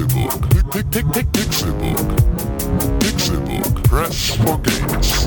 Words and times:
Pixelbook. 0.00 0.72
Pick, 0.72 0.90
pick, 0.90 1.12
pick, 1.12 1.26
Pixelbook. 1.26 1.98
Pixelbook. 3.00 3.84
Press 3.84 4.30
for 4.36 4.56
games. 4.60 5.26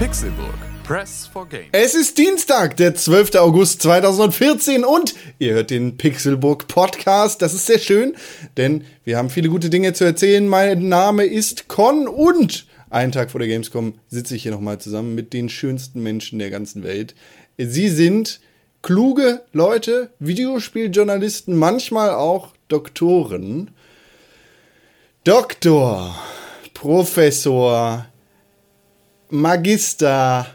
Pixelburg. 0.00 0.65
Press 0.86 1.26
for 1.26 1.48
Games. 1.48 1.66
Es 1.72 1.96
ist 1.96 2.16
Dienstag, 2.16 2.76
der 2.76 2.94
12. 2.94 3.34
August 3.34 3.82
2014 3.82 4.84
und 4.84 5.16
ihr 5.40 5.54
hört 5.54 5.70
den 5.70 5.96
Pixelburg 5.96 6.68
Podcast. 6.68 7.42
Das 7.42 7.54
ist 7.54 7.66
sehr 7.66 7.80
schön, 7.80 8.14
denn 8.56 8.84
wir 9.02 9.18
haben 9.18 9.28
viele 9.28 9.48
gute 9.48 9.68
Dinge 9.68 9.94
zu 9.94 10.04
erzählen. 10.04 10.46
Mein 10.46 10.88
Name 10.88 11.24
ist 11.24 11.66
Con 11.66 12.06
und 12.06 12.68
einen 12.88 13.10
Tag 13.10 13.32
vor 13.32 13.40
der 13.40 13.48
Gamescom 13.48 13.94
sitze 14.06 14.36
ich 14.36 14.44
hier 14.44 14.52
nochmal 14.52 14.78
zusammen 14.78 15.16
mit 15.16 15.32
den 15.32 15.48
schönsten 15.48 16.04
Menschen 16.04 16.38
der 16.38 16.50
ganzen 16.50 16.84
Welt. 16.84 17.16
Sie 17.58 17.88
sind 17.88 18.38
kluge 18.80 19.42
Leute, 19.52 20.10
Videospieljournalisten, 20.20 21.56
manchmal 21.56 22.10
auch 22.10 22.52
Doktoren. 22.68 23.72
Doktor, 25.24 26.14
Professor, 26.74 28.06
Magister, 29.30 30.46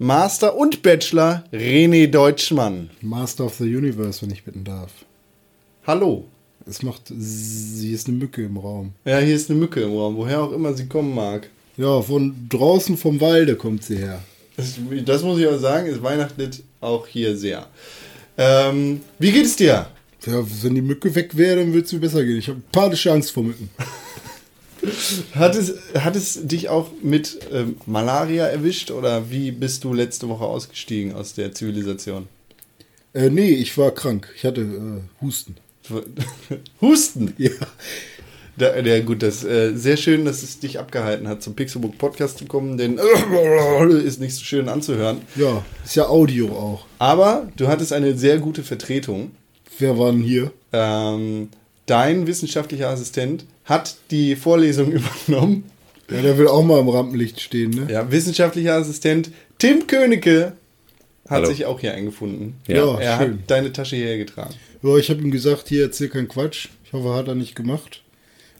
Master 0.00 0.56
und 0.56 0.82
Bachelor 0.84 1.42
René 1.52 2.06
Deutschmann. 2.06 2.88
Master 3.00 3.46
of 3.46 3.56
the 3.56 3.64
Universe, 3.64 4.22
wenn 4.22 4.30
ich 4.30 4.44
bitten 4.44 4.62
darf. 4.62 4.92
Hallo. 5.88 6.24
Es 6.68 6.84
macht. 6.84 7.02
Sie 7.08 7.92
ist 7.92 8.06
eine 8.06 8.16
Mücke 8.16 8.44
im 8.44 8.58
Raum. 8.58 8.92
Ja, 9.04 9.18
hier 9.18 9.34
ist 9.34 9.50
eine 9.50 9.58
Mücke 9.58 9.80
im 9.80 9.90
Raum, 9.90 10.16
woher 10.16 10.42
auch 10.42 10.52
immer 10.52 10.72
sie 10.74 10.86
kommen 10.86 11.12
mag. 11.12 11.50
Ja, 11.76 12.00
von 12.00 12.32
draußen 12.48 12.96
vom 12.96 13.20
Walde 13.20 13.56
kommt 13.56 13.82
sie 13.82 13.96
her. 13.96 14.22
Das, 14.56 14.74
das 15.04 15.22
muss 15.24 15.40
ich 15.40 15.48
auch 15.48 15.58
sagen, 15.58 15.88
es 15.88 16.00
weihnachtet 16.00 16.62
auch 16.80 17.04
hier 17.08 17.36
sehr. 17.36 17.66
Ähm, 18.36 19.00
wie 19.18 19.32
geht 19.32 19.46
es 19.46 19.56
dir? 19.56 19.88
Ja, 20.26 20.44
wenn 20.62 20.76
die 20.76 20.82
Mücke 20.82 21.12
weg 21.12 21.36
wäre, 21.36 21.56
dann 21.56 21.72
würde 21.72 21.86
es 21.86 21.92
mir 21.92 21.98
besser 21.98 22.24
gehen. 22.24 22.38
Ich 22.38 22.46
habe 22.46 22.62
panische 22.70 23.10
Angst 23.10 23.32
vor 23.32 23.42
Mücken. 23.42 23.68
Hat 25.34 25.54
es, 25.56 25.74
hat 25.94 26.16
es 26.16 26.46
dich 26.46 26.68
auch 26.68 26.90
mit 27.02 27.38
ähm, 27.52 27.76
Malaria 27.86 28.46
erwischt 28.46 28.90
oder 28.90 29.30
wie 29.30 29.50
bist 29.50 29.84
du 29.84 29.92
letzte 29.92 30.28
Woche 30.28 30.44
ausgestiegen 30.44 31.14
aus 31.14 31.34
der 31.34 31.52
Zivilisation? 31.52 32.28
Äh, 33.14 33.30
nee, 33.30 33.50
ich 33.50 33.76
war 33.78 33.90
krank. 33.90 34.32
Ich 34.36 34.44
hatte 34.44 34.60
äh, 34.60 35.24
Husten. 35.24 35.56
Husten. 36.80 37.34
Ja. 37.38 37.50
Der, 38.58 38.82
der, 38.82 39.02
gut, 39.02 39.22
das 39.22 39.44
äh, 39.44 39.72
sehr 39.76 39.96
schön, 39.96 40.24
dass 40.24 40.42
es 40.42 40.58
dich 40.58 40.80
abgehalten 40.80 41.28
hat, 41.28 41.42
zum 41.42 41.54
Pixelbook 41.54 41.96
Podcast 41.96 42.38
zu 42.38 42.46
kommen, 42.46 42.76
denn 42.76 42.98
ist 44.04 44.20
nicht 44.20 44.34
so 44.34 44.44
schön 44.44 44.68
anzuhören. 44.68 45.22
Ja, 45.36 45.64
ist 45.84 45.94
ja 45.94 46.08
Audio 46.08 46.48
auch. 46.48 46.86
Aber 46.98 47.48
du 47.56 47.68
hattest 47.68 47.92
eine 47.92 48.18
sehr 48.18 48.38
gute 48.38 48.64
Vertretung. 48.64 49.30
Wer 49.78 49.96
war 49.96 50.10
denn 50.10 50.22
hier? 50.22 50.50
Ähm, 50.72 51.50
dein 51.86 52.26
wissenschaftlicher 52.26 52.88
Assistent 52.88 53.44
hat 53.68 53.96
die 54.10 54.34
Vorlesung 54.34 54.92
übernommen. 55.28 55.64
Ja, 56.10 56.22
der 56.22 56.38
will 56.38 56.48
auch 56.48 56.64
mal 56.64 56.80
im 56.80 56.88
Rampenlicht 56.88 57.40
stehen, 57.40 57.70
ne? 57.70 57.86
Ja, 57.92 58.10
wissenschaftlicher 58.10 58.74
Assistent 58.74 59.30
Tim 59.58 59.86
Königke 59.86 60.54
hat 61.26 61.30
Hallo. 61.42 61.48
sich 61.50 61.66
auch 61.66 61.78
hier 61.80 61.92
eingefunden. 61.92 62.54
Ja, 62.66 62.98
er 62.98 63.18
schön. 63.18 63.32
hat 63.32 63.38
deine 63.50 63.72
Tasche 63.72 63.96
hierher 63.96 64.16
getragen. 64.16 64.54
Ja, 64.82 64.96
ich 64.96 65.10
habe 65.10 65.20
ihm 65.20 65.30
gesagt, 65.30 65.68
hier 65.68 65.82
erzähl 65.82 66.08
keinen 66.08 66.28
Quatsch. 66.28 66.68
Ich 66.84 66.94
hoffe, 66.94 67.12
hat 67.14 67.28
er 67.28 67.34
nicht 67.34 67.54
gemacht. 67.54 68.02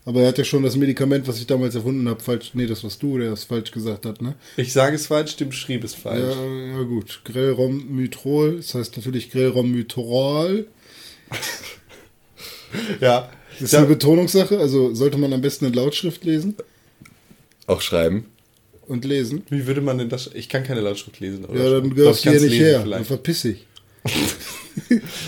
Aber 0.04 0.22
er 0.22 0.28
hat 0.28 0.38
ja 0.38 0.44
schon 0.44 0.62
das 0.62 0.76
Medikament, 0.76 1.26
was 1.28 1.38
ich 1.38 1.46
damals 1.46 1.74
erfunden 1.74 2.06
habe, 2.08 2.20
falsch. 2.22 2.50
Nee, 2.54 2.66
das 2.66 2.84
warst 2.84 3.02
du, 3.02 3.18
der 3.18 3.32
es 3.32 3.44
falsch 3.44 3.70
gesagt 3.70 4.04
hat, 4.04 4.20
ne? 4.20 4.34
Ich 4.56 4.72
sage 4.72 4.96
es 4.96 5.06
falsch, 5.06 5.36
Tim 5.36 5.52
schrieb 5.52 5.84
es 5.84 5.94
falsch. 5.94 6.34
Ja, 6.36 6.76
ja 6.78 6.82
gut. 6.82 7.20
Grelromytrol, 7.24 8.56
das 8.56 8.74
heißt 8.74 8.96
natürlich 8.96 9.30
Grelromytrol. 9.30 10.66
Ja. 13.00 13.30
Ist 13.60 13.72
Ja. 13.72 13.78
eine 13.80 13.88
Betonungssache, 13.88 14.58
also 14.58 14.94
sollte 14.94 15.18
man 15.18 15.32
am 15.32 15.40
besten 15.40 15.66
in 15.66 15.72
Lautschrift 15.72 16.24
lesen 16.24 16.54
Auch 17.66 17.80
schreiben. 17.80 18.26
und 18.86 19.04
lesen. 19.04 19.42
Wie 19.50 19.66
würde 19.66 19.80
man 19.80 19.98
denn 19.98 20.08
das? 20.08 20.30
Ich 20.34 20.48
kann 20.48 20.64
keine 20.64 20.80
Lautschrift 20.80 21.18
lesen. 21.20 21.44
Oder 21.44 21.64
Ja, 21.64 21.70
dann 21.80 21.94
gehörst 21.94 22.20
ich 22.20 22.24
du 22.24 22.30
hier 22.30 22.40
nicht 22.40 22.50
lesen 22.52 22.64
her. 22.64 22.72
Dann 22.78 22.82
Vielleicht. 22.84 23.06
verpiss 23.06 23.42
dich. 23.42 23.66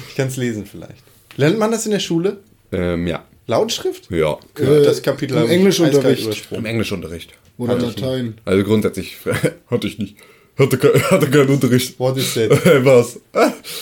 Ich 0.09 0.15
kann 0.17 0.29
es 0.29 0.37
lesen 0.37 0.65
vielleicht. 0.65 1.03
Lernt 1.37 1.59
man 1.59 1.71
das 1.73 1.85
in 1.85 1.93
der 1.93 1.99
Schule? 1.99 2.39
Ähm, 2.73 3.07
ja. 3.07 3.25
Lautschrift? 3.47 4.09
Ja. 4.11 4.39
Äh, 4.57 4.83
das 4.85 5.03
Kapitel 5.03 5.37
im 5.37 5.45
ich 5.45 5.51
Englischunterricht. 5.51 6.47
Im. 6.53 6.65
Englischunterricht. 6.65 7.33
Oder 7.59 7.75
Hatte 7.75 7.87
ich 7.87 8.01
Latein. 8.01 8.35
Also 8.45 8.65
grundsätzlich 8.65 9.17
hatte 9.71 9.87
ich 9.89 9.99
nicht. 9.99 10.17
Hatte, 10.57 10.79
ke- 10.79 11.11
hatte 11.11 11.29
keinen 11.31 11.49
Unterricht. 11.49 11.99
What 11.99 12.17
is 12.17 12.33
that? 12.35 12.51
Was? 12.85 13.19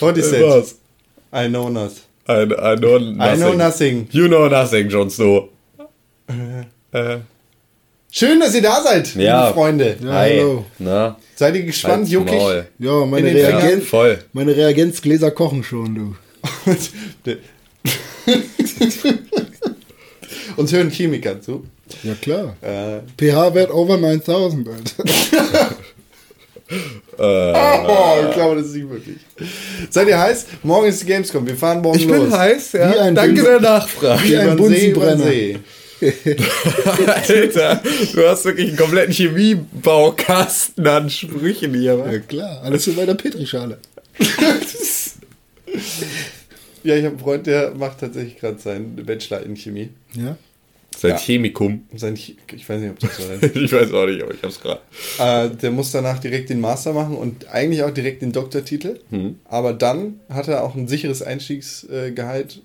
What 0.00 0.16
is 0.16 0.32
Äh, 0.32 0.40
that? 0.40 0.48
Was? 0.48 0.76
I 1.34 1.48
know 1.48 1.68
not. 1.68 1.92
I, 2.28 2.42
I 2.42 2.76
know 2.76 2.98
nothing. 2.98 3.20
I 3.20 3.36
know 3.36 3.52
nothing. 3.54 4.08
You 4.10 4.28
know 4.28 4.48
nothing, 4.48 4.88
Jon 4.90 5.10
Snow. 5.10 5.48
Äh. 6.92 7.18
Schön, 8.10 8.40
dass 8.40 8.54
ihr 8.54 8.62
da 8.62 8.82
seid, 8.82 9.14
Ja. 9.16 9.44
liebe 9.48 9.54
Freunde. 9.54 9.96
Ja, 10.02 10.12
Hi. 10.12 10.38
hallo. 10.38 10.64
Na? 10.78 11.16
Seid 11.36 11.56
ihr 11.56 11.62
gespannt, 11.64 11.96
halt's 11.98 12.10
juckig? 12.10 12.34
Maul. 12.38 12.66
Ja, 12.78 13.04
meine, 13.06 13.28
In 13.28 13.34
den 13.36 13.42
Ja, 13.50 13.58
Reagenz, 13.58 13.86
voll. 13.86 14.18
meine 14.32 14.56
Reagenzgläser 14.56 15.30
kochen 15.30 15.62
schon, 15.62 15.94
du. 15.94 16.16
Uns 20.56 20.72
hören 20.72 20.90
Chemiker 20.90 21.40
zu. 21.40 21.64
Ja, 22.02 22.14
klar. 22.14 22.56
Äh, 22.60 23.00
pH-Wert 23.18 23.70
over 23.70 23.96
9000, 23.96 24.68
Alter. 24.68 25.04
oh, 27.18 28.14
ich 28.28 28.34
glaube, 28.34 28.56
das 28.56 28.66
ist 28.66 28.74
nicht 28.74 28.88
möglich. 28.88 29.16
Seid 29.90 30.08
ihr 30.08 30.18
heiß? 30.18 30.46
Morgen 30.62 30.86
ist 30.88 31.02
die 31.02 31.06
Gamescom. 31.06 31.46
Wir 31.46 31.56
fahren 31.56 31.80
morgen 31.80 31.98
Ich 31.98 32.04
los. 32.06 32.28
bin 32.28 32.38
heiß, 32.38 32.72
ja. 32.72 33.10
Danke 33.10 33.42
der 33.42 33.60
Nachfrage. 33.60 34.22
Wie 34.24 34.36
ein 34.36 34.56
Bunsenbrenner. 34.56 35.58
Alter, 37.06 37.82
du 38.14 38.28
hast 38.28 38.44
wirklich 38.44 38.68
einen 38.68 38.76
kompletten 38.76 39.12
Chemiebaukasten 39.12 40.86
an 40.86 41.10
Sprüchen 41.10 41.74
hier, 41.74 41.98
wa? 41.98 42.10
Ja, 42.12 42.18
klar. 42.20 42.62
Alles 42.62 42.86
in 42.86 42.94
meiner 42.96 43.14
Petrischale. 43.14 43.78
Ja, 46.84 46.94
ich 46.94 47.02
habe 47.04 47.14
einen 47.16 47.18
Freund, 47.18 47.46
der 47.46 47.74
macht 47.74 47.98
tatsächlich 48.00 48.38
gerade 48.38 48.58
seinen 48.58 48.94
Bachelor 49.04 49.42
in 49.42 49.56
Chemie. 49.56 49.90
Ja? 50.14 50.36
Sein 50.96 51.10
Ja. 51.12 51.16
Chemikum. 51.18 51.82
Sein, 51.94 52.16
Ch- 52.16 52.34
ich 52.54 52.68
weiß 52.68 52.80
nicht, 52.80 52.90
ob 52.90 52.98
das 52.98 53.16
so 53.16 53.22
heißt. 53.28 53.56
Ich 53.56 53.72
weiß 53.72 53.92
auch 53.92 54.06
nicht, 54.06 54.22
aber 54.22 54.34
ich 54.34 54.42
hab's 54.42 54.60
gerade. 54.60 54.80
äh, 55.18 55.48
der 55.56 55.70
muss 55.70 55.92
danach 55.92 56.18
direkt 56.18 56.50
den 56.50 56.60
Master 56.60 56.92
machen 56.92 57.16
und 57.16 57.48
eigentlich 57.48 57.82
auch 57.84 57.90
direkt 57.92 58.22
den 58.22 58.32
Doktortitel. 58.32 58.98
Aber 59.44 59.72
dann 59.74 60.20
hat 60.28 60.48
er 60.48 60.64
auch 60.64 60.74
ein 60.74 60.88
sicheres 60.88 61.22
Einstiegsgehalt. 61.22 62.62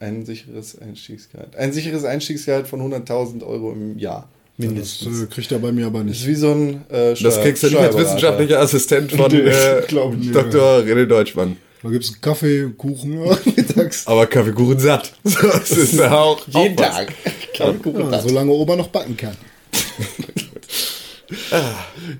Ein 0.00 0.24
sicheres 0.26 0.78
Einstiegsgehalt. 0.80 1.54
Ein 1.56 1.72
sicheres 1.72 2.04
Einstiegsgehalt 2.04 2.66
von 2.66 2.80
100.000 2.80 3.44
Euro 3.46 3.72
im 3.72 3.98
Jahr. 3.98 4.28
Das 4.58 4.66
Mindestens. 4.66 5.22
äh, 5.22 5.26
kriegt 5.26 5.50
er 5.52 5.58
bei 5.58 5.72
mir 5.72 5.86
aber 5.86 6.00
Das 6.00 6.08
nicht. 6.08 6.20
ist 6.22 6.26
wie 6.28 6.34
so 6.34 6.50
ein 6.52 6.82
äh, 6.90 7.14
Das 7.20 7.40
kriegst 7.40 7.62
du 7.62 7.68
nicht 7.68 7.78
als 7.78 7.96
wissenschaftlicher 7.96 8.60
Assistent 8.60 9.12
von 9.16 9.30
Nee, 9.30 9.38
äh. 9.40 9.82
Dr. 9.88 10.78
René 10.80 11.06
Deutschmann. 11.06 11.56
Da 11.82 11.90
gibt 11.90 12.04
es 12.04 12.20
Kaffee, 12.20 12.68
Kuchen 12.76 13.18
mittags. 13.56 14.06
Aber 14.06 14.26
Kaffeekuchen 14.26 14.78
satt. 14.78 15.12
So, 15.24 15.46
das 15.48 15.70
ist 15.72 15.94
ja 15.94 16.12
auch 16.18 16.46
Jeden 16.48 16.78
auch. 16.78 16.82
Tag. 16.82 17.12
Kaffeekuchen 17.56 18.00
Ja, 18.04 18.10
das. 18.10 18.22
solange 18.24 18.52
Oma 18.52 18.76
noch 18.76 18.88
backen 18.88 19.16
kann. 19.16 19.36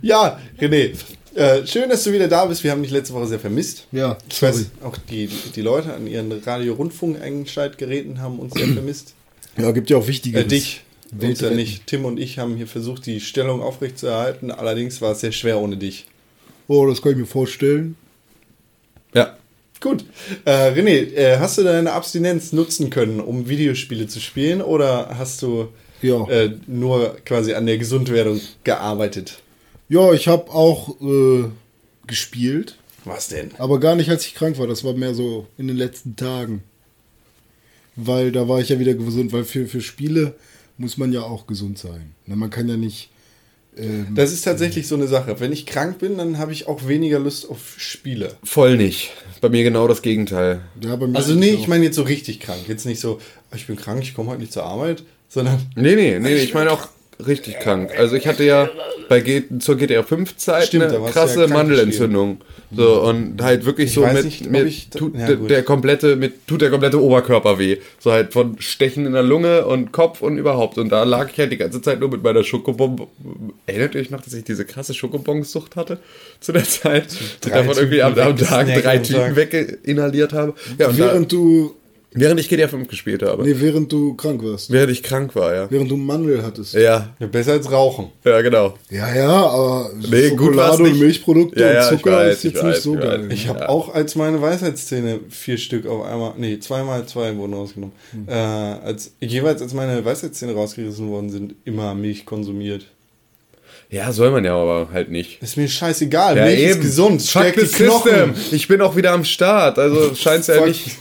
Ja, 0.00 0.40
René. 0.60 0.92
Äh, 1.34 1.66
schön, 1.66 1.88
dass 1.88 2.04
du 2.04 2.12
wieder 2.12 2.28
da 2.28 2.44
bist. 2.44 2.62
Wir 2.62 2.70
haben 2.72 2.82
dich 2.82 2.92
letzte 2.92 3.14
Woche 3.14 3.26
sehr 3.26 3.38
vermisst. 3.40 3.86
Ja, 3.90 4.18
Ich 4.28 4.36
sorry. 4.36 4.52
weiß, 4.52 4.66
auch 4.84 4.96
die, 4.98 5.28
die 5.28 5.60
Leute 5.62 5.94
an 5.94 6.06
ihren 6.06 6.30
Radio-Rundfunk-Einschaltgeräten 6.32 8.20
haben 8.20 8.38
uns 8.38 8.52
sehr 8.54 8.68
vermisst. 8.74 9.14
Ja, 9.56 9.70
gibt 9.70 9.88
ja 9.90 9.96
auch 9.96 10.06
wichtige. 10.06 10.40
Äh, 10.40 10.44
dich. 10.44 10.82
Uns 11.18 11.40
ja 11.40 11.50
nicht. 11.50 11.86
Tim 11.86 12.04
und 12.06 12.18
ich 12.18 12.38
haben 12.38 12.56
hier 12.56 12.66
versucht, 12.66 13.04
die 13.06 13.20
Stellung 13.20 13.60
aufrechtzuerhalten. 13.62 14.50
Allerdings 14.50 15.00
war 15.02 15.12
es 15.12 15.20
sehr 15.20 15.32
schwer 15.32 15.58
ohne 15.58 15.76
dich. 15.76 16.06
Oh, 16.68 16.86
das 16.86 17.02
kann 17.02 17.12
ich 17.12 17.18
mir 17.18 17.26
vorstellen. 17.26 17.96
Ja. 19.14 19.36
Gut. 19.82 20.04
Äh, 20.44 20.70
René, 20.72 21.12
äh, 21.14 21.38
hast 21.38 21.58
du 21.58 21.62
deine 21.64 21.92
Abstinenz 21.92 22.52
nutzen 22.52 22.88
können, 22.88 23.20
um 23.20 23.48
Videospiele 23.48 24.06
zu 24.06 24.20
spielen? 24.20 24.62
Oder 24.62 25.16
hast 25.18 25.42
du 25.42 25.68
Ja. 26.00 26.26
äh, 26.28 26.52
nur 26.66 27.16
quasi 27.24 27.54
an 27.54 27.66
der 27.66 27.78
Gesundwerdung 27.78 28.40
gearbeitet? 28.64 29.40
Ja, 29.88 30.12
ich 30.12 30.28
habe 30.28 30.50
auch 30.52 31.00
äh, 31.02 31.44
gespielt, 32.06 32.76
Was 33.04 33.28
denn? 33.28 33.50
aber 33.58 33.80
gar 33.80 33.96
nicht, 33.96 34.08
als 34.08 34.24
ich 34.26 34.34
krank 34.34 34.58
war. 34.58 34.66
Das 34.66 34.84
war 34.84 34.94
mehr 34.94 35.14
so 35.14 35.46
in 35.58 35.66
den 35.68 35.76
letzten 35.76 36.16
Tagen. 36.16 36.62
Weil 37.96 38.32
da 38.32 38.48
war 38.48 38.60
ich 38.60 38.70
ja 38.70 38.78
wieder 38.78 38.94
gesund, 38.94 39.32
weil 39.32 39.44
für, 39.44 39.66
für 39.66 39.80
Spiele 39.82 40.34
muss 40.78 40.96
man 40.96 41.12
ja 41.12 41.22
auch 41.22 41.46
gesund 41.46 41.78
sein. 41.78 42.14
Na, 42.26 42.36
Man 42.36 42.50
kann 42.50 42.68
ja 42.68 42.76
nicht 42.76 43.10
Ähm, 43.76 44.08
Das 44.14 44.32
ist 44.32 44.42
tatsächlich 44.42 44.86
so 44.86 44.94
eine 44.96 45.06
Sache. 45.08 45.40
Wenn 45.40 45.52
ich 45.52 45.66
krank 45.66 45.98
bin, 45.98 46.18
dann 46.18 46.38
habe 46.38 46.52
ich 46.52 46.68
auch 46.68 46.86
weniger 46.88 47.18
Lust 47.18 47.48
auf 47.48 47.74
Spiele. 47.78 48.34
Voll 48.44 48.76
nicht. 48.76 49.10
Bei 49.40 49.48
mir 49.48 49.64
genau 49.64 49.88
das 49.88 50.02
Gegenteil. 50.02 50.60
ja, 50.80 50.94
bei 50.96 51.06
mir 51.06 51.16
Also 51.16 51.34
nee, 51.34 51.50
ich 51.50 51.68
meine 51.68 51.84
jetzt 51.84 51.96
so 51.96 52.02
richtig 52.02 52.40
krank. 52.40 52.60
Jetzt 52.68 52.86
nicht 52.86 53.00
so, 53.00 53.18
"Ah, 53.50 53.56
ich 53.56 53.66
bin 53.66 53.76
krank, 53.76 54.02
ich 54.02 54.14
komme 54.14 54.30
heute 54.30 54.40
nicht 54.40 54.52
zur 54.52 54.64
Arbeit, 54.64 55.02
sondern 55.28 55.58
nee, 55.74 55.94
nee, 55.96 56.18
nee 56.18 56.34
ich 56.34 56.54
meine 56.54 56.70
auch 56.70 56.88
richtig 57.26 57.58
krank. 57.60 57.90
Also 57.96 58.16
ich 58.16 58.26
hatte 58.26 58.44
ja 58.44 58.68
bei 59.08 59.20
G 59.20 59.42
zur 59.58 59.76
GTA 59.76 60.02
5 60.02 60.36
Zeit 60.36 60.66
Stimmt, 60.68 60.84
eine 60.92 60.98
krasse 61.10 61.42
ja 61.42 61.46
Mandelentzündung. 61.46 62.40
So 62.74 63.02
und 63.02 63.42
halt 63.42 63.66
wirklich 63.66 63.88
Ich 63.88 63.94
so 63.94 64.06
mit, 64.06 64.24
nicht, 64.24 64.50
mit 64.50 64.66
ich- 64.66 64.88
tut 64.90 65.14
ja, 65.16 65.34
der, 65.34 65.62
komplette 65.62 66.16
mit 66.16 66.46
tut 66.46 66.62
der 66.62 66.70
komplette 66.70 67.00
Oberkörper 67.02 67.58
weh. 67.58 67.76
So 67.98 68.12
halt 68.12 68.32
von 68.32 68.56
Stechen 68.60 69.04
in 69.06 69.12
der 69.12 69.22
Lunge 69.22 69.66
und 69.66 69.92
Kopf 69.92 70.22
und 70.22 70.38
überhaupt 70.38 70.78
und 70.78 70.88
da 70.88 71.04
lag 71.04 71.30
ich 71.30 71.38
halt 71.38 71.52
die 71.52 71.58
ganze 71.58 71.82
Zeit 71.82 72.00
nur 72.00 72.10
mit 72.10 72.22
meiner 72.22 72.42
Schokobombe. 72.44 73.06
Erinnert 73.66 73.94
ihr 73.94 74.00
euch 74.00 74.10
noch, 74.10 74.22
dass 74.22 74.32
ich 74.32 74.44
diese 74.44 74.64
krasse 74.64 74.94
Schokobonsucht 74.94 75.76
hatte 75.76 75.98
zu 76.40 76.52
der 76.52 76.64
Zeit? 76.64 77.08
Drei 77.42 77.50
davon 77.62 77.76
irgendwie 77.76 78.02
am, 78.02 78.18
am 78.18 78.36
Tag 78.36 78.66
drei 78.82 78.98
Tüten 78.98 79.36
weginhaliert 79.36 80.32
habe. 80.32 80.54
Ja, 80.78 80.88
und 80.88 80.98
da, 80.98 81.04
Während 81.12 81.30
du, 81.32 81.74
während 82.14 82.40
ich 82.40 82.48
GTA 82.48 82.68
5 82.68 82.88
gespielt 82.88 83.22
habe. 83.22 83.42
nee, 83.44 83.54
während 83.58 83.90
du 83.92 84.14
krank 84.14 84.42
warst. 84.44 84.70
Während 84.70 84.90
ich 84.92 85.02
krank 85.02 85.34
war, 85.34 85.54
ja. 85.54 85.66
Während 85.70 85.90
du 85.90 85.96
Mandel 85.96 86.42
hattest. 86.42 86.74
Ja, 86.74 87.14
ja, 87.18 87.26
besser 87.26 87.52
als 87.52 87.70
Rauchen. 87.70 88.08
ja, 88.24 88.40
genau. 88.42 88.74
Ja, 88.90 89.14
ja, 89.14 89.28
aber 89.30 89.90
Nee, 90.10 90.28
Schokolade 90.30 90.82
und. 90.82 90.98
Milchprodukte 90.98 91.60
Ja, 91.60 91.72
ja, 91.72 91.88
und 91.88 91.96
Zucker 91.98 92.12
weiß, 92.16 92.34
ist 92.36 92.44
jetzt 92.44 92.56
ich 92.56 92.62
nicht 92.62 92.72
weiß, 92.76 92.82
so 92.82 92.94
ich 92.94 93.00
geil. 93.00 93.24
weiß. 93.28 93.32
Ich 93.32 93.48
habe 93.48 93.60
Ja. 93.60 93.68
auch 93.68 93.94
als 93.94 94.14
meine 94.14 94.40
Weisheitszähne 94.42 95.20
vier 95.30 95.58
Stück 95.58 95.86
auf 95.86 96.04
einmal, 96.04 96.34
nee, 96.38 96.58
zweimal 96.58 97.06
zwei 97.06 97.36
wurden 97.36 97.54
rausgenommen. 97.54 97.94
Hm. 98.12 98.28
Äh, 98.28 98.32
als, 98.32 99.12
jeweils 99.20 99.62
als 99.62 99.74
meine 99.74 100.04
Weisheitszähne 100.04 100.54
rausgerissen 100.54 101.08
worden 101.10 101.30
sind, 101.30 101.54
immer 101.64 101.94
Milch 101.94 102.24
konsumiert. 102.26 102.86
Ja, 103.90 104.10
soll 104.10 104.30
man 104.30 104.42
ja 104.42 104.54
aber 104.56 104.88
halt 104.90 105.10
nicht. 105.10 105.42
Ist 105.42 105.58
mir 105.58 105.68
scheißegal, 105.68 106.36
Ja, 106.36 106.44
Milch 106.46 106.60
eben. 106.60 106.70
ist 106.72 106.80
gesund, 106.80 107.20
Fuck 107.22 107.28
stärkt 107.42 107.60
the 107.60 107.66
die 107.66 107.84
Knochen. 107.84 108.34
system. 108.34 108.56
Ich 108.56 108.66
bin 108.68 108.80
auch 108.80 108.96
wieder 108.96 109.12
am 109.12 109.24
Start. 109.24 109.78
Also 109.78 110.14
scheint's 110.14 110.46
ja 110.46 110.64
nicht. 110.64 110.96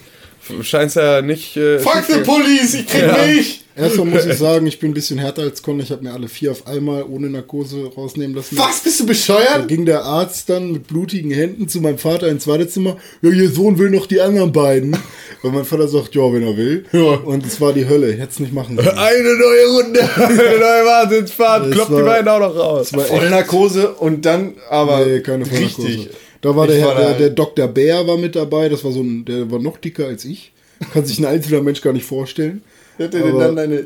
Scheint's 0.63 0.95
ja 0.95 1.21
nicht. 1.21 1.55
Äh, 1.57 1.79
Fuck 1.79 2.03
the 2.09 2.19
police, 2.19 2.73
ich 2.73 2.87
krieg 2.87 3.01
Ja. 3.03 3.17
Milch! 3.25 3.57
Erstmal 3.73 4.05
muss 4.07 4.25
ich 4.25 4.37
sagen, 4.37 4.67
ich 4.67 4.79
bin 4.79 4.91
ein 4.91 4.93
bisschen 4.93 5.17
härter 5.17 5.43
als 5.43 5.63
Con. 5.63 5.79
Ich 5.79 5.91
habe 5.91 6.03
mir 6.03 6.11
alle 6.11 6.27
vier 6.27 6.51
auf 6.51 6.67
einmal 6.67 7.03
ohne 7.03 7.29
Narkose 7.29 7.85
rausnehmen 7.95 8.35
lassen. 8.35 8.57
Was, 8.57 8.81
bist 8.81 8.99
du 8.99 9.03
Da 9.05 9.07
bescheuert? 9.07 9.67
ging 9.69 9.85
der 9.85 10.03
Arzt 10.03 10.49
dann 10.49 10.73
mit 10.73 10.87
blutigen 10.87 11.31
Händen 11.31 11.69
zu 11.69 11.79
meinem 11.79 11.97
Vater 11.97 12.27
ins 12.27 12.45
Wartezimmer. 12.47 12.97
Ja, 13.21 13.29
ihr 13.31 13.49
Sohn 13.49 13.77
will 13.79 13.89
noch 13.89 14.07
die 14.07 14.19
anderen 14.19 14.51
beiden. 14.51 14.97
Und 15.41 15.53
mein 15.55 15.63
Vater 15.63 15.87
sagt, 15.87 16.13
ja, 16.15 16.21
wenn 16.33 16.43
er 16.43 16.57
will. 16.57 16.85
Und 17.23 17.45
es 17.45 17.61
war 17.61 17.71
die 17.71 17.87
Hölle. 17.87 18.11
Ich 18.11 18.19
hätte 18.19 18.31
es 18.33 18.39
nicht 18.41 18.53
machen 18.53 18.75
sollen. 18.75 18.89
Eine 18.89 19.35
neue 19.37 19.67
Runde, 19.83 19.99
eine 20.17 20.35
neue 20.35 20.85
Wahnsinnsfahrt. 20.85 21.71
Kloppt 21.71 21.91
die 21.91 22.03
beiden 22.03 22.27
auch 22.27 22.39
noch 22.39 22.55
raus. 22.55 22.89
Voll 22.89 23.29
Narkose 23.29 23.93
und 23.93 24.25
dann 24.25 24.55
aber 24.69 25.05
nee, 25.05 25.21
keine 25.21 25.45
Vollnarkose. 25.45 25.87
richtig. 25.87 26.09
Da 26.41 26.55
war 26.55 26.67
Ich 26.69 26.75
der, 26.75 26.85
war 26.87 26.95
der, 26.95 27.13
der 27.13 27.29
Dr. 27.29 27.67
Bär 27.67 28.05
war 28.07 28.17
mit 28.17 28.35
dabei. 28.35 28.67
Das 28.69 28.83
war 28.83 28.91
so 28.91 29.01
ein, 29.01 29.25
der 29.25 29.49
war 29.51 29.59
noch 29.59 29.77
dicker 29.77 30.05
als 30.07 30.25
ich. 30.25 30.51
Kann 30.93 31.05
sich 31.05 31.19
ein 31.19 31.25
einzelner 31.25 31.61
Mensch 31.61 31.81
gar 31.81 31.93
nicht 31.93 32.05
vorstellen. 32.05 32.63
Wer 32.97 33.07
hat 33.07 33.15
Aber- 33.15 33.39
dann 33.39 33.55
deine. 33.55 33.85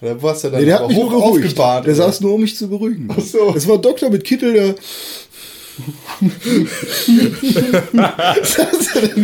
Da 0.00 0.20
warst 0.20 0.42
du 0.42 0.48
dann 0.50 0.58
Nee, 0.58 0.66
der 0.66 0.80
hat 0.80 0.88
mich 0.88 0.96
nur 0.96 1.08
beruhigt. 1.10 1.44
aufgebahrt. 1.46 1.86
Der 1.86 1.94
oder? 1.94 2.02
saß 2.06 2.20
nur, 2.22 2.34
um 2.34 2.40
mich 2.40 2.56
zu 2.56 2.68
beruhigen. 2.68 3.06
Ach 3.08 3.20
so. 3.20 3.54
Es 3.56 3.68
war 3.68 3.76
ein 3.76 3.82
Doktor 3.82 4.10
mit 4.10 4.24
Kittel, 4.24 4.52
der. 4.52 4.74
Saß 8.42 8.96
er 8.96 9.16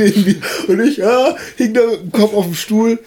und 0.69 0.81
ich 0.89 0.97
ja, 0.97 1.37
hing 1.56 1.75
da 1.75 1.81
mit 1.87 2.00
dem 2.03 2.12
Kopf 2.12 2.35
auf 2.35 2.45
dem 2.47 2.55
Stuhl 2.55 2.99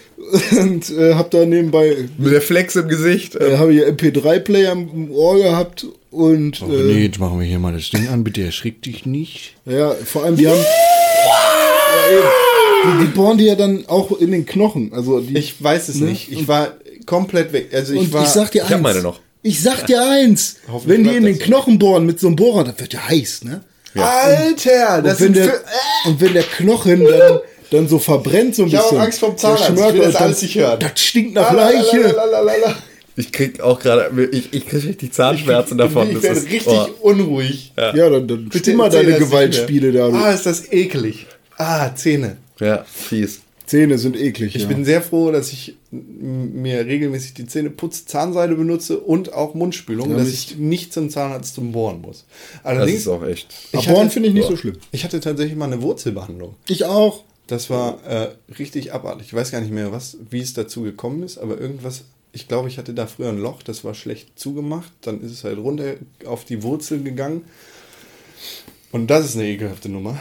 und 0.60 0.90
äh, 0.92 1.14
hab 1.16 1.32
da 1.32 1.46
nebenbei 1.46 2.10
Mit 2.18 2.32
der 2.32 2.42
Flex 2.42 2.76
im 2.76 2.88
Gesicht. 2.88 3.36
äh, 3.36 3.58
habe 3.58 3.74
ich 3.74 3.82
MP3-Player 3.84 4.72
im 4.74 5.12
Ohr 5.12 5.38
gehabt 5.38 5.86
und 6.12 6.62
Oh, 6.62 6.72
äh, 6.72 6.84
nee, 6.94 7.04
jetzt 7.06 7.20
machen 7.20 7.40
wir 7.40 7.46
hier 7.48 7.60
mal 7.60 7.74
das 7.74 7.90
Ding 7.90 8.08
an, 8.10 8.24
bitte 8.24 8.44
erschrick 8.44 8.82
dich 8.82 9.06
nicht. 9.06 9.56
ja, 9.66 9.92
vor 10.06 10.24
allem 10.24 10.36
die 10.38 10.48
haben. 10.48 10.60
Ja, 10.60 12.18
eben. 12.18 13.00
die, 13.00 13.06
die 13.06 13.12
bohren 13.12 13.38
die 13.38 13.46
ja 13.46 13.56
dann 13.56 13.86
auch 13.88 14.12
in 14.20 14.32
den 14.32 14.46
Knochen. 14.46 14.92
Also 14.94 15.20
die, 15.22 15.38
Ich 15.38 15.62
weiß 15.64 15.90
es 15.90 15.96
Ne? 15.96 16.08
nicht. 16.08 16.32
Ich 16.32 16.48
war 16.48 16.74
komplett 17.06 17.54
weg. 17.54 17.70
Also 17.74 17.94
ich 17.94 18.00
und 18.00 18.14
war. 18.14 18.24
ich 18.24 18.30
sag 18.30 18.52
dir 18.52 18.60
Ich 18.60 18.64
eins. 18.66 18.74
hab 18.74 18.82
meine 18.82 19.02
noch. 19.02 19.20
Ich 19.44 19.62
sag 19.62 19.86
dir 19.88 20.02
eins. 20.08 20.58
Wenn 20.86 21.04
die 21.04 21.16
in 21.16 21.24
den. 21.26 21.40
Knochen 21.40 21.80
bohren 21.80 22.06
mit 22.06 22.20
so 22.20 22.28
einem 22.28 22.36
Bohrer, 22.36 22.64
das 22.64 22.80
wird 22.80 22.94
ja 22.94 23.08
heiß, 23.08 23.44
ne? 23.44 23.62
Alter, 23.96 25.02
das 25.02 25.20
und, 25.20 25.28
wenn 25.28 25.34
sind 25.34 25.36
der, 25.36 25.46
für, 25.46 25.62
und 26.06 26.22
wenn 26.22 26.34
der 26.34 26.44
Knochen 26.44 27.04
dann, 27.04 27.40
dann 27.72 27.88
so 27.88 28.00
verbrennt 28.00 28.56
so 28.56 28.64
ein 28.64 28.68
Ich 28.70 28.76
hab 28.76 28.84
auch 28.84 28.90
bisschen. 28.92 29.02
Angst 29.02 29.22
der 29.22 29.38
Zahnarzt. 29.38 29.64
Ich 29.70 29.76
schmört 29.76 29.94
will 29.94 30.02
das 30.02 30.16
und 30.16 30.22
alles 30.22 30.42
nicht 30.42 30.56
hören. 30.56 30.80
Das 30.80 30.92
stinkt 31.02 31.34
nach 31.34 31.52
Leiche. 31.52 32.16
Ich 33.18 33.32
krieg 33.32 33.60
auch 33.60 33.80
gerade. 33.80 34.30
Ich, 34.32 34.54
ich 34.54 34.66
krieg 34.66 34.84
richtig 34.86 35.14
Zahnschmerzen 35.14 35.78
davon. 35.78 36.08
Ich 36.10 36.14
Das 36.16 36.24
werde 36.24 36.40
ist- 36.40 36.50
richtig 36.52 36.74
oh. 36.74 37.10
unruhig. 37.10 37.74
Ja, 37.76 37.92
dann, 38.10 38.28
dann 38.28 38.50
Bitte 38.50 38.72
immer 38.72 38.86
erzähl 38.86 39.06
deine 39.06 39.18
Gewaltspiele 39.20 39.92
da. 39.92 40.08
Ah, 40.10 40.32
ist 40.32 40.46
das 40.46 40.72
eklig. 40.72 41.26
Ah, 41.58 41.94
Zähne. 41.94 42.38
Ja, 42.60 42.86
fies. 42.90 43.42
Zähne 43.72 43.98
sind 43.98 44.18
eklig. 44.20 44.54
Ich 44.58 44.64
ja. 44.64 44.68
bin 44.68 44.84
sehr 44.84 45.02
froh, 45.02 45.32
dass 45.32 45.54
ich 45.54 45.76
mir 45.92 46.86
regelmäßig 46.86 47.36
die 47.36 47.46
Zähne 47.46 47.70
putze, 47.70 48.06
Zahnseide 48.06 48.56
benutze 48.56 49.00
und 49.00 49.32
auch 49.32 49.54
Mundspülung, 49.54 50.12
Ja, 50.12 50.18
dass 50.18 50.28
ich 50.28 50.58
nicht 50.58 50.92
zum 50.92 51.10
Zahnarzt 51.10 51.56
zum 51.56 51.72
Bohren 51.72 52.02
muss. 52.02 52.26
Das 52.56 52.66
Allerdings, 52.66 53.00
ist 53.00 53.08
auch 53.08 53.24
echt. 53.26 53.54
ich 53.72 53.80
Abhorn 53.80 54.00
hatte- 54.02 54.10
finde 54.10 54.28
ich 54.28 54.36
nicht 54.36 54.50
so 54.50 54.58
schlimm. 54.58 54.76
ich 54.92 55.06
hatte 55.06 55.22
tatsächlich 55.22 55.58
mal 55.58 55.72
eine 55.72 55.82
Wurzelbehandlung. 55.82 56.56
Ich 56.68 56.84
auch. 56.84 57.24
Das 57.48 57.70
war 57.70 58.06
äh, 58.06 58.32
richtig 58.60 58.92
abartig. 58.94 59.28
Ich 59.28 59.34
weiß 59.34 59.52
gar 59.52 59.62
nicht 59.62 59.72
mehr, 59.72 59.94
was, 59.94 60.18
wie 60.30 60.42
es 60.42 60.54
dazu 60.54 60.82
gekommen 60.82 61.24
ist, 61.24 61.38
aber 61.38 61.58
irgendwas. 61.58 62.04
Ich 62.34 62.50
glaube, 62.50 62.68
ich 62.68 62.78
hatte 62.78 62.94
da 62.94 63.08
früher 63.08 63.30
ein 63.30 63.40
Loch, 63.40 63.64
das 63.64 63.86
war 63.86 63.94
schlecht 63.94 64.38
zugemacht. 64.38 64.92
Dann 65.02 65.22
ist 65.22 65.32
es 65.32 65.46
halt 65.46 65.58
runter 65.60 65.94
auf 66.26 66.44
die 66.44 66.62
Wurzel 66.62 67.04
gegangen. 67.04 67.46
Und 68.92 69.08
das 69.08 69.24
ist 69.24 69.36
eine 69.38 69.48
ekelhafte 69.48 69.88
Nummer. 69.88 70.20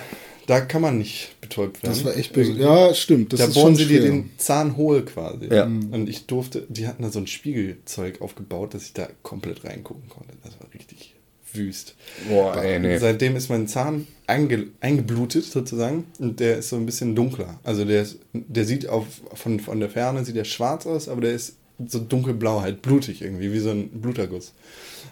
Da 0.50 0.60
kann 0.60 0.82
man 0.82 0.98
nicht 0.98 1.40
betäubt 1.40 1.80
werden. 1.80 1.94
Das 1.94 2.04
war 2.04 2.16
echt 2.16 2.32
böse. 2.32 2.54
Ja, 2.54 2.92
stimmt. 2.92 3.32
Das 3.32 3.38
da 3.38 3.46
ist 3.46 3.54
bohren 3.54 3.76
schon 3.76 3.86
sie 3.86 3.86
dir 3.86 4.00
den 4.00 4.30
Zahn 4.36 4.76
hohl 4.76 5.04
quasi. 5.04 5.46
Ja. 5.46 5.66
Und 5.66 6.08
ich 6.08 6.26
durfte, 6.26 6.66
die 6.68 6.88
hatten 6.88 7.04
da 7.04 7.10
so 7.10 7.20
ein 7.20 7.28
Spiegelzeug 7.28 8.20
aufgebaut, 8.20 8.74
dass 8.74 8.82
ich 8.82 8.92
da 8.92 9.08
komplett 9.22 9.62
reingucken 9.64 10.08
konnte. 10.08 10.34
Das 10.42 10.58
war 10.58 10.66
richtig 10.74 11.14
wüst. 11.52 11.94
Boah, 12.28 12.60
ey, 12.60 12.80
nee. 12.80 12.98
Seitdem 12.98 13.36
ist 13.36 13.48
mein 13.48 13.68
Zahn 13.68 14.08
einge, 14.26 14.66
eingeblutet 14.80 15.44
sozusagen 15.44 16.06
und 16.18 16.40
der 16.40 16.58
ist 16.58 16.70
so 16.70 16.74
ein 16.74 16.84
bisschen 16.84 17.14
dunkler. 17.14 17.60
Also 17.62 17.84
der, 17.84 18.02
ist, 18.02 18.18
der 18.32 18.64
sieht 18.64 18.88
auf, 18.88 19.06
von, 19.34 19.60
von 19.60 19.78
der 19.78 19.88
Ferne 19.88 20.24
sieht 20.24 20.34
der 20.34 20.42
schwarz 20.42 20.84
aus, 20.84 21.08
aber 21.08 21.20
der 21.20 21.32
ist 21.32 21.58
so 21.86 22.00
dunkelblau, 22.00 22.60
halt 22.60 22.82
blutig 22.82 23.22
irgendwie, 23.22 23.52
wie 23.52 23.60
so 23.60 23.70
ein 23.70 23.88
Bluterguss. 23.88 24.52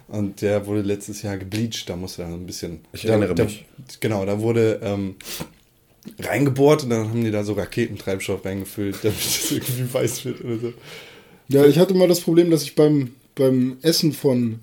Und 0.08 0.40
der 0.40 0.66
wurde 0.66 0.81
letztes 0.81 1.22
Jahr 1.22 1.37
gebleached, 1.37 1.88
da 1.88 1.96
musste 1.96 2.22
er 2.22 2.28
ein 2.28 2.46
bisschen. 2.46 2.81
Ich 2.93 3.02
da, 3.02 3.10
erinnere 3.10 3.34
da, 3.34 3.44
mich. 3.44 3.66
Genau, 4.00 4.25
da 4.25 4.40
wurde 4.40 4.81
ähm, 4.82 5.16
reingebohrt 6.19 6.84
und 6.84 6.90
dann 6.90 7.10
haben 7.10 7.25
die 7.25 7.31
da 7.31 7.44
so 7.44 7.52
Raketentreibstoff 7.52 8.44
reingefüllt, 8.44 8.96
damit 9.02 9.19
das 9.19 9.52
irgendwie 9.52 9.93
weiß 9.93 10.25
wird 10.25 10.44
oder 10.44 10.58
so. 10.58 10.72
Ja, 11.49 11.66
ich 11.66 11.78
hatte 11.78 11.94
mal 11.94 12.08
das 12.08 12.20
Problem, 12.20 12.50
dass 12.50 12.62
ich 12.62 12.75
beim, 12.75 13.12
beim 13.35 13.78
Essen 13.82 14.12
von, 14.12 14.61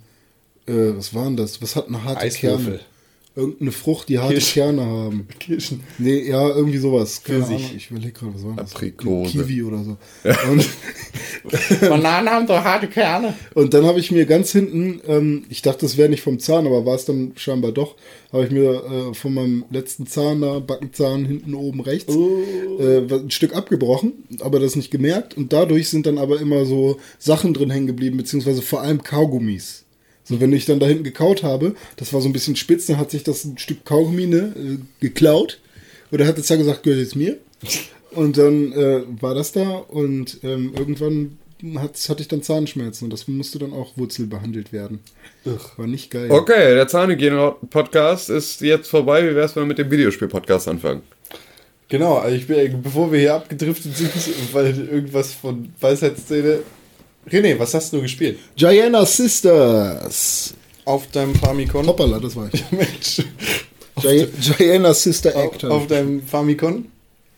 äh, 0.67 0.73
was 0.95 1.13
waren 1.13 1.37
das? 1.37 1.61
Was 1.61 1.75
hatten 1.75 2.03
harte 2.03 2.21
Eiswürfel. 2.21 2.77
Kerne? 2.77 2.94
Irgendeine 3.35 3.71
Frucht, 3.73 4.07
die 4.07 4.19
harte. 4.19 4.37
Kerne 4.37 4.85
haben. 4.85 5.27
Kirschen. 5.39 5.81
Nee, 5.97 6.29
ja, 6.29 6.47
irgendwie 6.47 6.77
sowas. 6.77 7.21
Keine. 7.21 7.45
Ahnung. 7.45 7.61
Ich 7.75 7.91
überlege 7.91 8.13
gerade, 8.13 8.33
was 8.33 8.45
war 8.45 8.55
das? 8.55 8.73
Aprikose. 8.73 9.31
Kiwi 9.31 9.63
oder 9.63 9.83
so. 9.83 9.97
Und, 10.51 10.65
Bananen 11.81 12.29
haben 12.29 12.47
doch 12.47 12.63
harte 12.63 12.87
Kerne. 12.87 13.33
und 13.53 13.73
dann 13.73 13.85
habe 13.85 13.99
ich 13.99 14.11
mir 14.11 14.25
ganz 14.25 14.51
hinten, 14.51 15.01
ähm, 15.07 15.45
ich 15.49 15.61
dachte, 15.61 15.81
das 15.81 15.97
wäre 15.97 16.09
nicht 16.09 16.23
vom 16.23 16.39
Zahn, 16.39 16.65
aber 16.65 16.85
war 16.85 16.95
es 16.95 17.05
dann 17.05 17.33
scheinbar 17.35 17.71
doch, 17.71 17.95
habe 18.31 18.45
ich 18.45 18.51
mir 18.51 18.83
äh, 18.83 19.13
von 19.13 19.33
meinem 19.33 19.65
letzten 19.69 20.07
Zahn 20.07 20.41
da, 20.41 20.59
Backenzahn 20.59 21.25
hinten 21.25 21.53
oben 21.53 21.81
rechts, 21.81 22.15
äh, 22.15 23.01
ein 23.01 23.31
Stück 23.31 23.55
abgebrochen, 23.55 24.13
aber 24.39 24.59
das 24.59 24.75
nicht 24.75 24.91
gemerkt. 24.91 25.37
Und 25.37 25.53
dadurch 25.53 25.89
sind 25.89 26.05
dann 26.05 26.17
aber 26.17 26.39
immer 26.39 26.65
so 26.65 26.99
Sachen 27.19 27.53
drin 27.53 27.69
hängen 27.69 27.87
geblieben, 27.87 28.17
beziehungsweise 28.17 28.61
vor 28.61 28.81
allem 28.81 29.03
Kaugummis. 29.03 29.84
So, 30.25 30.41
wenn 30.41 30.53
ich 30.53 30.65
dann 30.65 30.79
da 30.79 30.87
hinten 30.87 31.03
gekaut 31.03 31.43
habe, 31.43 31.75
das 31.97 32.11
war 32.11 32.21
so 32.21 32.27
ein 32.27 32.33
bisschen 32.33 32.55
spitz, 32.55 32.87
dann 32.87 32.97
hat 32.97 33.11
sich 33.11 33.23
das 33.23 33.45
ein 33.45 33.57
Stück 33.57 33.85
Kaugummi 33.85 34.25
ne, 34.25 34.53
äh, 34.57 34.77
geklaut. 34.99 35.59
Und 36.11 36.19
er 36.19 36.27
hat 36.27 36.37
jetzt 36.37 36.49
ja 36.49 36.55
gesagt, 36.55 36.83
gehört 36.83 36.99
jetzt 36.99 37.15
mir. 37.15 37.37
Und 38.11 38.37
dann 38.37 38.71
äh, 38.73 39.01
war 39.21 39.35
das 39.35 39.51
da 39.51 39.69
und 39.69 40.39
ähm, 40.43 40.73
irgendwann 40.75 41.37
hat, 41.77 41.97
hatte 42.09 42.21
ich 42.21 42.27
dann 42.27 42.43
Zahnschmerzen 42.43 43.05
und 43.05 43.13
das 43.13 43.27
musste 43.27 43.59
dann 43.59 43.73
auch 43.73 43.97
wurzelbehandelt 43.97 44.71
werden. 44.73 44.99
War 45.77 45.87
nicht 45.87 46.11
geil. 46.11 46.31
Okay, 46.31 46.75
der 46.75 46.87
Zahnhygiene-Podcast 46.87 48.29
ist 48.29 48.61
jetzt 48.61 48.89
vorbei. 48.89 49.29
Wie 49.29 49.35
wär's, 49.35 49.55
wenn 49.55 49.63
wir 49.63 49.67
mit 49.67 49.77
dem 49.77 49.91
Videospiel-Podcast 49.91 50.67
anfangen? 50.67 51.01
Genau, 51.87 52.25
ich 52.27 52.47
bin, 52.47 52.81
bevor 52.81 53.11
wir 53.11 53.19
hier 53.19 53.35
abgedriftet 53.35 53.95
sind, 53.95 54.11
weil 54.53 54.87
irgendwas 54.87 55.33
von 55.33 55.73
Weisheitszähne. 55.79 56.59
René, 57.29 57.57
was 57.57 57.73
hast 57.73 57.91
du 57.93 58.01
gespielt? 58.01 58.37
Gianna 58.55 59.05
Sisters. 59.05 60.53
Auf 60.85 61.07
deinem 61.11 61.33
Famicom? 61.35 61.87
Hoppala, 61.87 62.19
das 62.19 62.35
war 62.35 62.49
ich. 62.53 62.63
Mensch. 62.71 63.21
Gi 64.01 64.27
Gianna 64.57 64.93
Sister 64.93 65.35
Auf, 65.35 65.43
Act. 65.45 65.65
auf 65.65 65.87
deinem 65.87 66.21
Famicom? 66.21 66.85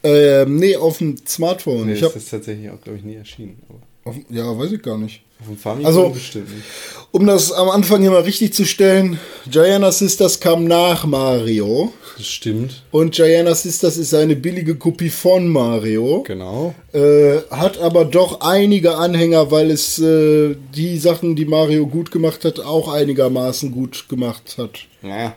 ähm, 0.03 0.57
nee, 0.57 0.75
auf 0.75 0.97
dem 0.97 1.15
Smartphone. 1.25 1.85
Nee, 1.87 1.93
ich 1.93 1.99
das 2.01 2.09
hab, 2.11 2.15
ist 2.17 2.29
tatsächlich 2.29 2.69
auch, 2.69 2.81
glaube 2.81 2.97
ich, 2.99 3.03
nie 3.05 3.15
erschienen. 3.15 3.61
Auf, 4.03 4.15
ja, 4.29 4.57
weiß 4.57 4.71
ich 4.71 4.81
gar 4.81 4.97
nicht. 4.97 5.21
Auf 5.39 5.47
dem 5.47 5.57
Famicom 5.57 5.85
Also- 5.85 6.09
bestimmt 6.09 6.53
nicht. 6.53 6.65
Um 7.11 7.25
das 7.25 7.51
am 7.51 7.69
Anfang 7.69 8.01
hier 8.01 8.11
mal 8.11 8.21
richtig 8.21 8.53
zu 8.53 8.65
stellen, 8.65 9.19
Giana 9.49 9.91
Sisters 9.91 10.39
kam 10.39 10.65
nach 10.65 11.05
Mario. 11.05 11.93
Das 12.17 12.27
stimmt. 12.27 12.83
Und 12.91 13.15
Giana 13.15 13.55
Sisters 13.55 13.97
ist 13.97 14.13
eine 14.13 14.35
billige 14.35 14.75
Kopie 14.75 15.09
von 15.09 15.47
Mario. 15.47 16.23
Genau. 16.23 16.75
Äh, 16.93 17.37
hat 17.49 17.79
aber 17.79 18.05
doch 18.05 18.41
einige 18.41 18.97
Anhänger, 18.97 19.51
weil 19.51 19.71
es 19.71 19.99
äh, 19.99 20.55
die 20.75 20.97
Sachen, 20.97 21.35
die 21.35 21.45
Mario 21.45 21.87
gut 21.87 22.11
gemacht 22.11 22.43
hat, 22.43 22.59
auch 22.59 22.91
einigermaßen 22.91 23.71
gut 23.71 24.09
gemacht 24.09 24.55
hat. 24.57 24.79
Ja. 25.01 25.35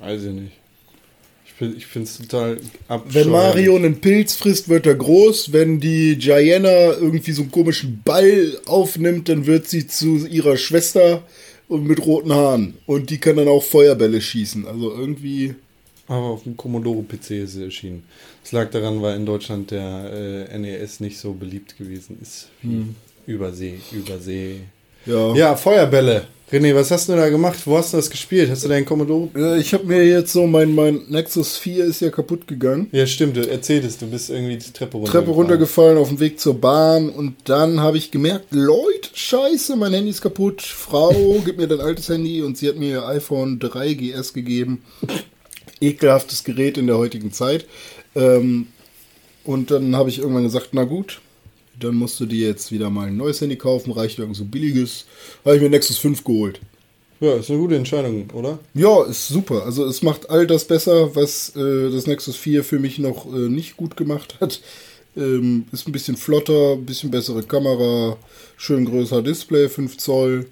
Weiß 0.00 0.22
ich 0.24 0.32
nicht. 0.32 0.57
Ich, 1.60 1.86
finde 1.86 2.08
es 2.08 2.18
total 2.18 2.56
Wenn 2.56 2.70
abscheuerlich. 2.88 3.32
Mario 3.32 3.76
einen 3.76 4.00
Pilz 4.00 4.34
frisst, 4.34 4.68
wird 4.68 4.86
er 4.86 4.94
groß. 4.94 5.52
Wenn 5.52 5.80
die 5.80 6.16
Gianna 6.16 6.92
irgendwie 6.92 7.32
so 7.32 7.42
einen 7.42 7.50
komischen 7.50 8.02
Ball 8.04 8.58
aufnimmt, 8.66 9.28
dann 9.28 9.46
wird 9.46 9.68
sie 9.68 9.86
zu 9.86 10.26
ihrer 10.26 10.56
Schwester 10.56 11.22
und 11.68 11.84
mit 11.84 12.04
roten 12.04 12.32
Haaren. 12.32 12.74
Und 12.86 13.10
die 13.10 13.18
kann 13.18 13.36
dann 13.36 13.48
auch 13.48 13.62
Feuerbälle 13.62 14.20
schießen. 14.20 14.66
Also 14.66 14.90
irgendwie. 14.92 15.54
Aber 16.06 16.26
auf 16.26 16.44
dem 16.44 16.56
Commodore-PC 16.56 17.30
ist 17.42 17.52
sie 17.54 17.64
erschienen. 17.64 18.04
Das 18.42 18.52
lag 18.52 18.70
daran, 18.70 19.02
weil 19.02 19.16
in 19.16 19.26
Deutschland 19.26 19.70
der 19.70 20.46
äh, 20.50 20.58
NES 20.58 21.00
nicht 21.00 21.18
so 21.18 21.34
beliebt 21.34 21.76
gewesen 21.76 22.18
ist. 22.22 22.48
Wie 22.62 22.94
Übersee, 23.26 23.78
Übersee. 23.92 24.60
Ja. 25.04 25.34
Ja, 25.34 25.56
Feuerbälle. 25.56 26.26
René, 26.50 26.74
was 26.74 26.90
hast 26.90 27.10
du 27.10 27.12
da 27.14 27.28
gemacht? 27.28 27.58
Wo 27.66 27.76
hast 27.76 27.92
du 27.92 27.98
das 27.98 28.08
gespielt? 28.08 28.50
Hast 28.50 28.64
du 28.64 28.68
deinen 28.68 28.86
Commodore? 28.86 29.28
Äh, 29.36 29.60
Ich 29.60 29.74
habe 29.74 29.84
mir 29.84 30.02
jetzt 30.06 30.32
so, 30.32 30.46
mein, 30.46 30.74
mein 30.74 31.02
Nexus 31.08 31.58
4 31.58 31.84
ist 31.84 32.00
ja 32.00 32.08
kaputt 32.10 32.46
gegangen. 32.48 32.88
Ja, 32.90 33.06
stimmt, 33.06 33.36
du 33.36 33.46
erzähltest, 33.46 34.00
du 34.00 34.06
bist 34.06 34.30
irgendwie 34.30 34.56
die 34.56 34.72
Treppe 34.72 34.96
runter. 34.96 35.12
Treppe 35.12 35.30
runtergefallen 35.30 35.98
auf 35.98 36.08
dem 36.08 36.20
Weg 36.20 36.40
zur 36.40 36.58
Bahn 36.58 37.10
und 37.10 37.34
dann 37.44 37.80
habe 37.80 37.98
ich 37.98 38.10
gemerkt, 38.10 38.46
Leute, 38.50 39.10
scheiße, 39.12 39.76
mein 39.76 39.92
Handy 39.92 40.08
ist 40.10 40.22
kaputt. 40.22 40.62
Frau, 40.62 41.42
gib 41.44 41.58
mir 41.58 41.66
dein 41.68 41.80
altes 41.80 42.08
Handy 42.08 42.40
und 42.40 42.56
sie 42.56 42.68
hat 42.68 42.76
mir 42.76 42.88
ihr 42.88 43.06
iPhone 43.06 43.58
3 43.58 43.92
GS 43.92 44.32
gegeben. 44.32 44.82
Ekelhaftes 45.82 46.44
Gerät 46.44 46.78
in 46.78 46.86
der 46.86 46.96
heutigen 46.96 47.30
Zeit. 47.30 47.66
Ähm, 48.14 48.68
und 49.44 49.70
dann 49.70 49.94
habe 49.96 50.08
ich 50.08 50.18
irgendwann 50.18 50.44
gesagt, 50.44 50.70
na 50.72 50.84
gut, 50.84 51.20
dann 51.78 51.94
musst 51.94 52.18
du 52.20 52.26
dir 52.26 52.48
jetzt 52.48 52.72
wieder 52.72 52.90
mal 52.90 53.08
ein 53.08 53.16
neues 53.16 53.40
Handy 53.40 53.56
kaufen, 53.56 53.92
reicht 53.92 54.18
irgend 54.18 54.36
so 54.36 54.44
billiges. 54.44 55.06
Habe 55.44 55.56
ich 55.56 55.62
mir 55.62 55.70
Nexus 55.70 55.98
5 55.98 56.24
geholt. 56.24 56.60
Ja, 57.20 57.34
ist 57.34 57.50
eine 57.50 57.58
gute 57.58 57.76
Entscheidung, 57.76 58.30
oder? 58.32 58.58
Ja, 58.74 59.04
ist 59.04 59.28
super. 59.28 59.64
Also 59.64 59.84
es 59.86 60.02
macht 60.02 60.30
all 60.30 60.46
das 60.46 60.64
besser, 60.64 61.14
was 61.16 61.54
äh, 61.56 61.90
das 61.90 62.06
Nexus 62.06 62.36
4 62.36 62.62
für 62.62 62.78
mich 62.78 62.98
noch 62.98 63.26
äh, 63.26 63.48
nicht 63.48 63.76
gut 63.76 63.96
gemacht 63.96 64.36
hat. 64.40 64.60
Ähm, 65.16 65.64
ist 65.72 65.88
ein 65.88 65.92
bisschen 65.92 66.16
flotter, 66.16 66.74
ein 66.74 66.86
bisschen 66.86 67.10
bessere 67.10 67.42
Kamera, 67.42 68.16
schön 68.56 68.84
größer 68.84 69.22
Display, 69.22 69.68
5 69.68 69.96
Zoll. 69.96 70.46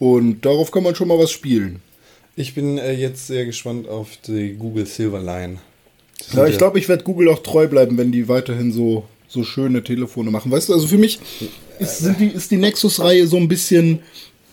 Und 0.00 0.44
darauf 0.44 0.70
kann 0.70 0.82
man 0.82 0.94
schon 0.94 1.08
mal 1.08 1.18
was 1.18 1.30
spielen. 1.30 1.80
Ich 2.34 2.54
bin 2.54 2.78
äh, 2.78 2.92
jetzt 2.92 3.28
sehr 3.28 3.44
gespannt 3.46 3.88
auf 3.88 4.10
die 4.26 4.54
Google 4.54 4.86
Silverline. 4.86 5.58
Das 6.18 6.32
Ja, 6.34 6.46
ich 6.46 6.58
glaube, 6.58 6.78
ich 6.78 6.88
werde 6.88 7.04
Google 7.04 7.28
auch 7.28 7.40
treu 7.40 7.68
bleiben, 7.68 7.96
wenn 7.96 8.10
die 8.10 8.28
weiterhin 8.28 8.72
so, 8.72 9.04
so 9.28 9.44
schöne 9.44 9.84
Telefone 9.84 10.30
machen. 10.30 10.50
Weißt 10.50 10.68
du, 10.68 10.74
also 10.74 10.86
für 10.86 10.98
mich 10.98 11.20
ist, 11.78 12.02
die, 12.18 12.26
ist 12.26 12.50
die 12.50 12.56
Nexus-Reihe 12.56 13.26
so 13.26 13.36
ein 13.36 13.48
bisschen 13.48 14.00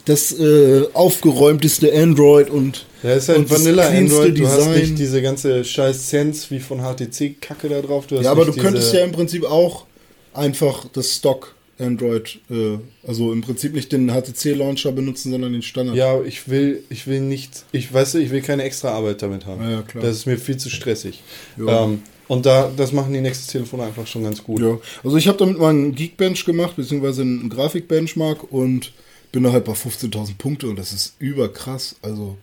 das 0.06 0.38
äh, 0.38 0.84
aufgeräumteste 0.94 1.92
Android 1.94 2.50
und, 2.50 2.86
Ja, 3.02 3.14
ist 3.14 3.30
halt 3.30 3.40
und 3.40 3.50
Vanilla 3.50 3.88
Android. 3.88 4.38
Du 4.38 4.46
hast 4.46 4.58
Design. 4.58 4.80
nicht 4.80 5.00
diese 5.00 5.22
ganze 5.22 5.64
scheiß 5.64 6.10
Sense 6.10 6.48
wie 6.52 6.60
von 6.60 6.80
HTC-Kacke 6.80 7.70
da 7.70 7.82
drauf. 7.82 8.06
Du 8.06 8.18
hast 8.18 8.26
Ja, 8.26 8.32
aber 8.32 8.46
du 8.46 8.54
könntest 8.54 8.94
ja 8.94 9.04
im 9.04 9.12
Prinzip 9.12 9.44
auch 9.46 9.86
einfach 10.34 10.86
das 10.94 11.16
Stock 11.16 11.56
Android, 11.80 12.40
äh, 12.50 12.78
also 13.06 13.34
im 13.34 13.42
Prinzip 13.42 13.74
nicht 13.74 13.92
den 13.92 14.10
HTC-Launcher 14.10 14.92
benutzen, 14.92 15.32
sondern 15.32 15.54
den 15.54 15.62
Standard. 15.62 15.96
Ja, 15.96 16.22
ich 16.22 16.48
will, 16.48 16.84
ich 16.90 17.08
will 17.08 17.20
nicht, 17.20 17.66
ich 17.72 17.92
weiß, 17.94 18.16
ich 18.16 18.30
will 18.30 18.42
keine 18.42 18.64
extra 18.64 18.92
Arbeit 18.92 19.22
damit 19.22 19.46
haben. 19.46 19.62
Ja, 19.62 19.72
ja, 19.72 19.82
klar. 19.82 20.04
Das 20.04 20.16
ist 20.18 20.26
mir 20.26 20.38
viel 20.38 20.58
zu 20.58 20.70
stressig. 20.70 21.22
Ähm, 21.58 22.02
und 22.28 22.46
da, 22.46 22.72
das 22.76 22.92
machen 22.92 23.14
die 23.14 23.22
Nexus-Telefone 23.22 23.84
einfach 23.84 24.08
schon 24.08 24.24
ganz 24.24 24.44
gut. 24.44 24.62
Ja. 24.62 24.78
Also 25.04 25.18
ich 25.18 25.28
habe 25.28 25.38
damit 25.38 25.58
mal 25.60 25.70
einen 25.70 25.94
Geekbench 25.96 26.46
gemacht, 26.46 26.76
beziehungsweise 26.76 27.22
einen 27.22 27.50
Grafikbenchmark 27.50 28.52
und 28.52 28.92
bin 29.32 29.44
da 29.44 29.52
halt 29.52 29.66
bei 29.66 29.74
15.000 29.74 30.38
Punkte 30.38 30.68
und 30.68 30.78
das 30.78 30.94
ist 30.94 31.16
überkrass. 31.20 31.96
Also 32.02 32.38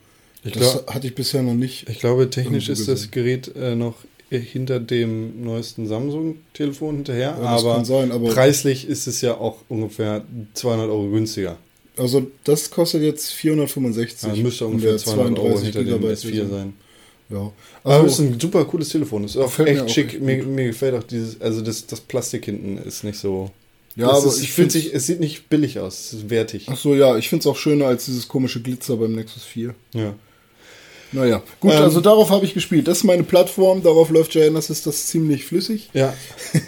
Ich 0.45 0.53
das 0.53 0.73
glaub- 0.73 0.95
hatte 0.95 1.07
ich 1.07 1.15
bisher 1.15 1.43
noch 1.43 1.55
nicht. 1.55 1.89
Ich 1.89 1.99
glaube, 2.01 2.29
technisch 2.31 2.69
ist 2.69 2.89
das 2.89 3.11
Gerät 3.11 3.55
äh, 3.57 3.75
noch 3.75 3.95
hinter 4.31 4.81
dem 4.81 5.45
neuesten 5.45 5.87
Samsung-Telefon 5.87 6.97
hinterher, 6.97 7.37
Ja, 7.41 7.49
aber, 7.49 7.85
sein, 7.85 8.11
aber- 8.13 8.31
preislich 8.31 8.89
ist 8.89 9.07
es 9.07 9.21
ja 9.21 9.35
auch 9.37 9.59
ungefähr 9.69 10.25
200 10.55 10.89
Euro 10.89 11.09
günstiger. 11.11 11.59
Also 11.99 12.27
das 12.45 12.71
kostet 12.71 13.03
jetzt 13.03 13.31
465. 13.33 14.31
Also 14.31 14.43
müsste 14.43 14.67
ungefähr 14.67 14.91
der 14.93 14.99
200 14.99 15.39
Euro 15.39 15.59
32 15.59 15.65
hinter 15.65 15.79
dem 15.81 15.87
Gigabyte 16.01 16.19
S4 16.19 16.23
Version. 16.29 16.51
sein. 16.51 16.73
Ja. 17.33 17.51
Aber 17.85 18.05
es 18.07 18.13
ist 18.13 18.21
Also, 18.21 18.33
ein 18.35 18.41
super 18.41 18.65
cooles 18.65 18.89
Telefon. 18.91 19.25
Es 19.25 19.33
ist 19.33 19.39
auch 19.39 19.59
mir 19.59 19.67
echt 19.67 19.81
auch 19.83 19.89
schick. 19.89 20.13
echt 20.15 20.23
Mir, 20.23 20.43
mir 20.45 20.67
gefällt 20.67 20.95
auch 20.95 21.03
dieses, 21.03 21.41
also 21.41 21.63
das, 21.63 21.87
das 21.87 22.01
Plastik 22.01 22.45
hinten 22.45 22.79
ist 22.79 23.05
nicht 23.05 23.19
so. 23.19 23.51
ja, 23.97 24.09
das 24.09 24.19
aber 24.19 24.27
ist, 24.29 24.43
ich 24.43 24.53
finde 24.53 24.79
es 24.79 25.07
sieht 25.07 25.21
nicht 25.21 25.49
billig 25.49 25.79
aus. 25.79 26.01
Es 26.01 26.13
ist 26.13 26.31
wertig. 26.31 26.67
Ach 26.71 26.77
so, 26.77 26.95
ja, 26.95 27.17
ich 27.17 27.29
finde 27.29 27.41
es 27.41 27.47
auch 27.47 27.57
schöner 27.57 27.87
als 27.87 28.05
dieses 28.05 28.29
komische 28.29 28.61
Glitzer 28.61 28.97
beim 28.97 29.15
Nexus 29.15 29.45
4. 29.45 29.75
Ja. 29.95 30.15
Naja, 31.15 31.43
gut, 31.61 31.73
Ähm, 31.73 31.83
also 31.83 32.01
darauf 32.01 32.31
habe 32.31 32.45
ich 32.47 32.55
gespielt. 32.55 32.89
Das 32.89 32.99
ist 32.99 33.05
meine 33.05 33.23
Plattform, 33.23 33.83
darauf 33.83 34.09
läuft 34.11 34.35
JNS, 34.35 34.71
ist 34.71 34.87
das 34.87 35.07
ziemlich 35.07 35.45
flüssig. 35.45 35.91
Ja. 35.93 36.15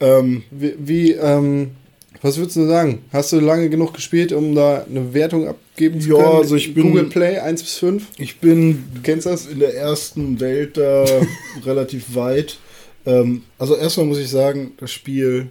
Ähm, 0.00 0.42
Wie, 0.50 0.74
wie 0.78 1.12
ähm, 1.12 1.76
was 2.22 2.38
würdest 2.38 2.56
du 2.56 2.66
sagen? 2.66 3.00
Hast 3.12 3.32
du 3.32 3.40
lange 3.40 3.68
genug 3.68 3.94
gespielt, 3.94 4.32
um 4.32 4.54
da 4.54 4.84
eine 4.88 5.12
Wertung 5.12 5.48
abgeben 5.48 6.00
zu 6.00 6.10
Ja, 6.10 6.16
können? 6.16 6.36
also 6.36 6.56
ich 6.56 6.72
bin- 6.74 6.84
Google 6.84 7.04
Play 7.04 7.38
1 7.38 7.62
bis 7.62 7.74
5. 7.74 8.06
ich 8.18 8.38
bin 8.38 8.84
Du 8.94 9.00
kennst 9.02 9.26
das? 9.26 9.46
in 9.46 9.58
der 9.58 9.74
ersten 9.76 10.38
Welt 10.40 10.76
da 10.76 11.04
relativ 11.64 12.14
weit. 12.14 12.58
Ähm, 13.04 13.42
also 13.58 13.76
erstmal 13.76 14.06
muss 14.06 14.18
ich 14.18 14.28
sagen, 14.28 14.72
das 14.78 14.90
Spiel 14.92 15.48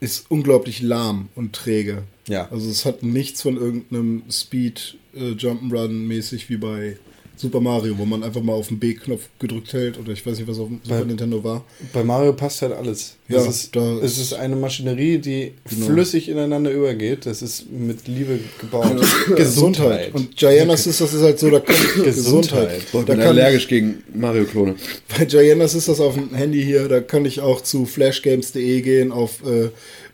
ist 0.00 0.26
unglaublich 0.30 0.82
lahm 0.82 1.28
und 1.36 1.52
träge. 1.54 2.02
Ja. 2.28 2.48
Also 2.50 2.68
es 2.68 2.84
hat 2.84 3.02
nichts 3.02 3.40
von 3.42 3.56
irgendeinem 3.56 4.24
Speed 4.30 4.96
äh, 5.14 5.30
Jump'n'Run 5.32 5.88
mäßig 5.88 6.50
wie 6.50 6.56
bei 6.58 6.96
Super 7.36 7.60
Mario, 7.60 7.96
wo 7.98 8.04
man 8.06 8.22
einfach 8.22 8.42
mal 8.42 8.54
auf 8.54 8.68
den 8.68 8.78
B-Knopf 8.78 9.22
gedrückt 9.38 9.72
hält 9.74 9.98
oder 9.98 10.12
ich 10.12 10.24
weiß 10.24 10.38
nicht, 10.38 10.48
was 10.48 10.58
auf 10.58 10.68
dem 10.68 10.80
Super 10.82 11.00
Bei- 11.00 11.04
Nintendo 11.04 11.44
war. 11.44 11.64
Bei 11.92 12.02
Mario 12.02 12.32
passt 12.32 12.62
halt 12.62 12.72
alles. 12.72 13.14
Ja, 13.28 13.38
es 13.38 13.46
ist, 13.48 13.76
da 13.76 13.80
es 13.98 14.12
ist- 14.12 14.18
ist 14.18 14.32
eine 14.34 14.56
Maschinerie, 14.56 15.18
die 15.18 15.52
Genau. 15.68 15.86
flüssig 15.86 16.28
ineinander 16.28 16.70
übergeht. 16.70 17.26
Das 17.26 17.42
ist 17.42 17.70
mit 17.70 18.06
Liebe 18.08 18.38
gebaut. 18.60 18.96
Gesundheit. 19.36 20.14
Und 20.14 20.36
Gianna 20.36 20.76
Sisters 20.76 21.12
ist 21.12 21.22
halt 21.22 21.38
so, 21.38 21.50
da 21.50 21.60
kann 21.60 21.76
Gesundheit. 22.04 22.80
Boah, 22.92 23.00
ich 23.00 23.06
Da 23.06 23.12
bin 23.12 23.18
kann 23.18 23.28
allergisch 23.28 23.68
gegen 23.68 24.02
Mario-Klone. 24.14 24.76
Bei 25.16 25.24
Gianna 25.24 25.68
Sisters 25.68 26.00
auf 26.00 26.14
dem 26.14 26.34
Handy 26.34 26.62
hier, 26.64 26.88
da 26.88 27.00
kann 27.00 27.24
ich 27.24 27.40
auch 27.40 27.60
zu 27.60 27.84
flashgames.de 27.84 28.80
gehen, 28.80 29.12
auf 29.12 29.40
äh, 29.44 29.68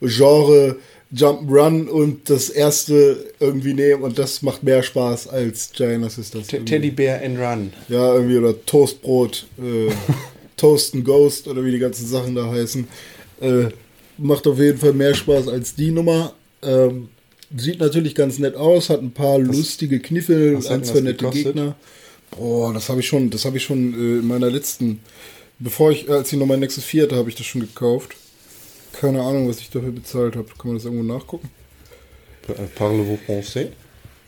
Genre 0.05 0.77
Jump'n'Run 1.15 1.89
und 1.89 2.31
das 2.31 2.49
erste 2.49 3.33
irgendwie 3.39 3.75
nehmen 3.75 4.03
und 4.03 4.19
das 4.19 4.41
macht 4.43 4.63
mehr 4.63 4.83
Spaß 4.83 5.29
als 5.29 5.71
Gianna 5.73 6.09
Sisters. 6.09 6.47
Te- 6.47 6.57
irgendwie. 6.57 6.73
Teddybär 6.73 7.23
and 7.23 7.39
Run. 7.39 7.73
Ja, 7.89 8.15
irgendwie 8.15 8.39
oder 8.39 8.55
Toastbrot, 8.65 9.47
äh, 9.59 9.91
Toast 10.57 10.95
and 10.95 11.05
Ghost 11.05 11.49
oder 11.49 11.65
wie 11.65 11.71
die 11.73 11.79
ganzen 11.79 12.07
Sachen 12.07 12.35
da 12.35 12.51
heißen. 12.51 12.87
Äh, 13.41 13.65
macht 14.19 14.47
auf 14.47 14.59
jeden 14.59 14.79
Fall 14.79 14.93
mehr 14.95 15.15
Spaß 15.15 15.49
als 15.49 15.75
die 15.75 15.91
Nummer. 15.91 16.33
Ähm, 16.63 17.09
sieht 17.57 17.81
natürlich 17.81 18.15
ganz 18.15 18.39
nett 18.39 18.55
aus, 18.57 18.89
hat 18.89 19.03
ein 19.03 19.13
paar 19.13 19.39
lustige 19.39 19.99
was 20.57 20.67
hat 20.71 20.73
ein, 20.73 20.81
denn 20.83 20.85
zwei 20.85 21.01
nette 21.01 21.17
gekostet? 21.17 21.45
Gegner. 21.45 21.75
Boah, 22.31 22.73
das 22.73 22.89
habe 22.89 23.01
ich 23.01 23.07
schon, 23.07 23.29
das 23.29 23.45
habe 23.45 23.59
ich 23.59 23.63
schon 23.65 23.93
äh, 23.93 24.19
in 24.21 24.27
meiner 24.27 24.51
letzten, 24.51 25.01
bevor 25.59 25.91
ich, 25.91 26.09
als 26.09 26.33
ich 26.33 26.39
noch 26.39 26.47
mein 26.47 26.61
Nexus 26.61 26.85
4 26.85 27.03
hatte, 27.05 27.17
habe 27.17 27.29
ich 27.29 27.35
das 27.35 27.45
schon 27.45 27.61
gekauft. 27.61 28.17
Keine 28.93 29.23
Ahnung, 29.23 29.49
was 29.49 29.59
ich 29.59 29.71
dafür 29.71 29.93
bezahlt 29.93 30.37
habe. 30.37 30.49
Kann 30.59 30.69
man 30.69 30.77
das 30.77 30.85
irgendwo 30.85 31.05
nachgucken? 31.05 31.51
Parlez-vous 32.75 33.19
français? 33.27 33.69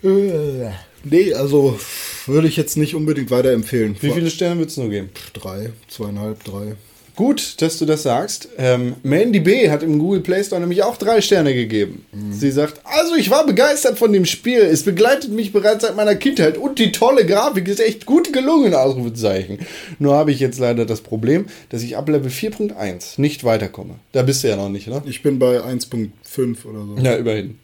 Äh, 0.03 0.71
nee, 1.03 1.33
also 1.35 1.79
würde 2.27 2.49
ich 2.49 2.57
jetzt 2.57 2.77
nicht 2.77 2.95
unbedingt 2.95 3.31
weiterempfehlen. 3.31 3.97
Wie 4.01 4.11
viele 4.11 4.31
Sterne 4.31 4.59
würdest 4.59 4.77
du 4.77 4.83
nur 4.83 4.91
geben? 4.91 5.11
Drei, 5.33 5.71
zweieinhalb, 5.89 6.45
drei. 6.45 6.77
Gut, 7.17 7.63
dass 7.63 7.79
du 7.79 7.85
das 7.85 8.03
sagst. 8.03 8.49
Ähm, 8.59 8.97
Mandy 9.03 9.39
B 9.39 9.71
hat 9.71 9.83
im 9.83 9.99
Google 9.99 10.21
Play 10.21 10.43
Store 10.43 10.61
nämlich 10.61 10.83
auch 10.83 10.97
drei 10.97 11.21
Sterne 11.21 11.55
gegeben. 11.55 12.05
Sie 12.31 12.51
sagt, 12.51 12.81
also 12.85 13.15
ich 13.15 13.31
war 13.31 13.47
begeistert 13.47 13.99
von 13.99 14.13
dem 14.13 14.25
Spiel. 14.25 14.59
Es 14.59 14.83
begleitet 14.83 15.31
mich 15.31 15.53
bereits 15.53 15.85
seit 15.85 15.95
meiner 15.95 16.17
Kindheit 16.17 16.59
und 16.59 16.79
die 16.79 16.91
tolle 16.91 17.25
Grafik 17.25 17.69
ist 17.69 17.81
echt 17.81 18.05
gut 18.05 18.33
gelungen, 18.33 18.75
Ausrufezeichen. 18.75 19.59
Nur 20.01 20.15
habe 20.15 20.33
ich 20.33 20.41
jetzt 20.41 20.59
leider 20.59 20.87
das 20.87 21.03
Problem, 21.03 21.47
dass 21.69 21.83
ich 21.83 21.97
ab 21.97 22.09
Level 22.09 22.31
4.1 22.31 23.21
nicht 23.21 23.45
weiterkomme. 23.45 23.95
Da 24.13 24.23
bist 24.23 24.43
du 24.43 24.49
ja 24.49 24.57
noch 24.57 24.69
nicht, 24.69 24.89
ne? 24.89 25.03
Ich 25.07 25.23
bin 25.23 25.39
bei 25.39 25.61
1.5 25.61 26.65
oder 26.67 26.85
so. 26.85 26.97
Ja, 27.01 27.15
immerhin. 27.15 27.59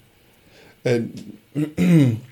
Äh, 0.85 1.00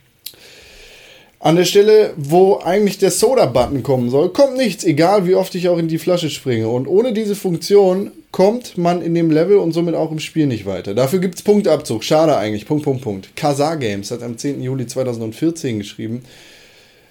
an 1.41 1.57
der 1.57 1.65
Stelle, 1.65 2.15
wo 2.17 2.59
eigentlich 2.59 2.99
der 2.99 3.11
Soda-Button 3.11 3.83
kommen 3.83 4.11
soll, 4.11 4.31
kommt 4.31 4.57
nichts, 4.57 4.83
egal 4.85 5.27
wie 5.27 5.37
oft 5.37 5.55
ich 5.55 5.69
auch 5.69 5.79
in 5.79 5.89
die 5.89 5.99
Flasche 5.99 6.31
springe. 6.31 6.69
Und 6.69 6.89
ohne 6.89 7.13
diese 7.13 7.37
Funktion 7.37 8.11
kommt 8.33 8.77
man 8.77 9.03
in 9.03 9.15
dem 9.15 9.31
Level 9.31 9.59
und 9.59 9.73
somit 9.73 9.95
auch 9.95 10.11
im 10.11 10.19
Spiel 10.19 10.47
nicht 10.47 10.67
weiter. 10.67 10.95
Dafür 10.95 11.21
gibt 11.21 11.37
es 11.37 11.43
Punktabzug. 11.43 12.03
Schade 12.03 12.37
eigentlich. 12.37 12.67
Punkt, 12.67 12.85
Punkt, 12.85 13.03
Punkt. 13.03 13.37
Kazar 13.37 13.77
Games 13.77 14.11
hat 14.11 14.23
am 14.23 14.37
10. 14.37 14.63
Juli 14.63 14.87
2014 14.87 15.79
geschrieben. 15.79 16.25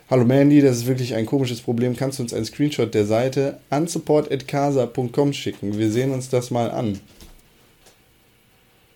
Hallo 0.09 0.23
Mandy, 0.25 0.61
das 0.61 0.77
ist 0.77 0.87
wirklich 0.87 1.15
ein 1.15 1.25
komisches 1.25 1.61
Problem. 1.61 1.95
Kannst 1.95 2.19
du 2.19 2.23
uns 2.23 2.33
einen 2.33 2.45
Screenshot 2.45 2.93
der 2.93 3.05
Seite 3.05 3.59
unsupport.casa.com 3.69 5.33
schicken? 5.33 5.77
Wir 5.77 5.91
sehen 5.91 6.11
uns 6.11 6.29
das 6.29 6.51
mal 6.51 6.71
an. 6.71 6.99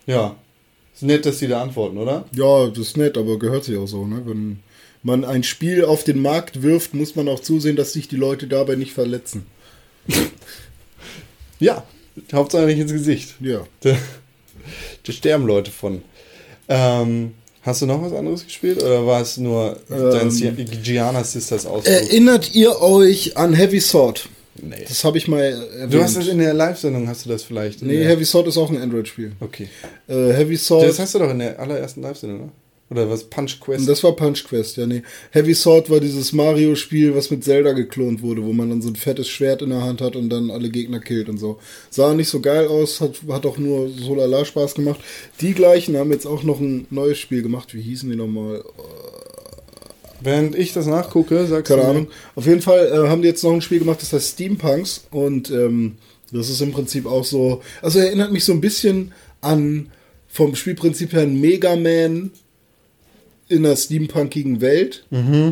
Ja. 0.05 0.35
Ist 0.93 1.03
nett, 1.03 1.25
dass 1.25 1.39
die 1.39 1.47
da 1.47 1.61
antworten, 1.61 1.97
oder? 1.97 2.25
Ja, 2.33 2.67
das 2.67 2.79
ist 2.79 2.97
nett, 2.97 3.17
aber 3.17 3.39
gehört 3.39 3.63
sich 3.63 3.77
auch 3.77 3.87
so, 3.87 4.05
ne? 4.05 4.21
Wenn 4.25 4.59
man 5.03 5.23
ein 5.25 5.43
Spiel 5.43 5.83
auf 5.85 6.03
den 6.03 6.21
Markt 6.21 6.61
wirft, 6.61 6.93
muss 6.93 7.15
man 7.15 7.27
auch 7.27 7.39
zusehen, 7.39 7.75
dass 7.75 7.93
sich 7.93 8.07
die 8.07 8.15
Leute 8.17 8.47
dabei 8.47 8.75
nicht 8.75 8.93
verletzen. 8.93 9.45
Ja. 11.59 11.83
Hauptsache 12.33 12.65
nicht 12.65 12.79
ins 12.79 12.91
Gesicht. 12.91 13.35
Ja. 13.39 13.65
Da, 13.81 13.95
da 15.05 15.11
sterben 15.13 15.45
Leute 15.45 15.71
von. 15.71 16.01
Ähm, 16.67 17.33
hast 17.61 17.81
du 17.81 17.85
noch 17.85 18.01
was 18.01 18.13
anderes 18.13 18.43
gespielt 18.45 18.81
oder 18.81 19.05
war 19.05 19.21
es 19.21 19.37
nur 19.37 19.77
dein 19.87 20.29
Gi- 20.29 20.65
Gianna 20.83 21.23
Sisters 21.23 21.65
Ausflug? 21.65 21.93
Erinnert 21.93 22.53
ihr 22.55 22.81
euch 22.81 23.37
an 23.37 23.53
Heavy 23.53 23.79
Sword? 23.79 24.27
nee. 24.61 24.83
Das 24.87 25.03
habe 25.03 25.17
ich 25.17 25.27
mal 25.27 25.39
erwähnt. 25.41 25.93
Du 25.93 26.01
hast 26.01 26.17
das 26.17 26.27
in 26.27 26.39
der 26.39 26.53
Live-Sendung, 26.53 27.07
hast 27.07 27.25
du 27.25 27.29
das 27.29 27.43
vielleicht? 27.43 27.81
nee, 27.81 28.03
Heavy 28.03 28.25
Sword 28.25 28.47
ist 28.47 28.57
auch 28.57 28.69
ein 28.69 28.77
Android-Spiel. 28.81 29.33
Okay. 29.39 29.69
Äh, 30.07 30.33
Heavy 30.33 30.57
Sword. 30.57 30.87
Das 30.89 30.99
hast 30.99 31.13
du 31.15 31.19
doch 31.19 31.29
in 31.29 31.39
der 31.39 31.59
allerersten 31.59 32.01
Live-Sendung, 32.01 32.41
oder? 32.41 32.51
Oder 32.91 33.09
was? 33.09 33.23
Punch 33.23 33.59
Quest? 33.61 33.87
Das 33.87 34.03
war 34.03 34.15
Punch 34.17 34.43
Quest, 34.43 34.75
ja, 34.75 34.85
nee. 34.85 35.01
Heavy 35.31 35.53
Sword 35.55 35.89
war 35.89 36.01
dieses 36.01 36.33
Mario-Spiel, 36.33 37.15
was 37.15 37.31
mit 37.31 37.41
Zelda 37.43 37.71
geklont 37.71 38.21
wurde, 38.21 38.43
wo 38.43 38.51
man 38.51 38.69
dann 38.69 38.81
so 38.81 38.89
ein 38.89 38.97
fettes 38.97 39.29
Schwert 39.29 39.61
in 39.61 39.69
der 39.69 39.81
Hand 39.81 40.01
hat 40.01 40.17
und 40.17 40.29
dann 40.29 40.51
alle 40.51 40.69
Gegner 40.69 40.99
killt 40.99 41.29
und 41.29 41.37
so. 41.37 41.57
Sah 41.89 42.13
nicht 42.13 42.27
so 42.27 42.41
geil 42.41 42.67
aus, 42.67 42.99
hat, 42.99 43.13
hat 43.29 43.45
auch 43.45 43.57
nur 43.57 43.87
so 43.89 44.13
lala 44.13 44.43
Spaß 44.43 44.75
gemacht. 44.75 44.99
Die 45.39 45.53
gleichen 45.53 45.95
haben 45.95 46.11
jetzt 46.11 46.25
auch 46.25 46.43
noch 46.43 46.59
ein 46.59 46.85
neues 46.89 47.17
Spiel 47.17 47.41
gemacht. 47.41 47.73
Wie 47.73 47.81
hießen 47.81 48.09
die 48.09 48.17
nochmal? 48.17 48.61
Während 50.23 50.55
ich 50.55 50.73
das 50.73 50.85
nachgucke, 50.85 51.47
sagst 51.47 51.69
Keine 51.69 51.81
du 51.81 51.87
mir- 51.87 51.91
Ahnung. 51.91 52.07
Auf 52.35 52.45
jeden 52.45 52.61
Fall 52.61 52.87
äh, 52.87 53.07
haben 53.09 53.21
die 53.21 53.27
jetzt 53.29 53.43
noch 53.43 53.53
ein 53.53 53.61
Spiel 53.61 53.79
gemacht, 53.79 54.01
das 54.01 54.13
heißt 54.13 54.33
Steampunks. 54.33 55.05
Und 55.11 55.49
ähm, 55.49 55.93
das 56.31 56.49
ist 56.49 56.61
im 56.61 56.71
Prinzip 56.73 57.05
auch 57.05 57.23
so. 57.25 57.61
Also 57.81 57.99
erinnert 57.99 58.31
mich 58.31 58.43
so 58.45 58.51
ein 58.51 58.61
bisschen 58.61 59.13
an 59.39 59.89
vom 60.27 60.55
Spielprinzip 60.55 61.13
her 61.13 61.21
ein 61.21 61.39
Mega 61.41 61.75
Man 61.75 62.31
in 63.51 63.65
einer 63.65 63.75
steampunkigen 63.75 64.61
Welt. 64.61 65.03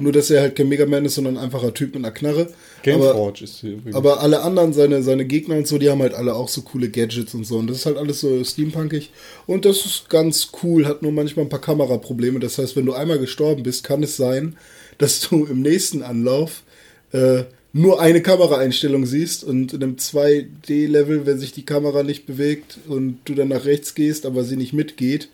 Nur, 0.01 0.11
dass 0.11 0.29
er 0.29 0.41
halt 0.41 0.55
kein 0.55 0.69
Mega 0.69 0.85
Man 0.85 1.05
ist, 1.05 1.15
sondern 1.15 1.37
ein 1.37 1.43
einfacher 1.43 1.73
Typ 1.73 1.93
mit 1.93 2.03
einer 2.03 2.13
Knarre. 2.13 2.41
aber, 2.41 2.83
Gameforge 2.83 3.43
ist 3.43 3.59
hier 3.59 3.73
übrigens. 3.73 3.95
aber 3.95 4.21
alle 4.21 4.41
anderen, 4.41 4.73
seine, 4.73 5.03
seine 5.03 5.25
Gegner 5.25 5.55
und 5.55 5.67
so, 5.67 5.77
die 5.77 5.89
haben 5.89 6.01
halt 6.01 6.13
alle 6.13 6.33
auch 6.35 6.49
so 6.49 6.61
coole 6.61 6.89
Gadgets 6.89 7.33
und 7.33 7.45
so. 7.45 7.57
Und 7.57 7.69
das 7.69 7.77
ist 7.77 7.85
halt 7.85 7.97
alles 7.97 8.21
so 8.21 8.43
steampunkig. 8.43 9.11
Und 9.45 9.65
das 9.65 9.85
ist 9.85 10.09
ganz 10.09 10.51
cool, 10.63 10.85
hat 10.85 11.01
nur 11.01 11.11
manchmal 11.11 11.45
ein 11.45 11.49
paar 11.49 11.61
Kameraprobleme. 11.61 12.39
Das 12.39 12.57
heißt, 12.57 12.75
wenn 12.75 12.85
du 12.85 12.93
einmal 12.93 13.19
gestorben 13.19 13.63
bist, 13.63 13.83
kann 13.83 14.03
es 14.03 14.17
sein, 14.17 14.55
dass 14.97 15.21
du 15.21 15.45
im 15.45 15.61
nächsten 15.61 16.01
Anlauf 16.01 16.63
äh, 17.11 17.43
nur 17.71 18.01
eine 18.01 18.21
Kameraeinstellung 18.21 19.05
siehst 19.05 19.43
und 19.43 19.73
in 19.73 19.83
einem 19.83 19.95
2D-Level, 19.95 21.25
wenn 21.25 21.39
sich 21.39 21.51
die 21.51 21.65
Kamera 21.65 22.03
nicht 22.03 22.25
bewegt 22.25 22.79
und 22.87 23.19
du 23.25 23.35
dann 23.35 23.49
nach 23.49 23.65
rechts 23.65 23.93
gehst, 23.93 24.25
aber 24.25 24.43
sie 24.43 24.57
nicht 24.57 24.73
mitgeht, 24.73 25.29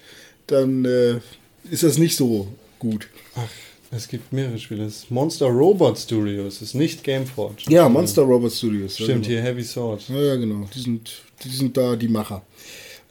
dann 0.47 0.85
äh, 0.85 1.15
ist 1.69 1.83
das 1.83 1.97
nicht 1.97 2.15
so 2.15 2.47
gut. 2.79 3.07
Ach, 3.35 3.49
es 3.91 4.07
gibt 4.07 4.33
mehrere 4.33 4.57
Spiele. 4.59 4.85
Ist 4.85 5.09
Monster 5.11 5.47
Robot 5.47 5.97
Studios, 5.97 6.61
ist 6.61 6.75
nicht 6.75 7.03
Gameforge. 7.03 7.63
Ja, 7.69 7.87
Monster 7.89 8.23
Robot 8.23 8.51
Studios. 8.51 8.97
ja, 8.99 9.05
Stimmt, 9.05 9.25
genau. 9.25 9.35
hier 9.35 9.43
Heavy 9.43 9.63
Sword. 9.63 10.09
Ja, 10.09 10.21
ja, 10.21 10.35
genau. 10.35 10.67
Die 10.73 10.79
sind, 10.79 11.11
die 11.43 11.49
sind 11.49 11.77
da 11.77 11.95
die 11.95 12.07
Macher. 12.07 12.43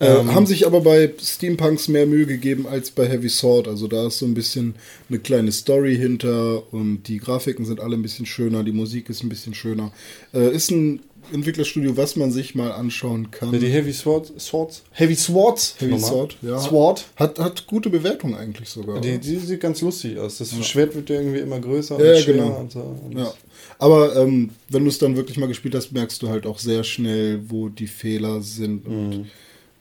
Äh, 0.01 0.25
haben 0.25 0.47
sich 0.47 0.67
aber 0.67 0.81
bei 0.81 1.13
Steampunks 1.23 1.87
mehr 1.87 2.05
Mühe 2.05 2.27
gegeben 2.27 2.67
als 2.67 2.91
bei 2.91 3.09
Heavy 3.09 3.29
Sword. 3.29 3.69
Also 3.69 3.87
da 3.87 4.09
ist 4.09 4.19
so 4.19 4.27
ein 4.27 4.35
bisschen 4.35 4.75
eine 5.09 5.21
kleine 5.21 5.53
Story 5.53 5.97
hinter 5.97 6.73
und 6.73 7.05
die 7.05 7.19
Grafiken 7.19 7.65
sind 7.65 7.81
alle 7.81 7.97
ein 7.97 8.03
bisschen 8.03 8.27
schöner, 8.27 8.65
die 8.65 8.73
Musik 8.73 9.09
ist 9.09 9.23
ein 9.23 9.29
bisschen 9.29 9.55
schöner. 9.55 9.93
Äh, 10.33 10.53
ist 10.55 10.73
ein 10.73 11.01
Entwicklerstudio, 11.33 11.97
was 11.97 12.17
man 12.17 12.31
sich 12.31 12.55
mal 12.55 12.73
anschauen 12.73 13.31
kann. 13.31 13.53
Ja, 13.53 13.59
die 13.59 13.69
Heavy 13.69 13.93
Sword, 13.93 14.33
Swords? 14.41 14.83
Heavy 14.93 15.15
Swords? 15.15 15.77
Heavy 15.79 15.93
nochmal. 15.93 16.11
Sword, 16.11 16.37
ja. 16.43 16.59
Sword? 16.59 17.07
Hat, 17.17 17.39
hat 17.39 17.67
gute 17.67 17.91
Bewertung 17.91 18.37
eigentlich 18.37 18.69
sogar. 18.69 19.01
Die, 19.01 19.19
die 19.19 19.37
sieht 19.37 19.61
ganz 19.61 19.81
lustig 19.81 20.19
aus. 20.19 20.39
Das 20.39 20.53
Schwert 20.67 20.95
wird 20.95 21.11
ja 21.11 21.17
irgendwie 21.17 21.41
immer 21.41 21.61
größer 21.61 22.03
Ja, 22.05 22.19
und 22.19 22.27
genau. 22.27 22.57
und 22.61 22.73
so. 22.73 22.81
Und 22.81 23.19
Ja. 23.19 23.33
Aber 23.79 24.15
ähm, 24.17 24.51
wenn 24.69 24.85
du 24.85 24.89
es 24.89 24.99
dann 24.99 25.17
wirklich 25.17 25.39
mal 25.39 25.47
gespielt 25.47 25.75
hast, 25.75 25.93
merkst 25.93 26.23
du 26.23 26.29
halt 26.29 26.47
auch 26.47 26.59
sehr 26.59 26.85
schnell, 26.85 27.41
wo 27.49 27.69
die 27.69 27.87
Fehler 27.87 28.41
sind. 28.43 28.87
Und 28.87 29.27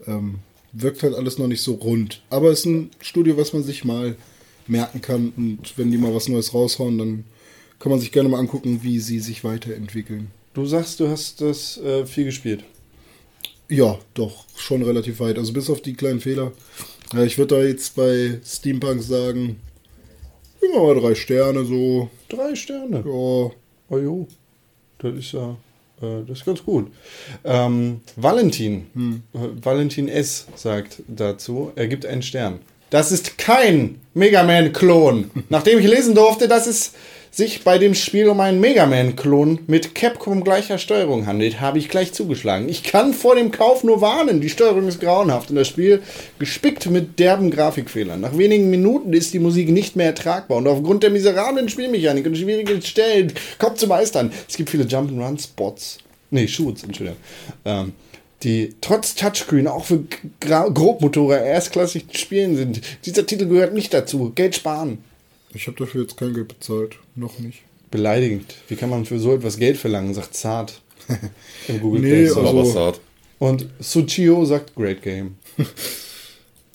ähm, 0.08 0.40
wirkt 0.74 1.04
halt 1.04 1.16
alles 1.16 1.38
noch 1.38 1.48
nicht 1.48 1.62
so 1.62 1.76
rund. 1.76 2.22
Aber 2.30 2.50
es 2.50 2.60
ist 2.60 2.66
ein 2.66 2.92
Studio, 3.00 3.38
was 3.38 3.54
man 3.54 3.64
sich 3.64 3.86
mal 3.86 4.16
merken 4.68 5.02
kann. 5.02 5.34
Und 5.38 5.78
wenn 5.78 5.92
die 5.92 5.98
mal 5.98 6.14
was 6.14 6.28
Neues 6.28 6.54
raushauen, 6.54 6.98
dann 6.98 7.24
kann 7.80 7.92
man 7.92 8.00
sich 8.00 8.12
gerne 8.12 8.30
mal 8.30 8.40
angucken, 8.40 8.80
wie 8.82 9.00
sie 9.00 9.20
sich 9.20 9.44
weiterentwickeln. 9.44 10.32
Du 10.54 10.66
sagst, 10.66 11.00
du 11.00 11.08
hast 11.08 11.42
das 11.42 11.78
äh, 11.78 12.06
viel 12.06 12.26
gespielt. 12.26 12.64
Ja, 13.70 13.98
doch, 14.14 14.46
schon 14.56 14.84
relativ 14.84 15.20
weit. 15.20 15.38
Also 15.38 15.54
bis 15.54 15.70
auf 15.70 15.82
die 15.82 15.94
kleinen 15.94 16.20
Fehler. 16.20 16.52
Ja, 17.14 17.24
ich 17.24 17.38
würde 17.38 17.56
da 17.56 17.64
jetzt 17.64 17.96
bei 17.96 18.40
Steampunk 18.46 19.02
sagen, 19.02 19.60
immer 20.62 20.84
mal 20.84 21.00
drei 21.00 21.16
Sterne 21.16 21.66
so. 21.66 22.10
Drei 22.30 22.56
Sterne. 22.56 23.04
Ja, 23.06 23.52
Oh 23.94 24.00
jo, 24.00 24.28
das 24.98 25.14
ist 25.14 25.34
ja, 25.34 25.56
äh, 26.02 26.24
das 26.28 26.40
ist 26.40 26.46
ganz 26.46 26.64
gut. 26.64 26.92
Ähm, 27.44 28.02
Valentin, 28.16 29.22
äh, 29.34 29.40
Valentin 29.62 30.08
S. 30.08 30.48
sagt 30.56 31.04
dazu, 31.08 31.72
er 31.76 31.88
gibt 31.88 32.06
einen 32.06 32.24
Stern. 32.24 32.60
Das 32.90 33.12
ist 33.12 33.38
kein 33.38 34.00
Mega 34.16 34.44
Man-Klon. 34.44 35.30
Nachdem 35.50 35.78
ich 35.78 35.86
lesen 35.88 36.16
durfte, 36.16 36.48
dass 36.48 36.66
es 36.66 36.94
sich 37.34 37.64
bei 37.64 37.80
dem 37.80 37.96
Spiel 37.96 38.30
um 38.30 38.40
einen 38.40 38.60
Mega 38.60 38.86
Man-Klon 38.86 39.62
mit 39.66 39.96
Capcom 39.96 40.44
gleicher 40.44 40.78
Steuerung 40.78 41.26
handelt, 41.26 41.60
habe 41.60 41.80
ich 41.80 41.90
gleich 41.90 42.14
zugeschlagen. 42.14 42.70
Ich 42.70 42.84
kann 42.84 43.12
vor 43.12 43.36
dem 43.36 43.50
Kauf 43.50 43.84
nur 43.84 44.02
warnen. 44.02 44.40
Die 44.40 44.52
Steuerung 44.52 44.88
ist 44.88 45.02
grauenhaft 45.02 45.50
und 45.50 45.56
das 45.56 45.68
Spiel 45.68 46.04
gespickt 46.38 46.86
mit 46.92 47.18
derben 47.18 47.50
Grafikfehlern. 47.50 48.22
Nach 48.22 48.38
wenigen 48.38 48.70
Minuten 48.70 49.14
ist 49.14 49.34
die 49.34 49.40
Musik 49.40 49.70
nicht 49.70 49.96
mehr 49.96 50.06
ertragbar 50.08 50.60
und 50.60 50.68
aufgrund 50.68 51.02
der 51.02 51.10
miserablen 51.10 51.70
Spielmechanik 51.70 52.28
und 52.28 52.38
schwierigen 52.38 52.84
Stellen 52.84 53.34
kaum 53.58 53.76
zu 53.76 53.88
meistern. 53.88 54.32
Es 54.48 54.56
gibt 54.56 54.70
viele 54.70 54.84
Jump'n'Run-Spots. 54.84 55.98
Nee, 56.30 56.48
Shoots, 56.48 56.84
Entschuldigung. 56.84 57.20
Ähm, 57.66 57.94
die 58.44 58.76
trotz 58.80 59.16
Touchscreen 59.16 59.68
auch 59.68 59.86
für 59.86 60.04
Grobmotorer 60.40 61.42
erstklassig 61.42 62.10
zu 62.10 62.18
spielen 62.18 62.56
sind. 62.58 62.82
Dieser 63.06 63.26
Titel 63.26 63.48
gehört 63.48 63.74
nicht 63.74 63.92
dazu. 63.92 64.32
Geld 64.36 64.56
sparen. 64.56 65.00
Ich 65.54 65.68
habe 65.68 65.78
dafür 65.78 66.02
jetzt 66.04 66.18
kein 66.18 66.34
Geld 66.34 66.48
bezahlt. 66.48 66.98
Noch 67.16 67.40
nicht. 67.40 67.62
Beleidigend. 67.92 68.56
Wie 68.68 68.76
kann 68.76 68.90
man 68.90 69.06
für 69.06 69.20
so 69.20 69.34
etwas 69.36 69.58
Geld 69.58 69.78
verlangen? 69.78 70.14
Sagt 70.14 70.34
Zart. 70.36 70.82
Im 71.68 71.80
Google 71.82 72.02
Nee, 72.02 72.10
Play 72.10 72.28
Store. 72.30 72.48
also- 72.48 72.60
Aber 72.60 72.66
Sword. 72.70 73.02
Und 73.40 73.68
Suchio 73.80 74.46
sagt 74.46 74.74
Great 74.76 75.02
Game. 75.02 75.36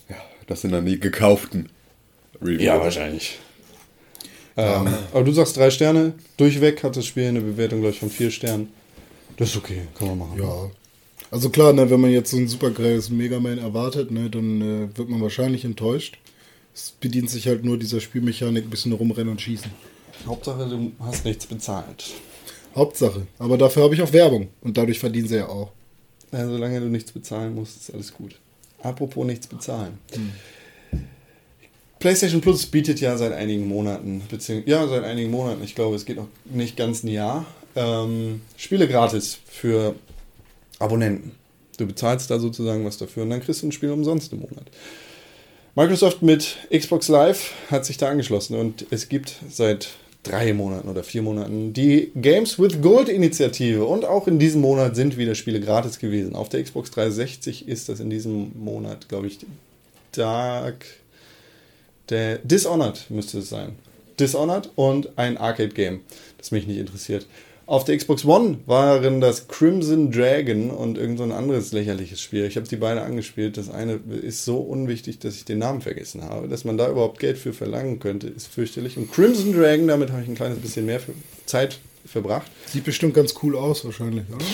Ja, 0.08 0.16
das 0.46 0.60
sind 0.62 0.72
dann 0.72 0.86
die 0.86 0.98
gekauften 1.00 1.68
Reviews. 2.40 2.66
wahrscheinlich. 2.80 3.38
Ähm, 4.56 4.88
aber 5.12 5.24
du 5.24 5.32
sagst 5.32 5.56
drei 5.56 5.70
Sterne. 5.70 6.14
Durchweg 6.36 6.82
hat 6.82 6.96
das 6.96 7.06
Spiel 7.06 7.26
eine 7.28 7.40
Bewertung, 7.40 7.80
glaube 7.80 7.94
ich, 7.94 8.00
von 8.00 8.10
vier 8.10 8.30
Sternen. 8.30 8.68
Das 9.36 9.50
ist 9.50 9.56
okay, 9.56 9.82
kann 9.96 10.08
man 10.08 10.18
machen. 10.18 10.38
Ja. 10.40 10.70
Also 11.30 11.50
klar, 11.50 11.72
ne, 11.72 11.88
wenn 11.90 12.00
man 12.00 12.10
jetzt 12.10 12.30
so 12.30 12.36
ein 12.38 12.48
super 12.48 12.70
geiles 12.70 13.10
Mega 13.10 13.38
Man 13.38 13.58
erwartet, 13.58 14.10
ne, 14.10 14.28
dann 14.30 14.60
äh, 14.62 14.98
wird 14.98 15.08
man 15.08 15.20
wahrscheinlich 15.20 15.64
enttäuscht. 15.64 16.18
Es 16.78 16.92
bedient 16.92 17.28
sich 17.28 17.48
halt 17.48 17.64
nur 17.64 17.76
dieser 17.76 18.00
Spielmechanik, 18.00 18.64
ein 18.64 18.70
bisschen 18.70 18.92
rumrennen 18.92 19.30
und 19.30 19.40
schießen. 19.40 19.68
Hauptsache, 20.24 20.68
du 20.68 20.92
hast 21.00 21.24
nichts 21.24 21.44
bezahlt. 21.44 22.04
Hauptsache. 22.76 23.26
Aber 23.40 23.58
dafür 23.58 23.82
habe 23.82 23.94
ich 23.96 24.02
auch 24.02 24.12
Werbung. 24.12 24.46
Und 24.60 24.76
dadurch 24.76 25.00
verdienen 25.00 25.26
sie 25.26 25.38
ja 25.38 25.48
auch. 25.48 25.72
Ja, 26.30 26.46
solange 26.46 26.78
du 26.78 26.86
nichts 26.86 27.10
bezahlen 27.10 27.56
musst, 27.56 27.78
ist 27.78 27.92
alles 27.92 28.14
gut. 28.14 28.36
Apropos 28.80 29.26
nichts 29.26 29.48
bezahlen. 29.48 29.98
PlayStation 31.98 32.40
Plus 32.40 32.64
bietet 32.66 33.00
ja 33.00 33.16
seit 33.16 33.32
einigen 33.32 33.66
Monaten, 33.66 34.22
beziehungsweise 34.30 34.70
ja, 34.70 34.86
seit 34.86 35.02
einigen 35.02 35.32
Monaten, 35.32 35.64
ich 35.64 35.74
glaube, 35.74 35.96
es 35.96 36.04
geht 36.04 36.16
noch 36.16 36.28
nicht 36.44 36.76
ganz 36.76 37.02
ein 37.02 37.08
Jahr, 37.08 37.44
ähm, 37.74 38.42
Spiele 38.56 38.86
gratis 38.86 39.38
für 39.46 39.96
Abonnenten. 40.78 41.32
Du 41.76 41.88
bezahlst 41.88 42.30
da 42.30 42.38
sozusagen 42.38 42.84
was 42.84 42.98
dafür 42.98 43.24
und 43.24 43.30
dann 43.30 43.40
kriegst 43.40 43.62
du 43.62 43.66
ein 43.66 43.72
Spiel 43.72 43.90
umsonst 43.90 44.32
im 44.32 44.40
Monat. 44.40 44.70
Microsoft 45.78 46.22
mit 46.22 46.56
Xbox 46.76 47.06
Live 47.06 47.52
hat 47.70 47.86
sich 47.86 47.98
da 47.98 48.08
angeschlossen 48.08 48.58
und 48.58 48.86
es 48.90 49.08
gibt 49.08 49.36
seit 49.48 49.90
drei 50.24 50.52
Monaten 50.52 50.88
oder 50.88 51.04
vier 51.04 51.22
Monaten 51.22 51.72
die 51.72 52.10
Games 52.16 52.58
with 52.58 52.82
Gold 52.82 53.08
Initiative 53.08 53.84
und 53.84 54.04
auch 54.04 54.26
in 54.26 54.40
diesem 54.40 54.60
Monat 54.60 54.96
sind 54.96 55.16
wieder 55.16 55.36
Spiele 55.36 55.60
gratis 55.60 56.00
gewesen. 56.00 56.34
Auf 56.34 56.48
der 56.48 56.64
Xbox 56.64 56.90
360 56.90 57.68
ist 57.68 57.88
das 57.88 58.00
in 58.00 58.10
diesem 58.10 58.50
Monat, 58.58 59.08
glaube 59.08 59.28
ich, 59.28 59.38
Dark. 60.10 60.84
Der 62.08 62.38
Dishonored 62.38 63.08
müsste 63.08 63.38
es 63.38 63.48
sein. 63.48 63.76
Dishonored 64.18 64.70
und 64.74 65.16
ein 65.16 65.36
Arcade-Game, 65.36 66.00
das 66.38 66.50
mich 66.50 66.66
nicht 66.66 66.78
interessiert. 66.78 67.24
Auf 67.68 67.84
der 67.84 67.98
Xbox 67.98 68.24
One 68.24 68.60
waren 68.64 69.20
das 69.20 69.46
Crimson 69.46 70.10
Dragon 70.10 70.70
und 70.70 70.96
irgend 70.96 71.18
so 71.18 71.24
ein 71.24 71.32
anderes 71.32 71.70
lächerliches 71.72 72.18
Spiel. 72.18 72.46
Ich 72.46 72.56
habe 72.56 72.66
die 72.66 72.76
beide 72.76 73.02
angespielt. 73.02 73.58
Das 73.58 73.68
eine 73.68 74.00
ist 74.22 74.46
so 74.46 74.56
unwichtig, 74.56 75.18
dass 75.18 75.34
ich 75.34 75.44
den 75.44 75.58
Namen 75.58 75.82
vergessen 75.82 76.24
habe. 76.24 76.48
Dass 76.48 76.64
man 76.64 76.78
da 76.78 76.88
überhaupt 76.88 77.18
Geld 77.18 77.36
für 77.36 77.52
verlangen 77.52 78.00
könnte, 78.00 78.26
ist 78.26 78.46
fürchterlich. 78.46 78.96
Und 78.96 79.12
Crimson 79.12 79.52
Dragon, 79.52 79.86
damit 79.86 80.10
habe 80.12 80.22
ich 80.22 80.28
ein 80.28 80.34
kleines 80.34 80.60
bisschen 80.60 80.86
mehr 80.86 80.98
Zeit 81.44 81.78
verbracht. 82.06 82.50
Sieht 82.64 82.84
bestimmt 82.84 83.12
ganz 83.12 83.34
cool 83.42 83.54
aus, 83.54 83.84
wahrscheinlich, 83.84 84.24
oder? 84.34 84.46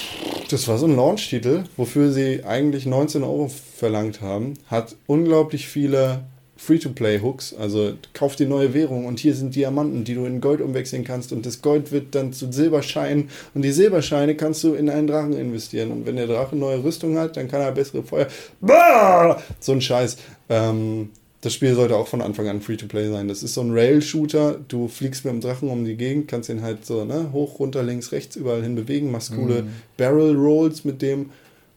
Das 0.50 0.66
war 0.66 0.78
so 0.78 0.86
ein 0.86 0.96
Launch-Titel, 0.96 1.62
wofür 1.76 2.10
sie 2.10 2.42
eigentlich 2.42 2.84
19 2.84 3.22
Euro 3.22 3.48
verlangt 3.76 4.22
haben. 4.22 4.54
Hat 4.66 4.96
unglaublich 5.06 5.68
viele 5.68 6.24
Free-to-Play-Hooks. 6.64 7.54
Also 7.54 7.94
kauf 8.12 8.36
die 8.36 8.46
neue 8.46 8.74
Währung 8.74 9.06
und 9.06 9.18
hier 9.18 9.34
sind 9.34 9.54
Diamanten, 9.54 10.04
die 10.04 10.14
du 10.14 10.24
in 10.24 10.40
Gold 10.40 10.60
umwechseln 10.60 11.04
kannst 11.04 11.32
und 11.32 11.46
das 11.46 11.62
Gold 11.62 11.92
wird 11.92 12.14
dann 12.14 12.32
zu 12.32 12.50
Silberscheinen 12.50 13.28
und 13.54 13.62
die 13.62 13.72
Silberscheine 13.72 14.34
kannst 14.34 14.64
du 14.64 14.74
in 14.74 14.90
einen 14.90 15.06
Drachen 15.06 15.34
investieren. 15.34 15.90
Und 15.90 16.06
wenn 16.06 16.16
der 16.16 16.26
Drache 16.26 16.56
neue 16.56 16.82
Rüstung 16.82 17.18
hat, 17.18 17.36
dann 17.36 17.48
kann 17.48 17.60
er 17.60 17.72
bessere 17.72 18.02
Feuer. 18.02 18.26
Bah! 18.60 19.42
So 19.60 19.72
ein 19.72 19.80
Scheiß. 19.80 20.16
Ähm, 20.48 21.10
das 21.44 21.52
Spiel 21.52 21.74
sollte 21.74 21.96
auch 21.96 22.08
von 22.08 22.22
Anfang 22.22 22.48
an 22.48 22.62
Free-to-Play 22.62 23.10
sein. 23.10 23.28
Das 23.28 23.42
ist 23.42 23.52
so 23.52 23.60
ein 23.60 23.70
Rail-Shooter. 23.70 24.60
Du 24.66 24.88
fliegst 24.88 25.26
mit 25.26 25.34
dem 25.34 25.42
Drachen 25.42 25.68
um 25.68 25.84
die 25.84 25.96
Gegend, 25.96 26.26
kannst 26.26 26.48
den 26.48 26.62
halt 26.62 26.86
so 26.86 27.04
ne, 27.04 27.32
hoch, 27.32 27.58
runter, 27.58 27.82
links, 27.82 28.12
rechts 28.12 28.34
überall 28.36 28.62
hin 28.62 28.74
bewegen, 28.74 29.10
machst 29.10 29.34
coole 29.34 29.64
Barrel-Rolls 29.98 30.86
mit 30.86 31.02
dem. 31.02 31.30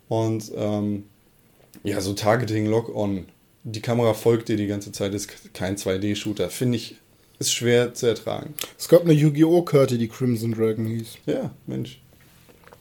Und 0.08 0.54
ähm, 0.56 1.04
ja, 1.84 2.00
so 2.00 2.14
Targeting, 2.14 2.68
Lock-on. 2.68 3.26
Die 3.70 3.82
Kamera 3.82 4.14
folgt 4.14 4.48
dir 4.48 4.56
die 4.56 4.68
ganze 4.68 4.94
Zeit, 4.94 5.14
ist 5.14 5.54
kein 5.54 5.76
2D-Shooter. 5.76 6.50
Finde 6.50 6.78
ich, 6.78 6.96
ist 7.38 7.54
schwer 7.54 7.94
zu 7.94 8.08
ertragen. 8.08 8.54
Es 8.80 8.88
gab 8.88 9.02
eine 9.02 9.12
Yu-Gi-Oh! 9.12 9.64
Karte, 9.64 9.98
die 9.98 10.08
Crimson 10.08 10.54
Dragon 10.54 10.86
hieß. 10.86 11.18
Ja, 11.26 11.52
Mensch. 11.66 12.00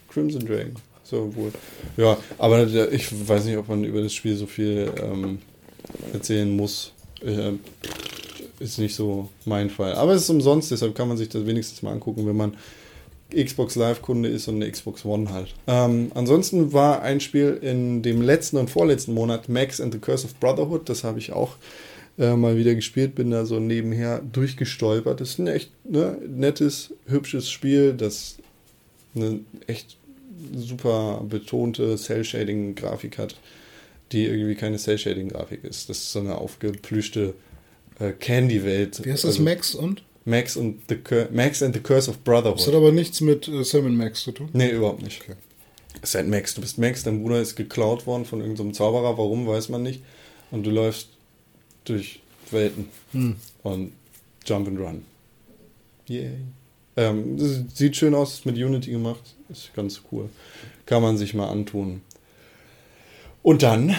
Crimson 0.09 0.47
Dragon. 0.47 0.77
So 1.03 1.35
wohl. 1.35 1.51
Ja, 1.97 2.17
aber 2.39 2.69
ich 2.93 3.29
weiß 3.29 3.47
nicht, 3.47 3.57
ob 3.57 3.69
man 3.69 3.83
über 3.83 4.01
das 4.01 4.15
Spiel 4.15 4.37
so 4.37 4.47
viel 4.47 4.93
ähm, 5.03 5.41
erzählen 6.13 6.55
muss. 6.55 6.93
Äh, 7.21 7.55
ist 8.61 8.79
nicht 8.79 8.95
so 8.95 9.29
mein 9.45 9.71
Fall. 9.71 9.95
Aber 9.95 10.13
es 10.13 10.23
ist 10.23 10.31
umsonst, 10.31 10.71
deshalb 10.71 10.95
kann 10.95 11.09
man 11.09 11.17
sich 11.17 11.29
das 11.29 11.45
wenigstens 11.47 11.83
mal 11.83 11.91
angucken, 11.91 12.29
wenn 12.29 12.37
man 12.37 12.57
Xbox 13.35 13.75
Live-Kunde 13.75 14.29
ist 14.29 14.47
und 14.49 14.57
eine 14.57 14.71
Xbox 14.71 15.05
One 15.05 15.33
halt. 15.33 15.55
Ähm, 15.67 16.13
ansonsten 16.15 16.73
war 16.73 17.03
ein 17.03 17.21
Spiel 17.21 17.59
in 17.61 18.03
dem 18.03 18.23
letzten 18.23 18.57
und 18.57 18.71
vorletzten 18.71 19.15
Monat 19.15 19.49
Max 19.49 19.81
and 19.81 19.93
the 19.93 19.99
Curse 19.99 20.27
of 20.27 20.35
Brotherhood. 20.37 20.89
Das 20.89 21.03
habe 21.03 21.19
ich 21.19 21.33
auch 21.33 21.57
äh, 22.19 22.35
mal 22.35 22.57
wieder 22.57 22.75
gespielt, 22.75 23.15
bin 23.15 23.31
da 23.31 23.45
so 23.45 23.59
nebenher 23.59 24.21
durchgestolpert. 24.21 25.21
Das 25.21 25.31
ist 25.31 25.39
ein 25.39 25.49
echt 25.49 25.71
ne, 25.85 26.19
nettes, 26.27 26.95
hübsches 27.07 27.51
Spiel, 27.51 27.95
das 27.95 28.37
eine 29.15 29.41
echt 29.67 29.97
super 30.55 31.25
betonte 31.29 31.97
Cell-Shading-Grafik 31.97 33.19
hat, 33.19 33.37
die 34.13 34.27
irgendwie 34.27 34.55
keine 34.55 34.77
Cell-Shading-Grafik 34.77 35.65
ist. 35.65 35.89
Das 35.89 35.99
ist 35.99 36.13
so 36.13 36.21
eine 36.21 36.37
aufgeplüschte 36.37 37.35
äh, 37.99 38.13
Candy-Welt. 38.13 39.05
Wie 39.05 39.11
heißt 39.11 39.25
das, 39.25 39.33
Also 39.33 39.43
Max 39.43 39.75
und? 39.75 40.03
Max, 40.27 40.57
und 40.57 40.83
the 40.89 40.97
Cur 40.97 41.29
Max 41.33 41.63
and 41.63 41.75
the 41.75 41.81
Curse 41.81 42.11
of 42.11 42.19
Brotherhood. 42.19 42.59
Das 42.59 42.67
hat 42.67 42.75
aber 42.75 42.93
nichts 42.93 43.21
mit 43.21 43.47
äh, 43.49 43.65
Sam 43.65 43.97
Max 43.97 44.23
zu 44.25 44.33
tun. 44.33 44.51
Nee, 44.53 44.71
überhaupt 44.71 45.03
nicht. 45.03 45.23
Okay. 45.23 45.37
Halt 46.15 46.29
Max. 46.29 46.55
Du 46.55 46.61
bist 46.61 46.79
Max, 46.79 47.05
dein 47.05 47.23
Bruder 47.23 47.41
ist 47.41 47.57
geklaut 47.57 48.07
worden 48.07 48.25
von 48.25 48.41
irgendeinem 48.41 48.75
Zauberer. 48.75 49.17
Warum, 49.17 49.47
weiß 49.47 49.69
man 49.71 49.83
nicht. 49.83 50.03
Und 50.51 50.65
du 50.65 50.71
läufst 50.71 51.09
durch 51.85 52.21
Welten 52.51 52.89
und 53.63 53.93
Jump 54.45 54.69
and 54.69 54.81
Run. 54.81 55.05
Yay. 56.09 56.33
Ähm, 56.97 57.39
sieht 57.73 57.97
schön 57.97 58.15
aus, 58.15 58.35
ist 58.35 58.47
mit 58.47 58.57
Unity 58.57 58.91
gemacht. 58.91 59.23
Ist 59.49 59.75
ganz 59.75 60.03
cool. 60.11 60.29
Kann 60.87 61.03
man 61.03 61.17
sich 61.17 61.35
mal 61.35 61.49
antun. 61.49 62.03
Und 63.43 63.63
dann, 63.63 63.97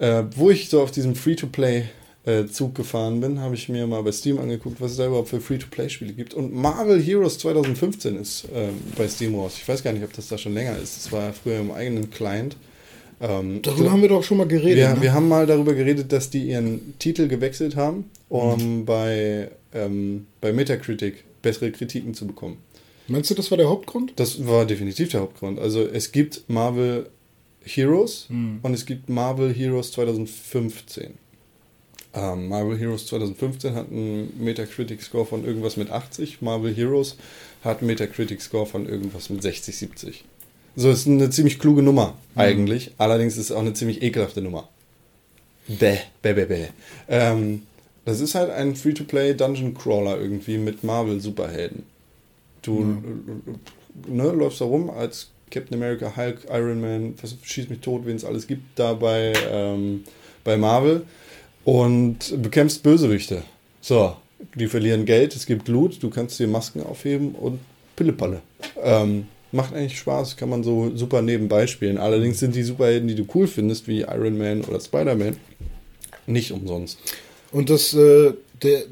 äh, 0.00 0.24
wo 0.36 0.50
ich 0.50 0.68
so 0.68 0.80
auf 0.82 0.90
diesem 0.90 1.14
Free-to-Play 1.16 1.88
äh, 2.26 2.46
Zug 2.46 2.74
gefahren 2.74 3.20
bin, 3.20 3.40
habe 3.40 3.54
ich 3.54 3.68
mir 3.68 3.86
mal 3.86 4.02
bei 4.02 4.12
Steam 4.12 4.38
angeguckt, 4.38 4.80
was 4.80 4.92
es 4.92 4.96
da 4.96 5.06
überhaupt 5.06 5.28
für 5.28 5.40
Free-to-Play-Spiele 5.40 6.14
gibt. 6.14 6.34
Und 6.34 6.54
Marvel 6.54 7.00
Heroes 7.00 7.38
2015 7.38 8.16
ist 8.16 8.46
ähm, 8.54 8.74
bei 8.96 9.06
Steam 9.08 9.34
raus. 9.34 9.54
Ich 9.56 9.68
weiß 9.68 9.82
gar 9.82 9.92
nicht, 9.92 10.04
ob 10.04 10.12
das 10.12 10.28
da 10.28 10.38
schon 10.38 10.54
länger 10.54 10.78
ist. 10.78 10.96
Das 10.96 11.12
war 11.12 11.24
ja 11.24 11.32
früher 11.32 11.60
im 11.60 11.70
eigenen 11.70 12.10
Client. 12.10 12.56
Ähm, 13.20 13.60
Darüber 13.62 13.92
haben 13.92 14.02
wir 14.02 14.08
doch 14.08 14.22
schon 14.22 14.38
mal 14.38 14.48
geredet. 14.48 14.76
wir, 14.76 14.94
ne? 14.94 15.02
wir 15.02 15.12
haben 15.12 15.28
mal 15.28 15.46
darüber 15.46 15.74
geredet, 15.74 16.12
dass 16.12 16.30
die 16.30 16.48
ihren 16.48 16.98
Titel 16.98 17.28
gewechselt 17.28 17.76
haben, 17.76 18.10
um 18.28 18.84
bei, 18.84 19.50
ähm, 19.72 20.26
bei 20.40 20.52
Metacritic 20.52 21.24
bessere 21.42 21.70
Kritiken 21.70 22.14
zu 22.14 22.26
bekommen. 22.26 22.56
Meinst 23.06 23.30
du, 23.30 23.34
das 23.34 23.50
war 23.50 23.58
der 23.58 23.68
Hauptgrund? 23.68 24.14
Das 24.16 24.46
war 24.46 24.64
definitiv 24.64 25.10
der 25.10 25.20
Hauptgrund. 25.20 25.58
Also 25.58 25.86
es 25.86 26.10
gibt 26.10 26.44
Marvel 26.48 27.10
Heroes 27.62 28.28
und 28.30 28.72
es 28.72 28.86
gibt 28.86 29.10
Marvel 29.10 29.52
Heroes 29.52 29.92
2015. 29.92 31.14
Ähm, 32.14 32.48
Marvel 32.48 32.78
Heroes 32.78 33.06
2015 33.06 33.74
hat 33.74 33.90
einen 33.90 34.32
Metacritic-Score 34.38 35.26
von 35.26 35.44
irgendwas 35.44 35.76
mit 35.76 35.90
80. 35.90 36.42
Marvel 36.42 36.72
Heroes 36.72 37.16
hat 37.64 37.78
einen 37.78 37.88
Metacritic-Score 37.88 38.66
von 38.66 38.88
irgendwas 38.88 39.30
mit 39.30 39.42
60, 39.42 39.76
70. 39.76 40.24
So, 40.76 40.90
ist 40.90 41.06
eine 41.06 41.30
ziemlich 41.30 41.58
kluge 41.58 41.82
Nummer 41.82 42.14
eigentlich. 42.34 42.92
Allerdings 42.98 43.34
ist 43.34 43.50
es 43.50 43.52
auch 43.52 43.60
eine 43.60 43.74
ziemlich 43.74 44.02
ekelhafte 44.02 44.42
Nummer. 44.42 44.68
Bäh, 45.66 45.98
bäh, 46.22 46.34
bäh, 46.34 46.44
bäh. 46.44 46.66
Ähm, 47.08 47.62
das 48.04 48.20
ist 48.20 48.34
halt 48.34 48.50
ein 48.50 48.76
Free-to-Play 48.76 49.34
Dungeon 49.34 49.74
Crawler 49.74 50.20
irgendwie 50.20 50.58
mit 50.58 50.84
Marvel 50.84 51.20
Superhelden. 51.20 51.84
Du 52.62 53.02
ne, 54.06 54.30
läufst 54.30 54.60
da 54.60 54.66
rum 54.66 54.90
als 54.90 55.30
Captain 55.50 55.76
America, 55.76 56.16
Hulk, 56.16 56.46
Iron 56.50 56.80
Man, 56.80 57.14
was 57.20 57.36
schießt 57.42 57.70
mich 57.70 57.80
tot, 57.80 58.06
wen 58.06 58.16
es 58.16 58.24
alles 58.24 58.46
gibt, 58.46 58.78
da 58.78 58.94
bei, 58.94 59.32
ähm, 59.50 60.04
bei 60.42 60.56
Marvel 60.56 61.06
und 61.64 62.42
bekämpfst 62.42 62.82
Bösewichte. 62.82 63.42
So, 63.80 64.16
die 64.54 64.66
verlieren 64.66 65.04
Geld, 65.04 65.34
es 65.34 65.46
gibt 65.46 65.68
Loot, 65.68 66.02
du 66.02 66.10
kannst 66.10 66.38
dir 66.38 66.46
Masken 66.46 66.82
aufheben 66.82 67.32
und 67.34 67.58
Pillepalle. 67.96 68.42
Ähm, 68.82 69.26
macht 69.52 69.74
eigentlich 69.74 69.98
Spaß, 69.98 70.36
kann 70.36 70.48
man 70.48 70.62
so 70.64 70.94
super 70.96 71.22
nebenbei 71.22 71.66
spielen. 71.66 71.98
Allerdings 71.98 72.38
sind 72.40 72.54
die 72.54 72.62
Superhelden, 72.62 73.08
die 73.08 73.14
du 73.14 73.24
cool 73.34 73.46
findest, 73.46 73.86
wie 73.88 74.00
Iron 74.00 74.36
Man 74.36 74.62
oder 74.62 74.80
Spider-Man, 74.80 75.36
nicht 76.26 76.50
umsonst. 76.52 76.98
Und 77.52 77.70
das, 77.70 77.94
äh, 77.94 78.32
der, 78.62 78.82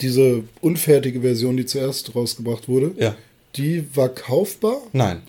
diese 0.00 0.44
unfertige 0.62 1.20
Version, 1.20 1.56
die 1.56 1.66
zuerst 1.66 2.14
rausgebracht 2.14 2.68
wurde, 2.68 2.92
Ja. 2.96 3.14
die 3.56 3.84
war 3.94 4.08
kaufbar? 4.08 4.78
Nein, 4.92 5.20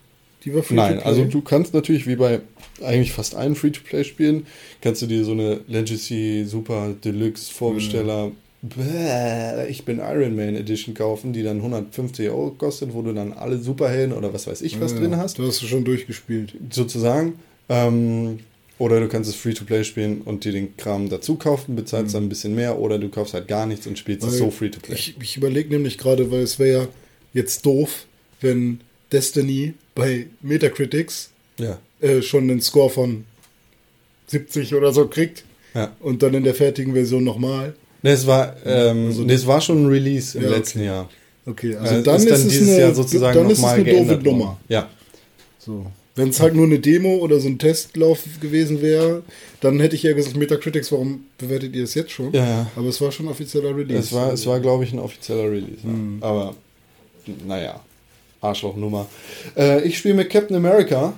Die 0.45 0.55
war 0.55 0.63
free 0.63 0.75
Nein, 0.75 0.99
also 1.03 1.25
du 1.25 1.41
kannst 1.41 1.73
natürlich 1.73 2.07
wie 2.07 2.15
bei 2.15 2.39
eigentlich 2.83 3.11
fast 3.11 3.35
allen 3.35 3.55
Free-to-Play-Spielen, 3.55 4.45
kannst 4.81 5.01
du 5.01 5.07
dir 5.07 5.23
so 5.25 5.31
eine 5.31 5.61
Legacy 5.67 6.45
Super 6.47 6.93
Deluxe 7.03 7.51
Vorbesteller 7.53 8.31
Bäh, 8.63 9.67
ich 9.69 9.85
bin 9.85 9.97
Iron 9.99 10.35
Man 10.35 10.55
Edition 10.55 10.93
kaufen, 10.93 11.33
die 11.33 11.41
dann 11.41 11.57
150 11.57 12.29
Euro 12.29 12.51
kostet, 12.51 12.93
wo 12.93 13.01
du 13.01 13.11
dann 13.11 13.33
alle 13.33 13.57
Superhelden 13.57 14.15
oder 14.15 14.33
was 14.33 14.45
weiß 14.45 14.61
ich 14.61 14.79
was 14.79 14.91
Ja, 14.93 14.99
drin 14.99 15.17
hast, 15.17 15.39
Du 15.39 15.47
hast 15.47 15.61
du 15.63 15.65
schon 15.65 15.83
durchgespielt. 15.83 16.53
sozusagen. 16.69 17.39
Ähm, 17.69 18.39
oder 18.77 18.99
du 18.99 19.07
kannst 19.07 19.29
es 19.29 19.35
Free-to-Play 19.35 19.83
spielen 19.83 20.21
und 20.21 20.43
dir 20.43 20.51
den 20.51 20.77
Kram 20.77 21.09
dazu 21.09 21.35
kaufen, 21.35 21.75
bezahlst 21.75 22.13
dann 22.15 22.25
ein 22.25 22.29
bisschen 22.29 22.53
mehr, 22.55 22.77
oder 22.79 22.99
du 22.99 23.09
kaufst 23.09 23.33
halt 23.33 23.47
gar 23.47 23.65
nichts 23.65 23.87
und 23.87 23.97
spielst 23.97 24.23
es 24.25 24.33
Weil 24.33 24.39
so 24.39 24.51
Free-to-Play. 24.51 24.93
Ich, 24.95 25.15
ich 25.19 25.37
überlege 25.37 25.69
nämlich 25.69 25.97
gerade, 25.97 26.29
weil 26.31 26.41
es 26.41 26.59
wäre 26.59 26.81
ja 26.83 26.87
jetzt 27.33 27.65
doof, 27.65 28.05
wenn 28.41 28.79
Destiny 29.11 29.73
bei 29.95 30.27
Metacritics 30.41 31.31
Ja, 31.59 31.79
äh, 32.01 32.21
schon 32.21 32.43
einen 32.49 32.61
Score 32.61 32.89
von 32.89 33.25
70 34.27 34.73
oder 34.75 34.91
so 34.93 35.07
kriegt 35.07 35.43
ja. 35.73 35.91
und 35.99 36.23
dann 36.23 36.33
in 36.33 36.43
der 36.43 36.53
fertigen 36.55 36.93
Version 36.93 37.23
nochmal. 37.23 37.73
Es 38.03 38.25
war, 38.25 38.55
ähm, 38.65 39.07
Also- 39.07 39.25
es 39.27 39.45
war 39.47 39.61
schon 39.61 39.85
ein 39.85 39.87
Release 39.89 40.37
im 40.37 40.45
Ja, 40.45 40.49
letzten 40.49 40.79
okay. 40.79 40.87
Jahr. 40.87 41.09
Okay, 41.45 41.75
Also 41.75 41.95
also 41.95 41.95
dann 41.95 42.03
dann 42.03 42.15
ist 42.15 42.23
ist, 42.23 42.31
dann 42.31 42.47
es 42.47 42.47
dieses 42.53 42.69
eine, 42.69 42.79
Jahr 42.81 42.95
sozusagen 42.95 43.37
dann 43.37 43.45
ist 43.47 43.57
es 43.57 43.61
nochmal 43.63 43.79
eine 43.79 43.91
doofe 43.91 44.13
Nummer. 44.23 44.45
worden. 44.45 44.57
Ja, 44.69 44.89
So. 45.59 45.85
Wenn 46.13 46.27
es 46.29 46.41
halt 46.41 46.53
nur 46.55 46.65
eine 46.65 46.77
Demo 46.77 47.15
oder 47.19 47.39
so 47.39 47.47
ein 47.47 47.57
Testlauf 47.57 48.19
gewesen 48.41 48.81
wäre, 48.81 49.23
dann 49.61 49.79
hätte 49.79 49.95
ich 49.95 50.03
ja 50.03 50.11
gesagt, 50.11 50.35
Metacritics, 50.35 50.91
warum 50.91 51.23
bewertet 51.37 51.73
ihr 51.73 51.85
es 51.85 51.93
jetzt 51.93 52.11
schon? 52.11 52.33
Ja, 52.33 52.45
ja. 52.45 52.71
Aber 52.75 52.87
es 52.89 52.99
war 52.99 53.11
schon 53.13 53.29
offizieller 53.29 53.75
Release. 53.75 53.99
es 53.99 54.11
war, 54.13 54.33
es 54.33 54.45
war 54.45 54.59
glaube 54.59 54.83
ich, 54.83 54.91
ein 54.91 54.99
offizieller 54.99 55.49
Release. 55.49 55.79
Ja. 55.85 56.27
Aber, 56.27 56.55
naja, 57.47 57.79
Arschlochnummer. 58.41 59.07
Äh, 59.55 59.83
ich 59.87 59.97
spiele 59.97 60.15
mit 60.15 60.29
Captain 60.29 60.55
America 60.57 61.13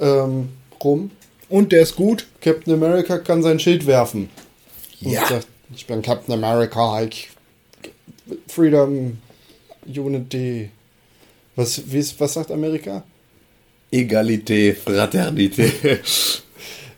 ähm, 0.00 0.48
rum. 0.82 1.10
Und 1.48 1.72
der 1.72 1.82
ist 1.82 1.96
gut. 1.96 2.26
Captain 2.40 2.72
America 2.74 3.18
kann 3.18 3.42
sein 3.42 3.58
Schild 3.58 3.86
werfen. 3.86 4.28
Und 5.02 5.12
Ja. 5.12 5.26
sagt, 5.26 5.46
ich 5.74 5.86
bin 5.86 6.02
Captain 6.02 6.32
America, 6.34 7.02
ich, 7.02 7.28
Freedom, 8.48 9.18
Unity. 9.86 10.70
Was, 11.56 11.82
wie 11.92 12.04
was 12.18 12.34
sagt 12.34 12.50
Amerika? 12.50 13.02
Egalité, 13.90 14.74
Fraternité. 14.74 15.70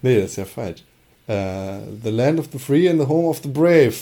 Nee, 0.05 0.21
das 0.21 0.31
ist 0.33 0.37
ja 0.37 0.45
falsch. 0.45 0.83
Äh, 1.29 1.79
the 2.03 2.11
land 2.11 2.41
of 2.41 2.49
the 2.53 2.59
free 2.59 2.89
and 2.89 3.01
the 3.01 3.07
home 3.07 3.29
of 3.29 3.41
the 3.45 3.49
brave. 3.49 3.95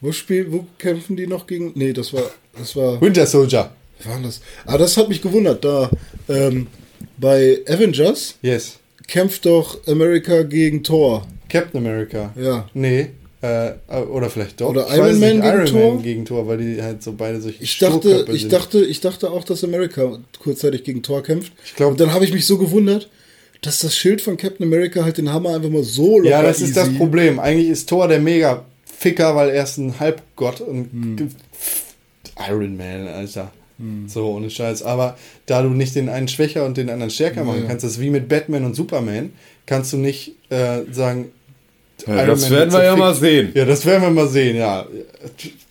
Wo, 0.00 0.12
spiel, 0.12 0.52
wo 0.52 0.64
kämpfen 0.78 1.16
die 1.16 1.26
noch 1.26 1.48
gegen? 1.48 1.72
Nee, 1.74 1.92
das 1.92 2.12
war. 2.12 2.30
Das 2.56 2.76
war. 2.76 3.00
Winter 3.00 3.26
Soldier. 3.26 3.72
War 4.04 4.20
das? 4.22 4.40
Ah, 4.66 4.78
das 4.78 4.96
hat 4.96 5.08
mich 5.08 5.20
gewundert. 5.20 5.64
Da 5.64 5.90
ähm, 6.28 6.68
bei 7.18 7.60
Avengers 7.68 8.36
Yes. 8.42 8.78
kämpft 9.06 9.46
doch 9.46 9.78
America 9.86 10.42
gegen 10.42 10.82
Thor. 10.82 11.26
Captain 11.48 11.78
America. 11.86 12.32
Ja. 12.40 12.68
Nee. 12.74 13.08
Äh, 13.42 13.72
oder 14.10 14.30
vielleicht 14.30 14.60
doch. 14.60 14.70
Oder 14.70 14.86
Ich 14.88 14.94
Iron 14.94 15.20
Man 15.20 15.20
nicht, 15.20 15.42
gegen 15.42 15.44
Iron 15.44 15.66
Thor? 15.66 15.94
Man 15.94 16.02
gegen 16.02 16.24
Thor, 16.24 16.46
weil 16.48 16.58
die 16.58 16.82
halt 16.82 17.02
so 17.02 17.12
beide 17.12 17.40
solche 17.42 17.62
Ich 17.62 17.78
dachte, 17.78 18.24
ich 18.32 18.40
sind. 18.42 18.52
dachte, 18.52 18.84
ich 18.84 19.00
dachte 19.00 19.30
auch, 19.30 19.44
dass 19.44 19.62
America 19.62 20.18
kurzzeitig 20.42 20.82
gegen 20.84 21.02
Thor 21.02 21.22
kämpft. 21.22 21.52
Ich 21.64 21.74
glaub- 21.76 21.90
Und 21.92 22.00
dann 22.00 22.12
habe 22.12 22.24
ich 22.24 22.32
mich 22.32 22.46
so 22.46 22.56
gewundert, 22.56 23.10
dass 23.60 23.78
das 23.80 23.96
Schild 23.96 24.20
von 24.22 24.36
Captain 24.38 24.66
America 24.66 25.04
halt 25.04 25.18
den 25.18 25.30
Hammer 25.30 25.54
einfach 25.54 25.68
mal 25.70 25.82
so 25.84 26.18
locker 26.18 26.30
Ja, 26.30 26.42
das 26.42 26.60
ist 26.62 26.74
das 26.76 26.88
easy- 26.88 26.96
Problem. 26.96 27.38
Eigentlich 27.38 27.68
ist 27.68 27.86
Thor 27.88 28.08
der 28.08 28.18
mega 28.20 28.64
Ficker, 28.86 29.36
weil 29.36 29.50
er 29.50 29.64
ist 29.64 29.76
ein 29.76 30.00
Halbgott 30.00 30.62
und 30.62 30.90
Hm. 30.92 31.28
Iron 32.48 32.76
Man, 32.78 33.06
Alter. 33.08 33.52
So, 34.06 34.28
ohne 34.32 34.50
Scheiß. 34.50 34.82
Aber 34.82 35.16
da 35.46 35.62
du 35.62 35.70
nicht 35.70 35.94
den 35.96 36.08
einen 36.08 36.28
schwächer 36.28 36.64
und 36.64 36.76
den 36.76 36.88
anderen 36.90 37.10
stärker 37.10 37.42
machen 37.44 37.64
kannst, 37.66 37.84
das 37.84 37.92
ist 37.92 38.00
wie 38.00 38.10
mit 38.10 38.28
Batman 38.28 38.64
und 38.64 38.74
Superman, 38.74 39.32
kannst 39.66 39.92
du 39.92 39.96
nicht 39.96 40.32
äh, 40.50 40.82
sagen. 40.92 41.32
Ja, 42.06 42.26
das 42.26 42.50
werden 42.50 42.72
wir 42.72 42.84
ja 42.84 42.96
mal 42.96 43.14
sehen. 43.14 43.52
Ja, 43.54 43.64
das 43.64 43.84
werden 43.86 44.02
wir 44.02 44.10
mal 44.10 44.28
sehen, 44.28 44.56
ja. 44.56 44.84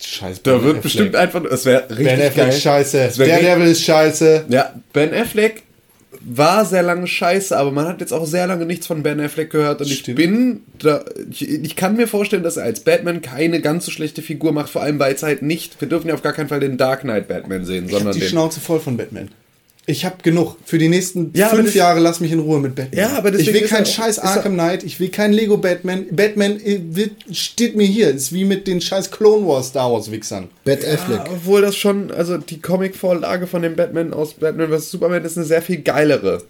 Scheiß 0.02 0.42
Da 0.42 0.54
Ben 0.54 0.64
wird 0.64 0.78
Affleck. 0.78 0.84
bestimmt 0.84 1.16
einfach, 1.16 1.44
es 1.46 1.66
wäre 1.66 1.84
richtig 1.90 2.06
Ben 2.06 2.22
Affleck 2.22 2.36
geil. 2.36 2.50
ist 2.50 2.62
scheiße. 2.62 3.12
Wär 3.18 3.28
Daredevil 3.28 3.68
ist 3.68 3.82
scheiße. 3.84 4.46
Ja, 4.50 4.74
Ben 4.94 5.14
Affleck 5.14 5.64
war 6.26 6.66
sehr 6.66 6.84
lange 6.84 7.08
scheiße, 7.08 7.56
aber 7.58 7.72
man 7.72 7.88
hat 7.88 8.00
jetzt 8.00 8.14
auch 8.14 8.26
sehr 8.26 8.48
lange 8.48 8.66
nichts 8.66 8.88
von 8.88 9.04
Ben 9.04 9.20
Affleck 9.20 9.50
gehört 9.50 9.82
und 9.82 9.88
ich 9.88 10.00
Stimmt. 10.00 10.18
bin 10.18 10.62
da, 10.80 11.04
ich, 11.30 11.48
ich 11.50 11.76
kann 11.76 11.96
mir 11.98 12.08
vorstellen, 12.08 12.44
dass 12.44 12.58
er 12.58 12.64
als 12.64 12.82
Batman 12.82 13.22
keine 13.22 13.62
ganz 13.62 13.86
so 13.86 13.92
schlechte 13.92 14.22
Figur 14.22 14.52
macht, 14.54 14.70
vor 14.70 14.82
allem 14.82 15.00
weil 15.00 15.14
es 15.14 15.24
halt 15.24 15.42
nicht, 15.42 15.80
wir 15.82 15.88
dürfen 15.90 16.08
ja 16.08 16.14
auf 16.14 16.22
gar 16.22 16.34
keinen 16.34 16.48
Fall 16.50 16.60
den 16.60 16.78
Dark 16.78 17.02
Knight 17.02 17.28
Batman 17.28 17.66
sehen, 17.66 17.86
Ich 17.86 17.92
sondern 17.92 18.14
die 18.14 18.20
den. 18.22 18.30
Schnauze 18.30 18.60
voll 18.60 18.80
von 18.80 18.98
Batman. 18.98 19.30
Ich 19.86 20.06
hab 20.06 20.24
genug. 20.24 20.56
Für 20.66 20.78
die 20.78 20.88
nächsten 20.88 21.32
Ja, 21.36 21.50
fünf 21.50 21.66
das- 21.66 21.74
Jahre 21.74 22.00
lass 22.00 22.22
mich 22.22 22.32
in 22.32 22.40
Ruhe 22.40 22.60
mit 22.62 22.74
Batman. 22.74 22.98
Ja, 22.98 23.18
aber 23.18 23.34
ich 23.34 23.54
will 23.54 23.64
kein 23.68 23.84
auch- 23.84 23.88
scheiß 23.88 24.18
Arkham 24.20 24.54
Knight, 24.54 24.84
ich 24.84 25.00
will 25.02 25.10
kein 25.10 25.34
Lego 25.34 25.58
Batman. 25.58 26.06
Batman 26.10 26.58
äh, 26.62 26.80
wird, 26.92 27.12
steht 27.34 27.76
mir 27.76 27.86
hier. 27.86 28.10
Ist 28.12 28.32
wie 28.32 28.46
mit 28.46 28.66
den 28.66 28.80
scheiß 28.80 29.12
Clone 29.12 29.46
Wars 29.46 29.68
Star 29.70 29.92
Wars 29.92 30.10
Wichsern. 30.10 30.48
Bat 30.64 30.86
Affleck. 30.86 31.18
Ja, 31.26 31.32
obwohl 31.34 31.62
das 31.62 31.76
schon, 31.76 32.12
also 32.12 32.38
die 32.38 32.62
Comic-Vorlage 32.62 33.46
von 33.46 33.62
dem 33.62 33.76
Batman 33.76 34.14
aus 34.14 34.36
Batman 34.36 34.70
vs. 34.72 34.90
Superman 34.92 35.26
ist 35.26 35.36
eine 35.38 35.46
sehr 35.46 35.62
viel 35.62 35.82
geilere. 35.82 36.44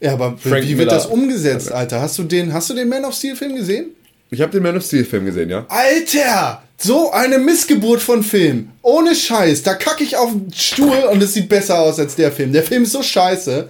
Ja, 0.00 0.12
aber 0.14 0.38
Frank 0.38 0.62
wie 0.64 0.68
wird 0.68 0.78
Miller. 0.78 0.92
das 0.92 1.04
umgesetzt, 1.06 1.70
Alter? 1.70 2.00
Hast 2.00 2.16
du 2.18 2.22
den, 2.22 2.52
hast 2.54 2.70
du 2.70 2.74
den 2.74 2.88
Man 2.88 3.04
of 3.04 3.14
Steel 3.14 3.36
Film 3.36 3.56
gesehen? 3.56 3.86
Ich 4.30 4.40
habe 4.40 4.52
den 4.52 4.62
Man 4.62 4.76
of 4.76 4.84
Steel 4.84 5.04
Film 5.04 5.24
gesehen, 5.24 5.48
ja. 5.48 5.66
Alter! 5.68 6.62
So 6.80 7.10
eine 7.10 7.38
Missgeburt 7.38 8.00
von 8.00 8.22
Film. 8.22 8.70
Ohne 8.82 9.14
Scheiß. 9.14 9.62
Da 9.64 9.74
kacke 9.74 10.04
ich 10.04 10.16
auf 10.16 10.30
den 10.30 10.52
Stuhl 10.54 11.08
und 11.10 11.22
es 11.22 11.34
sieht 11.34 11.48
besser 11.48 11.80
aus 11.80 11.98
als 11.98 12.14
der 12.14 12.30
Film. 12.30 12.52
Der 12.52 12.62
Film 12.62 12.84
ist 12.84 12.92
so 12.92 13.02
scheiße. 13.02 13.68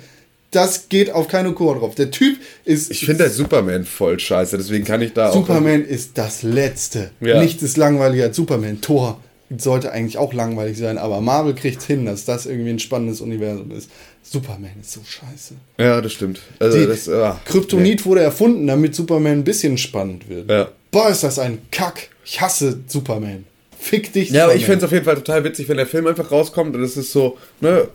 Das 0.51 0.89
geht 0.89 1.11
auf 1.11 1.29
keine 1.29 1.53
Kur 1.53 1.77
drauf. 1.79 1.95
Der 1.95 2.11
Typ 2.11 2.39
ist. 2.65 2.91
Ich 2.91 3.07
finde 3.07 3.25
halt 3.25 3.33
Superman 3.33 3.85
voll 3.85 4.19
scheiße, 4.19 4.57
deswegen 4.57 4.85
kann 4.85 5.01
ich 5.01 5.13
da 5.13 5.29
auch. 5.29 5.35
Superman 5.35 5.85
ist 5.85 6.13
das 6.17 6.43
Letzte. 6.43 7.11
Ja. 7.21 7.41
Nichts 7.41 7.63
ist 7.63 7.77
langweiliger 7.77 8.25
als 8.25 8.37
Superman. 8.37 8.81
Thor 8.81 9.21
sollte 9.57 9.93
eigentlich 9.93 10.19
auch 10.19 10.33
langweilig 10.35 10.77
sein, 10.79 10.99
aber 10.99 11.21
Marvel 11.21 11.55
kriegt 11.55 11.83
hin, 11.83 12.05
dass 12.07 12.25
das 12.25 12.45
irgendwie 12.47 12.71
ein 12.71 12.79
spannendes 12.79 13.21
Universum 13.21 13.71
ist. 13.71 13.91
Superman 14.23 14.73
ist 14.81 14.93
so 14.93 15.01
scheiße. 15.03 15.55
Ja, 15.79 16.01
das 16.03 16.13
stimmt. 16.13 16.41
Also 16.59 16.79
Die 16.79 16.87
das, 16.87 17.09
ah, 17.09 17.41
Kryptonit 17.47 18.05
wurde 18.05 18.21
erfunden, 18.21 18.67
damit 18.67 18.95
Superman 18.95 19.33
ein 19.39 19.45
bisschen 19.45 19.79
spannend 19.79 20.29
wird. 20.29 20.51
Ja. 20.51 20.69
Boah, 20.91 21.09
ist 21.09 21.23
das 21.23 21.39
ein 21.39 21.59
Kack. 21.71 22.09
Ich 22.25 22.41
hasse 22.41 22.81
Superman. 22.87 23.45
Fick 23.81 24.13
dich, 24.13 24.31
Ja, 24.31 24.45
aber 24.45 24.57
ich 24.57 24.65
fände 24.65 24.79
es 24.79 24.85
auf 24.85 24.93
jeden 24.93 25.05
Fall 25.05 25.15
total 25.15 25.45
witzig, 25.45 25.69
wenn 25.69 25.77
der 25.77 25.87
Film 25.87 26.07
einfach 26.09 26.31
rauskommt 26.33 26.75
und 26.75 26.83
es 26.83 26.97
ist 26.97 27.13
so, 27.13 27.39
ne, 27.61 27.87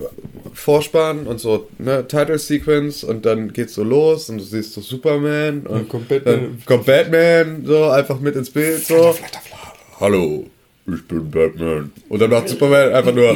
Vorspann 0.53 1.27
und 1.27 1.39
so, 1.41 1.67
ne, 1.77 2.07
Title 2.07 2.39
Sequence 2.39 3.03
und 3.03 3.25
dann 3.25 3.51
geht's 3.51 3.73
so 3.73 3.83
los 3.83 4.29
und 4.29 4.37
du 4.37 4.43
siehst 4.43 4.73
so 4.73 4.81
Superman 4.81 5.61
und 5.67 5.71
Dann 5.71 5.89
kommt 5.89 6.07
Batman. 6.07 6.35
dann 6.35 6.65
kommt 6.65 6.85
Batman 6.85 7.63
so 7.65 7.83
einfach 7.89 8.19
mit 8.21 8.35
ins 8.37 8.49
Bild 8.49 8.85
so. 8.85 9.13
Hallo, 9.99 10.45
ich 10.87 11.07
bin 11.07 11.29
Batman. 11.31 11.91
Und 12.09 12.21
dann 12.21 12.29
macht 12.29 12.49
Superman 12.49 12.93
einfach 12.93 13.13
nur 13.13 13.31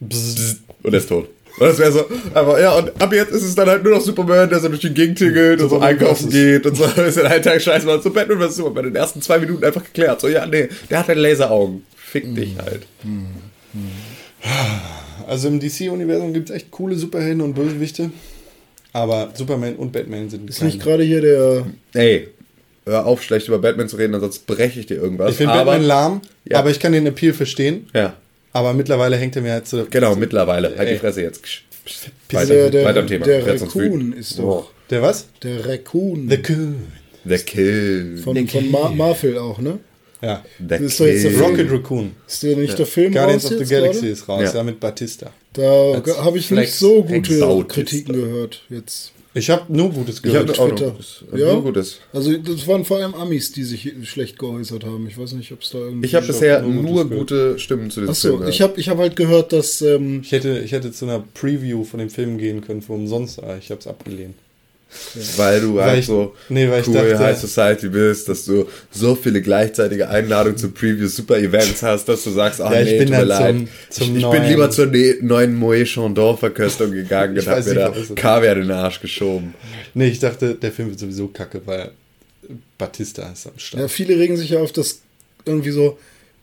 und 0.00 0.94
er 0.94 0.94
ist 0.94 1.08
tot. 1.08 1.28
Und 1.58 1.66
das 1.66 1.78
wäre 1.78 1.90
so, 1.90 2.04
aber 2.34 2.60
ja, 2.60 2.72
und 2.76 3.02
ab 3.02 3.12
jetzt 3.12 3.32
ist 3.32 3.42
es 3.42 3.54
dann 3.56 3.68
halt 3.68 3.82
nur 3.82 3.94
noch 3.94 4.00
Superman, 4.00 4.48
der 4.48 4.60
so 4.60 4.68
durch 4.68 4.80
die 4.80 4.94
Gegend 4.94 5.18
tingelt 5.18 5.60
und 5.60 5.68
so 5.68 5.80
einkaufen 5.80 6.30
geht 6.30 6.64
und 6.66 6.76
so. 6.76 6.84
ist 7.02 7.16
dann 7.18 7.26
ein 7.26 7.42
Tag 7.42 7.60
scheiße, 7.60 7.84
war 7.84 8.00
so 8.00 8.10
Batman 8.10 8.38
vs. 8.40 8.56
Superman 8.56 8.84
in 8.84 8.92
den 8.92 8.96
ersten 8.96 9.20
zwei 9.22 9.38
Minuten 9.38 9.64
einfach 9.64 9.82
geklärt. 9.82 10.20
So, 10.20 10.28
ja, 10.28 10.46
nee, 10.46 10.68
der 10.88 11.00
hat 11.00 11.08
halt 11.08 11.18
Laseraugen. 11.18 11.84
Fick 11.96 12.32
dich 12.34 12.56
halt. 12.58 12.86
Also 15.26 15.48
im 15.48 15.58
DC-Universum 15.58 16.32
gibt 16.32 16.48
es 16.48 16.56
echt 16.56 16.70
coole 16.70 16.94
Superhelden 16.94 17.42
und 17.42 17.54
Bösewichte. 17.54 18.10
Aber 18.92 19.32
Superman 19.34 19.76
und 19.76 19.92
Batman 19.92 20.30
sind 20.30 20.48
Ist 20.48 20.62
nicht 20.62 20.80
gerade 20.80 21.02
hier 21.02 21.20
der. 21.20 21.66
Ey, 21.92 22.28
hör 22.88 23.06
auf, 23.06 23.22
schlecht 23.22 23.48
über 23.48 23.58
Batman 23.58 23.88
zu 23.88 23.96
reden, 23.96 24.14
ansonsten 24.14 24.44
breche 24.46 24.80
ich 24.80 24.86
dir 24.86 24.96
irgendwas. 24.96 25.30
Ich 25.32 25.36
finde 25.36 25.52
aber, 25.54 25.64
Batman 25.72 25.86
lahm, 25.86 26.20
Ja. 26.44 26.58
aber 26.58 26.70
ich 26.70 26.80
kann 26.80 26.92
den 26.92 27.06
Appeal 27.06 27.32
verstehen. 27.32 27.86
Ja, 27.94 28.14
Aber 28.52 28.72
mittlerweile 28.74 29.16
hängt 29.16 29.36
er 29.36 29.42
mir 29.42 29.52
halt 29.52 29.68
so. 29.68 29.86
genau, 29.90 30.16
mittlerweile. 30.16 30.68
Halt 30.76 30.88
die 30.88 30.92
Ey. 30.94 30.98
Fresse 30.98 31.22
jetzt. 31.22 31.42
Weiter, 32.32 32.46
der, 32.54 32.70
der, 32.70 32.84
weiter 32.84 33.00
im 33.00 33.06
Thema. 33.06 33.24
der 33.24 33.46
Raccoon 33.46 34.12
ist 34.12 34.38
doch. 34.38 34.70
Der 34.90 35.00
was? 35.02 35.26
Der 35.42 35.66
Raccoon. 35.66 36.28
The 36.28 36.38
Coon. 36.38 36.76
The 37.24 37.38
Kill. 37.38 38.18
von 38.22 38.46
von 38.48 38.70
Mar 38.70 38.90
Marvel 38.90 39.38
auch, 39.38 39.58
ne? 39.58 39.78
Ja. 40.20 40.44
The 40.58 40.66
Das 40.66 40.80
ist 40.80 41.00
doch 41.00 41.06
jetzt 41.06 41.24
der 41.24 41.30
Kill. 41.32 41.40
Rocket 41.42 41.70
Raccoon. 41.70 42.12
Ist 42.26 42.42
der 42.42 42.56
nicht 42.56 42.78
der 42.78 42.86
Film 42.86 43.12
Guardians 43.12 43.44
raus 43.44 43.52
of 43.52 43.56
the 43.58 43.62
jetzt 43.62 43.70
Galaxy 43.70 44.00
gerade? 44.00 44.12
ist 44.12 44.28
raus, 44.28 44.42
Ja. 44.44 44.54
ja, 44.54 44.62
mit 44.64 44.80
Batista. 44.80 45.30
Da 45.52 46.02
habe 46.24 46.38
ich 46.38 46.50
nicht 46.50 46.74
so 46.74 47.02
gute. 47.04 47.64
Kritiken 47.68 48.14
gehört 48.14 48.62
jetzt. 48.68 49.12
Ich 49.38 49.50
habe 49.50 49.64
nur 49.74 49.90
Gutes 49.90 50.16
Ich 50.16 50.22
gehört. 50.22 50.48
habe 50.48 50.60
auch 50.60 50.68
Twitter. 50.68 50.90
Gutes. 50.90 51.24
Ja? 51.34 51.52
Nur 51.52 51.62
Gutes. 51.62 51.98
Also 52.12 52.36
das 52.36 52.66
waren 52.66 52.84
vor 52.84 52.98
allem 52.98 53.14
Amis, 53.14 53.52
die 53.52 53.62
sich 53.64 53.92
schlecht 54.04 54.38
geäußert 54.38 54.84
haben. 54.84 55.06
Ich 55.08 55.16
weiß 55.18 55.32
nicht, 55.32 55.52
ob 55.52 55.62
es 55.62 55.70
da 55.70 55.78
irgendwie. 55.78 56.06
Ich 56.06 56.14
habe 56.14 56.26
bisher 56.26 56.62
nur 56.62 56.82
nur 56.82 57.08
gute 57.08 57.58
Stimmen 57.58 57.90
zu 57.90 58.00
diesem 58.00 58.10
Achso, 58.10 58.28
Film. 58.28 58.38
gehört. 58.40 58.54
ich 58.54 58.60
habe 58.62 58.80
ich 58.80 58.88
hab 58.88 58.98
halt 58.98 59.16
gehört, 59.16 59.52
dass 59.52 59.80
ähm, 59.82 60.20
Ich 60.22 60.32
hätte, 60.32 60.58
ich 60.58 60.72
hätte 60.72 60.92
zu 60.92 61.04
einer 61.04 61.24
Preview 61.34 61.84
von 61.84 62.00
dem 62.00 62.10
Film 62.10 62.38
gehen 62.38 62.60
können 62.60 62.82
für 62.82 62.92
umsonst, 62.92 63.38
aber 63.42 63.58
ich 63.58 63.70
habe 63.70 63.80
es 63.80 63.86
abgelehnt. 63.86 64.34
Weil 65.36 65.60
du 65.60 65.74
Weil 65.76 65.84
halt 65.84 65.98
ich- 66.00 66.06
so 66.06 66.34
nee, 66.48 66.68
weil 66.68 66.80
ich 66.80 66.88
cool 66.88 66.94
dachte- 66.94 67.18
High 67.18 67.38
Society 67.38 67.88
bist, 67.88 68.28
dass 68.28 68.46
du 68.46 68.66
so 68.90 69.14
viele 69.14 69.42
gleichzeitige 69.42 70.08
Einladungen 70.08 70.56
zu 70.56 70.70
Preview 70.70 71.08
Super 71.08 71.38
Events 71.38 71.82
hast, 71.82 72.08
dass 72.08 72.24
du 72.24 72.30
sagst, 72.30 72.60
ach 72.60 72.72
Ja, 72.72 72.80
ich 72.80 72.92
nee, 72.92 72.98
bin 73.00 73.08
tut 73.08 73.16
mir 73.18 73.24
leid. 73.24 73.54
zum- 73.56 73.68
zum 73.90 74.16
ich, 74.16 74.24
ich 74.24 74.30
bin 74.30 74.44
lieber 74.44 74.70
zur 74.70 74.86
ne 74.86 75.16
neuen 75.20 75.60
Moët 75.62 75.84
Chandon 75.86 76.38
Verköstung 76.38 76.90
gegangen 76.92 77.36
Ich 77.36 77.46
und 77.46 77.52
hab 77.52 77.66
mir 77.66 77.74
da 77.74 77.92
Kaviar 78.16 78.56
in 78.56 78.62
den 78.62 78.70
Arsch 78.70 79.00
geschoben. 79.00 79.54
Nee, 79.94 80.08
ich 80.08 80.20
dachte, 80.20 80.54
der 80.54 80.72
Film 80.72 80.88
wird 80.88 80.98
sowieso 80.98 81.28
kacke, 81.28 81.60
weil 81.66 81.90
Batista 82.78 83.30
ist 83.30 83.46
am 83.46 83.58
Start. 83.58 83.82
ja, 83.82 83.88
viele 83.88 84.18
regen 84.18 84.36
sich 84.36 84.50
ja 84.50 84.60
auf, 84.60 84.72
dass 84.72 85.00
irgendwie 85.44 85.70
so. 85.70 85.98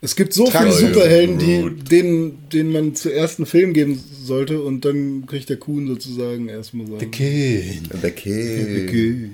Es 0.05 0.15
gibt 0.15 0.33
so 0.33 0.47
Trage 0.47 0.71
viele. 0.71 0.93
Superhelden, 0.93 1.37
die, 1.39 1.83
denen, 1.89 2.47
denen 2.53 2.71
man 2.71 2.93
zuerst 2.95 3.39
einen 3.39 3.47
Film 3.47 3.73
geben 3.73 4.01
sollte 4.23 4.61
und 4.61 4.85
dann 4.85 5.25
kriegt 5.25 5.49
der 5.49 5.57
Kuhn 5.57 5.87
sozusagen 5.87 6.47
erstmal 6.47 6.85
sagen. 6.85 6.99
The 6.99 7.05
King. 7.07 7.81
The 8.01 8.11
King. 8.11 8.87
Okay. 8.87 9.29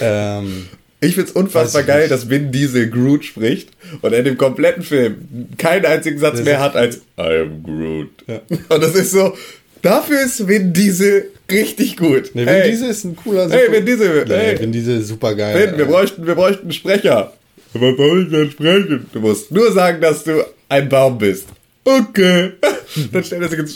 Ähm, 0.00 0.66
Ich 1.00 1.14
find's 1.14 1.32
unfassbar 1.32 1.82
geil, 1.82 2.00
nicht. 2.00 2.10
dass 2.10 2.28
Vin 2.30 2.50
Diesel 2.50 2.88
Groot 2.90 3.24
spricht 3.24 3.68
und 4.00 4.12
er 4.12 4.20
in 4.20 4.24
dem 4.24 4.38
kompletten 4.38 4.82
Film 4.82 5.16
keinen 5.58 5.84
einzigen 5.84 6.18
Satz 6.18 6.36
Das 6.38 6.44
mehr 6.44 6.60
hat 6.60 6.74
als 6.74 6.96
I 7.18 7.42
am 7.42 7.62
Groot. 7.62 8.08
Ja. 8.26 8.40
Und 8.68 8.82
das 8.82 8.94
ist 8.94 9.10
so, 9.12 9.34
dafür 9.82 10.22
ist 10.24 10.48
Vin 10.48 10.72
Diesel 10.72 11.30
richtig 11.50 11.96
gut. 11.98 12.30
nee, 12.34 12.40
Vin 12.46 12.48
Hey, 12.48 12.70
Diesel 12.70 12.88
ist 12.90 13.04
ein 13.04 13.14
cooler 13.14 13.48
Hey, 13.50 13.70
Vin 13.70 13.84
Diesel, 13.86 14.24
Nee, 14.26 14.34
hey. 14.34 14.58
Vin 14.60 14.72
Diesel 14.72 15.00
ist 15.00 15.08
super 15.08 15.34
geil. 15.34 15.68
Vin, 15.70 15.78
wir 15.78 15.84
bräuchten, 15.84 16.26
wir 16.26 16.34
bräuchten 16.34 16.62
einen 16.62 16.72
Sprecher. 16.72 17.34
Was 17.74 17.96
soll 17.96 18.22
ich 18.24 18.30
denn 18.30 18.50
sprechen? 18.50 19.06
Du 19.12 19.20
musst 19.20 19.50
nur 19.50 19.72
sagen, 19.72 20.00
dass 20.00 20.24
du 20.24 20.44
ein 20.68 20.88
Baum 20.88 21.18
bist. 21.18 21.46
Okay. 21.84 22.52
Dann 23.12 23.24
stellt 23.24 23.42
er 23.42 23.48
sich 23.48 23.58
ins? 23.58 23.74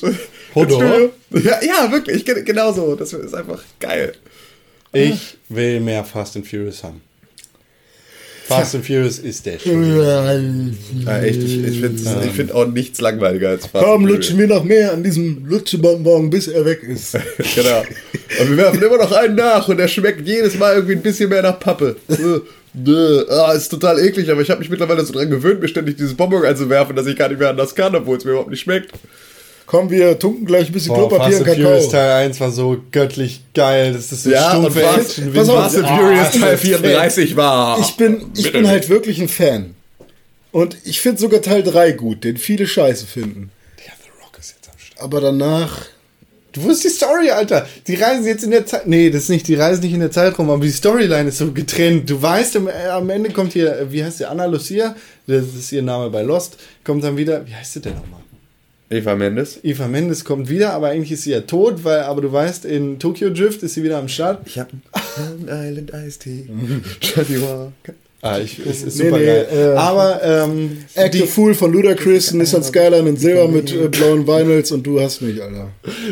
Studio. 0.50 1.11
Ja, 1.31 1.62
ja, 1.62 1.90
wirklich, 1.90 2.24
ge- 2.24 2.42
genau 2.42 2.72
so. 2.72 2.94
Das 2.94 3.12
ist 3.12 3.35
einfach 3.35 3.62
geil. 3.81 4.14
Ich 4.92 5.38
will 5.48 5.81
mehr 5.81 6.05
Fast 6.05 6.37
and 6.37 6.46
Furious 6.46 6.83
haben. 6.85 7.00
Fast 8.46 8.74
and 8.74 8.85
Furious 8.85 9.18
ist 9.18 9.46
der 9.46 9.59
Shit. 9.59 9.72
Ja, 9.72 11.20
echt, 11.22 11.42
ich, 11.42 11.64
ich 11.64 11.81
finde 11.81 12.02
ich 12.26 12.33
find 12.33 12.52
auch 12.52 12.66
nichts 12.66 13.00
langweiliger 13.00 13.50
als 13.50 13.66
Fast 13.66 13.85
Komm, 13.85 14.02
and 14.02 14.12
lutschen 14.12 14.37
wir 14.38 14.48
noch 14.48 14.64
mehr 14.64 14.92
an 14.92 15.02
diesem 15.02 15.46
Lutschebonbon, 15.46 16.28
bis 16.28 16.48
er 16.48 16.64
weg 16.64 16.83
ist. 16.83 17.12
genau. 17.55 17.83
Und 18.40 18.50
wir 18.50 18.57
werfen 18.59 18.83
immer 18.83 18.98
noch 18.98 19.12
einen 19.12 19.37
nach 19.37 19.66
und 19.68 19.78
der 19.78 19.88
schmeckt 19.88 20.26
jedes 20.26 20.59
Mal 20.59 20.74
irgendwie 20.74 20.96
ein 20.96 21.02
bisschen 21.02 21.31
mehr 21.31 21.42
nach 21.42 21.59
Pappe. 21.59 21.96
Bäh. 22.74 23.24
Ah, 23.28 23.52
ist 23.52 23.68
total 23.68 23.98
eklig, 24.00 24.30
aber 24.30 24.40
ich 24.40 24.50
habe 24.50 24.61
mich 24.61 24.70
mittlerweile 24.70 25.04
so 25.04 25.12
dran 25.12 25.28
gewöhnt, 25.30 25.61
mir 25.61 25.68
ständig 25.68 25.96
dieses 25.96 26.14
Bonbon 26.14 26.44
einzuwerfen, 26.44 26.96
dass 26.96 27.06
ich 27.06 27.16
gar 27.16 27.28
nicht 27.28 27.38
mehr 27.38 27.50
anders 27.50 27.74
kann, 27.74 27.94
obwohl 27.94 28.16
es 28.16 28.24
mir 28.24 28.30
überhaupt 28.30 28.50
nicht 28.50 28.61
schmeckt. 28.61 28.92
Komm, 29.66 29.90
wir 29.90 30.18
tunken 30.18 30.44
gleich 30.44 30.66
ein 30.66 30.72
bisschen 30.72 30.94
Boah, 30.94 31.08
Klopapier 31.08 31.38
Fast 31.38 31.48
and 31.48 31.56
Furious 31.56 31.85
Kakao. 31.85 31.90
Teil 31.90 32.11
1 32.26 32.40
war 32.40 32.50
so 32.50 32.78
göttlich 32.90 33.40
geil. 33.54 33.92
Das 33.92 34.12
ist 34.12 34.24
so 34.24 34.30
Ja, 34.30 34.52
und 34.52 34.70
stumpfe 34.70 34.80
Fast, 34.80 35.35
pass 35.35 35.48
auf, 35.48 35.62
Fast 35.62 35.76
and 35.76 35.87
Ah, 35.87 35.96
Furious 35.96 36.30
Teil 36.32 36.40
das 36.40 36.52
ist 36.54 36.61
34 36.61 37.37
war. 37.37 37.78
Ich 37.80 37.96
bin, 37.96 38.26
ich 38.37 38.52
bin 38.52 38.66
halt 38.66 38.88
wirklich 38.88 39.20
ein 39.20 39.28
Fan. 39.28 39.74
Und 40.50 40.76
ich 40.85 41.00
finde 41.00 41.20
sogar 41.20 41.40
Teil 41.40 41.62
3 41.62 41.92
gut, 41.92 42.24
den 42.24 42.37
viele 42.37 42.66
scheiße 42.66 43.06
finden. 43.06 43.50
Ja, 43.87 43.92
The 44.02 44.11
Rock 44.22 44.38
ist 44.38 44.54
jetzt 44.56 44.68
am 44.68 44.78
Start. 44.78 45.00
Aber 45.00 45.20
danach. 45.20 45.87
Du 46.52 46.62
wusstest 46.62 46.84
die 46.84 47.04
Story, 47.04 47.30
Alter. 47.30 47.66
Die 47.86 47.94
reisen 47.94 48.26
jetzt 48.26 48.44
in 48.44 48.50
der 48.50 48.66
Zeit. 48.66 48.86
Nee, 48.86 49.10
das 49.10 49.24
ist 49.24 49.28
nicht, 49.30 49.48
die 49.48 49.54
reisen 49.54 49.82
nicht 49.82 49.94
in 49.94 50.00
der 50.00 50.10
Zeit 50.10 50.38
rum, 50.38 50.50
aber 50.50 50.62
die 50.62 50.70
Storyline 50.70 51.28
ist 51.30 51.38
so 51.38 51.50
getrennt. 51.50 52.08
Du 52.08 52.20
weißt, 52.20 52.56
am, 52.56 52.68
äh, 52.68 52.88
am 52.90 53.08
Ende 53.08 53.30
kommt 53.30 53.54
hier, 53.54 53.86
wie 53.90 54.04
heißt 54.04 54.18
sie, 54.18 54.26
Anna 54.26 54.44
Lucia, 54.44 54.94
das 55.26 55.46
ist 55.54 55.72
ihr 55.72 55.82
Name 55.82 56.10
bei 56.10 56.22
Lost, 56.22 56.58
kommt 56.84 57.02
dann 57.04 57.16
wieder, 57.16 57.46
wie 57.46 57.54
heißt 57.54 57.72
sie 57.72 57.80
denn 57.80 57.94
nochmal? 57.94 58.20
Eva 58.90 59.14
Mendes. 59.14 59.58
Eva 59.62 59.88
Mendes 59.88 60.22
kommt 60.22 60.50
wieder, 60.50 60.74
aber 60.74 60.88
eigentlich 60.88 61.12
ist 61.12 61.22
sie 61.22 61.30
ja 61.30 61.40
tot, 61.40 61.82
weil, 61.82 62.00
aber 62.00 62.20
du 62.20 62.30
weißt, 62.30 62.66
in 62.66 62.98
Tokyo 62.98 63.30
Drift 63.30 63.62
ist 63.62 63.72
sie 63.74 63.82
wieder 63.82 63.96
am 63.96 64.08
Start. 64.08 64.46
Ich 64.46 64.58
hab 64.58 64.68
einen 65.16 65.48
Island 65.48 65.92
Ice 66.06 66.18
Tea. 66.18 66.46
Walker. 67.40 67.94
Ah, 68.24 68.38
ich, 68.38 68.61
es 68.61 68.85
ist 68.85 68.98
Nee, 68.98 69.06
super 69.06 69.18
nee, 69.18 69.26
geil. 69.26 69.48
äh, 69.52 69.76
aber, 69.76 70.22
ähm, 70.22 70.85
Act 70.94 71.14
the 71.14 71.26
Fool 71.26 71.54
von 71.54 71.72
Ludacris, 71.72 72.32
Nissan 72.32 72.62
Skyline 72.62 73.08
in 73.08 73.16
Silber 73.16 73.48
mit 73.48 73.72
äh, 73.74 73.88
blauen 73.88 74.24
Vinyls 74.28 74.70
und 74.70 74.85
du 74.87 75.00
hast 75.00 75.22
mich, 75.22 75.42
Alter. 75.42 75.70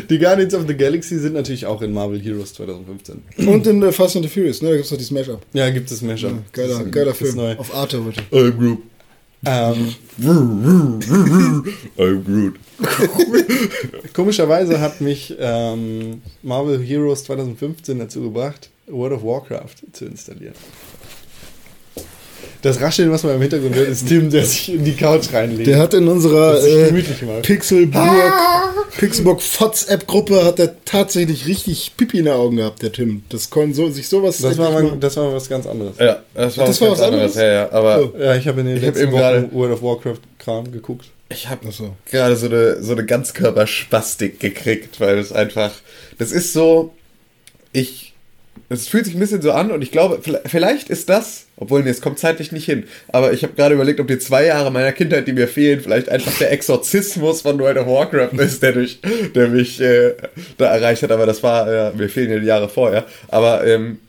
die 0.09 0.19
Guardians 0.19 0.53
of 0.53 0.63
the 0.67 0.75
Galaxy 0.75 1.17
sind 1.19 1.35
natürlich 1.35 1.65
auch 1.65 1.81
in 1.81 1.93
Marvel 1.93 2.19
Heroes 2.21 2.53
2015. 2.53 3.21
Und 3.47 3.65
in 3.65 3.81
äh, 3.81 3.93
Fast 3.93 4.17
and 4.17 4.25
the 4.25 4.29
Furious, 4.29 4.61
ne? 4.61 4.71
Da 4.71 4.75
gibt's 4.75 4.91
noch 4.91 4.97
die 4.97 5.05
Smash-Up. 5.05 5.41
Ja, 5.53 5.69
gibt 5.69 5.89
es 5.89 6.01
Mashup. 6.01 6.33
Geiler, 6.51 6.67
Das 6.79 6.85
ist- 6.85 6.91
geiler 6.91 7.13
Film. 7.13 7.35
neu. 7.37 7.55
Auf 7.55 7.73
Arte 7.73 8.03
heute. 8.03 8.21
I'm 8.33 8.51
Groot. 8.57 8.79
Ähm, 9.45 9.95
I'm 11.97 12.23
Groot. 12.25 12.55
Komischerweise 14.13 14.79
hat 14.81 15.01
mich 15.01 15.35
ähm, 15.39 16.21
Marvel 16.43 16.79
Heroes 16.81 17.23
2015 17.23 17.99
dazu 17.99 18.21
gebracht, 18.21 18.69
World 18.87 19.13
of 19.13 19.23
Warcraft 19.23 19.75
zu 19.93 20.05
installieren. 20.05 20.53
Das 22.61 22.79
Rascheln, 22.79 23.11
was 23.11 23.23
man 23.23 23.35
im 23.35 23.41
Hintergrund 23.41 23.73
hört, 23.75 23.87
ist 23.87 24.07
Tim, 24.07 24.29
der 24.29 24.45
sich 24.45 24.71
in 24.73 24.83
die 24.85 24.93
Couch 24.95 25.33
reinlegt. 25.33 25.65
Der 25.67 25.79
hat 25.79 25.93
in 25.95 26.07
unserer 26.07 26.63
äh, 26.63 26.87
gemütlich 26.89 27.21
mal. 27.23 27.41
Pixelburg, 27.41 28.33
Pixelburg 28.99 29.41
WhatsApp-Gruppe 29.59 30.45
hat 30.45 30.59
er 30.59 30.75
tatsächlich 30.85 31.47
richtig 31.47 31.93
Pipi 31.97 32.19
in 32.19 32.25
den 32.25 32.33
Augen 32.35 32.57
gehabt, 32.57 32.83
der 32.83 32.91
Tim. 32.91 33.23
Das 33.29 33.49
konnte 33.49 33.73
so, 33.75 33.89
sich 33.89 34.07
sowas 34.07 34.37
das, 34.37 34.57
war 34.59 34.69
mal, 34.71 34.97
das 34.99 35.17
war 35.17 35.25
mal 35.29 35.33
was 35.35 35.49
ganz 35.49 35.65
anderes. 35.65 35.97
Ja, 35.97 36.19
das 36.35 36.57
war, 36.57 36.67
Das 36.67 36.79
war 36.81 36.87
ganz 36.89 36.99
was 36.99 37.07
anderes? 37.07 37.35
Ja, 37.35 37.45
ja, 37.51 37.71
aber 37.71 38.11
Ja, 38.19 38.35
ich 38.35 38.47
habe 38.47 38.61
in 38.61 38.67
den 38.67 38.77
Ich 38.77 38.83
letzten 38.83 39.03
eben 39.03 39.11
Wochen 39.13 39.19
gerade- 39.19 39.49
World 39.53 39.73
of 39.73 39.81
Warcraft-Kram 39.81 40.71
geguckt. 40.71 41.05
ich 41.29 41.49
habe 41.49 41.71
so. 41.71 41.95
gerade 42.11 42.35
so 42.35 42.45
eine, 42.45 42.83
so 42.83 42.91
eine 42.91 43.05
Ganzkörperspastik 43.05 44.39
gekriegt, 44.39 44.99
weil 44.99 45.15
das 45.17 45.31
einfach, 45.31 45.71
das 46.19 46.31
ist 46.31 46.53
so, 46.53 46.93
ich, 47.73 48.10
es 48.79 48.87
fühlt 48.87 49.05
sich 49.05 49.13
ein 49.15 49.19
bisschen 49.19 49.41
so 49.41 49.51
an 49.51 49.71
und 49.71 49.81
ich 49.81 49.91
glaube, 49.91 50.19
vielleicht- 50.45 50.89
ist 50.89 51.09
das, 51.09 51.45
obwohl, 51.57 51.83
nee, 51.83 51.89
es 51.89 52.01
kommt 52.01 52.19
zeitlich 52.19 52.51
nicht 52.51 52.65
hin, 52.65 52.85
aber 53.09 53.33
ich 53.33 53.43
habe 53.43 53.53
gerade 53.53 53.75
überlegt, 53.75 53.99
ob 53.99 54.07
die 54.07 54.17
zwei 54.19 54.45
Jahre 54.45 54.71
meiner 54.71 54.91
Kindheit, 54.91 55.27
die 55.27 55.33
mir 55.33 55.47
fehlen, 55.47 55.81
vielleicht 55.81 56.09
einfach 56.09 56.37
der 56.37 56.51
Exorzismus 56.51 57.41
von 57.41 57.59
World 57.59 57.77
of 57.77 57.87
Warcraft 57.87 58.33
ist, 58.39 58.63
der, 58.63 58.71
durch, 58.73 58.99
der 59.35 59.47
mich 59.49 59.79
äh, 59.81 60.13
da 60.57 60.73
erreicht 60.73 61.03
hat, 61.03 61.11
aber 61.11 61.25
das 61.25 61.43
war, 61.43 61.67
äh, 61.67 61.95
mir 61.95 62.09
fehlen 62.09 62.31
ja 62.31 62.39
die 62.39 62.45
Jahre 62.47 62.69
vorher, 62.69 63.05
aber 63.27 63.65
ähm, 63.67 63.99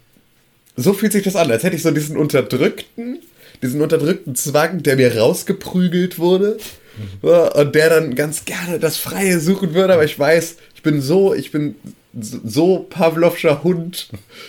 so 0.77 0.93
fühlt 0.95 1.13
sich 1.13 1.23
das 1.25 1.37
an, 1.37 1.51
als 1.51 1.63
hätte 1.65 1.77
ich 1.77 1.83
so 1.83 1.91
diesen 1.91 2.17
unterdrückten, 2.17 3.19
diesen 3.63 3.81
unterdrückten 3.83 4.35
Zwang, 4.35 4.83
der 4.83 4.97
mir 4.97 5.17
rausgeprügelt 5.19 6.19
wurde. 6.19 6.57
Ja, 7.23 7.49
Und 7.53 7.75
der 7.75 7.89
dann 7.91 8.15
ganz 8.15 8.45
gerne 8.45 8.79
das 8.79 8.97
Freie 8.99 9.41
suchen 9.41 9.73
würde, 9.75 9.95
aber 9.95 10.05
ich 10.05 10.19
weiß, 10.19 10.57
ich 10.75 10.83
bin 10.83 11.01
so, 11.01 11.33
ich 11.35 11.51
bin 11.51 11.75
so- 12.21 12.87
Pavlovscher 12.91 13.63
Hund, 13.63 14.09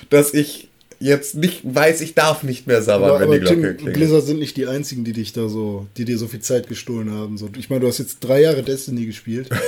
dass 0.09 0.33
ich 0.33 0.67
jetzt 0.99 1.35
nicht 1.35 1.61
weiß, 1.63 1.99
ich 1.99 2.13
darf 2.13 2.43
nicht 2.43 2.65
mehr 2.65 2.81
sabbern, 2.81 3.09
Aber, 3.09 3.19
wenn 3.19 3.25
aber 3.27 3.33
die 3.39 3.41
Glocke 3.41 3.55
Tim, 3.61 3.75
klingelt. 3.75 3.93
Blizzard 3.97 4.25
sind 4.25 4.39
nicht 4.39 4.55
die 4.55 4.67
einzigen, 4.67 5.03
die 5.03 5.11
dich 5.11 5.33
da 5.33 5.49
so, 5.49 5.85
die 5.97 6.05
dir 6.05 6.17
so 6.17 6.27
viel 6.29 6.39
Zeit 6.39 6.69
gestohlen 6.69 7.11
haben. 7.11 7.37
So, 7.37 7.49
ich 7.57 7.69
meine, 7.69 7.81
du 7.81 7.87
hast 7.87 7.97
jetzt 7.97 8.19
drei 8.21 8.41
Jahre 8.41 8.63
Destiny 8.63 9.05
gespielt. 9.05 9.49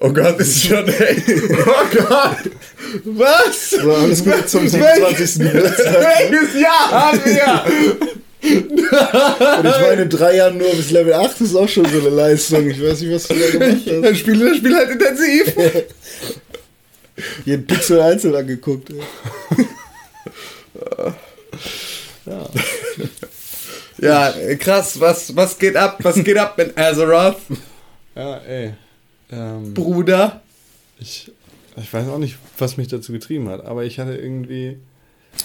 Oh 0.00 0.12
Gott, 0.12 0.38
ist 0.38 0.64
schon, 0.66 0.86
ey. 0.86 1.16
Oh 1.66 1.96
Gott. 1.96 2.50
Was? 3.04 3.70
So, 3.70 3.90
alles 3.92 4.22
Gute 4.22 4.44
zum 4.46 4.62
Welches- 4.72 5.34
27. 5.34 5.52
Geburtstag. 5.52 6.30
Welches 6.30 6.60
Jahr 6.60 6.90
haben 6.90 7.20
wir? 7.24 7.64
Und 8.44 9.64
ich 9.66 9.80
meine, 9.80 10.06
drei 10.06 10.36
Jahren 10.36 10.58
nur 10.58 10.70
bis 10.74 10.90
Level 10.90 11.14
8 11.14 11.40
ist 11.40 11.54
auch 11.56 11.68
schon 11.68 11.86
so 11.86 11.98
eine 12.00 12.10
Leistung. 12.10 12.68
Ich 12.68 12.82
weiß 12.82 13.00
nicht, 13.00 13.12
was 13.14 13.26
du 13.28 13.34
da 13.34 13.48
gemacht 13.50 13.80
hast. 13.86 14.02
Dann 14.04 14.14
spiele 14.14 14.48
das 14.50 14.58
Spiel 14.58 14.76
halt 14.76 14.90
intensiv. 14.90 15.54
Jeden 17.44 17.66
Pixel 17.66 18.00
einzeln 18.00 18.34
angeguckt. 18.34 18.90
Ey. 18.90 19.00
Ja, 23.98 24.32
krass, 24.58 24.98
was, 25.00 25.34
was 25.36 25.58
geht 25.58 25.76
ab? 25.76 25.98
Was 26.02 26.22
geht 26.22 26.36
ab 26.36 26.58
mit 26.58 26.76
Azeroth, 26.76 27.36
Ja, 28.14 28.38
ey. 28.38 28.74
Ähm, 29.30 29.72
Bruder? 29.74 30.42
ich, 30.98 31.30
ich 31.76 31.92
weiß 31.92 32.08
auch 32.08 32.18
nicht, 32.18 32.36
was 32.58 32.76
mich 32.76 32.88
dazu 32.88 33.12
getrieben 33.12 33.48
hat, 33.48 33.64
aber 33.64 33.84
ich 33.84 33.98
hatte 33.98 34.16
irgendwie. 34.16 34.78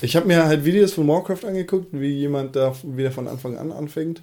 Ich 0.02 0.16
habe 0.16 0.28
mir 0.28 0.46
halt 0.46 0.66
Videos 0.66 0.94
von 0.94 1.08
Warcraft 1.08 1.46
angeguckt, 1.48 1.88
wie 1.92 2.12
jemand 2.12 2.56
da 2.56 2.76
wieder 2.84 3.12
von 3.12 3.28
Anfang 3.28 3.58
an 3.58 3.72
anfängt. 3.72 4.22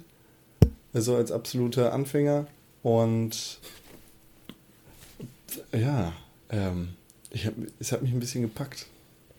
Also 0.93 1.15
als 1.15 1.31
absoluter 1.31 1.93
Anfänger. 1.93 2.47
Und 2.83 3.59
ja, 5.73 6.13
ähm, 6.49 6.89
ich 7.37 7.45
hab, 7.45 7.53
es 7.79 7.91
hat 7.91 8.01
mich 8.01 8.11
ein 8.11 8.19
bisschen 8.19 8.41
gepackt. 8.41 8.87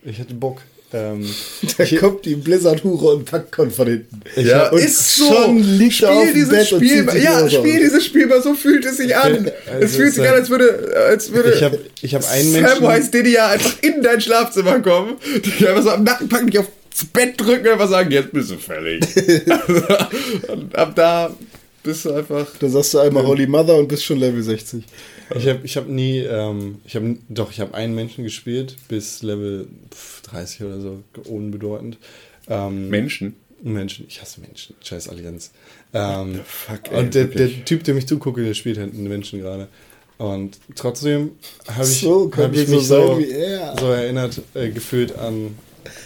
Ich 0.04 0.20
hatte 0.20 0.32
Bock. 0.34 0.62
Ähm, 0.92 1.28
Da 1.76 1.82
ich, 1.82 1.96
kommt 1.96 2.24
die 2.24 2.36
Blizzard-Hure 2.36 3.16
und 3.16 3.24
packt 3.24 3.50
Kon 3.50 3.70
von 3.70 3.88
hinten. 3.88 4.22
Ja, 4.36 4.70
und 4.70 4.78
ist 4.78 5.16
so. 5.16 5.26
schon 5.26 5.58
liegt 5.58 6.04
auf 6.04 6.24
dem 6.24 6.34
dieses 6.34 6.50
Bett 6.50 6.72
und 6.72 6.78
Spiel, 6.78 7.04
zieht 7.04 7.10
sich 7.10 7.24
ja, 7.24 7.42
Hose 7.42 7.56
spiel 7.56 7.80
dieses 7.80 8.04
Spiel 8.04 8.26
mal, 8.26 8.40
so 8.40 8.54
fühlt 8.54 8.84
es 8.86 8.98
sich 8.98 9.16
an. 9.16 9.50
Also 9.66 9.84
es 9.84 9.96
fühlt 9.96 10.14
sich 10.14 10.28
an, 10.28 10.34
als 10.34 10.48
würde, 10.48 10.94
als 11.08 11.32
würde 11.32 11.52
ich 11.52 11.62
habe 11.62 11.78
ich 12.00 12.14
hab 12.14 12.30
einen 12.30 12.52
Menschen. 12.52 12.78
Samwise 12.78 13.10
Didier 13.10 13.46
einfach 13.46 13.82
in 13.82 14.00
dein 14.00 14.20
Schlafzimmer 14.20 14.78
kommen, 14.78 15.16
dich 15.44 15.68
einfach 15.68 15.82
so 15.82 15.90
am 15.90 16.04
Nacken 16.04 16.28
packen, 16.28 16.46
dich 16.46 16.60
aufs 16.60 17.04
Bett 17.12 17.38
drücken 17.38 17.66
und 17.66 17.72
einfach 17.72 17.90
sagen, 17.90 18.10
jetzt 18.12 18.32
bist 18.32 18.50
du 18.50 18.56
fällig. 18.56 19.04
und 20.48 20.74
ab 20.76 20.92
da 20.94 21.34
bist 21.82 22.04
du 22.04 22.12
einfach. 22.12 22.46
Da 22.60 22.68
sagst 22.68 22.94
du 22.94 23.00
einmal 23.00 23.26
Holy 23.26 23.46
Mother 23.46 23.76
und 23.76 23.88
bist 23.88 24.04
schon 24.04 24.18
Level 24.18 24.42
60. 24.42 24.84
Ich 25.34 25.46
habe 25.46 25.60
ich 25.64 25.76
hab 25.76 25.88
nie, 25.88 26.18
ähm, 26.18 26.80
ich 26.84 26.96
habe 26.96 27.16
doch, 27.28 27.50
ich 27.50 27.60
habe 27.60 27.74
einen 27.74 27.94
Menschen 27.94 28.24
gespielt 28.24 28.76
bis 28.88 29.22
Level 29.22 29.68
pf, 29.90 30.22
30 30.22 30.62
oder 30.64 30.80
so, 30.80 31.02
unbedeutend. 31.24 31.98
Ähm, 32.48 32.88
Menschen. 32.88 33.36
Menschen, 33.60 34.06
ich 34.08 34.20
hasse 34.22 34.40
Menschen, 34.40 34.76
scheiß 34.82 35.08
Allianz. 35.08 35.50
Ähm, 35.92 36.40
fuck, 36.44 36.92
ey, 36.92 36.98
und 37.00 37.14
der, 37.14 37.24
der. 37.24 37.64
Typ, 37.64 37.82
dem 37.84 37.98
ich 37.98 38.06
zugucke, 38.06 38.44
der 38.44 38.54
spielt 38.54 38.78
halt 38.78 38.94
einen 38.94 39.08
Menschen 39.08 39.40
gerade. 39.40 39.68
Und 40.16 40.58
trotzdem 40.74 41.32
habe 41.68 41.82
ich, 41.84 42.00
So, 42.00 42.30
hab 42.36 42.52
ich 42.52 42.66
so 42.68 42.74
mich 42.76 42.86
sein 42.86 43.06
so, 43.06 43.18
wie 43.18 43.30
er. 43.30 43.76
so 43.78 43.86
erinnert, 43.86 44.40
äh, 44.54 44.70
gefühlt 44.70 45.16
an, 45.18 45.56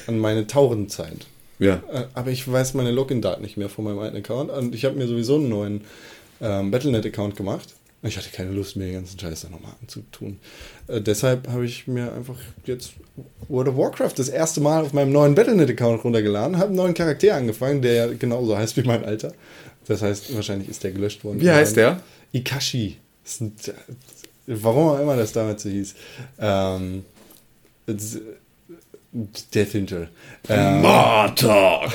an 0.06 0.18
meine 0.18 0.46
Taurenzeit. 0.46 1.26
Ja. 1.58 1.82
Äh, 1.92 2.04
aber 2.14 2.30
ich 2.30 2.50
weiß 2.50 2.74
meine 2.74 2.90
Login-Daten 2.90 3.42
nicht 3.42 3.56
mehr 3.56 3.68
von 3.68 3.84
meinem 3.84 3.98
alten 3.98 4.16
Account. 4.16 4.50
Und 4.50 4.74
ich 4.74 4.84
habe 4.84 4.96
mir 4.96 5.06
sowieso 5.06 5.36
einen 5.36 5.48
neuen 5.48 5.80
ähm, 6.40 6.70
Battlenet-Account 6.70 7.36
gemacht. 7.36 7.74
Ich 8.04 8.16
hatte 8.16 8.30
keine 8.30 8.50
Lust 8.50 8.74
mehr, 8.74 8.88
den 8.88 8.94
ganzen 8.94 9.18
Scheiß 9.18 9.42
da 9.42 9.48
nochmal 9.48 9.72
anzutun. 9.80 10.40
Äh, 10.88 11.00
deshalb 11.00 11.46
habe 11.48 11.64
ich 11.64 11.86
mir 11.86 12.12
einfach 12.12 12.36
jetzt 12.64 12.94
World 13.48 13.68
of 13.68 13.76
Warcraft 13.76 14.14
das 14.16 14.28
erste 14.28 14.60
Mal 14.60 14.82
auf 14.82 14.92
meinem 14.92 15.12
neuen 15.12 15.36
Battlenet-Account 15.36 16.02
runtergeladen, 16.02 16.56
habe 16.56 16.68
einen 16.68 16.76
neuen 16.76 16.94
Charakter 16.94 17.36
angefangen, 17.36 17.80
der 17.80 17.92
ja 17.94 18.06
genauso 18.12 18.56
heißt 18.58 18.76
wie 18.76 18.82
mein 18.82 19.04
Alter. 19.04 19.32
Das 19.86 20.02
heißt, 20.02 20.34
wahrscheinlich 20.34 20.68
ist 20.68 20.82
der 20.82 20.90
gelöscht 20.90 21.22
worden. 21.24 21.40
Wie 21.40 21.50
heißt 21.50 21.76
der? 21.76 22.00
Ikashi. 22.32 22.96
Ein, 23.40 23.52
warum 24.46 24.88
auch 24.88 24.98
immer 25.00 25.16
das 25.16 25.32
damals 25.32 25.62
so 25.62 25.68
hieß. 25.68 25.94
Ähm, 26.40 27.04
Death 29.54 29.74
Angel. 29.74 30.08
Ähm, 30.48 30.82
Martok. 30.82 31.92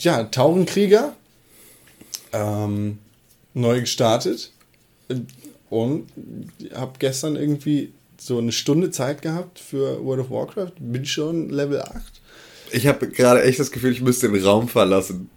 ja, 0.00 0.24
Taurenkrieger. 0.24 1.14
Ähm, 2.32 2.98
neu 3.56 3.80
gestartet. 3.80 4.52
Und 5.68 6.06
habe 6.74 6.92
gestern 6.98 7.36
irgendwie 7.36 7.92
so 8.18 8.38
eine 8.38 8.52
Stunde 8.52 8.90
Zeit 8.90 9.22
gehabt 9.22 9.58
für 9.58 10.04
World 10.04 10.20
of 10.20 10.30
Warcraft. 10.30 10.72
Bin 10.78 11.04
schon 11.04 11.50
Level 11.50 11.80
8. 11.80 11.94
Ich 12.72 12.86
habe 12.86 13.08
gerade 13.08 13.42
echt 13.42 13.58
das 13.58 13.70
Gefühl, 13.70 13.92
ich 13.92 14.00
müsste 14.02 14.28
den 14.30 14.42
Raum 14.44 14.68
verlassen. 14.68 15.28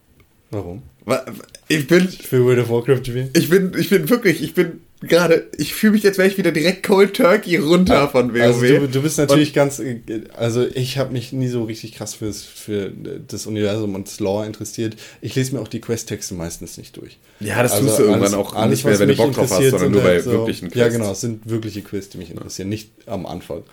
Warum? 0.51 0.81
Wa- 1.05 1.25
Ich 1.67 1.87
bin, 1.87 2.07
Für 2.07 2.43
World 2.43 2.59
of 2.59 2.69
Warcraft 2.69 3.05
spielen? 3.05 3.29
ich 3.35 3.49
bin, 3.49 3.71
ich 3.77 3.89
bin 3.89 4.09
wirklich, 4.09 4.41
ich 4.41 4.53
bin 4.53 4.81
gerade, 5.01 5.47
ich 5.57 5.73
fühle 5.73 5.93
mich, 5.93 6.05
als 6.05 6.17
wäre 6.17 6.27
ich 6.27 6.37
wieder 6.37 6.51
direkt 6.51 6.83
Cold 6.83 7.15
Turkey 7.15 7.57
runter 7.57 8.09
von 8.09 8.33
WoW. 8.33 8.41
Also 8.41 8.61
du, 8.61 8.87
du 8.87 9.01
bist 9.01 9.17
natürlich 9.17 9.53
ganz, 9.53 9.79
äh, 9.79 9.99
also 10.35 10.65
ich 10.65 10.97
habe 10.97 11.13
mich 11.13 11.31
nie 11.31 11.47
so 11.47 11.63
richtig 11.63 11.95
krass 11.95 12.15
fürs, 12.15 12.43
für 12.43 12.91
das 13.27 13.45
Universum 13.45 13.95
und 13.95 14.07
das 14.07 14.19
Lore 14.19 14.45
interessiert. 14.45 14.97
Ich 15.21 15.35
lese 15.35 15.55
mir 15.55 15.61
auch 15.61 15.67
die 15.67 15.81
Questtexte 15.81 16.33
meistens 16.33 16.77
nicht 16.77 16.97
durch. 16.97 17.17
Ja, 17.39 17.63
das 17.63 17.79
tust 17.79 17.99
du 17.99 18.03
irgendwann 18.03 18.33
auch 18.33 18.67
nicht 18.67 18.83
mehr, 18.83 18.99
wenn 18.99 19.09
du 19.09 19.15
Bock 19.15 19.33
drauf 19.33 19.51
hast, 19.51 19.69
sondern 19.69 19.91
nur 19.91 20.01
bei 20.01 20.09
halt 20.09 20.23
so, 20.23 20.31
wirklichen 20.31 20.65
Ja 20.65 20.85
Quests. 20.85 20.97
genau, 20.97 21.11
es 21.11 21.21
sind 21.21 21.49
wirkliche 21.49 21.81
Quests, 21.81 22.11
die 22.11 22.17
mich 22.17 22.31
interessieren, 22.31 22.69
nicht 22.69 22.89
am 23.05 23.25
Anfang. 23.25 23.63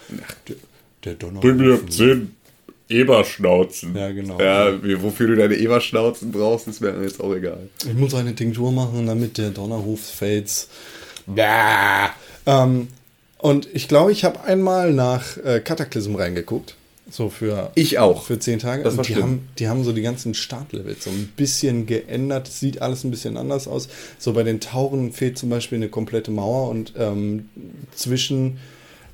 Der, 0.49 0.57
der 1.05 1.15
Donner. 1.15 1.41
Bring 1.41 1.57
mir 1.57 1.81
10 1.89 2.31
Eberschnauzen. 2.89 3.97
Ja, 3.97 4.13
genau. 4.13 4.41
Ja, 4.41 4.73
wofür 5.03 5.27
du 5.27 5.37
deine 5.37 5.57
Eberschnauzen 5.57 6.31
brauchst, 6.31 6.69
ist 6.69 6.81
mir 6.81 6.95
jetzt 7.03 7.21
auch 7.21 7.35
egal. 7.35 7.69
Ich 7.85 7.95
muss 7.95 8.15
eine 8.15 8.35
Tinktur 8.35 8.71
machen, 8.71 9.07
damit 9.07 9.39
der 9.39 9.51
Donnerhof 9.51 10.01
Fates 10.01 10.69
Ja. 11.35 12.11
Ähm, 12.47 12.89
und 13.39 13.69
ich 13.75 13.89
glaube, 13.89 14.13
ich 14.13 14.25
habe 14.25 14.43
einmal 14.43 14.93
nach 14.93 15.37
äh, 15.39 15.61
Cataclysm 15.61 16.15
reingeguckt. 16.15 16.75
So 17.09 17.29
für, 17.31 17.71
Ich 17.77 17.99
auch. 18.01 18.25
für 18.25 18.39
zehn 18.39 18.59
Tage. 18.59 18.83
Das 18.83 18.95
war 18.95 19.01
und 19.01 19.09
die 19.09 19.13
schlimm. 19.13 19.23
haben, 19.23 19.49
die 19.59 19.69
haben 19.69 19.85
so 19.85 19.93
die 19.93 20.03
ganzen 20.03 20.35
Startlevels 20.35 21.05
so 21.05 21.11
ein 21.11 21.33
bisschen 21.37 21.87
geändert. 21.87 22.49
Es 22.49 22.59
sieht 22.59 22.83
alles 22.83 23.05
ein 23.05 23.11
bisschen 23.13 23.37
anders 23.37 23.69
aus. 23.69 23.89
So 24.19 24.33
bei 24.33 24.43
den 24.43 24.61
Tauren 24.61 25.13
fehlt 25.13 25.39
zum 25.39 25.49
Beispiel 25.49 25.77
eine 25.77 25.89
komplette 25.89 26.33
Mauer 26.33 26.69
und 26.69 26.95
ähm, 26.99 27.49
zwischen 27.95 28.59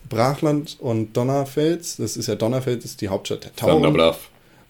Brachland 0.09 0.77
und 0.81 1.15
Donnerfels, 1.17 1.97
das 1.97 2.17
ist 2.17 2.29
ja 2.29 2.35
Donnerfels, 2.35 2.85
ist 2.85 3.01
die 3.01 3.09
Hauptstadt 3.09 3.45
der 3.45 3.57
Tauren. 3.57 4.15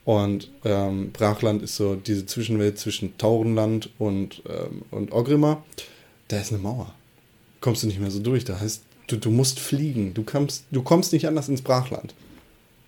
Und 0.04 0.50
ähm, 0.64 1.12
Brachland 1.12 1.62
ist 1.62 1.76
so 1.76 1.94
diese 1.94 2.26
Zwischenwelt 2.26 2.78
zwischen 2.78 3.16
Taurenland 3.18 3.90
und, 3.98 4.42
ähm, 4.48 4.82
und 4.90 5.12
Ogrimmar. 5.12 5.64
Da 6.26 6.40
ist 6.40 6.52
eine 6.52 6.60
Mauer. 6.60 6.92
Kommst 7.62 7.82
du 7.82 7.86
nicht 7.86 7.98
mehr 8.00 8.10
so 8.10 8.18
durch. 8.20 8.44
Da 8.44 8.60
heißt, 8.60 8.82
du, 9.06 9.16
du 9.16 9.30
musst 9.30 9.58
fliegen. 9.58 10.12
Du 10.12 10.22
kommst, 10.24 10.64
du 10.70 10.82
kommst 10.82 11.14
nicht 11.14 11.26
anders 11.26 11.48
ins 11.48 11.62
Brachland. 11.62 12.12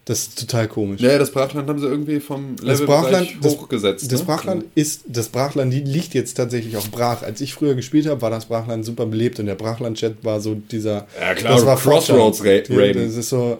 Das 0.06 0.18
ist 0.18 0.38
total 0.38 0.68
komisch. 0.68 1.00
Ja, 1.00 1.16
das 1.18 1.30
Brachland 1.30 1.66
haben 1.66 1.78
sie 1.78 1.86
irgendwie 1.86 2.20
vom 2.20 2.56
Das 2.56 2.66
Level 2.80 2.86
Brachland, 2.88 3.36
das, 3.40 3.52
hochgesetzt. 3.56 4.12
das 4.12 4.20
ne? 4.20 4.26
Brachland 4.26 4.64
ist, 4.74 5.04
das 5.06 5.28
Brachland 5.30 5.72
liegt 5.72 6.12
jetzt 6.12 6.34
tatsächlich 6.34 6.76
auch 6.76 6.86
brach. 6.88 7.22
Als 7.22 7.40
ich 7.40 7.54
früher 7.54 7.74
gespielt 7.74 8.06
habe, 8.06 8.20
war 8.20 8.28
das 8.28 8.44
Brachland 8.44 8.84
super 8.84 9.06
belebt 9.06 9.40
und 9.40 9.46
der 9.46 9.54
Brachland-Chat 9.54 10.22
war 10.22 10.42
so 10.42 10.56
dieser. 10.56 11.06
Ja, 11.18 11.34
klar, 11.34 11.54
das 11.54 11.64
war 11.64 11.78
Crossroads 11.78 12.38
Fortran. 12.40 12.76
Ra- 12.76 12.82
Raiden. 12.82 13.06
Das 13.06 13.16
ist 13.16 13.30
so 13.30 13.58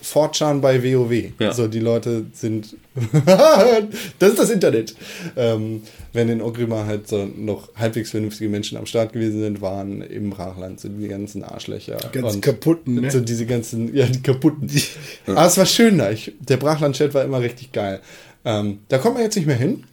Fortran 0.00 0.60
bei 0.62 0.82
WoW. 0.82 1.24
Ja. 1.38 1.52
So 1.52 1.68
die 1.68 1.80
Leute 1.80 2.24
sind. 2.32 2.76
das 4.18 4.30
ist 4.30 4.38
das 4.38 4.50
Internet. 4.50 4.94
Ähm, 5.36 5.82
wenn 6.12 6.28
in 6.28 6.42
Ogrimmar 6.42 6.86
halt 6.86 7.08
so 7.08 7.24
noch 7.24 7.74
halbwegs 7.76 8.10
vernünftige 8.10 8.50
Menschen 8.50 8.76
am 8.78 8.86
Start 8.86 9.12
gewesen 9.12 9.40
sind, 9.40 9.60
waren 9.60 10.02
im 10.02 10.30
Brachland 10.30 10.80
so 10.80 10.88
die 10.88 11.08
ganzen 11.08 11.44
Arschlöcher. 11.44 11.98
Ganz 12.12 12.34
und 12.34 12.40
kaputten, 12.40 13.00
ne? 13.00 13.10
So 13.10 13.20
diese 13.20 13.46
ganzen, 13.46 13.94
ja, 13.94 14.06
die 14.06 14.22
kaputten. 14.22 14.70
Aber 15.26 15.46
es 15.46 15.58
war 15.58 15.66
schön 15.66 15.98
da. 15.98 16.10
Ich, 16.10 16.32
der 16.40 16.56
Brachland-Chat 16.56 17.14
war 17.14 17.24
immer 17.24 17.40
richtig 17.40 17.72
geil. 17.72 18.00
Ähm, 18.44 18.80
da 18.88 18.98
kommt 18.98 19.14
man 19.14 19.24
jetzt 19.24 19.36
nicht 19.36 19.46
mehr 19.46 19.56
hin. 19.56 19.84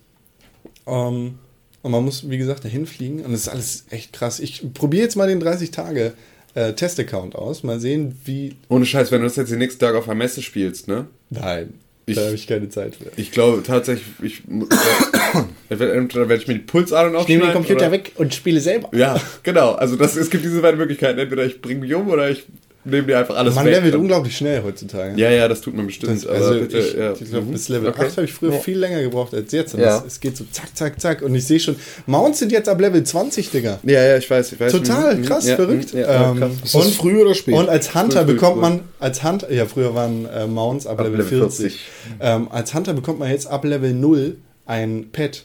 Ähm, 0.85 1.35
und 1.81 1.91
man 1.91 2.03
muss, 2.03 2.29
wie 2.29 2.37
gesagt, 2.37 2.65
dahin 2.65 2.85
fliegen. 2.85 3.23
Und 3.23 3.31
das 3.31 3.41
ist 3.41 3.49
alles 3.49 3.85
echt 3.89 4.13
krass. 4.13 4.39
Ich 4.39 4.73
probiere 4.73 5.03
jetzt 5.03 5.15
mal 5.15 5.27
den 5.27 5.39
30 5.39 5.71
Tage 5.71 6.13
äh, 6.53 6.73
Test-Account 6.73 7.35
aus. 7.35 7.63
Mal 7.63 7.79
sehen, 7.79 8.19
wie. 8.25 8.55
Ohne 8.69 8.85
Scheiß, 8.85 9.11
wenn 9.11 9.21
du 9.21 9.27
das 9.27 9.35
jetzt 9.35 9.51
den 9.51 9.59
nächsten 9.59 9.79
Tag 9.79 9.95
auf 9.95 10.09
einer 10.09 10.15
Messe 10.15 10.41
spielst, 10.41 10.87
ne? 10.87 11.07
Nein, 11.29 11.75
Ich- 12.09 12.15
da 12.15 12.23
habe 12.23 12.35
ich 12.35 12.47
keine 12.47 12.69
Zeit 12.69 12.95
für. 12.95 13.11
Ich 13.19 13.31
glaube 13.31 13.61
tatsächlich, 13.63 14.07
ich, 14.21 14.41
entweder 15.69 15.93
entweder 15.93 16.29
werde 16.29 16.41
ich 16.41 16.47
mir 16.47 16.53
die 16.55 16.61
Pulsadern 16.61 17.15
aufschneiden. 17.15 17.65
oder, 17.75 17.91
weg 17.91 18.11
und 18.15 18.33
spiele 18.33 18.61
selber. 18.61 18.89
Ja, 18.95 19.19
genau. 19.43 19.73
Also 19.73 19.97
das, 19.97 20.15
es 20.15 20.29
gibt 20.29 20.43
diese 20.45 20.61
beiden 20.61 20.79
Möglichkeiten. 20.79 21.19
Entweder 21.19 21.45
ich 21.45 21.61
bringe 21.61 21.81
mich 21.81 21.93
um 21.93 22.07
oder 22.09 22.29
ich 22.29 22.45
nehme 22.89 23.07
dir 23.07 23.19
einfach 23.19 23.35
alles 23.35 23.55
Man 23.55 23.65
weg. 23.65 23.75
levelt 23.75 23.95
unglaublich 23.95 24.35
schnell 24.37 24.63
heutzutage. 24.63 25.19
Ja, 25.19 25.29
ja, 25.29 25.47
das 25.47 25.61
tut 25.61 25.75
man 25.75 25.85
bestimmt. 25.85 26.15
Das, 26.15 26.25
also 26.27 26.59
bitte, 26.59 26.77
ich, 26.79 26.93
ja. 26.93 27.11
ich 27.13 27.29
glaube, 27.29 27.45
Mhm. 27.45 27.51
bis 27.51 27.69
Level 27.69 27.89
Okay. 27.89 28.05
8 28.05 28.11
habe 28.17 28.25
ich 28.25 28.33
früher 28.33 28.53
viel 28.53 28.77
länger 28.79 29.01
gebraucht 29.01 29.33
als 29.33 29.51
jetzt. 29.51 29.73
Und 29.75 29.81
Ja. 29.81 29.97
es, 29.99 30.13
es 30.13 30.19
geht 30.19 30.35
so 30.37 30.45
zack, 30.51 30.75
zack, 30.75 30.99
zack. 30.99 31.21
Und 31.21 31.35
ich 31.35 31.45
sehe 31.45 31.59
schon, 31.59 31.75
Mounts 32.05 32.39
sind 32.39 32.51
jetzt 32.51 32.67
ab 32.69 32.79
Level 32.81 33.03
20, 33.03 33.51
Digga. 33.51 33.79
Ja, 33.83 34.03
ja, 34.03 34.17
ich 34.17 34.29
weiß, 34.29 34.51
ich 34.53 34.59
weiß. 34.59 34.71
Total 34.71 35.15
Mhm, 35.15 35.25
krass, 35.25 35.47
ja, 35.47 35.55
verrückt. 35.55 35.93
mhm, 35.93 35.99
Ja, 35.99 36.31
Ähm, 36.31 36.37
krass. 36.63 36.85
Ist 36.85 36.95
früh 36.95 37.21
oder 37.21 37.33
spät? 37.35 37.53
Und 37.55 37.69
als 37.69 37.93
Hunter 37.93 38.19
Früh, 38.21 38.25
früh, 38.27 38.33
bekommt 38.33 38.53
früh. 38.55 38.61
man, 38.61 38.79
als 38.99 39.23
Hunter, 39.23 39.51
ja, 39.51 39.65
früher 39.65 39.93
waren 39.95 40.25
äh, 40.25 40.47
Mounts 40.47 40.87
ab, 40.87 40.99
Ab 40.99 41.05
Level 41.05 41.19
Level 41.19 41.39
40. 41.39 41.57
40. 41.59 41.79
Ähm, 42.21 42.47
als 42.51 42.73
Hunter 42.73 42.93
bekommt 42.93 43.19
man 43.19 43.29
jetzt 43.29 43.47
ab 43.47 43.63
Level 43.65 43.93
0 43.93 44.37
ein 44.65 45.09
Pad. 45.11 45.43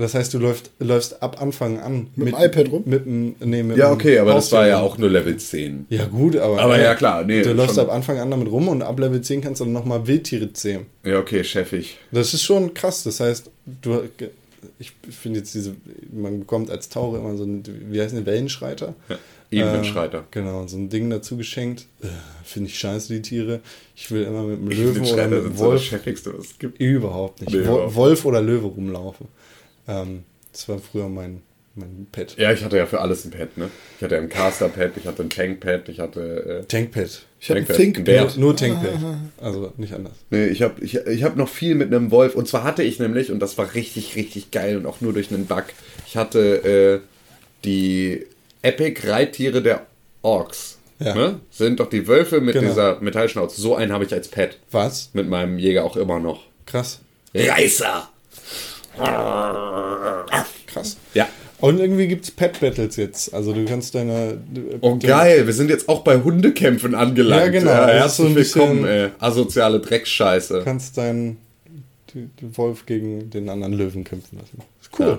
Das 0.00 0.14
heißt, 0.14 0.32
du 0.32 0.38
läufst, 0.38 0.70
läufst 0.78 1.22
ab 1.22 1.42
Anfang 1.42 1.80
an. 1.80 2.06
Mit 2.14 2.28
dem 2.28 2.34
iPad 2.38 2.70
rum? 2.70 2.82
Mit, 2.86 3.04
dem- 3.04 3.34
nee, 3.40 3.62
mit 3.64 3.76
Ja, 3.76 3.88
dem 3.90 3.94
okay, 3.94 4.18
aber 4.20 4.34
das 4.34 4.50
war 4.52 4.66
ja 4.68 4.78
auch 4.80 4.96
nur 4.96 5.10
Level 5.10 5.36
10. 5.36 5.86
Ja, 5.90 6.04
gut, 6.06 6.36
aber. 6.36 6.60
Aber 6.60 6.78
äh, 6.78 6.84
ja, 6.84 6.94
klar, 6.94 7.24
nee, 7.24 7.42
Du 7.42 7.52
läufst 7.52 7.78
ab 7.78 7.90
Anfang 7.90 8.18
an 8.18 8.30
damit 8.30 8.48
rum 8.50 8.68
und 8.68 8.82
ab 8.82 8.98
Level 9.00 9.20
10 9.20 9.40
kannst 9.40 9.60
du 9.60 9.64
dann 9.64 9.72
nochmal 9.72 10.06
Wildtiere 10.06 10.52
zähmen. 10.52 10.86
Ja, 11.04 11.18
okay, 11.18 11.42
chefig. 11.42 11.98
Das 12.12 12.32
ist 12.32 12.44
schon 12.44 12.72
krass. 12.74 13.02
Das 13.02 13.18
heißt, 13.20 13.50
du. 13.82 14.02
Ich 14.80 14.92
finde 15.10 15.40
jetzt 15.40 15.54
diese. 15.54 15.74
Man 16.12 16.40
bekommt 16.40 16.70
als 16.70 16.88
Taucher 16.88 17.18
immer 17.18 17.36
so 17.36 17.44
ein. 17.44 17.62
Wie 17.90 18.00
heißt 18.00 18.14
ein 18.14 18.24
Wellenschreiter? 18.26 18.94
Ja. 19.08 19.18
Ebenenschreiter. 19.50 20.18
Äh, 20.18 20.22
genau, 20.30 20.66
so 20.66 20.76
ein 20.76 20.88
Ding 20.90 21.08
dazu 21.10 21.36
geschenkt. 21.36 21.86
Äh, 22.02 22.06
Finde 22.44 22.68
ich 22.68 22.78
scheiße, 22.78 23.12
die 23.14 23.22
Tiere. 23.22 23.60
Ich 23.96 24.10
will 24.10 24.22
immer 24.24 24.42
mit 24.42 24.58
einem 24.58 24.68
Löwen 24.68 25.02
oder 25.04 25.26
mit 25.26 25.38
einem 25.38 25.42
so 25.44 25.48
das 25.50 25.58
Wolf. 25.58 25.82
chefigste, 25.82 26.34
was 26.38 26.46
es 26.46 26.58
gibt. 26.58 26.80
Überhaupt 26.80 27.40
nicht. 27.40 27.52
Nee, 27.54 27.66
Wolf 27.66 28.24
oder 28.24 28.42
Löwe 28.42 28.66
rumlaufen. 28.66 29.26
Ähm, 29.88 30.24
das 30.52 30.68
war 30.68 30.78
früher 30.78 31.08
mein, 31.08 31.42
mein 31.74 32.06
Pet. 32.12 32.36
Ja, 32.38 32.52
ich 32.52 32.62
hatte 32.62 32.76
ja 32.76 32.86
für 32.86 33.00
alles 33.00 33.24
ein 33.24 33.30
Pad, 33.30 33.56
ne? 33.56 33.70
Ich 33.96 34.04
hatte 34.04 34.16
ein 34.18 34.28
Caster-Pad, 34.28 34.92
ich 34.96 35.06
hatte 35.06 35.22
ein 35.22 35.30
Tank-Pad, 35.30 35.88
ich 35.88 35.98
hatte... 36.00 36.60
Äh, 36.62 36.64
Tankpad. 36.66 37.22
Ich 37.40 37.50
habe 37.50 37.60
ein 37.60 37.66
Tankpad, 37.66 37.76
Think 37.76 37.98
ein 37.98 38.04
Bär. 38.04 38.28
Nur 38.36 38.56
Tankpad. 38.56 38.98
Also 39.40 39.72
nicht 39.76 39.92
anders. 39.94 40.14
Nee, 40.30 40.46
ich 40.46 40.62
habe 40.62 40.84
ich, 40.84 40.94
ich 40.96 41.22
hab 41.22 41.36
noch 41.36 41.48
viel 41.48 41.74
mit 41.74 41.92
einem 41.94 42.10
Wolf. 42.10 42.34
Und 42.34 42.48
zwar 42.48 42.64
hatte 42.64 42.82
ich 42.82 42.98
nämlich, 42.98 43.30
und 43.32 43.40
das 43.40 43.56
war 43.58 43.74
richtig, 43.74 44.16
richtig 44.16 44.50
geil 44.50 44.76
und 44.76 44.86
auch 44.86 45.00
nur 45.00 45.12
durch 45.12 45.32
einen 45.32 45.46
Bug, 45.46 45.64
ich 46.06 46.16
hatte 46.16 47.00
äh, 47.00 47.00
die 47.64 48.26
Epic-Reittiere 48.62 49.62
der 49.62 49.86
Orks. 50.22 50.78
Ja. 50.98 51.14
Ne? 51.14 51.40
Sind 51.50 51.78
doch 51.78 51.88
die 51.88 52.08
Wölfe 52.08 52.40
mit 52.40 52.54
Genau. 52.54 52.66
dieser 52.68 53.00
Metallschnauze. 53.00 53.60
So 53.60 53.76
einen 53.76 53.92
habe 53.92 54.04
ich 54.04 54.12
als 54.12 54.26
Pet. 54.26 54.58
Was? 54.72 55.10
Mit 55.12 55.28
meinem 55.28 55.58
Jäger 55.58 55.84
auch 55.84 55.96
immer 55.96 56.18
noch. 56.18 56.42
Krass. 56.66 57.00
Reißer! 57.34 58.10
Krass. 60.66 60.96
Ja. 61.14 61.26
Und 61.60 61.80
irgendwie 61.80 62.06
gibt 62.06 62.24
es 62.24 62.30
Pet-Battles 62.30 62.94
jetzt. 62.96 63.34
Also 63.34 63.52
du 63.52 63.64
kannst 63.64 63.94
deine. 63.94 64.38
Oh 64.80 64.96
geil, 64.96 65.44
wir 65.46 65.52
sind 65.52 65.70
jetzt 65.70 65.88
auch 65.88 66.02
bei 66.04 66.16
Hundekämpfen 66.22 66.94
angelangt. 66.94 67.46
Ja, 67.46 67.50
genau. 67.60 67.70
Ist 67.70 67.88
herzlich 67.88 68.12
so 68.12 68.26
ein 68.26 68.34
bisschen- 68.34 68.60
willkommen, 68.60 68.84
ey. 68.86 69.08
Asoziale 69.18 69.80
Dreckscheiße. 69.80 70.58
Du 70.58 70.64
kannst 70.64 70.96
deinen 70.96 71.38
Wolf 72.54 72.86
gegen 72.86 73.30
den 73.30 73.48
anderen 73.48 73.72
Löwen 73.72 74.04
kämpfen 74.04 74.38
lassen. 74.38 74.58
Ist 74.80 74.90
cool. 75.00 75.18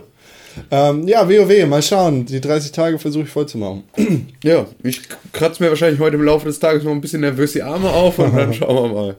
Ja. 0.72 0.90
Ähm, 0.90 1.08
ja, 1.08 1.28
WoW, 1.30 1.68
mal 1.68 1.82
schauen. 1.82 2.26
Die 2.26 2.42
30 2.42 2.72
Tage 2.72 2.98
versuche 3.00 3.24
ich 3.26 3.30
voll 3.30 3.46
zu 3.48 3.58
machen. 3.58 3.84
Ja, 4.44 4.66
ich 4.84 5.02
kratze 5.34 5.62
mir 5.62 5.70
wahrscheinlich 5.70 6.00
heute 6.00 6.16
im 6.16 6.24
Laufe 6.24 6.46
des 6.48 6.60
Tages 6.60 6.84
noch 6.84 6.92
ein 6.94 7.02
bisschen 7.02 7.22
nervös 7.22 7.52
die 7.52 7.62
Arme 7.62 7.90
auf 7.90 8.18
und 8.18 8.36
dann 8.36 8.54
schauen 8.56 8.92
wir 8.94 9.16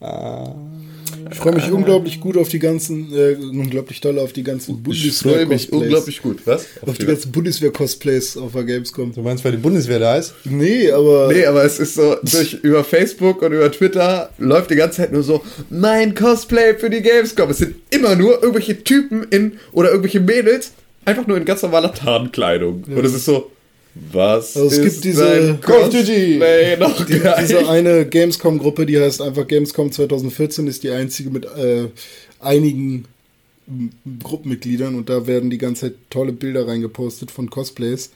mal. 0.00 0.54
Ich 1.30 1.38
freue 1.38 1.54
mich 1.54 1.70
unglaublich 1.70 2.20
gut 2.20 2.36
auf 2.36 2.48
die 2.48 2.58
ganzen, 2.58 3.12
äh, 3.14 3.34
unglaublich 3.34 4.00
toll 4.00 4.18
auf 4.18 4.32
die 4.32 4.42
ganzen 4.42 4.82
Ich 4.90 5.12
freue 5.18 5.46
mich 5.46 5.70
Bundeswehr-Cosplays. 5.70 5.70
unglaublich 5.82 6.22
gut. 6.22 6.38
Was? 6.44 6.66
Auf 6.86 6.98
die 6.98 7.06
ganzen 7.06 7.32
Bundeswehr-Cosplays 7.32 8.36
auf 8.36 8.52
der 8.52 8.64
Gamescom. 8.64 9.12
Du 9.12 9.22
meinst, 9.22 9.44
weil 9.44 9.52
die 9.52 9.58
Bundeswehr 9.58 9.98
da 9.98 10.16
ist? 10.16 10.34
Nee, 10.44 10.90
aber 10.90 11.30
Nee, 11.32 11.46
aber 11.46 11.64
es 11.64 11.78
ist 11.78 11.94
so, 11.94 12.16
durch, 12.22 12.54
über 12.62 12.84
Facebook 12.84 13.42
und 13.42 13.52
über 13.52 13.70
Twitter 13.72 14.30
läuft 14.38 14.70
die 14.70 14.76
ganze 14.76 14.98
Zeit 14.98 15.12
nur 15.12 15.22
so, 15.22 15.42
mein 15.70 16.14
Cosplay 16.14 16.74
für 16.78 16.90
die 16.90 17.02
Gamescom. 17.02 17.50
Es 17.50 17.58
sind 17.58 17.76
immer 17.90 18.14
nur 18.14 18.34
irgendwelche 18.42 18.82
Typen 18.84 19.24
in, 19.30 19.52
oder 19.72 19.88
irgendwelche 19.90 20.20
Mädels, 20.20 20.72
einfach 21.04 21.26
nur 21.26 21.36
in 21.36 21.44
ganz 21.44 21.62
normaler 21.62 21.92
Tarnkleidung. 21.92 22.84
Und 22.84 23.04
es 23.04 23.14
ist 23.14 23.24
so, 23.24 23.50
was 24.12 24.56
Also 24.56 24.68
es 24.68 24.78
ist 24.78 25.02
gibt 25.02 25.04
diese 25.04 25.58
Call 25.60 25.82
of 25.82 25.90
Duty. 25.90 26.40
Noch 26.78 27.06
gleich? 27.06 27.46
diese 27.46 27.68
eine 27.68 28.06
Gamescom-Gruppe, 28.06 28.86
die 28.86 28.98
heißt 28.98 29.22
einfach 29.22 29.46
Gamescom 29.46 29.92
2014, 29.92 30.66
ist 30.66 30.82
die 30.82 30.90
einzige 30.90 31.30
mit 31.30 31.44
äh, 31.44 31.88
einigen 32.40 33.06
Gruppenmitgliedern 34.22 34.94
und 34.94 35.08
da 35.08 35.26
werden 35.26 35.50
die 35.50 35.58
ganze 35.58 35.88
Zeit 35.88 35.94
tolle 36.10 36.32
Bilder 36.32 36.68
reingepostet 36.68 37.30
von 37.30 37.50
Cosplays. 37.50 38.10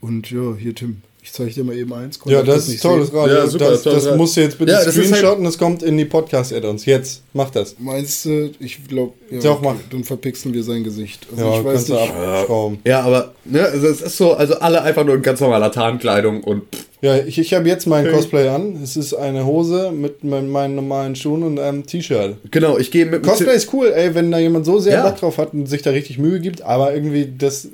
Und 0.00 0.30
ja, 0.30 0.54
hier 0.56 0.74
Tim, 0.74 1.02
ich 1.22 1.32
zeige 1.32 1.50
dir 1.52 1.64
mal 1.64 1.76
eben 1.76 1.92
eins. 1.92 2.18
Ja, 2.24 2.40
ich 2.40 2.46
das 2.46 2.64
ist 2.64 2.68
nicht 2.70 2.82
tolles. 2.82 3.12
Radio. 3.12 3.34
Ja, 3.36 3.46
super, 3.46 3.70
das 3.70 3.82
das 3.82 4.04
Radio. 4.06 4.16
musst 4.16 4.36
du 4.36 4.40
jetzt 4.40 4.58
bitte 4.58 4.72
Ja, 4.72 4.78
das 4.84 4.94
halt- 4.96 5.06
screenshotten, 5.06 5.44
das 5.44 5.58
kommt 5.58 5.82
in 5.82 5.96
die 5.96 6.04
Podcast-Add-ons. 6.06 6.86
Jetzt, 6.86 7.22
mach 7.32 7.50
das. 7.50 7.76
Meinst 7.78 8.24
du, 8.24 8.50
ich 8.58 8.86
glaube, 8.88 9.12
ja, 9.30 9.40
Doch, 9.40 9.60
mach. 9.60 9.74
dann 9.90 10.04
verpixeln 10.04 10.54
wir 10.54 10.62
sein 10.64 10.82
Gesicht. 10.84 11.26
Also 11.30 11.44
Ja, 11.44 11.58
ich 11.58 11.64
weiß 11.64 11.88
nicht. 11.88 12.00
abschrauben. 12.00 12.78
Ja, 12.84 13.00
aber, 13.02 13.34
ne, 13.44 13.62
also 13.62 13.86
es 13.86 14.00
ist 14.00 14.16
so, 14.16 14.32
also 14.34 14.54
alle 14.60 14.82
einfach 14.82 15.04
nur 15.04 15.14
in 15.14 15.22
ganz 15.22 15.40
normaler 15.40 15.70
Tarnkleidung 15.72 16.42
und 16.42 16.62
Ja, 17.02 17.16
ich, 17.16 17.38
ich 17.38 17.54
habe 17.54 17.66
jetzt 17.68 17.86
mein 17.86 18.10
Cosplay 18.10 18.48
an. 18.48 18.78
Es 18.82 18.94
ist 18.96 19.14
eine 19.14 19.46
Hose 19.46 19.90
mit 19.90 20.22
mein, 20.22 20.50
meinen 20.50 20.74
normalen 20.74 21.16
Schuhen 21.16 21.42
und 21.44 21.58
einem 21.58 21.86
T-Shirt. 21.86 22.36
genau, 22.50 22.76
ich 22.76 22.90
gehe 22.90 23.06
mit 23.06 23.22
Cosplay 23.22 23.54
ist 23.56 23.72
cool, 23.72 23.90
ey, 23.94 24.14
wenn 24.14 24.30
da 24.30 24.38
jemand 24.38 24.66
so 24.66 24.78
sehr 24.78 24.94
Ja. 24.94 25.08
Bock 25.08 25.18
drauf 25.18 25.38
hat 25.38 25.54
und 25.54 25.66
sich 25.66 25.80
da 25.82 25.90
richtig 25.90 26.18
Mühe 26.18 26.40
gibt, 26.40 26.60
aber 26.62 26.92
irgendwie 26.94 27.32
das, 27.38 27.68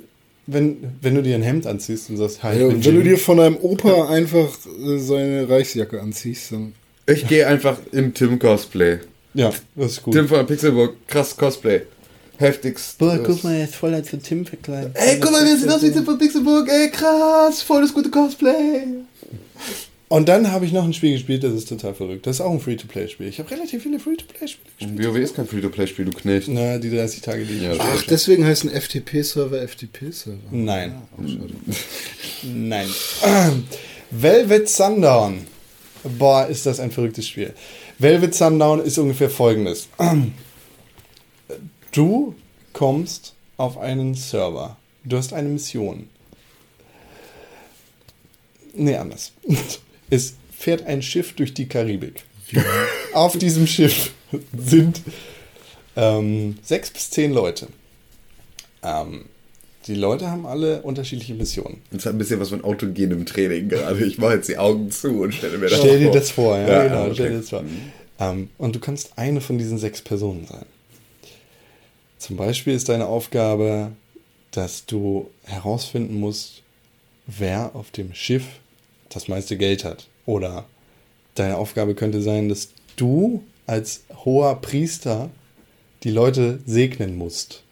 wenn, 0.47 0.77
wenn 1.01 1.15
du 1.15 1.21
dir 1.21 1.35
ein 1.35 1.43
Hemd 1.43 1.67
anziehst 1.67 2.09
und 2.09 2.17
sagst, 2.17 2.41
hi, 2.43 2.55
ich 2.55 2.61
Ja, 2.61 2.67
wenn 2.69 2.81
du 2.81 2.89
Jimmy. 2.89 3.03
dir 3.03 3.17
von 3.17 3.37
deinem 3.37 3.57
Opa 3.57 4.09
einfach 4.09 4.49
äh, 4.65 4.97
seine 4.97 5.47
Reichsjacke 5.47 6.01
anziehst, 6.01 6.51
dann 6.53 6.73
Ich 7.05 7.27
gehe 7.27 7.45
einfach 7.45 7.77
im 7.91 8.13
Tim-Cosplay. 8.13 8.99
Ja, 9.33 9.51
das 9.75 9.91
ist 9.91 10.03
gut. 10.03 10.13
Tim 10.13 10.27
von 10.27 10.45
Pixelburg, 10.47 10.95
krass 11.07 11.35
Cosplay. 11.37 11.81
Heftigst. 12.37 12.97
Boah, 12.97 13.19
guck 13.23 13.43
mal, 13.43 13.57
jetzt 13.57 13.75
voll 13.75 13.93
als 13.93 14.09
Tim 14.23 14.45
verkleidet. 14.45 14.91
Ey, 14.95 15.19
guck 15.19 15.31
mal, 15.31 15.43
wir 15.43 15.57
sind 15.57 15.69
aus 15.69 15.81
wie 15.81 15.91
Tim 15.91 16.05
von 16.05 16.17
Pixelburg, 16.17 16.69
ey, 16.69 16.89
krass, 16.91 17.61
voll 17.61 17.81
das 17.81 17.93
gute 17.93 18.09
Cosplay. 18.09 18.83
Und 20.09 20.29
dann 20.29 20.51
habe 20.51 20.65
ich 20.65 20.71
noch 20.71 20.85
ein 20.85 20.93
Spiel 20.93 21.11
gespielt, 21.13 21.43
das 21.43 21.53
ist 21.53 21.67
total 21.67 21.93
verrückt. 21.93 22.27
Das 22.27 22.37
ist 22.37 22.41
auch 22.41 22.51
ein 22.51 22.61
Free-to-Play-Spiel. 22.61 23.27
Ich 23.27 23.39
habe 23.39 23.51
relativ 23.51 23.83
viele 23.83 23.99
Free-to-Play-Spiele 23.99 24.71
gespielt. 24.79 25.05
WoW 25.05 25.17
ist 25.17 25.35
kein 25.35 25.47
Free-to-Play-Spiel, 25.47 26.05
du 26.05 26.11
Knecht. 26.11 26.47
Na, 26.47 26.77
die 26.77 26.89
30 26.89 27.21
Tage, 27.21 27.43
die 27.43 27.55
ich 27.55 27.63
Ja, 27.63 27.73
gespielt 27.73 27.93
Ach, 27.93 28.03
deswegen 28.03 28.45
heißen 28.45 28.69
FTP-Server 28.69 29.67
FTP-Server. 29.67 30.37
Nein. 30.51 31.01
Nein. 32.43 32.87
Velvet 34.11 34.69
Sundown. 34.69 35.45
Boah, 36.17 36.47
ist 36.47 36.65
das 36.65 36.79
ein 36.79 36.91
verrücktes 36.91 37.27
Spiel. 37.27 37.53
Velvet 37.99 38.33
Sundown 38.33 38.79
ist 38.79 38.97
ungefähr 38.97 39.29
folgendes. 39.29 39.87
Du 41.93 42.35
kommst 42.73 43.33
auf 43.55 43.79
einen 43.79 44.13
Server. 44.13 44.77
Du 45.03 45.17
hast 45.17 45.33
eine 45.33 45.49
Mission. 45.49 46.09
Nee, 48.75 48.95
anders. 48.97 49.31
Es 50.09 50.35
fährt 50.57 50.85
ein 50.85 51.01
Schiff 51.01 51.33
durch 51.33 51.53
die 51.53 51.67
Karibik. 51.67 52.23
Auf 53.13 53.37
diesem 53.37 53.67
Schiff 53.67 54.11
sind 54.57 55.01
ähm, 55.95 56.57
sechs 56.63 56.89
bis 56.91 57.09
zehn 57.09 57.31
Leute. 57.33 57.67
Ähm, 58.83 59.25
die 59.87 59.95
Leute 59.95 60.29
haben 60.29 60.45
alle 60.45 60.81
unterschiedliche 60.81 61.33
Missionen. 61.33 61.81
Das 61.91 62.05
hat 62.05 62.13
ein 62.13 62.17
bisschen 62.17 62.39
was 62.39 62.49
von 62.49 62.63
autogenem 62.63 63.25
Training 63.25 63.69
gerade. 63.69 64.05
Ich 64.05 64.17
mache 64.17 64.35
jetzt 64.35 64.49
die 64.49 64.57
Augen 64.57 64.91
zu 64.91 65.21
und 65.21 65.33
stelle 65.33 65.57
mir 65.57 65.69
das 65.69 65.79
Stell 65.79 65.99
dir 65.99 66.05
vor. 66.05 66.13
das 66.13 66.31
vor, 66.31 66.57
ja, 66.57 66.67
Ja, 66.67 66.83
genau, 66.83 67.03
okay. 67.05 67.13
stell 67.13 67.29
dir 67.31 67.37
das 67.37 67.49
vor. 67.49 67.63
Ähm, 68.19 68.49
und 68.57 68.75
du 68.75 68.79
kannst 68.79 69.17
eine 69.17 69.41
von 69.41 69.57
diesen 69.57 69.77
sechs 69.77 70.01
Personen 70.01 70.45
sein. 70.45 70.65
Zum 72.17 72.35
Beispiel 72.35 72.73
ist 72.73 72.89
deine 72.89 73.05
Aufgabe, 73.05 73.91
dass 74.51 74.85
du 74.85 75.29
herausfinden 75.43 76.19
musst, 76.19 76.63
wer 77.27 77.75
auf 77.75 77.91
dem 77.91 78.13
Schiff 78.13 78.45
das 79.09 79.27
meiste 79.27 79.57
Geld 79.57 79.83
hat. 79.83 80.07
Oder 80.25 80.65
deine 81.35 81.57
Aufgabe 81.57 81.95
könnte 81.95 82.21
sein, 82.21 82.49
dass 82.49 82.69
du 82.95 83.43
als 83.65 84.03
hoher 84.25 84.61
Priester 84.61 85.29
die 86.03 86.11
Leute 86.11 86.59
segnen 86.65 87.17
musst. 87.17 87.63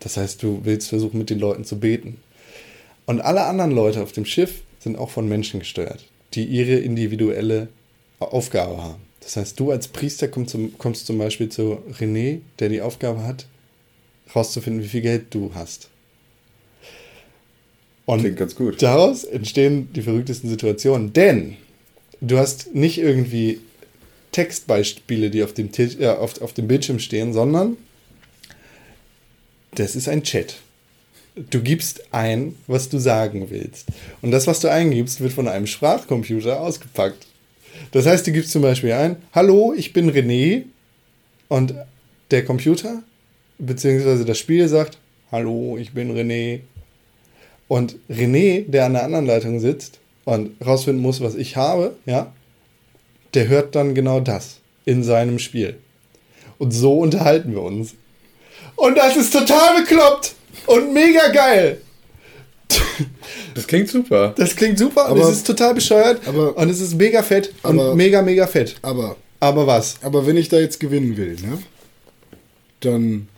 Das 0.00 0.16
heißt, 0.16 0.42
du 0.42 0.60
willst 0.64 0.88
versuchen, 0.88 1.18
mit 1.18 1.30
den 1.30 1.38
Leuten 1.38 1.64
zu 1.64 1.78
beten. 1.78 2.18
Und 3.06 3.20
alle 3.20 3.44
anderen 3.44 3.72
Leute 3.72 4.02
auf 4.02 4.12
dem 4.12 4.24
Schiff 4.24 4.62
sind 4.78 4.98
auch 4.98 5.10
von 5.10 5.28
Menschen 5.28 5.60
gesteuert, 5.60 6.04
die 6.34 6.44
ihre 6.44 6.76
individuelle 6.76 7.68
Aufgabe 8.20 8.82
haben. 8.82 9.02
Das 9.20 9.36
heißt, 9.36 9.58
du 9.58 9.70
als 9.70 9.88
Priester 9.88 10.28
kommst 10.28 10.52
zum, 10.52 10.76
kommst 10.78 11.06
zum 11.06 11.18
Beispiel 11.18 11.48
zu 11.48 11.78
René, 11.98 12.40
der 12.58 12.68
die 12.68 12.80
Aufgabe 12.80 13.24
hat, 13.24 13.46
herauszufinden, 14.26 14.82
wie 14.82 14.88
viel 14.88 15.00
Geld 15.00 15.34
du 15.34 15.52
hast. 15.54 15.88
Und 18.08 18.20
Klingt 18.20 18.38
ganz 18.38 18.54
gut. 18.54 18.80
daraus 18.80 19.24
entstehen 19.24 19.92
die 19.92 20.00
verrücktesten 20.00 20.48
Situationen. 20.48 21.12
Denn 21.12 21.58
du 22.22 22.38
hast 22.38 22.74
nicht 22.74 22.96
irgendwie 22.96 23.60
Textbeispiele, 24.32 25.28
die 25.28 25.42
auf 25.42 25.52
dem, 25.52 25.72
Tisch, 25.72 25.96
äh, 26.00 26.06
auf, 26.06 26.40
auf 26.40 26.54
dem 26.54 26.68
Bildschirm 26.68 27.00
stehen, 27.00 27.34
sondern 27.34 27.76
das 29.74 29.94
ist 29.94 30.08
ein 30.08 30.22
Chat. 30.22 30.56
Du 31.50 31.60
gibst 31.60 32.02
ein, 32.10 32.54
was 32.66 32.88
du 32.88 32.96
sagen 32.96 33.50
willst. 33.50 33.88
Und 34.22 34.30
das, 34.30 34.46
was 34.46 34.60
du 34.60 34.68
eingibst, 34.68 35.20
wird 35.20 35.34
von 35.34 35.46
einem 35.46 35.66
Sprachcomputer 35.66 36.62
ausgepackt. 36.62 37.26
Das 37.92 38.06
heißt, 38.06 38.26
du 38.26 38.32
gibst 38.32 38.52
zum 38.52 38.62
Beispiel 38.62 38.92
ein, 38.92 39.16
Hallo, 39.34 39.74
ich 39.76 39.92
bin 39.92 40.10
René. 40.10 40.62
Und 41.48 41.74
der 42.30 42.42
Computer, 42.46 43.02
beziehungsweise 43.58 44.24
das 44.24 44.38
Spiel 44.38 44.66
sagt, 44.66 44.96
Hallo, 45.30 45.76
ich 45.76 45.92
bin 45.92 46.10
René. 46.16 46.60
Und 47.68 47.96
René, 48.10 48.64
der 48.66 48.86
an 48.86 48.94
der 48.94 49.04
anderen 49.04 49.26
Leitung 49.26 49.60
sitzt 49.60 49.98
und 50.24 50.52
rausfinden 50.64 51.02
muss, 51.02 51.20
was 51.20 51.34
ich 51.34 51.56
habe, 51.56 51.94
ja, 52.06 52.32
der 53.34 53.48
hört 53.48 53.74
dann 53.74 53.94
genau 53.94 54.20
das 54.20 54.56
in 54.86 55.02
seinem 55.04 55.38
Spiel. 55.38 55.76
Und 56.58 56.72
so 56.72 56.98
unterhalten 56.98 57.52
wir 57.52 57.62
uns. 57.62 57.94
Und 58.74 58.96
das 58.96 59.16
ist 59.16 59.32
total 59.32 59.80
bekloppt 59.82 60.34
und 60.66 60.92
mega 60.94 61.28
geil. 61.28 61.80
Das 63.54 63.66
klingt 63.66 63.88
super. 63.88 64.34
Das 64.36 64.54
klingt 64.56 64.78
super 64.78 65.06
und 65.10 65.20
Aber- 65.20 65.28
es 65.30 65.36
ist 65.38 65.46
total 65.46 65.74
bescheuert 65.74 66.20
aber- 66.26 66.56
und 66.56 66.68
es 66.70 66.80
ist 66.80 66.94
mega 66.94 67.22
fett 67.22 67.52
aber- 67.62 67.90
und 67.92 67.96
mega, 67.96 68.22
mega 68.22 68.46
fett. 68.46 68.76
Aber, 68.82 69.16
Aber 69.40 69.66
was? 69.66 69.96
aber 70.02 70.26
wenn 70.26 70.36
ich 70.36 70.48
da 70.48 70.58
jetzt 70.58 70.80
gewinnen 70.80 71.16
will, 71.16 71.36
ne? 71.42 71.58
Dann. 72.80 73.28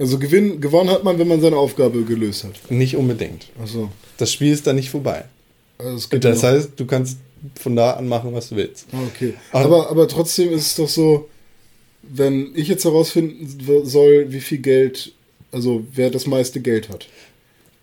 Also 0.00 0.18
gewinn, 0.18 0.60
gewonnen 0.60 0.90
hat 0.90 1.04
man, 1.04 1.18
wenn 1.18 1.28
man 1.28 1.40
seine 1.40 1.56
Aufgabe 1.56 2.02
gelöst 2.04 2.44
hat. 2.44 2.70
Nicht 2.70 2.96
unbedingt. 2.96 3.46
Achso. 3.62 3.90
Das 4.16 4.32
Spiel 4.32 4.52
ist 4.52 4.66
dann 4.66 4.76
nicht 4.76 4.90
vorbei. 4.90 5.24
Also 5.78 6.08
Das 6.18 6.42
noch- 6.42 6.48
heißt, 6.48 6.70
du 6.76 6.86
kannst 6.86 7.18
von 7.60 7.76
da 7.76 7.92
an 7.92 8.08
machen, 8.08 8.32
was 8.34 8.48
du 8.48 8.56
willst. 8.56 8.86
Ah, 8.92 8.96
Okay. 9.14 9.34
Aber- 9.52 9.64
Aber, 9.64 9.90
aber 9.90 10.08
trotzdem 10.08 10.52
ist 10.52 10.66
es 10.66 10.74
doch 10.76 10.88
so, 10.88 11.28
wenn 12.02 12.50
ich 12.54 12.66
jetzt 12.68 12.84
herausfinden 12.84 13.58
soll, 13.84 14.32
wie 14.32 14.40
viel 14.40 14.58
Geld, 14.58 15.12
also 15.52 15.84
wer 15.94 16.10
das 16.10 16.26
meiste 16.26 16.60
Geld 16.60 16.88
hat, 16.88 17.06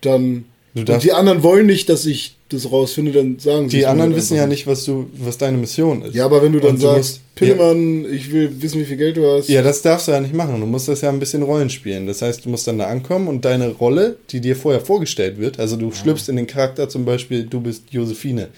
dann. 0.00 0.44
Du 0.74 0.92
und 0.92 1.02
die 1.02 1.12
anderen 1.12 1.42
wollen 1.42 1.66
nicht, 1.66 1.88
dass 1.88 2.06
ich 2.06 2.36
das 2.50 2.70
rausfinde, 2.70 3.12
dann 3.12 3.38
sagen 3.38 3.68
sie 3.68 3.78
Die 3.78 3.86
anderen 3.86 4.12
halt 4.12 4.22
wissen 4.22 4.36
ja 4.36 4.46
nicht, 4.46 4.66
was 4.66 4.84
du, 4.84 5.10
was 5.18 5.36
deine 5.36 5.58
Mission 5.58 6.02
ist. 6.02 6.14
Ja, 6.14 6.24
aber 6.24 6.42
wenn 6.42 6.52
du 6.52 6.60
dann 6.60 6.72
Und 6.72 6.80
sagst, 6.80 7.20
Pillemann, 7.34 8.06
ich 8.10 8.32
will 8.32 8.50
wissen, 8.60 8.80
wie 8.80 8.84
viel 8.84 8.96
Geld 8.96 9.16
du 9.16 9.26
hast. 9.26 9.48
Ja, 9.48 9.62
das 9.62 9.82
darfst 9.82 10.08
du 10.08 10.12
ja 10.12 10.20
nicht 10.20 10.34
machen. 10.34 10.58
Du 10.58 10.66
musst 10.66 10.88
das 10.88 11.02
ja 11.02 11.10
ein 11.10 11.18
bisschen 11.18 11.42
Rollen 11.42 11.68
spielen. 11.68 12.06
Das 12.06 12.22
heißt, 12.22 12.44
du 12.44 12.48
musst 12.48 12.66
dann 12.66 12.78
da 12.78 12.86
ankommen 12.86 13.28
und 13.28 13.44
deine 13.44 13.68
Rolle, 13.68 14.16
die 14.30 14.40
dir 14.40 14.56
vorher 14.56 14.80
vorgestellt 14.80 15.38
wird, 15.38 15.60
also 15.60 15.76
du 15.76 15.92
schlüpfst 15.92 16.28
in 16.28 16.36
den 16.36 16.46
Charakter 16.46 16.88
zum 16.88 17.04
Beispiel, 17.04 17.44
du 17.44 17.60
bist 17.60 17.84
Josephine. 17.90 18.48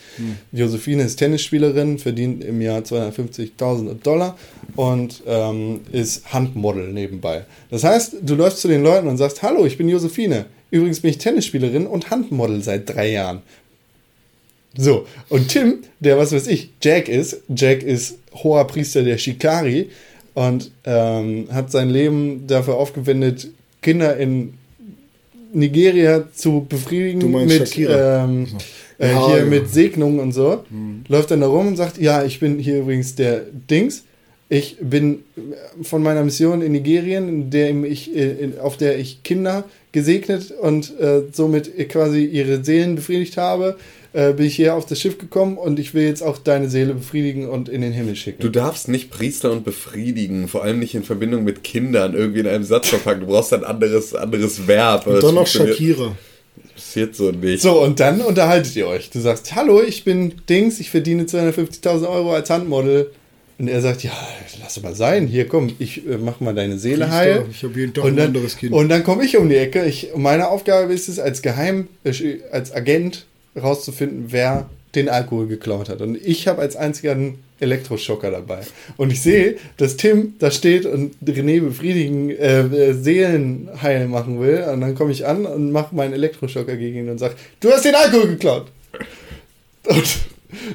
Josephine 0.52 1.02
ist 1.02 1.16
Tennisspielerin, 1.16 1.98
verdient 1.98 2.44
im 2.44 2.60
Jahr 2.60 2.80
250.000 2.80 4.02
Dollar 4.02 4.36
und 4.76 5.22
ähm, 5.26 5.80
ist 5.90 6.32
Handmodel 6.32 6.92
nebenbei. 6.92 7.44
Das 7.70 7.82
heißt, 7.82 8.16
du 8.22 8.34
läufst 8.36 8.60
zu 8.60 8.68
den 8.68 8.82
Leuten 8.82 9.08
und 9.08 9.16
sagst, 9.16 9.42
hallo, 9.42 9.66
ich 9.66 9.76
bin 9.76 9.88
Josephine. 9.88 10.46
Übrigens 10.70 11.00
bin 11.00 11.10
ich 11.10 11.18
Tennisspielerin 11.18 11.86
und 11.86 12.10
Handmodel 12.10 12.62
seit 12.62 12.88
drei 12.88 13.10
Jahren. 13.10 13.42
So, 14.76 15.06
und 15.28 15.48
Tim, 15.48 15.78
der 15.98 16.16
was 16.16 16.32
weiß 16.32 16.46
ich, 16.46 16.70
Jack 16.80 17.08
ist, 17.08 17.42
Jack 17.54 17.82
ist 17.82 18.18
hoher 18.34 18.66
Priester 18.66 19.02
der 19.02 19.18
Shikari 19.18 19.90
und 20.34 20.70
ähm, 20.84 21.48
hat 21.52 21.72
sein 21.72 21.90
Leben 21.90 22.46
dafür 22.46 22.76
aufgewendet, 22.76 23.48
Kinder 23.82 24.16
in 24.16 24.54
Nigeria 25.52 26.28
zu 26.32 26.66
befriedigen 26.68 27.18
Du 27.20 27.28
meinst 27.28 27.76
mit, 27.76 27.88
ähm, 27.90 28.46
äh, 29.00 29.10
Ja, 29.10 29.26
hier 29.26 29.38
ja. 29.38 29.44
mit 29.44 29.68
Segnungen 29.70 30.20
und 30.20 30.32
so. 30.32 30.64
Läuft 31.08 31.32
dann 31.32 31.40
da 31.40 31.48
rum 31.48 31.68
und 31.68 31.76
sagt, 31.76 31.98
ja, 31.98 32.22
ich 32.22 32.38
bin 32.38 32.58
hier 32.60 32.80
übrigens 32.80 33.16
der 33.16 33.42
Dings. 33.68 34.04
Ich 34.52 34.78
bin 34.80 35.20
von 35.80 36.02
meiner 36.02 36.24
Mission 36.24 36.60
in 36.60 36.72
Nigerien, 36.72 37.28
in 37.28 37.50
der 37.50 37.70
ich, 37.84 38.14
äh, 38.14 38.32
in, 38.32 38.58
auf 38.58 38.76
der 38.76 38.98
ich 38.98 39.22
Kinder 39.22 39.62
gesegnet 39.92 40.50
und 40.50 40.98
äh, 40.98 41.22
somit 41.32 41.88
quasi 41.88 42.24
ihre 42.24 42.64
Seelen 42.64 42.96
befriedigt 42.96 43.36
habe, 43.36 43.76
äh, 44.12 44.32
bin 44.32 44.46
ich 44.46 44.56
hier 44.56 44.74
auf 44.74 44.86
das 44.86 45.00
Schiff 45.00 45.18
gekommen 45.18 45.56
und 45.56 45.78
ich 45.78 45.94
will 45.94 46.02
jetzt 46.02 46.22
auch 46.24 46.36
deine 46.36 46.68
Seele 46.68 46.94
befriedigen 46.94 47.48
und 47.48 47.68
in 47.68 47.80
den 47.80 47.92
Himmel 47.92 48.16
schicken. 48.16 48.42
Du 48.42 48.48
darfst 48.48 48.88
nicht 48.88 49.08
Priester 49.12 49.52
und 49.52 49.64
befriedigen, 49.64 50.48
vor 50.48 50.64
allem 50.64 50.80
nicht 50.80 50.96
in 50.96 51.04
Verbindung 51.04 51.44
mit 51.44 51.62
Kindern 51.62 52.14
irgendwie 52.14 52.40
in 52.40 52.48
einem 52.48 52.64
Satz 52.64 52.88
verpacken. 52.88 53.20
Du 53.20 53.26
brauchst 53.28 53.54
ein 53.54 53.62
anderes, 53.62 54.16
anderes 54.16 54.66
Verb. 54.66 55.06
Und 55.06 55.22
dann 55.22 55.36
noch 55.36 55.46
Shakira. 55.46 56.16
Passiert 56.74 57.14
so 57.14 57.30
nicht. 57.30 57.62
So, 57.62 57.80
und 57.80 58.00
dann 58.00 58.20
unterhaltet 58.20 58.74
ihr 58.74 58.88
euch. 58.88 59.10
Du 59.10 59.20
sagst, 59.20 59.54
hallo, 59.54 59.80
ich 59.80 60.02
bin 60.02 60.34
Dings, 60.48 60.80
ich 60.80 60.90
verdiene 60.90 61.22
250.000 61.22 62.08
Euro 62.08 62.32
als 62.32 62.50
Handmodel. 62.50 63.12
Und 63.60 63.68
er 63.68 63.82
sagt, 63.82 64.02
ja, 64.02 64.12
lass 64.62 64.82
mal 64.82 64.94
sein, 64.94 65.26
hier 65.26 65.46
komm, 65.46 65.70
ich 65.78 66.06
äh, 66.08 66.16
mach 66.16 66.40
mal 66.40 66.54
deine 66.54 66.78
Seele 66.78 67.04
Priester, 67.04 67.14
heil. 67.14 67.44
ich 67.50 67.62
hab 67.62 67.76
jeden 67.76 67.92
Tag 67.92 68.04
und 68.04 68.12
ein 68.12 68.16
dann, 68.16 68.26
anderes 68.28 68.56
Kind. 68.56 68.72
Und 68.72 68.88
dann 68.88 69.04
komme 69.04 69.22
ich 69.22 69.36
um 69.36 69.50
die 69.50 69.56
Ecke. 69.56 69.84
Ich, 69.84 70.12
meine 70.16 70.48
Aufgabe 70.48 70.94
ist 70.94 71.10
es, 71.10 71.18
als 71.18 71.42
Geheim, 71.42 71.88
äh, 72.04 72.38
als 72.52 72.72
Agent 72.74 73.26
rauszufinden, 73.60 74.28
wer 74.28 74.70
den 74.94 75.10
Alkohol 75.10 75.46
geklaut 75.46 75.90
hat. 75.90 76.00
Und 76.00 76.16
ich 76.16 76.48
habe 76.48 76.62
als 76.62 76.74
einziger 76.74 77.12
einen 77.12 77.38
Elektroschocker 77.60 78.30
dabei. 78.30 78.60
Und 78.96 79.12
ich 79.12 79.20
sehe, 79.20 79.56
dass 79.76 79.98
Tim 79.98 80.36
da 80.38 80.50
steht 80.50 80.86
und 80.86 81.14
René 81.22 81.60
befriedigen, 81.60 82.30
äh, 82.30 82.60
äh, 82.60 82.94
Seelen 82.94 83.68
heil 83.82 84.08
machen 84.08 84.40
will. 84.40 84.64
Und 84.72 84.80
dann 84.80 84.94
komme 84.94 85.12
ich 85.12 85.26
an 85.26 85.44
und 85.44 85.70
mache 85.70 85.94
meinen 85.94 86.14
Elektroschocker 86.14 86.76
gegen 86.76 87.00
ihn 87.00 87.10
und 87.10 87.18
sage, 87.18 87.34
du 87.60 87.70
hast 87.70 87.84
den 87.84 87.94
Alkohol 87.94 88.28
geklaut. 88.28 88.68
Und 89.84 90.18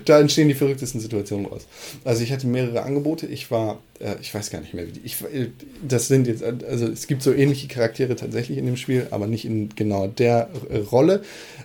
da 0.05 0.19
entstehen 0.19 0.47
die 0.47 0.53
verrücktesten 0.53 1.01
Situationen 1.01 1.45
raus. 1.45 1.67
Also 2.03 2.23
ich 2.23 2.31
hatte 2.31 2.47
mehrere 2.47 2.83
Angebote. 2.83 3.27
Ich 3.27 3.51
war, 3.51 3.79
äh, 3.99 4.15
ich 4.21 4.33
weiß 4.33 4.49
gar 4.49 4.61
nicht 4.61 4.73
mehr, 4.73 4.87
wie 4.87 4.93
die. 4.93 5.01
Ich, 5.03 5.21
äh, 5.21 5.49
das 5.87 6.07
sind 6.07 6.27
jetzt, 6.27 6.43
also 6.43 6.87
es 6.87 7.07
gibt 7.07 7.21
so 7.21 7.33
ähnliche 7.33 7.67
Charaktere 7.67 8.15
tatsächlich 8.15 8.57
in 8.57 8.65
dem 8.65 8.77
Spiel, 8.77 9.07
aber 9.11 9.27
nicht 9.27 9.45
in 9.45 9.69
genau 9.75 10.07
der 10.07 10.49
äh, 10.69 10.77
Rolle. 10.77 11.23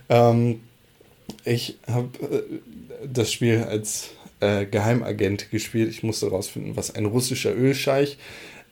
Ähm, 0.09 0.61
ich 1.45 1.77
habe 1.87 2.09
äh, 2.23 3.09
das 3.13 3.33
Spiel 3.33 3.65
als 3.65 4.11
äh, 4.41 4.67
Geheimagent 4.67 5.51
gespielt. 5.51 5.91
Ich 5.91 6.03
musste 6.03 6.27
herausfinden, 6.27 6.77
was 6.77 6.95
ein 6.95 7.07
russischer 7.07 7.55
Ölscheich, 7.55 8.19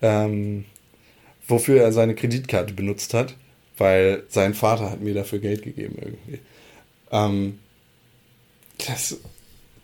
ähm, 0.03 0.65
wofür 1.47 1.83
er 1.83 1.93
seine 1.93 2.15
Kreditkarte 2.15 2.75
benutzt 2.75 3.15
hat, 3.15 3.35
weil 3.77 4.25
sein 4.29 4.55
Vater 4.55 4.91
hat 4.91 5.01
mir 5.01 5.15
dafür 5.15 5.39
Geld 5.39 5.63
gegeben 5.63 5.97
irgendwie. 6.01 6.41
Ähm, 7.11 7.59
das 8.87 9.19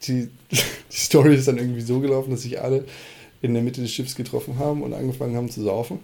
die, 0.06 0.28
die 0.50 0.58
Story 0.96 1.34
ist 1.34 1.48
dann 1.48 1.58
irgendwie 1.58 1.80
so 1.80 2.00
gelaufen, 2.00 2.30
dass 2.30 2.42
sich 2.42 2.60
alle 2.60 2.84
in 3.42 3.54
der 3.54 3.62
Mitte 3.62 3.80
des 3.80 3.92
Schiffs 3.92 4.14
getroffen 4.14 4.58
haben 4.58 4.82
und 4.82 4.94
angefangen 4.94 5.36
haben 5.36 5.50
zu 5.50 5.62
saufen. 5.62 5.98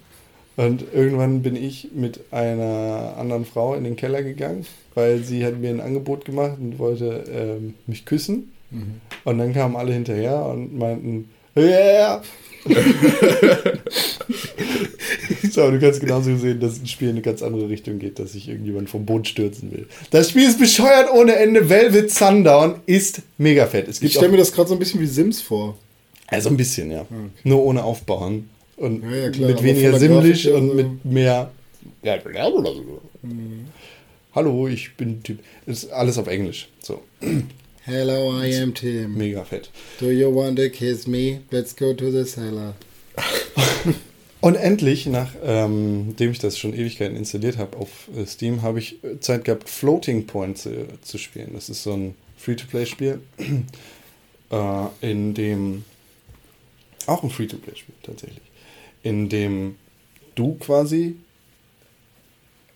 Und 0.57 0.85
irgendwann 0.93 1.43
bin 1.43 1.57
ich 1.57 1.89
mit 1.95 2.21
einer 2.33 3.15
anderen 3.17 3.47
Frau 3.47 3.75
in 3.75 3.85
den 3.85 3.97
Keller 3.97 4.23
gegangen, 4.23 4.67
weil 4.95 5.23
sie 5.23 5.45
hat 5.45 5.59
mir 5.59 5.71
ein 5.71 5.81
Angebot 5.81 6.25
gemacht 6.25 6.59
und 6.61 6.79
wollte 6.79 7.25
ähm, 7.33 7.75
mich 7.87 8.05
küssen. 8.05 8.53
Und 9.25 9.39
dann 9.39 9.55
kamen 9.55 9.77
alle 9.77 9.93
hinterher 9.93 10.45
und 10.47 10.77
meinten, 10.77 11.31
yeah! 11.57 12.23
so, 15.51 15.63
aber 15.63 15.73
du 15.73 15.81
kannst 15.81 16.01
genauso 16.01 16.37
sehen, 16.37 16.61
dass 16.61 16.79
ein 16.81 16.87
Spiel 16.87 17.09
in 17.09 17.15
eine 17.17 17.23
ganz 17.23 17.43
andere 17.43 17.69
Richtung 17.69 17.99
geht, 17.99 18.19
dass 18.19 18.33
sich 18.33 18.49
irgendjemand 18.49 18.91
vom 18.91 19.05
Boot 19.07 19.29
stürzen 19.29 19.71
will. 19.73 19.87
Das 20.11 20.31
Spiel 20.31 20.49
ist 20.49 20.59
bescheuert 20.59 21.11
ohne 21.13 21.35
Ende. 21.37 21.69
Velvet 21.69 22.11
Sundown 22.11 22.77
ist 22.87 23.23
mega 23.39 23.67
fett. 23.67 23.89
Es 23.89 23.97
Ich 23.97 24.01
gibt 24.03 24.13
stelle 24.13 24.29
auch, 24.29 24.33
mir 24.33 24.39
das 24.39 24.53
gerade 24.53 24.69
so 24.69 24.75
ein 24.75 24.79
bisschen 24.79 25.01
wie 25.01 25.07
Sims 25.07 25.41
vor. 25.41 25.77
also 26.27 26.49
ein 26.51 26.57
bisschen, 26.57 26.91
ja. 26.91 27.07
Nur 27.45 27.63
ohne 27.65 27.83
Aufbauen. 27.85 28.49
Und 28.77 29.03
Ja, 29.05 29.11
ja, 29.17 29.31
klar, 29.31 29.49
mit 29.51 29.63
weniger 29.63 29.99
her 29.99 30.55
und 30.55 30.69
so- 30.69 30.75
mit 30.75 31.05
mehr. 31.05 31.51
Hallo, 34.35 34.69
ich 34.69 34.95
bin 34.97 35.23
Typ. 35.23 35.39
Ist 35.67 35.91
alles 35.91 36.17
auf 36.19 36.27
Englisch. 36.29 36.69
So, 36.83 37.03
Hello, 37.91 38.31
I 38.31 38.55
am 38.63 38.73
Tim. 38.73 39.19
mega 39.19 39.45
fett. 39.45 39.69
Do 39.99 40.13
you 40.13 40.31
want 40.31 40.59
to 40.59 40.71
kiss 40.71 41.09
me? 41.09 41.41
Let's 41.51 41.75
go 41.75 41.93
to 41.93 42.13
the 42.13 42.25
cellar. 42.25 42.75
Und 44.41 44.55
endlich, 44.55 45.07
nachdem 45.07 46.15
ich 46.17 46.39
das 46.39 46.57
schon 46.57 46.73
Ewigkeiten 46.73 47.17
installiert 47.17 47.59
habe 47.59 47.77
auf 47.77 48.09
äh, 48.17 48.25
Steam, 48.27 48.63
habe 48.63 48.79
ich 48.79 48.99
Zeit 49.19 49.45
gehabt, 49.45 49.69
Floating 49.69 50.29
Point 50.29 50.59
zu, 50.59 50.87
zu 51.03 51.19
spielen. 51.19 51.51
Das 51.55 51.69
ist 51.69 51.83
so 51.83 51.95
ein 51.95 52.15
Free-to-Play-Spiel, 52.37 53.23
äh, 54.53 54.87
in 55.01 55.35
dem, 55.35 55.85
auch 57.07 57.25
ein 57.25 57.31
Free-to-Play-Spiel 57.31 57.97
tatsächlich, 58.05 58.45
in 59.03 59.29
dem 59.29 59.75
du 60.37 60.55
quasi 60.61 61.17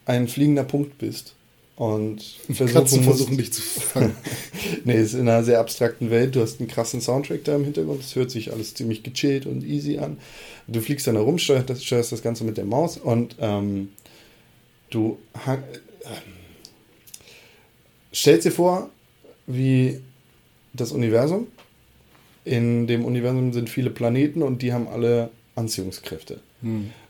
ein 0.06 0.26
fliegender 0.26 0.64
Punkt 0.64 0.98
bist 0.98 1.36
und 1.76 2.18
Katzen 2.46 2.54
versuchen 2.54 3.04
musst, 3.04 3.04
versuchen 3.04 3.36
dich 3.36 3.52
zu 3.52 3.62
fangen. 3.62 4.14
nee, 4.84 4.94
es 4.94 5.12
ist 5.12 5.20
in 5.20 5.28
einer 5.28 5.42
sehr 5.42 5.58
abstrakten 5.58 6.10
Welt. 6.10 6.36
Du 6.36 6.40
hast 6.40 6.60
einen 6.60 6.68
krassen 6.68 7.00
Soundtrack 7.00 7.42
da 7.44 7.56
im 7.56 7.64
Hintergrund. 7.64 8.00
Es 8.00 8.14
hört 8.14 8.30
sich 8.30 8.52
alles 8.52 8.74
ziemlich 8.74 9.02
gechillt 9.02 9.46
und 9.46 9.64
easy 9.64 9.98
an. 9.98 10.18
Du 10.68 10.80
fliegst 10.80 11.06
dann 11.06 11.16
herum, 11.16 11.38
steuerst 11.38 11.68
das, 11.70 11.84
steuerst 11.84 12.12
das 12.12 12.22
Ganze 12.22 12.44
mit 12.44 12.56
der 12.56 12.64
Maus 12.64 12.96
und 12.96 13.36
ähm, 13.40 13.88
du 14.90 15.18
äh, 15.46 15.56
stellst 18.14 18.46
dir 18.46 18.52
vor, 18.52 18.90
wie 19.46 20.00
das 20.72 20.92
Universum. 20.92 21.48
In 22.44 22.86
dem 22.86 23.04
Universum 23.04 23.52
sind 23.52 23.68
viele 23.68 23.90
Planeten 23.90 24.42
und 24.42 24.62
die 24.62 24.72
haben 24.72 24.86
alle 24.86 25.30
Anziehungskräfte. 25.56 26.40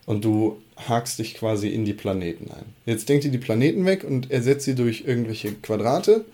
Und 0.05 0.25
du 0.25 0.57
hakst 0.77 1.19
dich 1.19 1.35
quasi 1.35 1.69
in 1.69 1.85
die 1.85 1.93
Planeten 1.93 2.51
ein. 2.51 2.65
Jetzt 2.85 3.09
denkt 3.09 3.25
ihr 3.25 3.31
die 3.31 3.37
Planeten 3.37 3.85
weg 3.85 4.03
und 4.03 4.31
ersetzt 4.31 4.65
sie 4.65 4.75
durch 4.75 5.03
irgendwelche 5.05 5.53
Quadrate. 5.53 6.25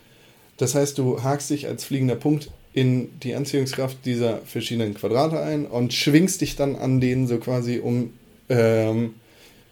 Das 0.57 0.75
heißt, 0.75 0.97
du 0.97 1.23
hakst 1.23 1.49
dich 1.49 1.67
als 1.67 1.83
fliegender 1.83 2.15
Punkt 2.15 2.49
in 2.73 3.19
die 3.19 3.35
Anziehungskraft 3.35 3.97
dieser 4.05 4.39
verschiedenen 4.39 4.93
Quadrate 4.93 5.41
ein 5.41 5.65
und 5.65 5.93
schwingst 5.93 6.41
dich 6.41 6.55
dann 6.55 6.75
an 6.75 7.01
denen 7.01 7.27
so 7.27 7.37
quasi 7.37 7.79
um 7.79 8.13
ähm, 8.49 9.15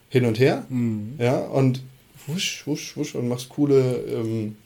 hin 0.09 0.25
und 0.25 0.39
her. 0.39 0.65
Ja, 1.17 1.39
und 1.39 1.81
wusch, 2.27 2.63
wusch, 2.65 2.97
wusch 2.97 3.15
und 3.15 3.27
machst 3.27 3.49
coole, 3.49 4.03
ähm, 4.07 4.57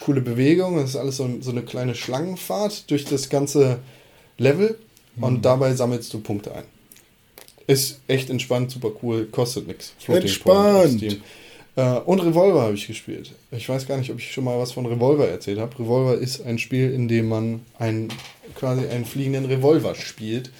coole 0.00 0.20
Bewegungen. 0.20 0.76
Das 0.80 0.90
ist 0.90 0.96
alles 0.96 1.16
so, 1.18 1.28
so 1.40 1.50
eine 1.50 1.62
kleine 1.62 1.94
Schlangenfahrt 1.94 2.90
durch 2.90 3.04
das 3.04 3.28
ganze 3.28 3.80
Level 4.38 4.78
und 5.20 5.44
dabei 5.44 5.74
sammelst 5.74 6.12
du 6.12 6.20
Punkte 6.20 6.54
ein. 6.54 6.73
Ist 7.66 8.00
echt 8.08 8.30
entspannt, 8.30 8.70
super 8.70 8.90
cool, 9.02 9.26
kostet 9.26 9.66
nichts. 9.66 9.94
Entspannt. 10.06 11.02
Äh, 11.76 11.98
und 12.00 12.20
Revolver 12.20 12.62
habe 12.62 12.74
ich 12.74 12.86
gespielt. 12.86 13.32
Ich 13.50 13.68
weiß 13.68 13.86
gar 13.86 13.96
nicht, 13.96 14.10
ob 14.10 14.18
ich 14.18 14.32
schon 14.32 14.44
mal 14.44 14.58
was 14.58 14.72
von 14.72 14.86
Revolver 14.86 15.28
erzählt 15.28 15.58
habe. 15.58 15.78
Revolver 15.78 16.14
ist 16.14 16.42
ein 16.42 16.58
Spiel, 16.58 16.92
in 16.92 17.08
dem 17.08 17.28
man 17.28 17.62
einen, 17.78 18.12
quasi 18.54 18.86
einen 18.86 19.04
fliegenden 19.04 19.46
Revolver 19.46 19.94
spielt 19.94 20.50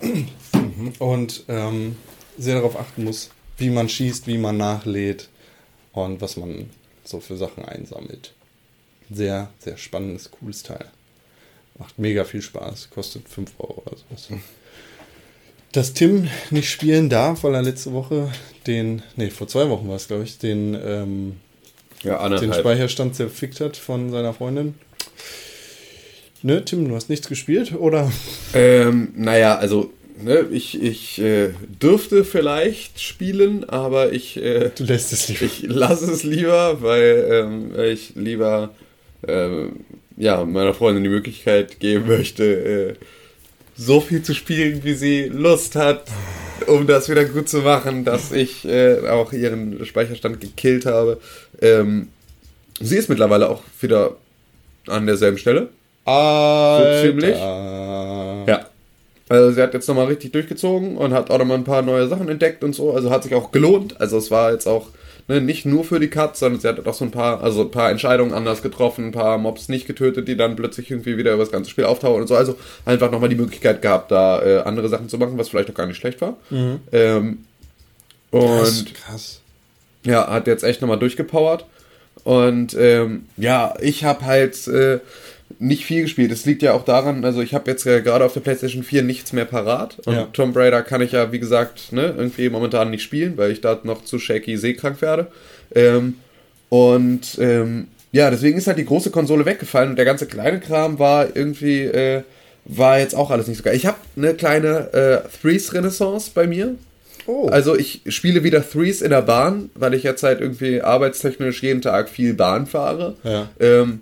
und 0.98 1.44
ähm, 1.48 1.96
sehr 2.38 2.56
darauf 2.56 2.78
achten 2.78 3.04
muss, 3.04 3.30
wie 3.58 3.70
man 3.70 3.88
schießt, 3.88 4.26
wie 4.26 4.38
man 4.38 4.56
nachlädt 4.56 5.28
und 5.92 6.20
was 6.20 6.36
man 6.36 6.70
so 7.04 7.20
für 7.20 7.36
Sachen 7.36 7.64
einsammelt. 7.64 8.32
Sehr, 9.10 9.50
sehr 9.58 9.76
spannendes, 9.76 10.30
cooles 10.30 10.62
Teil. 10.62 10.86
Macht 11.78 11.98
mega 11.98 12.24
viel 12.24 12.42
Spaß, 12.42 12.90
kostet 12.90 13.28
5 13.28 13.52
Euro 13.58 13.82
oder 13.84 13.96
sowas. 13.96 14.40
Dass 15.72 15.94
Tim 15.94 16.28
nicht 16.50 16.70
spielen 16.70 17.08
darf, 17.08 17.44
weil 17.44 17.54
er 17.54 17.62
letzte 17.62 17.92
Woche 17.92 18.30
den, 18.66 19.02
nee, 19.16 19.30
vor 19.30 19.48
zwei 19.48 19.68
Wochen 19.68 19.88
war 19.88 19.96
es, 19.96 20.06
glaube 20.06 20.24
ich, 20.24 20.38
den, 20.38 20.76
ähm, 20.84 21.36
Ja, 22.02 22.28
den. 22.28 22.52
Speicherstand 22.52 23.16
zerfickt 23.16 23.60
hat 23.60 23.76
von 23.76 24.10
seiner 24.10 24.34
Freundin. 24.34 24.74
Ne, 26.42 26.64
Tim, 26.64 26.88
du 26.88 26.94
hast 26.94 27.08
nichts 27.08 27.28
gespielt, 27.28 27.72
oder? 27.72 28.10
Ähm, 28.52 29.12
naja, 29.16 29.56
also, 29.56 29.92
ne, 30.20 30.46
ich, 30.50 30.80
ich 30.82 31.20
äh, 31.20 31.50
dürfte 31.80 32.24
vielleicht 32.24 33.00
spielen, 33.00 33.68
aber 33.68 34.12
ich, 34.12 34.36
äh, 34.36 34.70
Du 34.74 34.84
lässt 34.84 35.12
es 35.12 35.28
lieber. 35.28 35.44
ich 35.44 35.62
lasse 35.62 36.10
es 36.10 36.22
lieber, 36.24 36.82
weil 36.82 37.28
ähm, 37.30 37.72
ich 37.80 38.14
lieber 38.16 38.74
ähm, 39.26 39.84
ja, 40.16 40.44
meiner 40.44 40.74
Freundin 40.74 41.04
die 41.04 41.10
Möglichkeit 41.10 41.80
geben 41.80 42.08
möchte, 42.08 42.44
äh, 42.44 42.94
so 43.84 44.00
viel 44.00 44.22
zu 44.22 44.34
spielen, 44.34 44.84
wie 44.84 44.94
sie 44.94 45.24
Lust 45.24 45.76
hat, 45.76 46.04
um 46.66 46.86
das 46.86 47.08
wieder 47.08 47.24
gut 47.24 47.48
zu 47.48 47.58
machen, 47.58 48.04
dass 48.04 48.32
ich 48.32 48.64
äh, 48.64 49.08
auch 49.08 49.32
ihren 49.32 49.84
Speicherstand 49.84 50.40
gekillt 50.40 50.86
habe. 50.86 51.18
Ähm, 51.60 52.08
sie 52.80 52.96
ist 52.96 53.08
mittlerweile 53.08 53.48
auch 53.48 53.62
wieder 53.80 54.16
an 54.86 55.06
derselben 55.06 55.38
Stelle. 55.38 55.68
Alter. 56.04 57.02
ziemlich. 57.02 57.36
Ja. 57.36 58.66
Also 59.28 59.52
sie 59.52 59.62
hat 59.62 59.72
jetzt 59.72 59.88
nochmal 59.88 60.06
richtig 60.06 60.32
durchgezogen 60.32 60.96
und 60.96 61.14
hat 61.14 61.30
auch 61.30 61.38
nochmal 61.38 61.58
ein 61.58 61.64
paar 61.64 61.82
neue 61.82 62.08
Sachen 62.08 62.28
entdeckt 62.28 62.62
und 62.64 62.74
so. 62.74 62.92
Also 62.92 63.10
hat 63.10 63.22
sich 63.22 63.34
auch 63.34 63.50
gelohnt. 63.50 64.00
Also 64.00 64.18
es 64.18 64.30
war 64.30 64.52
jetzt 64.52 64.66
auch 64.66 64.88
ne, 65.28 65.40
nicht 65.40 65.66
nur 65.66 65.84
für 65.84 66.00
die 66.00 66.08
Cuts, 66.08 66.40
sondern 66.40 66.60
sie 66.60 66.68
hat 66.68 66.86
auch 66.86 66.94
so 66.94 67.04
ein 67.04 67.10
paar, 67.10 67.42
also 67.42 67.62
ein 67.62 67.70
paar 67.70 67.90
Entscheidungen 67.90 68.32
anders 68.32 68.62
getroffen, 68.62 69.06
ein 69.06 69.12
paar 69.12 69.38
Mobs 69.38 69.68
nicht 69.68 69.86
getötet, 69.86 70.28
die 70.28 70.36
dann 70.36 70.56
plötzlich 70.56 70.90
irgendwie 70.90 71.16
wieder 71.16 71.32
über 71.32 71.42
das 71.42 71.52
ganze 71.52 71.70
Spiel 71.70 71.84
auftauchen 71.84 72.22
und 72.22 72.26
so. 72.26 72.36
Also 72.36 72.56
einfach 72.84 73.10
nochmal 73.10 73.28
die 73.28 73.36
Möglichkeit 73.36 73.82
gehabt, 73.82 74.10
da 74.10 74.42
äh, 74.42 74.58
andere 74.60 74.88
Sachen 74.88 75.08
zu 75.08 75.18
machen, 75.18 75.38
was 75.38 75.48
vielleicht 75.48 75.70
auch 75.70 75.74
gar 75.74 75.86
nicht 75.86 75.98
schlecht 75.98 76.20
war. 76.20 76.36
Ähm, 76.92 77.44
und 78.30 78.94
krass. 78.94 79.40
ja, 80.04 80.28
hat 80.28 80.46
jetzt 80.46 80.64
echt 80.64 80.80
nochmal 80.80 80.98
durchgepowert. 80.98 81.66
Und 82.24 82.74
ähm, 82.74 83.26
ja, 83.36 83.74
ich 83.80 84.04
habe 84.04 84.24
halt 84.24 84.66
äh, 84.68 85.00
nicht 85.62 85.84
viel 85.84 86.02
gespielt. 86.02 86.32
Es 86.32 86.44
liegt 86.44 86.62
ja 86.62 86.72
auch 86.72 86.84
daran, 86.84 87.24
also 87.24 87.40
ich 87.40 87.54
habe 87.54 87.70
jetzt 87.70 87.84
gerade 87.84 88.24
auf 88.24 88.32
der 88.32 88.40
PlayStation 88.40 88.82
4 88.82 89.02
nichts 89.04 89.32
mehr 89.32 89.44
parat. 89.44 89.98
Und 90.06 90.14
Ja. 90.14 90.28
Tomb 90.32 90.56
Raider 90.56 90.82
kann 90.82 91.00
ich 91.00 91.12
ja, 91.12 91.30
wie 91.30 91.38
gesagt, 91.38 91.92
ne, 91.92 92.14
irgendwie 92.16 92.50
momentan 92.50 92.90
nicht 92.90 93.02
spielen, 93.02 93.36
weil 93.36 93.52
ich 93.52 93.60
da 93.60 93.78
noch 93.84 94.04
zu 94.04 94.18
shaky 94.18 94.56
seekrank 94.56 95.00
werde. 95.00 95.28
Ähm, 95.74 96.14
und 96.68 97.38
ähm, 97.38 97.86
ja, 98.10 98.28
deswegen 98.30 98.58
ist 98.58 98.66
halt 98.66 98.78
die 98.78 98.84
große 98.84 99.10
Konsole 99.10 99.46
weggefallen 99.46 99.90
und 99.90 99.96
der 99.96 100.04
ganze 100.04 100.26
kleine 100.26 100.58
Kram 100.58 100.98
war 100.98 101.28
irgendwie, 101.34 101.82
äh, 101.82 102.22
war 102.64 102.98
jetzt 102.98 103.14
auch 103.14 103.30
alles 103.30 103.46
nicht 103.46 103.58
so 103.58 103.62
geil. 103.62 103.76
Ich 103.76 103.86
habe 103.86 103.98
eine 104.16 104.34
kleine 104.34 104.92
äh, 104.92 105.28
Threes-Renaissance 105.40 106.32
bei 106.34 106.46
mir. 106.46 106.74
Oh. 107.26 107.46
Also 107.48 107.76
ich 107.76 108.02
spiele 108.08 108.42
wieder 108.42 108.68
Threes 108.68 109.00
in 109.00 109.10
der 109.10 109.22
Bahn, 109.22 109.70
weil 109.76 109.94
ich 109.94 110.02
jetzt 110.02 110.24
halt 110.24 110.40
irgendwie 110.40 110.80
arbeitstechnisch 110.80 111.62
jeden 111.62 111.82
Tag 111.82 112.08
viel 112.08 112.34
Bahn 112.34 112.66
fahre. 112.66 113.14
Ja. 113.22 113.48
Ähm, 113.60 114.00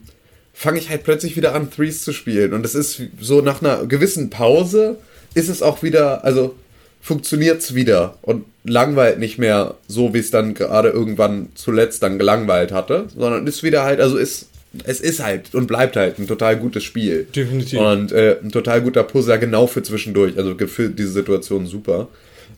fange 0.61 0.79
ich 0.79 0.91
halt 0.91 1.05
plötzlich 1.05 1.37
wieder 1.37 1.55
an, 1.55 1.71
Threes 1.71 2.05
zu 2.05 2.13
spielen. 2.13 2.53
Und 2.53 2.67
es 2.67 2.75
ist 2.75 3.01
so 3.19 3.41
nach 3.41 3.63
einer 3.63 3.87
gewissen 3.87 4.29
Pause 4.29 4.99
ist 5.33 5.49
es 5.49 5.63
auch 5.63 5.83
wieder, 5.83 6.23
also 6.23 6.55
funktioniert's 7.01 7.75
wieder 7.75 8.19
und 8.21 8.45
langweilt 8.65 9.19
nicht 9.19 9.39
mehr 9.39 9.77
so, 9.89 10.13
wie 10.13 10.19
es 10.19 10.31
dann 10.31 10.53
gerade 10.53 10.91
irgendwann 10.91 11.49
zuletzt 11.55 12.03
dann 12.03 12.19
gelangweilt 12.19 12.73
hatte, 12.73 13.07
sondern 13.17 13.47
ist 13.47 13.63
wieder 13.63 13.85
halt, 13.85 14.03
also 14.03 14.19
ist, 14.19 14.49
es 14.85 15.01
ist 15.01 15.25
halt 15.25 15.55
und 15.55 15.67
bleibt 15.67 15.97
halt 15.97 16.19
ein 16.19 16.27
total 16.27 16.59
gutes 16.59 16.85
Spiel. 16.85 17.27
Definitiv. 17.35 17.81
Und 17.81 18.13
äh, 18.13 18.37
ein 18.43 18.53
total 18.53 18.83
guter 18.83 19.05
Puzzler, 19.05 19.39
genau 19.39 19.67
für 19.67 19.83
zwischendurch, 19.83 20.37
also 20.37 20.55
für 20.67 20.91
diese 20.91 21.13
Situation 21.13 21.65
super. 21.65 22.09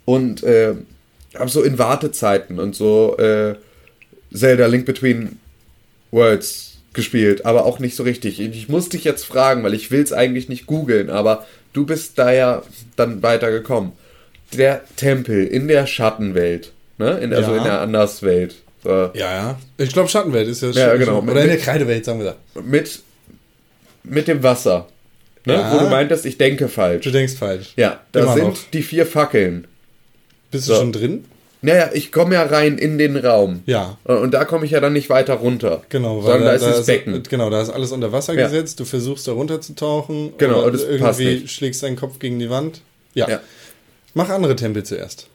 Und 0.06 0.42
äh, 0.42 0.74
habe 1.36 1.50
so 1.50 1.62
in 1.62 1.78
Wartezeiten 1.78 2.58
und 2.58 2.74
so 2.74 3.16
äh, 3.18 3.54
Zelda 4.34 4.66
Link 4.66 4.86
Between 4.86 5.38
Worlds 6.10 6.71
gespielt, 6.94 7.46
aber 7.46 7.64
auch 7.64 7.78
nicht 7.78 7.96
so 7.96 8.02
richtig. 8.02 8.40
Ich 8.40 8.68
muss 8.68 8.88
dich 8.88 9.04
jetzt 9.04 9.24
fragen, 9.24 9.62
weil 9.64 9.74
ich 9.74 9.90
will 9.90 10.02
es 10.02 10.12
eigentlich 10.12 10.48
nicht 10.48 10.66
googeln, 10.66 11.10
aber 11.10 11.46
du 11.72 11.86
bist 11.86 12.18
da 12.18 12.32
ja 12.32 12.62
dann 12.96 13.22
weitergekommen. 13.22 13.92
Der 14.52 14.82
Tempel 14.96 15.46
in 15.46 15.68
der 15.68 15.86
Schattenwelt, 15.86 16.72
ne? 16.98 17.18
In, 17.18 17.32
also 17.32 17.52
Ja. 17.52 17.56
in 17.58 17.64
der 17.64 17.80
Anderswelt. 17.80 18.56
So. 18.84 18.90
Ja, 18.90 19.10
ja. 19.14 19.58
Ich 19.78 19.92
glaube, 19.92 20.08
Schattenwelt 20.08 20.48
ist 20.48 20.60
ja, 20.62 20.70
Ja, 20.70 20.90
schon- 20.90 20.98
genau. 20.98 21.20
Oder 21.22 21.42
in 21.42 21.48
der 21.48 21.58
Kreidewelt, 21.58 22.04
sagen 22.04 22.18
wir 22.18 22.36
da. 22.54 22.60
Mit 22.60 23.00
mit 24.04 24.26
dem 24.28 24.42
Wasser. 24.42 24.88
Ne? 25.46 25.54
Ja. 25.54 25.72
Wo 25.72 25.78
du 25.78 25.88
meintest, 25.88 26.26
ich 26.26 26.36
denke 26.38 26.68
falsch. 26.68 27.04
Du 27.04 27.10
denkst 27.12 27.34
falsch. 27.34 27.72
Ja, 27.76 28.00
da 28.12 28.20
Immer 28.20 28.34
sind 28.34 28.44
noch. 28.48 28.58
die 28.72 28.82
vier 28.82 29.06
Fackeln. 29.06 29.66
Bist 30.50 30.66
So. 30.66 30.74
du 30.74 30.78
schon 30.80 30.92
drin? 30.92 31.24
Naja, 31.64 31.90
ich 31.92 32.10
komme 32.10 32.34
ja 32.34 32.42
rein 32.42 32.76
in 32.76 32.98
den 32.98 33.16
Raum. 33.16 33.62
Ja. 33.66 33.96
Und 34.04 34.16
und 34.18 34.30
da 34.34 34.44
komme 34.44 34.64
ich 34.66 34.72
ja 34.72 34.80
dann 34.80 34.92
nicht 34.92 35.08
weiter 35.10 35.34
runter. 35.34 35.82
Genau, 35.90 36.20
Sondern 36.20 36.42
da, 36.42 36.52
ist 36.52 36.64
das 36.64 36.86
Becken. 36.86 37.22
Genau, 37.28 37.50
da 37.50 37.62
ist 37.62 37.70
alles 37.70 37.92
unter 37.92 38.10
Wasser 38.12 38.34
Ja. 38.34 38.44
gesetzt. 38.48 38.80
Du 38.80 38.84
versuchst 38.84 39.28
da 39.28 39.32
runterzutauchen. 39.32 40.32
Genau, 40.38 40.58
oder 40.58 40.66
und 40.66 40.72
das 40.74 40.82
passt 40.98 41.20
irgendwie 41.20 41.42
nicht. 41.42 41.52
schlägst 41.54 41.82
deinen 41.84 41.96
Kopf 41.96 42.18
gegen 42.18 42.38
die 42.40 42.50
Wand. 42.50 42.82
Ja. 43.14 43.28
Ja. 43.28 43.40
Mach 44.14 44.28
andere 44.28 44.56
Tempel 44.56 44.82
zuerst. 44.82 45.28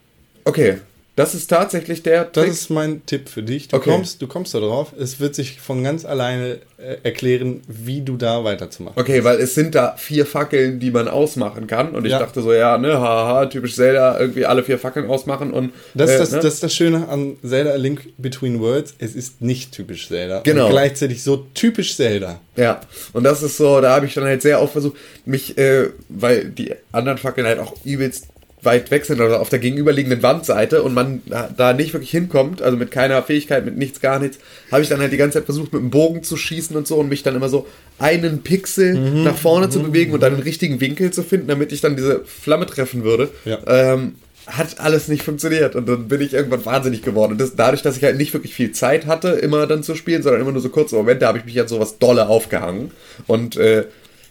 Okay, 0.44 0.78
das 1.18 1.34
ist 1.34 1.48
tatsächlich 1.48 2.02
der 2.04 2.24
Das 2.24 2.32
Trick. 2.44 2.52
ist 2.52 2.70
mein 2.70 3.04
Tipp 3.06 3.28
für 3.28 3.42
dich. 3.42 3.66
Du 3.68 3.76
Okay. 3.76 3.90
kommst, 3.90 4.22
du 4.22 4.26
kommst 4.28 4.54
da 4.54 4.60
drauf. 4.60 4.92
Es 4.98 5.18
wird 5.18 5.34
sich 5.34 5.60
von 5.60 5.82
ganz 5.82 6.04
alleine 6.04 6.58
äh, 6.78 6.96
erklären, 7.02 7.60
wie 7.66 8.02
du 8.02 8.16
da 8.16 8.44
weiterzumachen. 8.44 9.00
Okay, 9.00 9.24
weil 9.24 9.40
es 9.40 9.54
sind 9.56 9.74
da 9.74 9.96
vier 9.96 10.24
Fackeln, 10.26 10.78
die 10.78 10.92
man 10.92 11.08
ausmachen 11.08 11.66
kann. 11.66 11.90
Und 11.90 12.04
ich 12.04 12.12
Ja. 12.12 12.20
dachte 12.20 12.40
so, 12.40 12.52
ja, 12.52 12.78
ne, 12.78 13.00
haha, 13.00 13.46
typisch 13.46 13.74
Zelda, 13.74 14.18
irgendwie 14.20 14.46
alle 14.46 14.62
vier 14.62 14.78
Fackeln 14.78 15.10
ausmachen 15.10 15.52
und. 15.52 15.72
Das, 15.94 16.08
äh, 16.10 16.12
ist 16.14 16.20
das, 16.20 16.30
ne? 16.30 16.40
das 16.40 16.54
ist 16.54 16.62
das 16.62 16.74
Schöne 16.74 17.08
an 17.08 17.36
Zelda 17.44 17.74
Link 17.74 18.02
Between 18.16 18.60
Worlds. 18.60 18.94
Es 18.98 19.16
ist 19.16 19.42
nicht 19.42 19.72
typisch 19.72 20.06
Zelda. 20.06 20.42
Genau. 20.44 20.66
Und 20.66 20.70
gleichzeitig 20.70 21.24
so 21.24 21.46
typisch 21.54 21.96
Zelda. 21.96 22.38
Ja, 22.54 22.80
und 23.12 23.24
das 23.24 23.42
ist 23.42 23.56
so, 23.56 23.80
da 23.80 23.96
habe 23.96 24.06
ich 24.06 24.14
dann 24.14 24.24
halt 24.24 24.42
sehr 24.42 24.62
oft 24.62 24.72
versucht, 24.72 24.96
mich, 25.24 25.58
äh, 25.58 25.88
weil 26.08 26.44
die 26.44 26.74
anderen 26.92 27.18
Fackeln 27.18 27.46
halt 27.46 27.58
auch 27.58 27.74
übelst 27.84 28.26
weit 28.62 28.90
weg 28.90 29.04
sind 29.04 29.20
oder 29.20 29.40
auf 29.40 29.48
der 29.48 29.58
gegenüberliegenden 29.58 30.22
Wandseite 30.22 30.82
und 30.82 30.94
man 30.94 31.22
da, 31.56 31.72
nicht 31.72 31.92
wirklich 31.92 32.10
hinkommt, 32.10 32.60
also 32.60 32.76
mit 32.76 32.90
keiner 32.90 33.22
Fähigkeit, 33.22 33.64
mit 33.64 33.76
nichts, 33.76 34.00
gar 34.00 34.18
nichts, 34.18 34.38
habe 34.72 34.82
ich 34.82 34.88
dann 34.88 35.00
halt 35.00 35.12
die 35.12 35.16
ganze 35.16 35.38
Zeit 35.38 35.44
versucht, 35.44 35.72
mit 35.72 35.82
dem 35.82 35.90
Bogen 35.90 36.22
zu 36.22 36.36
schießen 36.36 36.76
und 36.76 36.86
so 36.86 36.96
und 36.96 37.08
mich 37.08 37.22
dann 37.22 37.36
immer 37.36 37.48
so 37.48 37.66
einen 37.98 38.42
Pixel 38.42 38.94
Mhm. 38.94 39.24
nach 39.24 39.36
vorne 39.36 39.68
zu 39.70 39.80
bewegen 39.80 40.12
und 40.12 40.22
dann 40.22 40.34
den 40.34 40.42
richtigen 40.42 40.80
Winkel 40.80 41.10
zu 41.10 41.22
finden, 41.22 41.48
damit 41.48 41.72
ich 41.72 41.80
dann 41.80 41.96
diese 41.96 42.22
Flamme 42.24 42.66
treffen 42.66 43.04
würde. 43.04 43.30
Ja. 43.44 43.58
Ähm, 43.66 44.14
hat 44.46 44.80
alles 44.80 45.08
nicht 45.08 45.22
funktioniert 45.24 45.76
und 45.76 45.86
dann 45.86 46.08
bin 46.08 46.22
ich 46.22 46.32
irgendwann 46.32 46.64
wahnsinnig 46.64 47.02
geworden. 47.02 47.32
Und 47.32 47.40
das, 47.40 47.54
dadurch, 47.54 47.82
dass 47.82 47.98
ich 47.98 48.04
halt 48.04 48.16
nicht 48.16 48.32
wirklich 48.32 48.54
viel 48.54 48.72
Zeit 48.72 49.04
hatte, 49.06 49.28
immer 49.28 49.66
dann 49.66 49.82
zu 49.82 49.94
spielen, 49.94 50.22
sondern 50.22 50.40
immer 50.40 50.52
nur 50.52 50.62
so 50.62 50.70
kurze 50.70 50.96
Momente, 50.96 51.26
habe 51.26 51.38
ich 51.38 51.44
mich 51.44 51.60
an 51.60 51.68
sowas 51.68 51.98
dolle 51.98 52.28
aufgehangen. 52.28 52.90
Und 53.26 53.56
äh, 53.56 53.84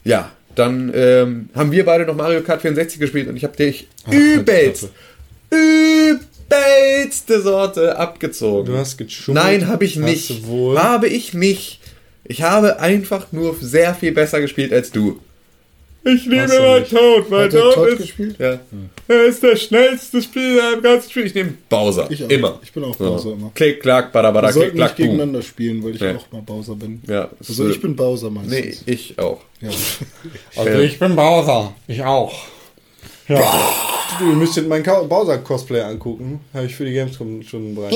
ja, 0.04 0.32
dann 0.58 0.92
ähm, 0.94 1.50
haben 1.54 1.72
wir 1.72 1.86
beide 1.86 2.06
noch 2.06 2.16
Mario 2.16 2.42
Kart 2.42 2.62
64 2.62 3.00
gespielt 3.00 3.28
und 3.28 3.38
ich 3.38 3.44
habe 3.44 3.56
dich 3.56 3.88
übelst, 4.10 4.90
übelste 5.52 7.42
Sorte 7.42 7.98
abgezogen. 7.98 8.74
Du 8.74 8.78
hast 8.78 8.98
geschummelt. 8.98 9.44
Nein, 9.44 9.68
habe 9.68 9.86
ich 9.86 9.98
nicht. 9.98 10.44
Habe 10.76 11.08
ich 11.08 11.34
nicht. 11.34 11.80
Ich 12.24 12.42
habe 12.42 12.80
einfach 12.80 13.32
nur 13.32 13.56
sehr 13.62 13.94
viel 13.94 14.12
besser 14.12 14.42
gespielt 14.42 14.74
als 14.74 14.92
du. 14.92 15.20
Ich 16.14 16.26
liebe 16.26 16.42
Hast 16.44 16.54
du 16.58 16.62
mein 16.62 16.80
nicht. 16.82 16.92
Toad. 16.92 17.32
Der 17.32 17.50
Toad 17.50 17.74
Todd 17.74 17.90
ist, 17.90 17.98
gespielt? 17.98 18.36
Ja. 18.40 18.60
Er 19.08 19.26
ist 19.26 19.44
der 19.44 19.56
schnellste 19.56 20.22
Spieler 20.22 20.74
im 20.74 20.82
ganzen 20.82 21.10
Spiel. 21.10 21.26
Ich 21.26 21.36
nehme 21.36 21.54
Bowser. 21.70 22.08
Ich 22.10 22.24
auch. 22.24 22.30
immer. 22.30 22.60
Ich 22.64 22.72
bin 22.72 22.84
auch 22.84 22.96
Bowser 22.96 23.34
immer. 23.34 23.52
Klick, 23.54 23.82
klack, 23.82 24.12
badabada, 24.14 24.48
Wir 24.48 24.54
klick, 24.54 24.74
nicht 24.74 24.76
klack, 24.76 24.96
boom. 24.98 25.06
gegeneinander 25.06 25.42
spielen, 25.42 25.84
weil 25.84 25.96
ich 25.96 26.02
Nee. 26.02 26.14
auch 26.16 26.32
mal 26.32 26.42
Bowser 26.42 26.76
bin. 26.76 27.02
Ja, 27.08 27.30
Also 27.46 27.70
ich 27.70 27.82
bin 27.82 27.96
Bowser 27.96 28.30
meistens. 28.30 28.86
Nee, 28.86 28.94
ich 28.94 29.20
auch. 29.20 29.42
Ja. 29.62 29.70
Also 30.56 30.80
ich 30.80 30.98
bin 31.00 31.16
Bowser. 31.16 31.74
Ich 31.88 32.04
auch. 32.04 32.34
Ja. 33.28 33.42
Du, 34.20 34.30
ihr 34.30 34.36
müsstet 34.36 34.68
meinen 34.70 34.84
Bowser-Cosplay 34.84 35.82
angucken. 35.82 36.40
Habe 36.54 36.66
ich 36.68 36.76
für 36.76 36.86
die 36.86 36.94
Gamescom 36.94 37.44
schon 37.44 37.76
bereit. 37.76 37.94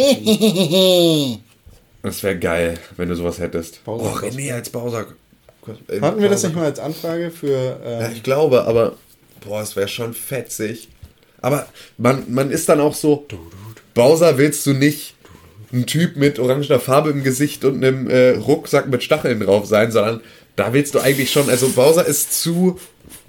Das 2.04 2.22
wäre 2.24 2.38
geil, 2.38 2.78
wenn 2.98 3.10
du 3.10 3.16
sowas 3.16 3.40
hättest. 3.40 3.84
Bowser 3.86 4.12
oh, 4.14 4.18
René 4.26 4.54
als 4.54 4.70
Bowser. 4.70 5.06
Hatten 6.02 6.22
wir 6.22 6.30
das 6.30 6.44
nicht 6.44 6.56
mal 6.56 6.66
als 6.66 6.80
Anfrage 6.80 7.32
für... 7.32 7.80
Ja, 7.84 8.08
Äh, 8.08 8.14
ich 8.14 8.24
glaube, 8.24 8.66
aber 8.66 8.96
boah, 9.46 9.62
es 9.62 9.76
wäre 9.76 9.88
schon 9.88 10.14
fetzig. 10.14 10.90
Aber 11.42 11.68
man, 11.98 12.24
man 12.32 12.52
ist 12.52 12.70
dann 12.70 12.80
auch 12.80 12.96
so, 12.96 13.28
Bowser 13.94 14.38
willst 14.38 14.66
du 14.66 14.74
nicht 14.74 15.16
ein 15.74 15.86
Typ 15.86 16.16
mit 16.18 16.40
orangener 16.40 16.80
Farbe 16.80 17.10
im 17.10 17.24
Gesicht 17.24 17.64
und 17.66 17.84
einem 17.84 18.10
äh, 18.10 18.32
Rucksack 18.32 18.90
mit 18.90 19.04
Stacheln 19.04 19.40
drauf 19.40 19.66
sein, 19.66 19.92
sondern 19.92 20.22
da 20.56 20.74
willst 20.74 20.96
du 20.96 21.00
eigentlich 21.00 21.32
schon, 21.32 21.50
also 21.50 21.70
Bowser 21.70 22.06
ist 22.06 22.42
zu 22.42 22.78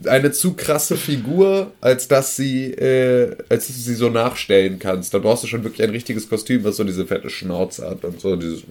eine 0.04 0.32
zu 0.32 0.54
krasse 0.54 0.96
Figur, 0.96 1.72
als 1.80 2.08
dass 2.08 2.36
sie, 2.36 2.72
äh, 2.72 3.36
als 3.48 3.68
dass 3.68 3.76
du 3.76 3.82
sie 3.82 3.94
so 3.94 4.10
nachstellen 4.10 4.78
kannst. 4.78 5.14
Da 5.14 5.18
brauchst 5.18 5.44
du 5.44 5.48
schon 5.48 5.64
wirklich 5.64 5.82
ein 5.82 5.90
richtiges 5.90 6.28
Kostüm, 6.28 6.64
was 6.64 6.76
so 6.76 6.84
diese 6.84 7.06
fette 7.06 7.30
Schnauze 7.30 7.88
hat 7.88 8.04
und 8.04 8.20
so 8.20 8.36
dieses. 8.36 8.64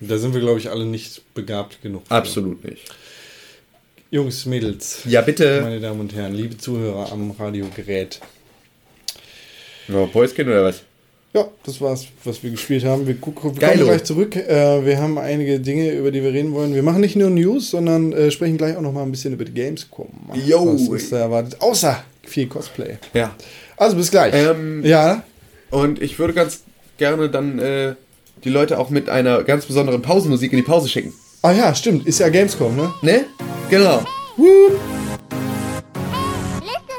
Da 0.00 0.18
sind 0.18 0.34
wir, 0.34 0.40
glaube 0.40 0.58
ich, 0.58 0.70
alle 0.70 0.84
nicht 0.84 1.22
begabt 1.34 1.80
genug. 1.82 2.02
für. 2.06 2.14
Absolut 2.14 2.64
nicht. 2.64 2.82
Jungs, 4.10 4.46
Mädels, 4.46 5.00
Ja, 5.04 5.20
bitte. 5.20 5.60
meine 5.62 5.80
Damen 5.80 6.00
und 6.00 6.14
Herren, 6.14 6.34
liebe 6.34 6.56
Zuhörer 6.56 7.10
am 7.12 7.32
Radiogerät. 7.32 8.20
Oh, 9.92 10.06
Boyskin 10.06 10.46
oder 10.48 10.64
was? 10.64 10.82
Ja, 11.34 11.48
das 11.64 11.80
war's, 11.80 12.06
was 12.24 12.42
wir 12.42 12.50
gespielt 12.50 12.84
haben. 12.84 13.06
Wir, 13.06 13.16
gucken, 13.16 13.54
wir 13.60 13.68
kommen 13.68 13.80
gleich 13.84 14.04
zurück. 14.04 14.34
Äh, 14.36 14.84
wir 14.86 14.98
haben 14.98 15.18
einige 15.18 15.60
Dinge, 15.60 15.90
über 15.92 16.10
die 16.10 16.22
wir 16.22 16.32
reden 16.32 16.52
wollen. 16.54 16.74
Wir 16.74 16.82
machen 16.82 17.00
nicht 17.02 17.14
nur 17.16 17.28
News, 17.30 17.70
sondern 17.70 18.12
äh, 18.12 18.30
sprechen 18.30 18.56
gleich 18.56 18.76
auch 18.76 18.80
noch 18.80 18.92
mal 18.92 19.02
ein 19.02 19.10
bisschen 19.10 19.34
über 19.34 19.44
die 19.44 19.52
Gamescom. 19.52 20.08
Yo. 20.46 20.74
Was 20.74 20.88
uns 20.88 21.10
da 21.10 21.18
erwartet. 21.18 21.60
Außer 21.60 22.02
viel 22.22 22.46
Cosplay. 22.46 22.96
Ja. 23.12 23.34
Also 23.76 23.96
bis 23.96 24.10
gleich. 24.10 24.32
Ähm, 24.34 24.82
ja, 24.84 25.24
Und 25.70 26.00
ich 26.00 26.18
würde 26.18 26.32
ganz 26.32 26.62
gerne 26.96 27.28
dann 27.28 27.58
äh, 27.58 27.94
die 28.44 28.50
Leute 28.50 28.78
auch 28.78 28.90
mit 28.90 29.08
einer 29.08 29.42
ganz 29.42 29.66
besonderen 29.66 30.02
Pausenmusik 30.02 30.52
in 30.52 30.58
die 30.58 30.62
Pause 30.62 30.88
schicken. 30.88 31.12
ah 31.42 31.52
ja, 31.52 31.74
stimmt. 31.74 32.06
Ist 32.06 32.20
ja 32.20 32.28
Gamescom, 32.28 32.76
ne? 32.76 32.92
Ne? 33.02 33.24
Genau. 33.70 34.02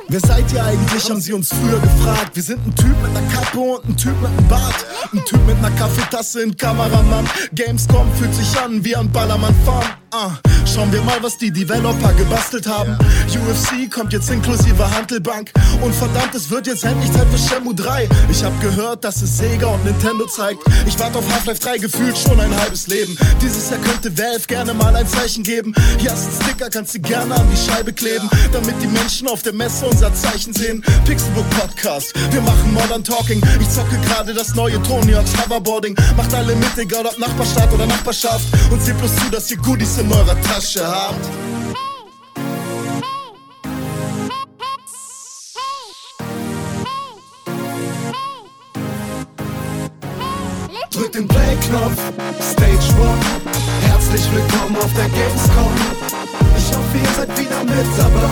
Wer 0.09 0.19
seid 0.21 0.51
ihr 0.53 0.63
eigentlich, 0.63 1.09
haben 1.09 1.19
sie 1.19 1.33
uns 1.33 1.49
früher 1.49 1.79
gefragt. 1.79 2.31
Wir 2.33 2.43
sind 2.43 2.65
ein 2.65 2.73
Typ 2.75 2.95
mit 3.01 3.15
einer 3.15 3.27
Kappe 3.29 3.59
und 3.59 3.85
ein 3.89 3.97
Typ 3.97 4.21
mit 4.21 4.29
einem 4.31 4.47
Bart. 4.47 4.85
Ein 5.13 5.23
Typ 5.25 5.45
mit 5.45 5.57
einer 5.57 5.71
Kaffeetasse, 5.71 6.43
ein 6.43 6.55
Kameramann. 6.55 7.29
Gamescom 7.53 8.09
fühlt 8.13 8.33
sich 8.33 8.57
an 8.59 8.83
wie 8.83 8.95
ein 8.95 9.11
Ballermann 9.11 9.55
Ah, 10.11 10.31
schauen 10.65 10.89
wir 10.93 11.01
mal, 11.01 11.21
was 11.21 11.37
die 11.37 11.51
Developer 11.51 12.13
gebastelt 12.13 12.65
haben. 12.65 12.97
UFC 13.27 13.91
kommt 13.91 14.13
jetzt 14.13 14.29
inklusive 14.29 14.89
Handelbank. 14.89 15.51
Und 15.81 15.93
verdammt, 15.93 16.33
es 16.33 16.49
wird 16.49 16.65
jetzt 16.65 16.85
endlich 16.85 17.11
Zeit 17.11 17.27
für 17.27 17.37
Shenmue 17.37 17.75
3. 17.75 18.07
Ich 18.31 18.41
hab 18.41 18.59
gehört, 18.61 19.03
dass 19.03 19.21
es 19.21 19.37
Sega 19.37 19.67
und 19.67 19.83
Nintendo 19.83 20.25
zeigt. 20.25 20.61
Ich 20.85 20.97
warte 20.97 21.17
auf 21.17 21.29
Half-Life 21.29 21.59
3 21.59 21.77
gefühlt 21.79 22.17
schon 22.17 22.39
ein 22.39 22.55
halbes 22.57 22.87
Leben. 22.87 23.17
Dieses 23.41 23.69
Jahr 23.69 23.79
könnte 23.81 24.17
Valve 24.17 24.47
gerne 24.47 24.73
mal 24.73 24.95
ein 24.95 25.07
Zeichen 25.07 25.43
geben. 25.43 25.73
Hier 25.97 26.11
hast 26.11 26.25
einen 26.25 26.41
Sticker, 26.41 26.69
kannst 26.69 26.95
du 26.95 27.01
gerne 27.01 27.35
an 27.35 27.47
die 27.51 27.57
Scheibe 27.57 27.91
kleben. 27.91 28.29
Damit 28.53 28.81
die 28.81 28.87
Menschen 28.87 29.27
auf 29.27 29.41
der 29.43 29.53
Messe 29.53 29.85
unser 29.87 30.13
Zeichen 30.13 30.53
sehen. 30.53 30.81
Pixelbook 31.03 31.49
Podcast, 31.49 32.13
wir 32.31 32.41
machen 32.41 32.73
Modern 32.73 33.03
Talking. 33.03 33.41
Ich 33.59 33.69
zocke 33.69 33.97
gerade 34.07 34.33
das 34.33 34.55
neue 34.55 34.81
Tony 34.83 35.11
Hawk's 35.11 35.33
Hoverboarding. 35.37 35.95
Macht 36.15 36.33
alle 36.33 36.55
mit, 36.55 36.77
egal 36.77 37.05
ob 37.05 37.19
Nachbarstaat 37.19 37.73
oder 37.73 37.85
Nachbarschaft. 37.85 38.45
Und 38.71 38.81
seht 38.81 38.97
bloß 38.97 39.13
zu, 39.17 39.29
dass 39.31 39.51
ihr 39.51 39.57
Goodies 39.57 39.96
in 39.99 40.11
eurer 40.11 40.39
Tasche 40.41 40.85
habt. 40.85 41.15
Drückt 50.91 51.15
den 51.15 51.27
Play-Knopf, 51.27 51.97
Stage 52.41 52.89
One. 52.99 53.17
Herzlich 53.81 54.23
willkommen 54.33 54.75
auf 54.77 54.91
der 54.93 55.09
Gamescom. 55.09 55.73
Ich 56.57 56.75
hoffe, 56.75 56.97
ihr 56.97 57.13
seid 57.15 57.39
wieder 57.39 57.63
mit 57.63 57.85
dabei, 57.97 58.31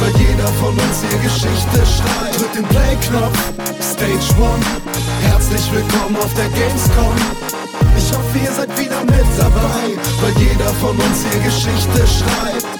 weil 0.00 0.20
jeder 0.20 0.48
von 0.60 0.72
uns 0.72 1.02
hier 1.08 1.18
Geschichte 1.18 1.84
schreibt. 1.86 2.40
Drückt 2.40 2.56
den 2.56 2.64
Play-Knopf, 2.64 3.38
Stage 3.80 4.40
One. 4.40 4.64
Herzlich 5.22 5.72
willkommen 5.72 6.16
auf 6.16 6.32
der 6.34 6.48
Gamescom. 6.48 7.65
Ich 7.96 8.12
hoffe, 8.12 8.38
ihr 8.38 8.52
seid 8.52 8.78
wieder 8.78 9.00
mit 9.04 9.26
dabei, 9.38 9.96
weil 10.20 10.42
jeder 10.42 10.72
von 10.74 10.96
uns 10.96 11.24
hier 11.30 11.40
Geschichte 11.42 12.06
schreibt. 12.06 12.75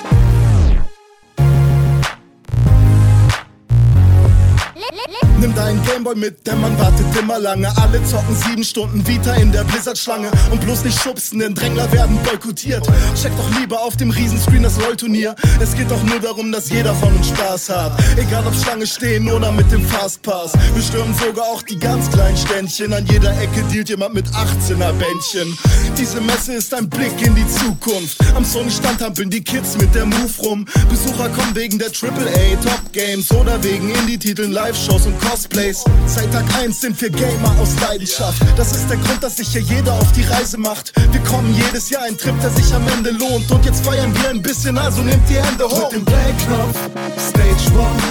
Nimm 5.39 5.55
deinen 5.55 5.83
Gameboy 5.85 6.15
mit, 6.15 6.47
der 6.47 6.57
Mann 6.57 6.79
wartet 6.79 7.07
immer 7.19 7.39
lange. 7.39 7.69
Alle 7.77 8.03
zocken 8.05 8.35
sieben 8.35 8.65
Stunden 8.65 9.07
Vita 9.07 9.35
in 9.35 9.53
der 9.53 9.65
Blizzard-Schlange. 9.65 10.31
Und 10.51 10.61
bloß 10.63 10.85
nicht 10.85 10.99
schubsen, 10.99 11.41
denn 11.41 11.55
Drängler 11.55 11.91
werden 11.93 12.19
boykottiert. 12.23 12.87
Check 13.21 13.33
doch 13.37 13.61
lieber 13.61 13.83
auf 13.83 13.97
dem 13.97 14.11
Riesenscreen 14.11 14.63
das 14.63 14.79
LOL-Turnier. 14.79 15.35
Es 15.61 15.75
geht 15.75 15.91
doch 15.91 16.03
nur 16.05 16.21
darum, 16.21 16.53
dass 16.53 16.71
jeder 16.71 16.95
von 16.95 17.15
uns 17.15 17.29
Spaß 17.29 17.69
hat. 17.69 17.93
Egal 18.17 18.47
ob 18.47 18.55
Schlange 18.55 18.87
stehen 18.87 19.31
oder 19.31 19.53
mit 19.53 19.71
dem 19.71 19.85
Fastpass. 19.85 20.53
Wir 20.75 20.83
stürmen 20.83 21.15
sogar 21.15 21.47
auch 21.47 21.63
die 21.63 21.79
ganz 21.79 22.11
kleinen 22.11 22.39
Ständchen. 22.39 22.95
An 22.95 23.05
jeder 23.07 23.31
Ecke 23.41 23.63
dealt 23.73 23.91
jemand 23.91 24.15
mit 24.15 24.27
18er 24.29 24.93
Bändchen. 24.93 25.57
Diese 25.99 26.21
Messe 26.23 26.55
ist 26.55 26.73
ein 26.73 26.89
Blick 26.89 27.21
in 27.21 27.35
die 27.35 27.47
Zukunft. 27.47 28.17
Am 28.35 28.45
Sony-Stand 28.45 29.03
hampeln 29.03 29.29
die 29.29 29.45
Kids 29.45 29.77
mit 29.77 29.95
der 29.95 30.07
Move 30.07 30.33
rum. 30.43 30.67
Besucher 30.89 31.29
kommen 31.29 31.55
wegen 31.55 31.79
der 31.79 31.89
AAA 31.89 32.57
Top 32.63 32.93
Games 32.93 33.31
oder 33.33 33.63
wegen 33.63 33.91
Indie-Titeln, 33.91 34.53
Live-Shows 34.53 35.07
und 35.07 35.26
Cosplays. 35.31 35.85
Seit 36.07 36.33
Tag 36.33 36.45
1 36.61 36.81
sind 36.81 37.01
wir 37.01 37.11
Gamer 37.11 37.55
aus 37.61 37.75
Leidenschaft. 37.81 38.43
Das 38.57 38.73
ist 38.73 38.89
der 38.89 38.97
Grund, 38.97 39.23
dass 39.23 39.37
sich 39.37 39.49
hier 39.49 39.61
jeder 39.61 39.93
auf 39.93 40.11
die 40.13 40.23
Reise 40.23 40.59
macht. 40.59 40.93
Wir 41.13 41.21
kommen 41.21 41.55
jedes 41.55 41.91
Jahr 41.91 42.03
ein 42.03 42.17
Trip, 42.17 42.35
der 42.41 42.51
sich 42.51 42.73
am 42.75 42.87
Ende 42.89 43.11
lohnt. 43.11 43.51
Und 43.51 43.65
jetzt 43.65 43.85
feiern 43.85 44.15
wir 44.15 44.31
ein 44.31 44.43
bisschen, 44.43 44.79
also 44.79 45.03
nehmt 45.03 45.29
die 45.29 45.37
Hände 45.37 45.65
hoch. 45.65 45.91
Drückt 45.91 45.93
den 45.93 46.05
Play-Knopf, 46.05 46.79
Stage 47.19 47.67
One. 47.75 48.03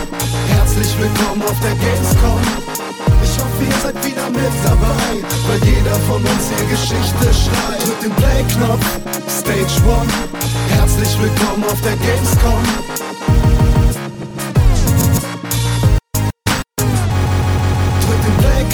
Herzlich 0.49 0.93
willkommen 0.99 1.41
auf 1.43 1.59
der 1.61 1.75
Gamescom. 1.75 2.41
Ich 3.23 3.37
hoffe, 3.39 3.63
ihr 3.63 3.79
seid 3.81 4.05
wieder 4.05 4.29
mit 4.29 4.55
dabei, 4.63 5.07
weil 5.47 5.69
jeder 5.69 5.95
von 6.07 6.21
uns 6.21 6.43
hier 6.49 6.67
Geschichte 6.67 7.25
schreibt. 7.33 7.87
Drückt 7.87 8.03
den 8.03 8.15
Play-Knopf, 8.15 8.85
Stage 9.29 9.77
One. 9.87 10.11
Herzlich 10.69 11.17
willkommen 11.19 11.63
auf 11.63 11.81
der 11.81 11.95
Gamescom. 11.97 13.64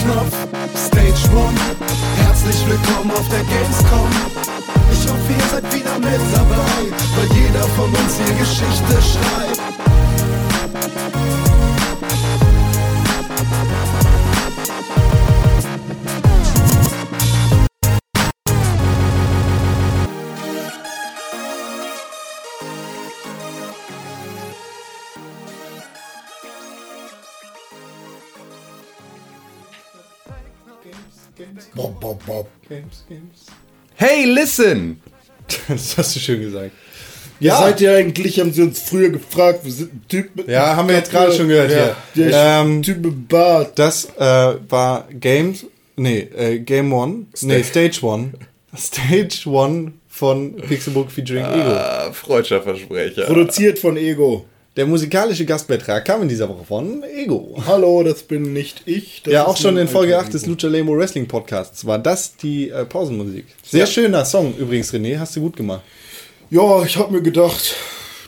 Play-Knopf, 0.02 0.36
Stage 0.76 1.36
One. 1.36 1.56
Herzlich 2.18 2.66
willkommen 2.68 3.12
auf 3.12 3.28
der 3.30 3.44
Gamescom. 3.44 4.10
Ich 4.92 5.08
hoffe, 5.08 5.34
ihr 5.34 5.48
seid 5.52 5.74
wieder 5.74 6.00
mit 6.00 6.22
dabei, 6.34 6.90
weil 7.16 7.38
jeder 7.38 7.64
von 7.76 7.90
uns 7.90 8.18
hier 8.18 8.36
Geschichte 8.36 9.02
schreibt. 9.02 9.71
Bob, 32.02 32.26
bob. 32.26 32.48
Games, 32.68 33.06
Games. 33.08 33.46
Hey, 33.96 34.26
listen! 34.26 35.00
Das 35.68 35.98
hast 35.98 36.16
du 36.16 36.20
schön 36.20 36.42
gesagt. 36.42 36.72
Ja. 37.40 37.60
Seid 37.60 37.80
ihr 37.82 37.96
eigentlich, 37.96 38.40
haben 38.40 38.52
sie 38.54 38.64
uns 38.64 38.80
früher 38.82 39.10
gefragt, 39.10 39.64
wir 39.64 39.72
sind 39.72 39.94
ein 39.94 40.06
Typ 40.08 40.36
mit. 40.36 40.48
Ja, 40.48 40.76
haben 40.76 40.88
wir 40.88 40.96
jetzt 40.96 41.12
gerade 41.12 41.32
schon 41.32 41.48
gehört 41.48 41.72
ja, 41.72 41.96
hier. 42.14 42.30
Der 42.30 42.62
Ähm, 42.62 42.82
Typ 42.82 43.06
mit 43.06 43.28
Bart. 43.28 43.78
Das 43.78 44.06
äh, 44.18 44.56
war 44.70 45.08
Games, 45.12 45.66
nee, 45.96 46.20
äh, 46.36 46.60
Game 46.60 46.92
One, 46.92 47.26
nee, 47.42 47.64
Stage 47.64 48.00
One. 48.02 48.32
Stage 48.76 49.48
One 49.48 49.94
von 50.08 50.56
Pixelbook 50.56 51.12
featuring 51.12 51.46
Ego. 51.46 51.72
Ah, 51.72 52.12
freudscher 52.12 52.62
Versprecher. 52.64 53.26
Produziert 53.26 53.78
von 53.78 53.98
Ego. 53.98 54.46
Der 54.78 54.86
musikalische 54.86 55.46
Gastbeitrag 55.46 56.06
kam 56.06 56.22
in 56.22 56.30
dieser 56.30 56.48
Woche 56.48 56.64
von 56.64 57.04
Ego. 57.04 57.62
Hallo, 57.68 58.04
das 58.04 58.24
bin 58.24 58.54
nicht 58.54 58.84
ich. 58.86 59.22
Das 59.24 59.34
Ja, 59.34 59.46
auch 59.46 59.58
schon 59.58 59.76
in 59.78 59.90
Folge 59.90 60.16
alter 60.16 60.28
8 60.28 60.34
des. 60.34 60.46
Lucha 60.46 60.68
Lemo 60.70 60.96
Wrestling 60.98 61.28
Podcasts 61.28 61.86
war 61.86 62.00
das 62.00 62.38
die 62.38 62.70
äh, 62.70 62.86
Pausenmusik. 62.86 63.48
Sehr 63.64 63.82
Ja. 63.82 63.86
schöner 63.86 64.24
Song 64.24 64.56
übrigens, 64.58 64.94
René, 64.94 65.20
hast 65.20 65.36
du 65.36 65.42
gut 65.42 65.58
gemacht. 65.58 65.82
Ja, 66.50 66.84
ich 66.86 66.96
hab 66.98 67.12
mir 67.12 67.22
gedacht, 67.22 67.76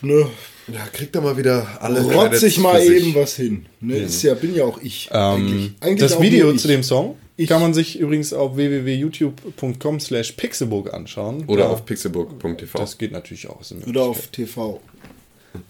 ne, 0.02 0.26
Ja, 0.70 0.80
kriegt 0.92 1.16
doch 1.16 1.22
mal 1.22 1.34
wieder 1.38 1.66
alle 1.80 2.02
rotz 2.02 2.42
ich 2.42 2.58
mal 2.58 2.78
eben 2.82 3.14
was 3.14 3.36
hin. 3.36 3.64
Ne, 3.80 3.96
ist 3.96 4.22
ja, 4.22 4.34
bin 4.34 4.54
ja 4.54 4.64
auch 4.64 4.78
ich. 4.82 5.10
eigentlich. 5.12 5.72
eigentlich 5.80 5.92
Ähm, 5.92 5.98
das 5.98 6.12
auch 6.16 6.20
Video 6.20 6.52
zu 6.54 6.68
dem 6.68 6.82
Song 6.82 7.16
Ich. 7.38 7.48
kann 7.48 7.62
man 7.62 7.72
sich 7.72 7.98
übrigens 7.98 8.34
auf 8.34 8.54
www.youtube.com 8.56 9.98
slash 9.98 10.32
pixelbook 10.32 10.92
anschauen. 10.92 11.44
Oder 11.46 11.64
Ja, 11.64 11.68
auf 11.70 11.86
pixelbook.tv. 11.86 12.78
Das 12.78 12.98
geht 12.98 13.12
natürlich 13.12 13.48
auch. 13.48 13.62
Oder 13.88 14.02
auf 14.02 14.26
TV. 14.26 14.80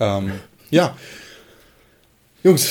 Ähm, 0.01 0.33
ja. 0.75 0.97
Jungs, 2.43 2.68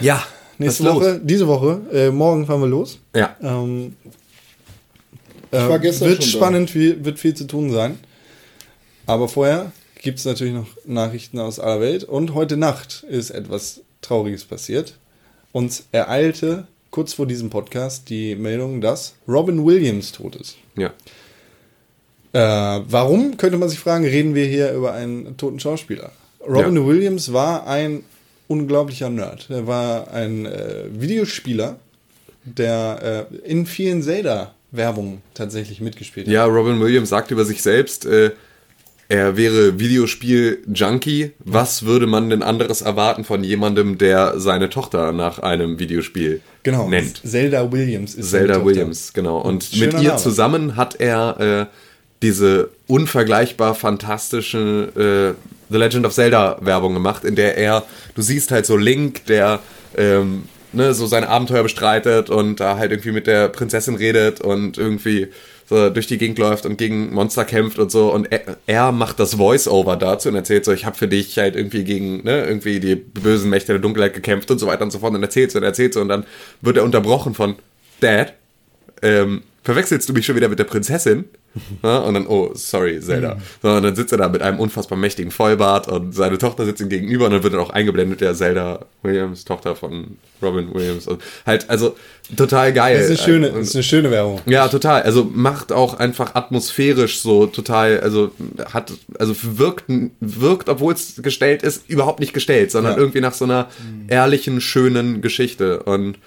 Ja, 0.00 0.24
nächste 0.58 0.84
Woche, 0.84 1.20
diese 1.22 1.48
Woche, 1.48 1.80
äh, 1.92 2.10
morgen 2.10 2.46
fahren 2.46 2.60
wir 2.60 2.68
los. 2.68 2.98
Ja. 3.14 3.36
Ähm, 3.42 3.96
Ich 5.50 5.58
war 5.58 5.78
gestern 5.78 6.08
wird 6.08 6.24
spannend, 6.24 6.70
viel, 6.70 7.04
wird 7.04 7.18
viel 7.18 7.34
zu 7.34 7.46
tun 7.46 7.70
sein. 7.72 7.98
Aber 9.06 9.28
vorher 9.28 9.72
gibt 10.00 10.18
es 10.18 10.24
natürlich 10.24 10.54
noch 10.54 10.68
Nachrichten 10.84 11.38
aus 11.38 11.58
aller 11.58 11.80
Welt. 11.80 12.04
Und 12.04 12.34
heute 12.34 12.56
Nacht 12.56 13.04
ist 13.08 13.30
etwas 13.30 13.80
Trauriges 14.02 14.44
passiert. 14.44 14.94
Uns 15.52 15.84
ereilte 15.92 16.66
kurz 16.90 17.12
vor 17.14 17.26
diesem 17.26 17.50
Podcast 17.50 18.08
die 18.08 18.36
Meldung, 18.36 18.80
dass 18.80 19.14
Robin 19.26 19.64
Williams 19.64 20.12
tot 20.12 20.36
ist. 20.36 20.56
Ja. 20.76 20.92
Äh, 22.32 22.84
warum, 22.88 23.36
könnte 23.36 23.58
man 23.58 23.68
sich 23.68 23.78
fragen, 23.78 24.04
reden 24.04 24.34
wir 24.34 24.46
hier 24.46 24.72
über 24.72 24.92
einen 24.92 25.36
toten 25.36 25.60
Schauspieler? 25.60 26.12
Robin 26.46 26.76
Ja. 26.76 26.86
Williams 26.86 27.32
war 27.32 27.66
ein 27.66 28.04
unglaublicher 28.48 29.10
Nerd. 29.10 29.48
Er 29.50 29.66
war 29.66 30.12
ein 30.12 30.46
äh, 30.46 30.84
Videospieler, 30.90 31.76
der 32.44 33.28
äh, 33.32 33.48
in 33.48 33.66
vielen 33.66 34.02
Zelda-Werbungen 34.02 35.22
tatsächlich 35.34 35.80
mitgespielt 35.80 36.26
hat. 36.26 36.32
Ja, 36.32 36.44
Robin 36.44 36.80
Williams 36.80 37.08
sagt 37.08 37.30
über 37.30 37.44
sich 37.44 37.62
selbst, 37.62 38.04
äh, 38.04 38.32
er 39.08 39.36
wäre 39.36 39.78
Videospiel-Junkie. 39.78 41.32
Was 41.40 41.84
würde 41.84 42.06
man 42.06 42.30
denn 42.30 42.42
anderes 42.42 42.80
erwarten 42.80 43.24
von 43.24 43.44
jemandem, 43.44 43.98
der 43.98 44.40
seine 44.40 44.70
Tochter 44.70 45.12
nach 45.12 45.38
einem 45.38 45.78
Videospiel 45.78 46.40
genau. 46.62 46.88
nennt? 46.88 47.20
Zelda 47.24 47.70
Williams 47.70 48.14
ist 48.14 48.30
Zelda. 48.30 48.64
Williams, 48.64 49.12
genau. 49.12 49.38
Und 49.38 49.64
Schöner 49.64 49.92
mit 49.92 50.02
ihr 50.02 50.08
Name. 50.08 50.20
zusammen 50.20 50.76
hat 50.76 50.98
er 50.98 51.40
äh, 51.40 51.76
diese 52.22 52.70
unvergleichbar 52.86 53.74
fantastische 53.74 55.36
äh, 55.36 55.61
The 55.72 55.78
Legend 55.78 56.06
of 56.06 56.12
Zelda 56.12 56.58
Werbung 56.60 56.94
gemacht, 56.94 57.24
in 57.24 57.34
der 57.34 57.56
er, 57.56 57.84
du 58.14 58.22
siehst 58.22 58.50
halt 58.50 58.66
so 58.66 58.76
Link, 58.76 59.26
der 59.26 59.60
ähm, 59.96 60.44
ne, 60.72 60.94
so 60.94 61.06
sein 61.06 61.24
Abenteuer 61.24 61.62
bestreitet 61.62 62.30
und 62.30 62.60
da 62.60 62.76
halt 62.76 62.90
irgendwie 62.90 63.12
mit 63.12 63.26
der 63.26 63.48
Prinzessin 63.48 63.96
redet 63.96 64.40
und 64.40 64.78
irgendwie 64.78 65.28
so 65.68 65.90
durch 65.90 66.06
die 66.06 66.18
Gegend 66.18 66.38
läuft 66.38 66.66
und 66.66 66.76
gegen 66.76 67.14
Monster 67.14 67.44
kämpft 67.44 67.78
und 67.78 67.90
so 67.90 68.12
und 68.12 68.30
er, 68.30 68.56
er 68.66 68.92
macht 68.92 69.20
das 69.20 69.34
Voice-Over 69.34 69.96
dazu 69.96 70.28
und 70.28 70.34
erzählt 70.34 70.64
so, 70.64 70.72
ich 70.72 70.84
habe 70.84 70.96
für 70.96 71.08
dich 71.08 71.38
halt 71.38 71.56
irgendwie 71.56 71.84
gegen 71.84 72.24
ne, 72.24 72.44
irgendwie 72.44 72.80
die 72.80 72.96
bösen 72.96 73.48
Mächte 73.50 73.72
der 73.72 73.80
Dunkelheit 73.80 74.14
gekämpft 74.14 74.50
und 74.50 74.58
so 74.58 74.66
weiter 74.66 74.82
und 74.82 74.90
so 74.90 74.98
fort 74.98 75.14
und 75.14 75.22
erzählt 75.22 75.50
so 75.50 75.58
und 75.58 75.64
erzählt 75.64 75.94
so 75.94 76.00
und 76.00 76.08
dann 76.08 76.24
wird 76.60 76.76
er 76.76 76.84
unterbrochen 76.84 77.34
von 77.34 77.56
Dad, 78.00 78.34
ähm, 79.02 79.42
verwechselst 79.62 80.08
du 80.08 80.12
mich 80.12 80.26
schon 80.26 80.36
wieder 80.36 80.48
mit 80.48 80.58
der 80.58 80.64
Prinzessin? 80.64 81.24
Ja, 81.82 81.98
und 82.06 82.14
dann, 82.14 82.26
oh, 82.26 82.50
sorry, 82.54 83.00
Zelda. 83.00 83.36
So, 83.62 83.70
und 83.70 83.82
dann 83.82 83.94
sitzt 83.94 84.12
er 84.12 84.18
da 84.18 84.28
mit 84.28 84.42
einem 84.42 84.58
unfassbar 84.58 84.96
mächtigen 84.98 85.30
Vollbart 85.30 85.88
und 85.88 86.14
seine 86.14 86.38
Tochter 86.38 86.64
sitzt 86.64 86.80
ihm 86.80 86.88
gegenüber 86.88 87.26
und 87.26 87.32
dann 87.32 87.42
wird 87.42 87.52
dann 87.54 87.60
auch 87.60 87.70
eingeblendet, 87.70 88.20
der 88.20 88.34
Zelda 88.34 88.86
Williams, 89.02 89.44
Tochter 89.44 89.76
von 89.76 90.16
Robin 90.40 90.72
Williams. 90.74 91.06
Und 91.06 91.20
halt, 91.46 91.68
also 91.70 91.94
total 92.36 92.72
geil. 92.72 92.96
Das 92.98 93.10
ist 93.10 93.20
eine 93.20 93.26
schöne, 93.32 93.52
Und- 93.52 93.60
ist 93.62 93.74
eine 93.74 93.82
schöne 93.82 94.10
Werbung. 94.10 94.40
ja, 94.46 94.66
total. 94.68 95.02
Also 95.02 95.24
macht 95.32 95.72
auch 95.72 95.94
einfach 95.98 96.34
atmosphärisch 96.34 97.20
so 97.20 97.46
total, 97.46 98.00
also 98.00 98.30
hat, 98.72 98.92
also 99.18 99.34
wirkt, 99.58 99.84
wirkt, 100.20 100.68
obwohl 100.68 100.94
es 100.94 101.20
gestellt 101.22 101.62
ist, 101.62 101.88
überhaupt 101.88 102.20
nicht 102.20 102.32
gestellt, 102.32 102.70
sondern 102.70 102.94
Ja. 102.94 102.98
irgendwie 102.98 103.20
nach 103.20 103.34
so 103.34 103.44
einer 103.44 103.68
ehrlichen, 104.08 104.60
schönen 104.60 105.20
Geschichte. 105.22 105.82
Und 105.82 106.18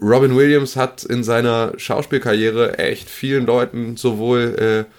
Robin 0.00 0.36
Williams 0.36 0.76
hat 0.76 1.04
in 1.04 1.22
seiner 1.22 1.74
Schauspielkarriere 1.76 2.78
echt 2.78 3.10
vielen 3.10 3.46
Leuten 3.46 3.96
sowohl 3.96 4.86
äh, 4.88 4.94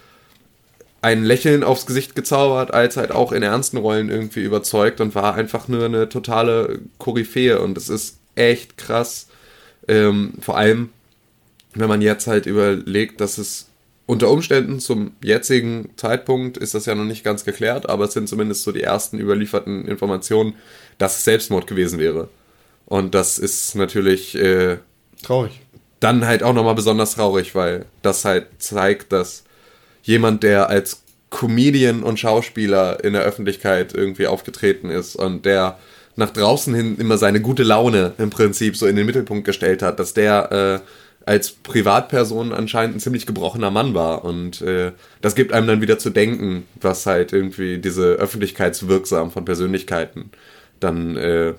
ein 1.02 1.24
Lächeln 1.24 1.64
aufs 1.64 1.88
Gesicht 1.88 2.16
gezaubert, 2.16 2.74
als 2.74 2.98
halt 2.98 3.12
auch 3.12 3.32
in 3.32 3.42
ernsten 3.42 3.78
Rollen 3.78 4.10
irgendwie 4.10 4.44
überzeugt 4.44 5.02
und 5.02 5.16
war 5.16 5.34
einfach 5.34 5.68
nur 5.68 5.86
eine 5.86 6.10
totale 6.10 6.80
Koryphäe. 7.00 7.60
Und 7.60 7.78
es 7.78 7.90
ist 7.90 8.20
echt 8.36 8.78
krass. 8.78 9.28
Ähm, 9.88 10.34
vor 10.40 10.58
allem, 10.58 10.90
wenn 11.74 11.90
man 11.90 12.02
jetzt 12.02 12.28
halt 12.28 12.46
überlegt, 12.46 13.20
dass 13.20 13.40
es 13.40 13.68
unter 14.06 14.30
Umständen 14.30 14.80
zum 14.80 15.14
jetzigen 15.24 15.90
Zeitpunkt 15.96 16.58
ist 16.58 16.76
das 16.76 16.86
ja 16.86 16.94
noch 16.96 17.06
nicht 17.06 17.24
ganz 17.24 17.46
geklärt, 17.46 17.90
aber 17.90 18.06
es 18.06 18.14
sind 18.14 18.28
zumindest 18.28 18.64
so 18.64 18.72
die 18.72 18.84
ersten 18.84 19.18
überlieferten 19.20 19.88
Informationen, 19.88 20.54
dass 20.98 21.18
es 21.18 21.24
Selbstmord 21.24 21.66
gewesen 21.66 21.98
wäre. 21.98 22.28
Und 22.86 23.16
das 23.16 23.40
ist 23.40 23.76
natürlich 23.76 24.36
äh, 24.36 24.80
Traurig. 25.22 25.62
dann 26.00 26.26
halt 26.26 26.44
auch 26.44 26.54
nochmal 26.54 26.76
besonders 26.76 27.16
traurig, 27.16 27.54
weil 27.56 27.86
das 28.02 28.26
halt 28.26 28.48
zeigt, 28.60 29.12
dass 29.12 29.44
jemand, 30.04 30.44
der 30.44 30.70
als 30.70 31.04
Comedian 31.30 32.04
und 32.04 32.20
Schauspieler 32.20 33.04
in 33.04 33.14
der 33.14 33.24
Öffentlichkeit 33.24 33.94
irgendwie 33.94 34.28
aufgetreten 34.28 34.90
ist 34.90 35.16
und 35.16 35.46
der 35.46 35.78
nach 36.16 36.32
draußen 36.32 36.74
hin 36.74 36.98
immer 36.98 37.18
seine 37.18 37.40
gute 37.40 37.64
Laune 37.64 38.14
im 38.18 38.30
Prinzip 38.30 38.76
so 38.76 38.86
in 38.86 38.96
den 38.96 39.06
Mittelpunkt 39.06 39.46
gestellt 39.46 39.82
hat, 39.82 40.00
dass 40.00 40.14
der 40.14 40.82
äh, 40.84 40.88
als 41.26 41.52
Privatperson 41.52 42.52
anscheinend 42.52 42.98
ein 42.98 43.00
ziemlich 43.00 43.26
gebrochener 43.26 43.72
Mann 43.72 43.94
war 43.94 44.26
und 44.26 44.62
äh, 44.62 44.92
das 45.22 45.36
gibt 45.36 45.54
einem 45.54 45.68
dann 45.68 45.82
wieder 45.82 46.00
zu 46.00 46.10
denken, 46.10 46.66
was 46.82 47.06
halt 47.06 47.32
irgendwie 47.32 47.78
diese 47.78 48.14
Öffentlichkeitswirksam 48.14 49.32
von 49.32 49.46
Persönlichkeiten 49.46 50.32
dann 50.82 51.16
äh, 51.16 51.54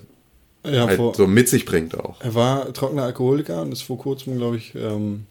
Ja, 0.64 0.86
halt 0.86 0.96
vor, 0.96 1.14
so 1.14 1.26
mit 1.26 1.48
sich 1.48 1.64
bringt 1.64 1.98
auch. 1.98 2.20
er 2.20 2.34
war 2.34 2.72
trockener 2.72 3.02
Alkoholiker 3.04 3.62
und 3.62 3.72
ist 3.72 3.82
vor 3.82 3.98
kurzem, 3.98 4.36
glaube 4.36 4.56
ich, 4.58 4.74
ähm, 4.74 5.26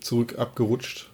zurück 0.00 0.34
abgerutscht 0.38 1.08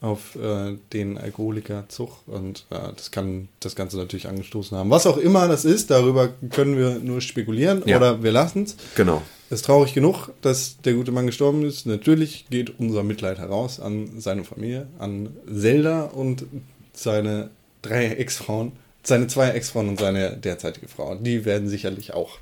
auf 0.00 0.36
äh, 0.36 0.76
den 0.92 1.18
Alkoholikerzug 1.18 2.10
und 2.28 2.66
äh, 2.70 2.76
das 2.96 3.10
kann 3.10 3.48
das 3.60 3.74
Ganze 3.74 3.96
natürlich 3.96 4.28
angestoßen 4.28 4.76
haben. 4.76 4.90
Was 4.90 5.06
auch 5.06 5.16
immer 5.16 5.48
das 5.48 5.64
ist, 5.64 5.90
darüber 5.90 6.28
können 6.50 6.76
wir 6.76 6.98
nur 7.00 7.20
spekulieren 7.20 7.82
Ja. 7.86 7.96
oder 7.96 8.22
wir 8.22 8.30
lassen 8.30 8.62
es. 8.64 8.76
Genau. 8.94 9.22
ist 9.50 9.64
traurig 9.64 9.94
genug, 9.94 10.28
dass 10.42 10.76
der 10.82 10.92
gute 10.92 11.10
Mann 11.10 11.26
gestorben 11.26 11.64
ist. 11.64 11.86
Natürlich 11.86 12.46
geht 12.50 12.78
unser 12.78 13.02
Mitleid 13.02 13.38
heraus 13.38 13.80
an 13.80 14.20
seine 14.20 14.44
Familie, 14.44 14.86
an 15.00 15.30
Zelda 15.52 16.02
und 16.04 16.44
seine 16.92 17.50
drei 17.82 18.06
Ex-Frauen, 18.08 18.72
seine 19.02 19.26
zwei 19.26 19.48
Ex-Frauen 19.50 19.88
und 19.88 19.98
seine 19.98 20.36
derzeitige 20.36 20.86
Frau. 20.86 21.16
Die 21.16 21.44
werden 21.44 21.68
sicherlich 21.68 22.12
auch 22.14 22.38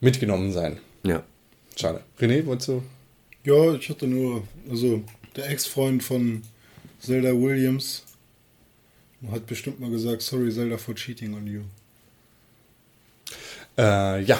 mitgenommen 0.00 0.52
sein. 0.52 0.78
Ja. 1.02 1.22
Schade. 1.76 2.02
René, 2.20 2.44
wolltest 2.46 2.68
du? 2.68 2.82
Ja, 3.44 3.74
ich 3.74 3.88
hatte 3.88 4.06
nur, 4.06 4.42
also 4.70 5.02
der 5.36 5.48
Ex-Freund 5.48 6.02
von 6.02 6.42
Zelda 7.00 7.30
Williams 7.30 8.04
hat 9.30 9.46
bestimmt 9.46 9.80
mal 9.80 9.90
gesagt, 9.90 10.22
sorry 10.22 10.50
Zelda 10.50 10.78
for 10.78 10.94
cheating 10.94 11.34
on 11.34 11.46
you. 11.46 11.60
Äh, 13.78 14.22
ja. 14.22 14.38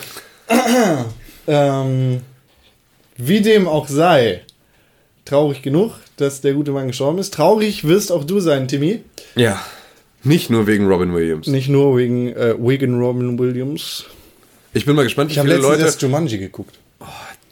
ähm, 1.47 2.21
wie 3.17 3.41
dem 3.41 3.69
auch 3.69 3.89
sei, 3.89 4.43
traurig 5.25 5.63
genug, 5.63 5.93
dass 6.17 6.41
der 6.41 6.55
gute 6.55 6.73
Mann 6.73 6.89
gestorben 6.89 7.19
ist. 7.19 7.35
Traurig 7.35 7.85
wirst 7.87 8.11
auch 8.11 8.25
du 8.25 8.41
sein, 8.41 8.69
Timmy. 8.69 9.03
Ja. 9.37 9.65
Nicht 10.23 10.51
nur 10.51 10.67
wegen 10.67 10.87
Robin 10.87 11.15
Williams. 11.15 11.47
Nicht 11.47 11.69
nur 11.69 11.97
wegen 11.97 12.29
äh, 12.35 12.55
Wigan 12.59 13.01
Robin 13.01 13.39
Williams. 13.39 14.05
Ich 14.73 14.85
bin 14.87 14.95
mal 14.97 15.03
gespannt, 15.03 15.31
wie 15.31 15.33
Ich 15.35 15.39
habe 15.39 15.49
viele 15.49 15.61
letztens 15.61 15.95
Leute. 15.95 16.07
Jumanji 16.07 16.39
geguckt. 16.39 16.79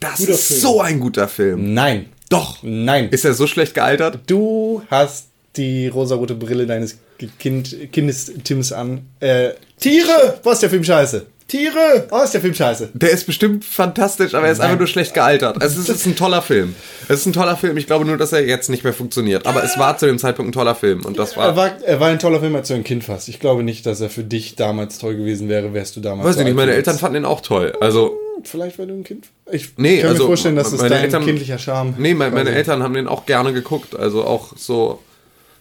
Das 0.00 0.18
Guter 0.18 0.32
ist 0.32 0.46
Film. 0.46 0.60
so 0.60 0.80
ein 0.80 1.00
guter 1.00 1.26
Film. 1.28 1.74
Nein. 1.74 2.06
Doch. 2.28 2.58
Nein. 2.62 3.08
Ist 3.10 3.24
er 3.24 3.34
so 3.34 3.46
schlecht 3.46 3.74
gealtert? 3.74 4.20
Du 4.26 4.82
hast 4.90 5.26
die 5.56 5.88
rosarote 5.88 6.34
Brille 6.34 6.66
deines 6.66 6.98
kind, 7.38 7.90
Kindes 7.92 8.32
Tims 8.44 8.72
an. 8.72 9.06
Äh, 9.18 9.50
Tiere! 9.80 10.38
Was 10.44 10.54
ist 10.54 10.62
der 10.62 10.70
Film 10.70 10.84
scheiße? 10.84 11.26
Tiere! 11.48 12.06
Was 12.10 12.26
ist 12.26 12.34
der 12.34 12.40
Film 12.42 12.52
scheiße? 12.54 12.90
Der 12.92 13.10
ist 13.10 13.24
bestimmt 13.24 13.64
fantastisch, 13.64 14.34
aber 14.34 14.46
er 14.46 14.52
ist 14.52 14.58
Nein. 14.58 14.66
einfach 14.66 14.78
nur 14.80 14.86
schlecht 14.86 15.14
gealtert. 15.14 15.60
Also 15.62 15.80
es 15.80 15.88
ist 15.88 16.04
ein 16.06 16.14
toller 16.14 16.42
Film. 16.42 16.74
Es 17.08 17.20
ist 17.20 17.26
ein 17.26 17.32
toller 17.32 17.56
Film. 17.56 17.78
Ich 17.78 17.86
glaube 17.86 18.04
nur, 18.04 18.18
dass 18.18 18.32
er 18.32 18.46
jetzt 18.46 18.68
nicht 18.68 18.84
mehr 18.84 18.92
funktioniert. 18.92 19.46
Aber 19.46 19.64
es 19.64 19.78
war 19.78 19.96
zu 19.96 20.04
dem 20.06 20.18
Zeitpunkt 20.18 20.50
ein 20.50 20.52
toller 20.52 20.74
Film. 20.74 21.06
Und 21.06 21.18
das 21.18 21.32
Er 21.32 21.36
war. 21.38 21.56
war, 21.56 21.82
er 21.82 22.00
war 22.00 22.08
ein 22.08 22.18
toller 22.18 22.40
Film, 22.40 22.54
als 22.54 22.68
du 22.68 22.74
ein 22.74 22.84
Kind 22.84 23.08
warst. 23.08 23.28
Ich 23.30 23.40
glaube 23.40 23.62
nicht, 23.62 23.86
dass 23.86 24.00
er 24.02 24.10
für 24.10 24.24
dich 24.24 24.56
damals 24.56 24.98
toll 24.98 25.16
gewesen 25.16 25.48
wäre, 25.48 25.72
wärst 25.72 25.96
du 25.96 26.00
damals. 26.00 26.28
Weiß 26.28 26.36
ich 26.36 26.44
nicht, 26.44 26.54
meine 26.54 26.72
Eltern 26.74 26.98
fanden 26.98 27.16
ihn 27.16 27.24
auch 27.24 27.40
toll. 27.40 27.72
Also, 27.80 28.18
Vielleicht, 28.44 28.78
weil 28.78 28.86
du 28.86 28.94
ein 28.94 29.02
Kind 29.04 29.24
Ich 29.50 29.70
Nee, 29.78 30.00
kann 30.02 30.10
also, 30.10 30.24
mir 30.24 30.26
vorstellen, 30.28 30.54
dass 30.56 30.70
es 30.72 30.78
dein 30.80 30.92
Eltern- 30.92 31.24
kindlicher 31.24 31.58
Charme 31.58 31.94
nee, 31.98 32.14
meine, 32.14 32.32
meine 32.34 32.50
Eltern 32.50 32.82
haben 32.82 32.94
den 32.94 33.08
auch 33.08 33.24
gerne 33.26 33.52
geguckt. 33.54 33.96
Also 33.96 34.22
auch 34.24 34.52
so, 34.56 35.00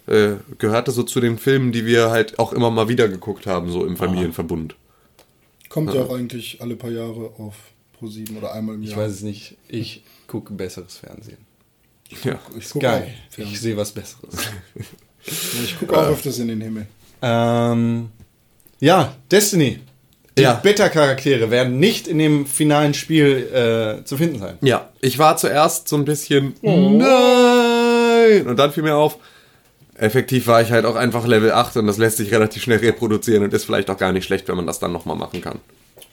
äh, 0.07 0.31
gehörte 0.59 0.91
so 0.91 1.03
zu 1.03 1.19
den 1.21 1.38
Filmen, 1.39 1.71
die 1.71 1.85
wir 1.85 2.11
halt 2.11 2.38
auch 2.39 2.51
immer 2.53 2.69
mal 2.71 2.88
wieder 2.89 3.07
geguckt 3.07 3.47
haben, 3.47 3.71
so 3.71 3.85
im 3.85 3.95
Familienverbund. 3.97 4.75
Kommt 5.70 5.93
ja 5.93 6.01
auch 6.03 6.13
eigentlich 6.15 6.61
alle 6.61 6.76
paar 6.76 6.91
Jahre 6.91 7.32
auf 7.38 7.55
Pro 7.97 8.07
7 8.07 8.38
oder 8.38 8.53
einmal 8.53 8.76
im 8.76 8.84
Jahr. 8.84 8.91
Ich 8.91 8.97
weiß 8.97 9.11
es 9.11 9.22
nicht. 9.22 9.55
Ich 9.68 10.03
gucke 10.28 10.53
besseres 10.53 10.97
Fernsehen. 10.97 11.38
Ja. 12.24 12.39
Ist 12.57 12.72
guck 12.72 12.82
geil. 12.84 13.13
Ich 13.36 13.59
sehe 13.59 13.76
was 13.76 13.91
Besseres. 13.91 14.36
Ja, 14.76 14.84
ich 15.63 15.78
gucke 15.78 15.97
auch 15.97 16.07
öfters 16.07 16.39
in 16.39 16.47
den 16.47 16.61
Himmel. 16.61 16.88
ähm, 17.22 18.09
ja, 18.80 19.15
Destiny. 19.30 19.80
Die 20.38 20.43
Ja. 20.43 20.53
Beta-Charaktere 20.53 21.49
werden 21.49 21.80
nicht 21.80 22.07
in 22.07 22.20
dem 22.20 22.45
finalen 22.45 22.93
Spiel 22.93 23.47
äh, 24.01 24.05
zu 24.05 24.15
finden 24.18 24.38
sein. 24.39 24.57
Ja, 24.61 24.91
ich 25.01 25.18
war 25.18 25.36
zuerst 25.36 25.88
so 25.88 25.95
ein 25.97 26.05
bisschen 26.05 26.53
nein 26.61 28.45
und 28.47 28.57
dann 28.57 28.72
fiel 28.72 28.84
mir 28.84 28.95
auf, 28.95 29.18
effektiv 29.97 30.47
war 30.47 30.61
ich 30.61 30.71
halt 30.71 30.85
auch 30.85 30.95
einfach 30.95 31.25
Level 31.25 31.51
8 31.51 31.77
und 31.77 31.87
das 31.87 31.97
lässt 31.97 32.17
sich 32.17 32.31
relativ 32.31 32.63
schnell 32.63 32.79
reproduzieren 32.79 33.43
und 33.43 33.53
ist 33.53 33.65
vielleicht 33.65 33.89
auch 33.89 33.97
gar 33.97 34.11
nicht 34.11 34.25
schlecht, 34.25 34.47
wenn 34.47 34.55
man 34.55 34.67
das 34.67 34.79
dann 34.79 34.91
nochmal 34.91 35.17
machen 35.17 35.41
kann. 35.41 35.59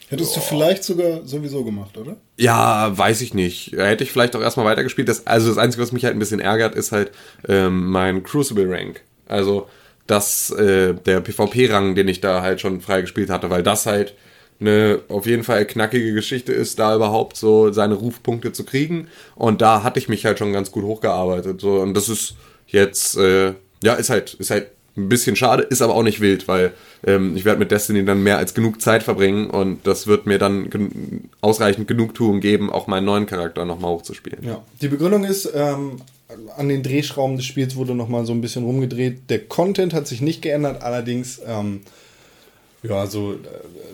Hättest 0.07 0.35
du 0.35 0.39
vielleicht 0.39 0.83
sogar 0.83 1.25
sowieso 1.25 1.63
gemacht, 1.63 1.97
oder? 1.97 2.17
Ja, 2.37 2.95
weiß 2.95 3.21
ich 3.21 3.33
nicht. 3.33 3.71
Hätte 3.75 4.03
ich 4.03 4.11
vielleicht 4.11 4.35
auch 4.35 4.41
erstmal 4.41 4.67
weitergespielt. 4.67 5.09
Das, 5.09 5.25
also 5.25 5.49
das 5.49 5.57
Einzige, 5.57 5.81
was 5.81 5.91
mich 5.91 6.05
halt 6.05 6.15
ein 6.15 6.19
bisschen 6.19 6.39
ärgert, 6.39 6.75
ist 6.75 6.91
halt 6.91 7.11
ähm, 7.47 7.89
mein 7.89 8.23
Crucible 8.23 8.69
Rank. 8.69 9.01
Also 9.27 9.67
das, 10.05 10.51
äh, 10.51 10.93
der 10.93 11.21
PvP-Rang, 11.21 11.95
den 11.95 12.07
ich 12.07 12.21
da 12.21 12.43
halt 12.43 12.61
schon 12.61 12.81
freigespielt 12.81 13.31
hatte, 13.31 13.49
weil 13.49 13.63
das 13.63 13.87
halt 13.87 14.13
eine 14.59 14.99
auf 15.09 15.25
jeden 15.25 15.43
Fall 15.43 15.65
knackige 15.65 16.13
Geschichte 16.13 16.53
ist, 16.53 16.77
da 16.77 16.95
überhaupt 16.95 17.35
so 17.35 17.71
seine 17.71 17.95
Rufpunkte 17.95 18.53
zu 18.53 18.63
kriegen. 18.63 19.07
Und 19.35 19.61
da 19.61 19.81
hatte 19.81 19.99
ich 19.99 20.07
mich 20.07 20.25
halt 20.25 20.37
schon 20.37 20.53
ganz 20.53 20.71
gut 20.71 20.83
hochgearbeitet. 20.83 21.59
So. 21.59 21.79
Und 21.81 21.95
das 21.95 22.09
ist 22.09 22.35
jetzt, 22.67 23.17
äh, 23.17 23.53
ja, 23.83 23.93
ist 23.93 24.09
halt, 24.09 24.33
ist 24.35 24.51
halt 24.51 24.67
ein 24.97 25.09
bisschen 25.09 25.35
schade, 25.35 25.63
ist 25.63 25.81
aber 25.81 25.93
auch 25.93 26.03
nicht 26.03 26.21
wild, 26.21 26.47
weil 26.47 26.71
ähm, 27.05 27.35
ich 27.35 27.43
werde 27.43 27.59
mit 27.59 27.71
Destiny 27.71 28.05
dann 28.05 28.23
mehr 28.23 28.37
als 28.37 28.53
genug 28.53 28.81
Zeit 28.81 29.03
verbringen 29.03 29.49
und 29.49 29.85
das 29.85 30.07
wird 30.07 30.25
mir 30.25 30.37
dann 30.37 30.69
gen 30.69 31.29
ausreichend 31.41 31.87
Genugtuung 31.87 32.39
geben, 32.39 32.71
auch 32.71 32.87
meinen 32.87 33.05
neuen 33.05 33.25
Charakter 33.25 33.65
nochmal 33.65 33.91
hochzuspielen. 33.91 34.39
Ja. 34.43 34.63
Die 34.81 34.87
Begründung 34.87 35.25
ist, 35.25 35.51
ähm, 35.53 36.01
an 36.57 36.69
den 36.69 36.81
Drehschrauben 36.81 37.35
des 37.35 37.45
Spiels 37.45 37.75
wurde 37.75 37.93
nochmal 37.93 38.25
so 38.25 38.33
ein 38.33 38.41
bisschen 38.41 38.63
rumgedreht. 38.63 39.29
Der 39.29 39.39
Content 39.39 39.93
hat 39.93 40.07
sich 40.07 40.21
nicht 40.21 40.41
geändert, 40.41 40.81
allerdings, 40.81 41.41
ähm, 41.45 41.81
ja, 42.83 43.05
so 43.07 43.33
äh, 43.33 43.37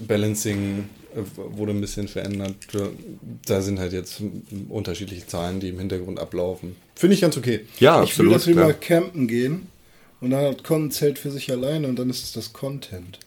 Balancing 0.07 0.87
wurde 1.35 1.71
ein 1.71 1.81
bisschen 1.81 2.07
verändert. 2.07 2.55
Da 3.45 3.61
sind 3.61 3.79
halt 3.79 3.93
jetzt 3.93 4.21
unterschiedliche 4.69 5.27
Zahlen, 5.27 5.59
die 5.59 5.69
im 5.69 5.79
Hintergrund 5.79 6.19
ablaufen. 6.19 6.75
Finde 6.95 7.15
ich 7.15 7.21
ganz 7.21 7.37
okay. 7.37 7.65
Ja, 7.79 8.03
ich 8.03 8.17
will, 8.17 8.27
absolut. 8.27 8.35
dass 8.35 8.47
wir 8.47 8.55
mal 8.55 8.73
campen 8.73 9.27
gehen 9.27 9.67
und 10.19 10.31
dann 10.31 10.45
hat 10.45 10.63
Con 10.63 10.85
ein 10.85 10.91
Zelt 10.91 11.19
für 11.19 11.31
sich 11.31 11.51
alleine 11.51 11.87
und 11.87 11.97
dann 11.97 12.09
ist 12.09 12.23
es 12.23 12.31
das 12.31 12.53
Content. 12.53 13.19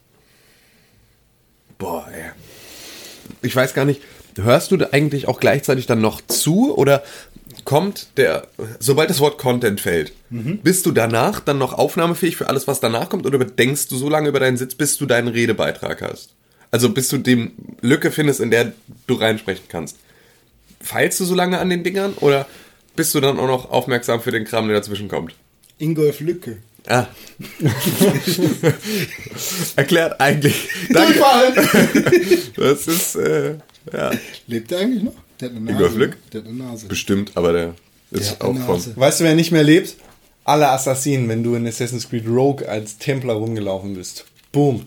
Boah, 1.79 2.09
ey. 2.13 2.31
Ich 3.43 3.55
weiß 3.55 3.75
gar 3.75 3.85
nicht, 3.85 4.01
hörst 4.37 4.71
du 4.71 4.77
da 4.77 4.89
eigentlich 4.93 5.29
auch 5.29 5.41
gleichzeitig 5.41 5.87
dann 5.87 6.01
noch 6.01 6.21
zu 6.27 6.77
oder 6.77 7.03
kommt 7.65 8.09
der, 8.17 8.47
sobald 8.79 9.11
das 9.11 9.21
Wort 9.21 9.39
Content 9.39 9.81
fällt, 9.81 10.13
bist 10.31 10.87
du 10.87 10.93
danach 10.93 11.41
dann 11.41 11.59
noch 11.59 11.73
aufnahmefähig 11.73 12.37
für 12.37 12.49
alles, 12.49 12.67
was 12.67 12.81
danach 12.81 13.09
kommt 13.09 13.27
oder 13.27 13.39
denkst 13.39 13.89
du 13.89 13.97
so 13.97 14.09
lange 14.09 14.29
über 14.29 14.41
deinen 14.41 14.57
Sitz, 14.57 14.75
bis 14.75 14.99
du 14.99 15.07
deinen 15.07 15.29
Redebeitrag 15.29 16.03
hast? 16.03 16.35
Also 16.75 16.91
bis 16.91 17.07
du 17.07 17.19
dem 17.19 17.53
Lücke 17.83 18.11
findest, 18.11 18.41
in 18.41 18.51
der 18.51 18.73
du 19.07 19.15
reinsprechen 19.15 19.67
kannst. 19.69 19.97
Feilst 20.81 21.21
du 21.21 21.25
so 21.25 21.37
lange 21.37 21.61
an 21.61 21.71
den 21.71 21.85
Dingern 21.85 22.15
oder 22.15 22.49
bist 22.97 23.15
du 23.15 23.21
dann 23.21 23.39
auch 23.39 23.47
noch 23.47 23.71
aufmerksam 23.71 24.21
für 24.21 24.33
den 24.33 24.45
Kram, 24.45 24.67
der 24.67 24.79
dazwischen 24.79 25.07
kommt? 25.07 25.37
Ingolf 25.79 26.19
Lücke. 26.19 26.57
Ah. 26.89 27.07
Erklärt 29.77 30.21
eigentlich. 30.21 30.69
Danke. 30.91 31.21
Das 32.57 32.89
ist, 32.89 33.15
äh, 33.17 33.55
ja, 33.93 34.11
Lebt 34.49 34.73
er 34.73 34.81
eigentlich 34.81 35.05
noch? 35.05 35.15
Der 35.41 35.51
hat 35.51 35.57
eine 35.57 35.65
Nase. 35.67 35.77
Ingolf 35.77 35.95
Lück? 35.95 36.17
Der 36.33 36.41
hat 36.41 36.49
eine 36.49 36.57
Nase. 36.57 36.87
bestimmt, 36.89 37.31
aber 37.37 37.53
der 37.53 37.75
ist 38.11 38.33
hat 38.33 38.41
auch. 38.41 38.53
Nase. 38.53 38.97
Weißt 38.97 39.21
du, 39.21 39.25
wer 39.25 39.37
nicht 39.37 39.53
mehr 39.53 39.63
lebt? 39.63 39.95
Alle 40.43 40.71
Assassinen, 40.71 41.29
wenn 41.29 41.45
du 41.45 41.55
in 41.55 41.69
Assassin's 41.69 42.09
Creed 42.09 42.27
Rogue 42.27 42.69
als 42.69 42.99
Templer 42.99 43.35
rumgelaufen 43.35 43.95
bist. 43.95 44.25
Boom. 44.51 44.83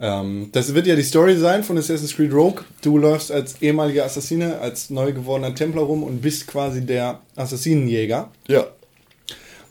Ähm, 0.00 0.50
das 0.52 0.74
wird 0.74 0.86
ja 0.86 0.94
die 0.94 1.02
Story 1.02 1.36
sein 1.36 1.64
von 1.64 1.76
Assassin's 1.76 2.14
Creed 2.14 2.32
Rogue. 2.32 2.64
Du 2.82 2.98
läufst 2.98 3.32
als 3.32 3.60
ehemaliger 3.60 4.04
Assassine, 4.04 4.58
als 4.60 4.90
neu 4.90 5.12
gewordener 5.12 5.54
Templer 5.54 5.82
rum 5.82 6.02
und 6.02 6.20
bist 6.20 6.46
quasi 6.46 6.84
der 6.84 7.20
Assassinenjäger. 7.36 8.30
Ja. 8.46 8.68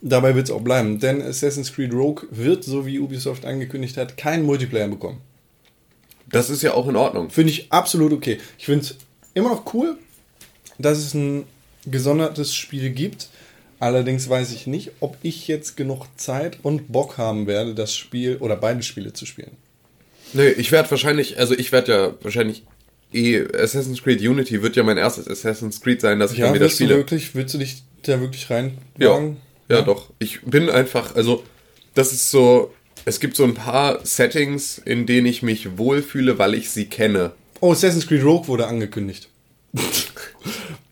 Dabei 0.01 0.36
wird 0.36 0.49
es 0.49 0.51
auch 0.53 0.61
bleiben, 0.61 0.99
denn 0.99 1.21
Assassin's 1.21 1.73
Creed 1.73 1.93
Rogue 1.93 2.28
wird, 2.30 2.63
so 2.63 2.86
wie 2.86 2.99
Ubisoft 2.99 3.45
angekündigt 3.45 3.97
hat, 3.97 4.17
keinen 4.17 4.45
Multiplayer 4.45 4.88
bekommen. 4.88 5.21
Das 6.30 6.49
ist 6.49 6.61
ja 6.61 6.73
auch 6.73 6.88
in 6.88 6.97
Ordnung. 6.97 7.30
Finde 7.30 7.51
ich 7.51 7.71
absolut 7.71 8.11
okay. 8.11 8.38
Ich 8.57 8.65
finde 8.65 8.86
es 8.86 8.95
immer 9.34 9.49
noch 9.49 9.73
cool, 9.73 9.97
dass 10.78 10.97
es 10.97 11.13
ein 11.13 11.45
gesondertes 11.86 12.53
Spiel 12.53 12.89
gibt. 12.89 13.30
Allerdings 13.80 14.28
weiß 14.28 14.51
ich 14.51 14.67
nicht, 14.67 14.91
ob 14.99 15.17
ich 15.21 15.47
jetzt 15.47 15.78
genug 15.78 16.05
Zeit 16.17 16.59
und 16.63 16.91
Bock 16.91 17.17
haben 17.17 17.47
werde, 17.47 17.73
das 17.73 17.95
Spiel 17.95 18.38
oder 18.38 18.55
beide 18.55 18.84
Spiele 18.84 19.13
zu 19.13 19.25
spielen. 19.25 19.51
Nee, 20.34 20.49
ich 20.49 20.71
werde 20.71 20.89
wahrscheinlich, 20.91 21.38
also 21.39 21.53
ich 21.57 21.71
werde 21.71 21.91
ja 21.91 22.13
wahrscheinlich 22.21 22.63
eh, 23.13 23.43
Assassin's 23.55 24.03
Creed 24.03 24.21
Unity 24.21 24.61
wird 24.61 24.75
ja 24.75 24.84
mein 24.84 24.97
erstes 24.97 25.28
Assassin's 25.28 25.82
Creed 25.82 26.01
sein, 26.01 26.19
dass 26.19 26.32
ich 26.34 26.39
dann 26.39 26.53
wieder 26.53 26.65
willst 26.65 26.80
du 26.80 26.84
spiele. 26.86 26.97
wirklich, 26.97 27.36
willst 27.36 27.53
du 27.53 27.57
dich 27.57 27.84
da 28.03 28.19
wirklich 28.19 28.49
rein 28.49 28.78
Ja, 28.97 29.11
wagen? 29.11 29.38
ja, 29.69 29.82
doch. 29.82 30.09
Ich 30.19 30.41
bin 30.41 30.69
einfach, 30.69 31.15
also 31.15 31.43
das 31.93 32.11
ist 32.13 32.30
so, 32.32 32.73
es 33.05 33.19
gibt 33.19 33.36
so 33.38 33.43
ein 33.45 33.53
paar 33.53 34.05
Settings, 34.05 34.78
in 34.84 35.05
denen 35.05 35.25
ich 35.28 35.41
mich 35.43 35.78
wohlfühle, 35.78 36.38
weil 36.38 36.53
ich 36.53 36.69
sie 36.69 36.86
kenne. 36.86 37.32
Oh, 37.61 37.71
Assassin's 37.71 38.05
Creed 38.07 38.23
Rogue 38.23 38.47
wurde 38.47 38.67
angekündigt. 38.67 39.30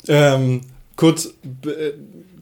ähm, 0.07 0.61
kurz, 0.95 1.25
äh, 1.65 1.91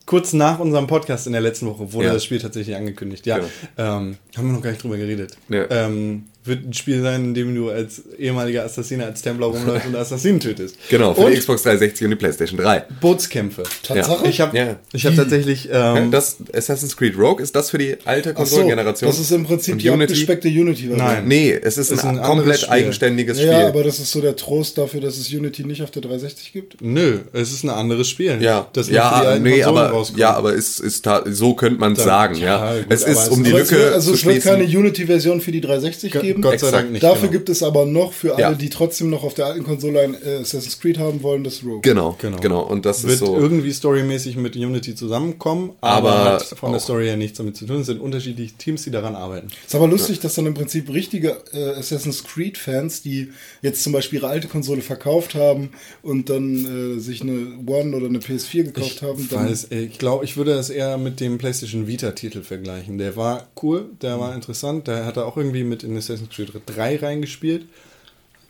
kurz 0.06 0.34
nach 0.34 0.60
unserem 0.60 0.88
Podcast 0.88 1.28
in 1.28 1.34
der 1.34 1.42
letzten 1.42 1.66
Woche 1.68 1.92
wurde 1.94 2.08
Ja. 2.08 2.14
das 2.14 2.24
Spiel 2.24 2.40
tatsächlich 2.40 2.76
angekündigt. 2.76 3.26
Ja, 3.26 3.38
Genau. 3.38 3.50
ähm, 3.78 4.18
haben 4.38 4.48
wir 4.48 4.54
noch 4.54 4.62
gar 4.62 4.72
nicht 4.72 4.84
drüber 4.84 4.98
geredet. 4.98 5.38
Ja. 5.50 5.66
Ähm, 5.70 6.26
wird 6.46 6.66
ein 6.66 6.74
Spiel 6.74 7.02
sein, 7.02 7.24
in 7.26 7.34
dem 7.34 7.56
du 7.56 7.70
als 7.70 8.02
ehemaliger 8.18 8.64
Assassiner, 8.66 9.06
als 9.06 9.22
Templar 9.22 9.50
rumläufst 9.50 9.88
und 9.88 9.96
Assassinen 9.98 10.40
tötest. 10.40 10.76
Genau, 10.90 11.14
für 11.14 11.22
und 11.22 11.32
die 11.32 11.38
Xbox 11.40 11.64
360 11.64 12.06
und 12.06 12.10
die 12.12 12.16
PlayStation 12.18 12.60
3. 12.60 12.84
Bootskämpfe. 13.00 13.64
Tatsache? 13.84 14.28
Ich 14.28 14.42
habe 14.42 14.58
Ja. 14.58 14.76
ich 14.92 15.06
hab 15.06 15.16
tatsächlich 15.16 15.70
ähm, 15.72 16.12
das 16.12 16.38
Assassin's 16.54 16.98
Creed 16.98 17.18
Rogue, 17.18 17.42
ist 17.42 17.56
das 17.56 17.70
für 17.70 17.78
die 17.78 17.96
alte 18.06 18.30
Ach 18.32 18.34
so, 18.34 18.58
Konsolengeneration? 18.58 19.10
das 19.10 19.20
ist 19.20 19.32
im 19.32 19.46
Prinzip 19.46 19.74
Und 19.74 19.82
die 19.84 19.90
Unity? 19.90 20.14
abgespeckte 20.14 20.48
unity 20.50 20.88
Nein. 20.88 21.28
Nee, 21.28 21.52
es 21.54 21.78
ist, 21.78 21.92
Ist 21.92 22.04
ein, 22.04 22.20
ein 22.20 22.24
komplett 22.26 22.60
Spiel. 22.60 22.70
eigenständiges 22.72 23.38
Spiel. 23.38 23.52
Ja, 23.52 23.68
aber 23.68 23.84
das 23.84 24.00
ist 24.00 24.12
so 24.12 24.20
der 24.22 24.36
Trost 24.36 24.78
dafür, 24.78 25.02
dass 25.02 25.18
es 25.18 25.32
Unity 25.34 25.64
nicht 25.64 25.82
auf 25.82 25.92
der 25.92 26.02
360 26.02 26.52
gibt. 26.54 26.82
Nö, 26.82 27.20
es 27.34 27.52
ist 27.54 27.64
ein 27.64 27.70
anderes 27.70 28.10
Spiel. 28.10 28.38
ja, 28.42 28.68
das 28.74 28.90
nur 28.90 29.02
für 29.02 29.20
die 29.22 29.26
ja, 29.26 29.40
nee, 29.40 29.64
aber, 29.64 29.90
rauskommt. 29.92 30.20
ja, 30.20 30.34
aber 30.34 30.54
es 30.56 30.80
ist 30.80 31.04
ta- 31.06 31.24
so 31.30 31.54
könnte 31.54 31.80
man 31.80 31.94
es 31.94 32.04
sagen, 32.04 32.36
ja, 32.36 32.74
ja. 32.76 32.82
gut, 32.82 32.86
es 32.90 33.04
ist 33.04 33.18
es- 33.20 33.30
um 33.30 33.44
die 33.44 33.52
Lücke 33.52 33.92
also 33.94 34.12
zu 34.12 34.16
es 34.18 34.26
wird 34.26 34.44
keine. 34.44 34.64
Unity-Version 34.64 35.40
für 35.42 35.52
die 35.52 35.62
360 35.62 36.12
geben. 36.12 36.33
Gott 36.42 36.60
sei. 36.60 36.72
Dank 36.72 36.92
nicht. 36.92 37.04
Dafür 37.04 37.22
genau. 37.30 37.32
gibt 37.34 37.50
es 37.50 37.64
aber 37.64 37.86
noch 37.86 38.14
für 38.14 38.34
alle, 38.36 38.42
Ja. 38.42 38.54
die 38.54 38.70
trotzdem 38.70 39.10
noch 39.10 39.24
auf 39.24 39.34
der 39.34 39.46
alten 39.48 39.64
Konsole 39.64 40.00
ein 40.02 40.14
äh, 40.16 40.38
Assassin's 40.42 40.80
Creed 40.80 40.98
haben 40.98 41.22
wollen, 41.24 41.44
das 41.44 41.64
Rogue. 41.64 41.82
Genau, 41.82 42.16
Genau. 42.20 42.38
genau, 42.40 42.62
Und 42.64 42.86
das 42.86 43.04
wird 43.04 43.14
ist 43.14 43.20
so. 43.20 43.38
irgendwie 43.38 43.72
storymäßig 43.72 44.36
mit 44.38 44.56
Unity 44.56 44.96
zusammenkommen, 44.96 45.72
aber, 45.82 46.12
Aber 46.12 46.32
hat 46.34 46.44
von 46.44 46.72
der 46.72 46.80
Story 46.82 47.08
ja 47.08 47.16
nichts 47.16 47.38
damit 47.38 47.58
zu 47.58 47.66
tun. 47.66 47.82
Es 47.82 47.88
sind 47.88 48.00
unterschiedliche 48.02 48.56
Teams, 48.56 48.84
die 48.84 48.92
daran 48.92 49.16
arbeiten. 49.16 49.48
Ist 49.66 49.76
aber 49.76 49.88
lustig, 49.88 50.20
dass 50.20 50.36
dann 50.36 50.46
im 50.46 50.54
Prinzip 50.54 50.90
richtige 50.92 51.38
äh, 51.54 51.70
Assassin's 51.78 52.24
Creed-Fans, 52.24 53.02
die 53.02 53.30
jetzt 53.62 53.84
zum 53.84 53.94
Beispiel 53.94 54.20
ihre 54.20 54.28
alte 54.28 54.48
Konsole 54.48 54.82
verkauft 54.82 55.36
haben 55.36 55.70
und 56.02 56.30
dann 56.30 56.98
äh, 56.98 57.00
sich 57.00 57.22
eine 57.22 57.58
One 57.66 57.96
oder 57.96 58.08
eine 58.08 58.20
PS4 58.20 58.64
gekauft 58.64 59.02
haben, 59.02 59.28
dann 59.30 59.50
Weiß, 59.50 59.66
äh, 59.72 59.82
ich 59.86 59.98
glaube, 60.00 60.26
ich 60.26 60.38
würde 60.38 60.54
das 60.56 60.70
eher 60.70 60.98
mit 60.98 61.20
dem 61.20 61.38
PlayStation 61.38 61.88
Vita-Titel 61.88 62.42
vergleichen. 62.42 62.98
Der 62.98 63.16
war 63.16 63.48
cool, 63.62 63.86
der 64.02 64.20
war 64.20 64.34
interessant, 64.36 64.88
der 64.88 65.06
hat 65.06 65.18
er 65.18 65.26
auch 65.26 65.38
irgendwie 65.38 65.64
mit 65.64 65.84
in 65.84 65.98
Assassin's 65.98 66.23
Creed 66.30 66.52
3 66.66 66.98
reingespielt, 66.98 67.66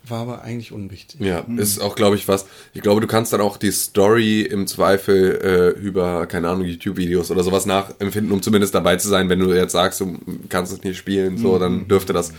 war 0.06 0.20
aber 0.20 0.42
eigentlich 0.42 0.72
unwichtig. 0.72 1.20
Ja, 1.20 1.46
ist 1.56 1.80
auch, 1.80 1.94
glaube 1.94 2.16
ich, 2.16 2.28
was. 2.28 2.46
Ich 2.74 2.82
glaube, 2.82 3.00
du 3.00 3.06
kannst 3.06 3.32
dann 3.32 3.40
auch 3.40 3.56
die 3.56 3.70
Story 3.70 4.42
im 4.42 4.66
Zweifel 4.66 5.74
äh, 5.76 5.80
über, 5.80 6.26
keine 6.26 6.48
Ahnung, 6.48 6.66
YouTube-Videos 6.66 7.30
oder 7.30 7.42
sowas 7.42 7.64
nachempfinden, 7.64 8.32
um 8.32 8.42
zumindest 8.42 8.74
dabei 8.74 8.96
zu 8.96 9.08
sein. 9.08 9.28
Wenn 9.28 9.38
du 9.38 9.52
jetzt 9.54 9.72
sagst, 9.72 10.00
du 10.00 10.18
kannst 10.48 10.72
es 10.72 10.82
nicht 10.82 10.98
spielen, 10.98 11.38
so, 11.38 11.58
dann 11.58 11.88
dürfte 11.88 12.12
das 12.12 12.32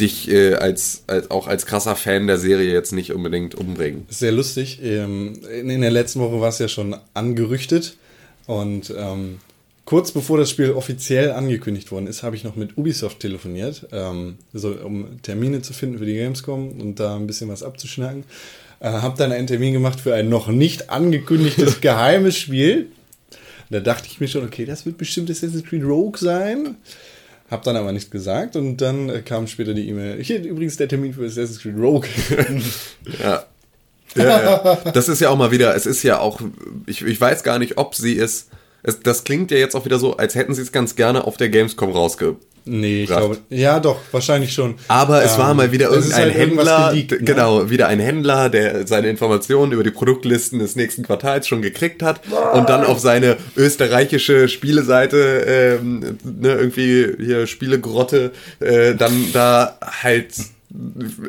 dich 0.00 0.28
äh, 0.30 0.54
als, 0.54 1.04
als 1.06 1.30
auch 1.30 1.46
als 1.46 1.66
krasser 1.66 1.96
Fan 1.96 2.26
der 2.26 2.38
Serie 2.38 2.72
jetzt 2.72 2.92
nicht 2.92 3.12
unbedingt 3.12 3.54
umbringen. 3.54 4.06
Sehr 4.08 4.32
lustig. 4.32 4.80
Ähm, 4.82 5.34
in, 5.52 5.70
in 5.70 5.80
der 5.80 5.90
letzten 5.90 6.20
Woche 6.20 6.40
war 6.40 6.48
es 6.48 6.58
ja 6.58 6.68
schon 6.68 6.96
angerüchtet 7.14 7.96
und 8.46 8.92
ähm, 8.96 9.38
kurz 9.84 10.12
bevor 10.12 10.38
das 10.38 10.50
Spiel 10.50 10.72
offiziell 10.72 11.32
angekündigt 11.32 11.90
worden 11.90 12.06
ist, 12.06 12.22
habe 12.22 12.36
ich 12.36 12.44
noch 12.44 12.56
mit 12.56 12.76
Ubisoft 12.78 13.20
telefoniert, 13.20 13.86
ähm, 13.92 14.36
so, 14.52 14.70
um 14.70 15.20
Termine 15.22 15.62
zu 15.62 15.72
finden 15.72 15.98
für 15.98 16.06
die 16.06 16.14
Gamescom 16.14 16.80
und 16.80 17.00
da 17.00 17.16
ein 17.16 17.26
bisschen 17.26 17.48
was 17.48 17.62
abzuschnacken. 17.62 18.24
Äh, 18.80 18.90
habe 18.90 19.16
dann 19.16 19.32
einen 19.32 19.46
Termin 19.46 19.72
gemacht 19.72 20.00
für 20.00 20.14
ein 20.14 20.28
noch 20.28 20.48
nicht 20.48 20.90
angekündigtes 20.90 21.80
geheimes 21.80 22.36
Spiel. 22.36 22.88
Da 23.70 23.80
dachte 23.80 24.06
ich 24.10 24.20
mir 24.20 24.28
schon, 24.28 24.44
okay, 24.44 24.66
das 24.66 24.84
wird 24.86 24.98
bestimmt 24.98 25.30
Assassin's 25.30 25.64
Creed 25.64 25.84
Rogue 25.84 26.18
sein. 26.18 26.76
Hab 27.50 27.62
dann 27.64 27.76
aber 27.76 27.92
nichts 27.92 28.10
gesagt 28.10 28.56
und 28.56 28.78
dann 28.78 29.08
äh, 29.08 29.22
kam 29.22 29.46
später 29.46 29.74
die 29.74 29.88
E-Mail. 29.88 30.22
Hier 30.22 30.42
übrigens 30.42 30.76
der 30.76 30.88
Termin 30.88 31.14
für 31.14 31.24
Assassin's 31.24 31.60
Creed 31.60 31.78
Rogue. 31.78 32.08
Ja. 33.18 33.44
Ja, 34.14 34.24
ja. 34.24 34.76
Das 34.92 35.08
ist 35.08 35.20
ja 35.20 35.30
auch 35.30 35.38
mal 35.38 35.50
wieder, 35.50 35.74
es 35.74 35.86
ist 35.86 36.02
ja 36.02 36.18
auch, 36.18 36.40
ich, 36.86 37.00
ich 37.02 37.18
weiß 37.18 37.42
gar 37.42 37.58
nicht, 37.58 37.78
ob 37.78 37.94
sie 37.94 38.18
es, 38.18 38.48
es, 38.82 39.00
das 39.00 39.24
klingt 39.24 39.50
ja 39.50 39.58
jetzt 39.58 39.74
auch 39.74 39.84
wieder 39.84 39.98
so, 39.98 40.16
als 40.16 40.34
hätten 40.34 40.54
sie 40.54 40.62
es 40.62 40.72
ganz 40.72 40.96
gerne 40.96 41.24
auf 41.26 41.36
der 41.36 41.48
Gamescom 41.48 41.90
rausge. 41.90 42.36
Nee, 42.64 43.02
ich 43.02 43.08
glaube, 43.08 43.38
ja 43.50 43.80
doch, 43.80 43.98
wahrscheinlich 44.12 44.52
schon. 44.52 44.76
Aber 44.86 45.24
es 45.24 45.32
Ähm, 45.32 45.38
war 45.38 45.54
mal 45.54 45.72
wieder 45.72 45.88
es 45.88 45.96
irgendein 45.96 46.20
halt 46.22 46.34
Händler, 46.34 46.90
geleakt, 46.90 47.10
ne? 47.10 47.18
genau, 47.18 47.70
wieder 47.70 47.88
ein 47.88 47.98
Händler, 47.98 48.48
der 48.50 48.86
seine 48.86 49.08
Informationen 49.08 49.72
über 49.72 49.82
die 49.82 49.90
Produktlisten 49.90 50.60
des 50.60 50.76
nächsten 50.76 51.02
Quartals 51.02 51.48
schon 51.48 51.60
gekriegt 51.60 52.04
hat 52.04 52.20
und 52.54 52.68
dann 52.68 52.84
auf 52.84 53.00
seine 53.00 53.36
österreichische 53.56 54.48
Spieleseite, 54.48 55.78
ähm, 55.80 56.18
ne, 56.22 56.50
irgendwie 56.54 57.08
hier 57.18 57.48
Spielegrotte, 57.48 58.30
äh, 58.60 58.94
dann 58.94 59.32
da 59.32 59.78
halt 60.02 60.32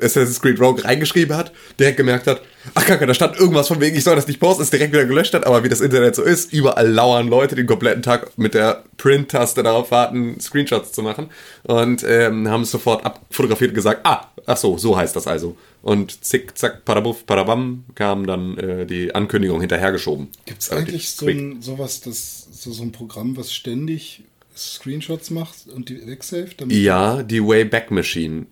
Assassin's 0.02 0.42
Creed 0.42 0.60
Rogue 0.60 0.84
reingeschrieben 0.84 1.36
hat, 1.36 1.52
direkt 1.80 1.98
gemerkt 1.98 2.28
hat, 2.28 2.42
ach 2.76 2.86
kacke, 2.86 3.06
da 3.06 3.14
stand 3.14 3.38
irgendwas 3.38 3.68
von 3.68 3.82
wegen, 3.82 3.96
ich 3.96 4.04
soll 4.04 4.16
das 4.16 4.28
nicht 4.28 4.40
posten, 4.40 4.64
es 4.64 4.70
direkt 4.70 4.94
wieder 4.94 5.06
gelöscht 5.06 5.34
hat, 5.34 5.46
aber 5.46 5.64
wie 5.64 5.70
das 5.70 5.82
Internet 5.82 6.16
so 6.16 6.24
ist, 6.24 6.54
überall 6.54 6.90
lauern 6.90 7.28
Leute 7.28 7.56
den 7.56 7.68
kompletten 7.68 8.04
Tag 8.04 8.38
mit 8.38 8.54
der 8.54 8.84
Print-Taste 8.98 9.64
darauf 9.64 9.92
warten, 9.92 10.40
Screenshots 10.40 10.92
zu 10.92 11.02
machen 11.02 11.30
und 11.64 12.04
ähm, 12.08 12.48
haben 12.48 12.64
es 12.64 12.72
sofort 12.72 13.06
abfotografiert 13.06 13.72
und 13.72 13.76
gesagt, 13.76 14.02
ah, 14.04 14.28
ach 14.46 14.58
so, 14.58 14.78
so 14.78 14.96
heißt 14.96 15.16
das 15.16 15.28
also. 15.28 15.58
Und 15.82 16.24
zick, 16.24 16.58
zack, 16.58 16.86
parabuff, 16.86 17.26
parabam, 17.26 17.84
kam 17.96 18.26
dann 18.26 18.58
äh, 18.58 18.86
die 18.86 19.14
Ankündigung 19.14 19.60
hinterhergeschoben. 19.60 20.30
Gibt 20.46 20.62
es 20.62 20.72
eigentlich 20.72 21.10
so 21.10 21.28
ein, 21.28 21.62
sowas, 21.62 22.00
das, 22.02 22.48
so, 22.52 22.72
so 22.72 22.84
ein 22.84 22.94
Programm, 22.94 23.36
was 23.36 23.54
ständig 23.54 24.24
Screenshots 24.56 25.32
macht 25.32 25.68
und 25.68 25.90
die 25.90 26.06
wegsaved? 26.08 26.64
Ja, 26.70 27.24
die 27.24 27.44
Wayback 27.44 27.92
Machine. 27.92 28.46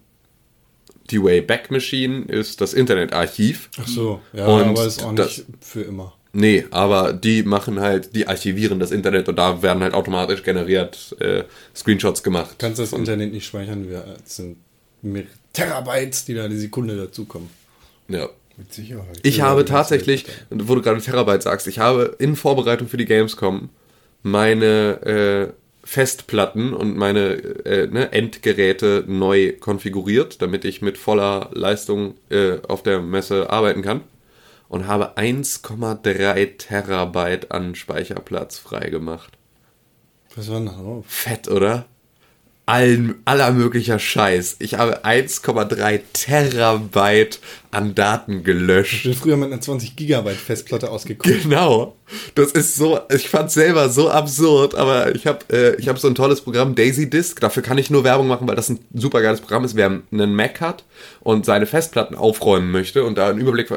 Die 1.11 1.21
Wayback 1.21 1.69
Machine 1.71 2.23
ist 2.25 2.61
das 2.61 2.73
Internetarchiv. 2.73 3.69
Ach 3.81 3.87
so, 3.87 4.21
ja, 4.33 4.47
Und 4.47 4.63
aber 4.69 4.85
ist 4.85 5.03
auch 5.03 5.13
das- 5.13 5.39
nicht 5.39 5.45
für 5.61 5.81
immer. 5.81 6.13
Nee, 6.33 6.65
aber 6.71 7.11
die 7.11 7.43
machen 7.43 7.81
halt, 7.81 8.15
die 8.15 8.25
archivieren 8.25 8.79
das 8.79 8.91
Internet 8.91 9.27
und 9.27 9.35
da 9.35 9.61
werden 9.61 9.83
halt 9.83 9.93
automatisch 9.93 10.43
generiert 10.43 11.13
äh, 11.19 11.43
Screenshots 11.75 12.23
gemacht. 12.23 12.55
Kannst 12.57 12.79
das 12.79 12.93
Und- 12.93 12.99
Internet 13.01 13.33
nicht 13.33 13.45
speichern, 13.45 13.89
wir 13.89 14.05
es 14.25 14.37
sind 14.37 14.57
Terabytes, 15.53 16.25
die 16.25 16.33
da 16.35 16.47
die 16.47 16.57
Sekunde 16.57 16.95
dazukommen. 16.95 17.49
Ja. 18.07 18.29
Mit 18.57 18.73
Sicherheit. 18.73 19.19
Ich 19.23 19.41
habe 19.41 19.65
tatsächlich, 19.65 20.25
wo 20.49 20.75
du 20.75 20.81
gerade 20.81 21.01
Terabyte 21.01 21.41
sagst, 21.43 21.67
ich 21.67 21.79
habe 21.79 22.15
in 22.19 22.35
Vorbereitung 22.35 22.87
für 22.87 22.97
die 22.97 23.05
Gamescom 23.05 23.69
meine 24.23 25.53
äh, 25.53 25.53
Festplatten 25.83 26.73
und 26.73 26.95
meine 26.95 27.33
äh, 27.65 27.87
ne, 27.87 28.11
Endgeräte 28.11 29.03
neu 29.07 29.53
konfiguriert, 29.53 30.41
damit 30.41 30.65
ich 30.65 30.81
mit 30.81 30.97
voller 30.97 31.49
Leistung 31.53 32.15
äh, 32.29 32.57
auf 32.67 32.83
der 32.83 33.01
Messe 33.01 33.49
arbeiten 33.49 33.81
kann. 33.81 34.01
Und 34.69 34.87
habe 34.87 35.17
1,3 35.17 36.57
Terabyte 36.57 37.51
an 37.51 37.75
Speicherplatz 37.75 38.57
freigemacht. 38.57 39.37
Was 40.33 40.49
war 40.49 40.59
denn 40.59 40.67
da 40.67 40.71
drauf? 40.71 41.05
Fett, 41.07 41.49
oder? 41.49 41.87
Allen, 42.67 43.15
aller 43.25 43.51
möglicher 43.51 43.99
Scheiß. 43.99 44.57
Ich 44.59 44.75
habe 44.75 45.03
1,3 45.03 45.99
Terabyte 46.13 47.39
an 47.71 47.95
Daten 47.95 48.39
Ich 48.39 48.43
gelöscht. 48.43 49.03
bin 49.03 49.13
früher 49.13 49.35
mit 49.35 49.51
einer 49.51 49.59
20 49.59 49.95
Gigabyte 49.95 50.37
Festplatte 50.37 50.89
ausgekommen. 50.89 51.41
Genau. 51.41 51.95
Das 52.35 52.51
ist 52.51 52.75
so, 52.75 52.99
ich 53.13 53.29
fand 53.29 53.51
selber 53.51 53.89
so 53.89 54.09
absurd, 54.09 54.75
aber 54.75 55.13
ich 55.15 55.27
habe 55.27 55.39
äh, 55.51 55.75
ich 55.77 55.89
hab 55.89 55.97
so 55.97 56.07
ein 56.07 56.15
tolles 56.15 56.41
Programm, 56.41 56.75
Daisy 56.75 57.09
Disk. 57.09 57.39
Dafür 57.41 57.63
kann 57.63 57.77
ich 57.77 57.89
nur 57.89 58.03
Werbung 58.03 58.27
machen, 58.27 58.47
weil 58.47 58.55
das 58.55 58.69
ein 58.69 58.79
super 58.93 59.21
geiles 59.21 59.41
Programm 59.41 59.65
ist. 59.65 59.75
Wer 59.75 60.01
einen 60.11 60.35
Mac 60.35 60.61
hat 60.61 60.83
und 61.21 61.45
seine 61.45 61.65
Festplatten 61.65 62.15
aufräumen 62.15 62.71
möchte 62.71 63.03
und 63.03 63.17
da 63.17 63.29
einen 63.29 63.39
Überblick, 63.39 63.69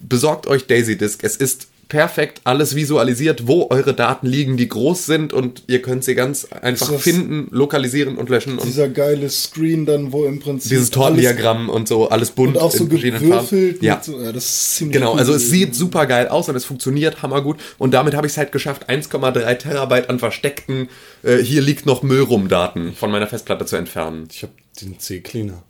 besorgt 0.00 0.46
euch 0.46 0.66
Daisy 0.66 0.98
Disk. 0.98 1.24
Es 1.24 1.36
ist 1.36 1.68
perfekt 1.88 2.42
alles 2.44 2.74
visualisiert, 2.74 3.46
wo 3.46 3.68
eure 3.70 3.94
Daten 3.94 4.26
liegen, 4.26 4.56
die 4.58 4.68
groß 4.68 5.06
sind 5.06 5.32
und 5.32 5.62
ihr 5.68 5.80
könnt 5.80 6.04
sie 6.04 6.14
ganz 6.14 6.44
einfach 6.46 6.92
das- 6.92 7.00
finden, 7.02 7.48
lokalisieren 7.50 8.16
und 8.18 8.28
löschen 8.28 8.58
und 8.58 8.66
Dieser 8.66 8.88
geile 8.90 9.30
Screen 9.30 9.86
dann, 9.86 10.12
wo 10.12 10.26
im 10.26 10.38
Prinzip 10.38 10.68
dieses 10.68 10.90
Tortendiagramm 10.90 11.70
und 11.70 11.88
so 11.88 12.08
alles 12.10 12.30
bunt 12.32 12.56
und 12.56 12.62
auch 12.62 12.70
so 12.70 12.84
in 12.84 12.90
verschiedenen 12.90 13.22
gewürfelt. 13.22 13.72
Farben. 13.78 13.84
Ja. 13.86 14.02
So, 14.02 14.20
ja, 14.20 14.32
das 14.32 14.44
ist 14.44 14.76
ziemlich 14.76 14.94
Genau, 14.98 15.12
cool 15.14 15.18
also 15.18 15.32
es 15.32 15.48
sieht 15.48 15.74
super 15.74 16.04
geil 16.06 16.28
aus 16.28 16.48
und 16.50 16.56
es 16.56 16.66
funktioniert 16.66 17.22
hammergut. 17.22 17.56
Und 17.78 17.94
damit 17.94 18.14
habe 18.14 18.26
ich 18.26 18.34
es 18.34 18.36
halt 18.36 18.52
geschafft, 18.52 18.88
1,3 18.90 19.54
Terabyte 19.54 20.10
an 20.10 20.18
versteckten, 20.18 20.88
äh, 21.22 21.38
hier 21.38 21.62
liegt 21.62 21.86
noch 21.86 22.02
Müll 22.02 22.22
rum 22.22 22.48
Daten 22.48 22.92
von 22.92 23.10
meiner 23.10 23.26
Festplatte 23.28 23.64
zu 23.64 23.76
entfernen. 23.76 24.28
Ich 24.30 24.42
habe 24.42 24.52
den 24.82 24.98
C-Cleaner. 24.98 25.62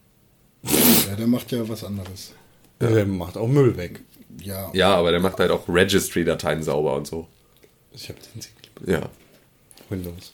Ja, 0.65 1.15
der 1.17 1.27
macht 1.29 1.53
ja 1.53 1.69
was 1.69 1.85
anderes. 1.85 2.33
Der 2.81 3.07
macht 3.07 3.37
auch 3.37 3.47
Müll 3.49 3.77
weg. 3.77 4.01
Ja. 4.43 4.71
Ja, 4.73 4.95
aber 4.95 5.11
der 5.11 5.21
macht 5.21 5.39
halt 5.39 5.51
auch 5.51 5.69
Registry-Dateien 5.69 6.63
sauber 6.63 6.95
und 6.95 7.07
so. 7.07 7.27
Ich 7.93 8.09
habe 8.09 8.19
den 8.35 8.43
C-Cleaner. 8.43 9.01
Ja. 9.01 9.11
Windows. 9.89 10.33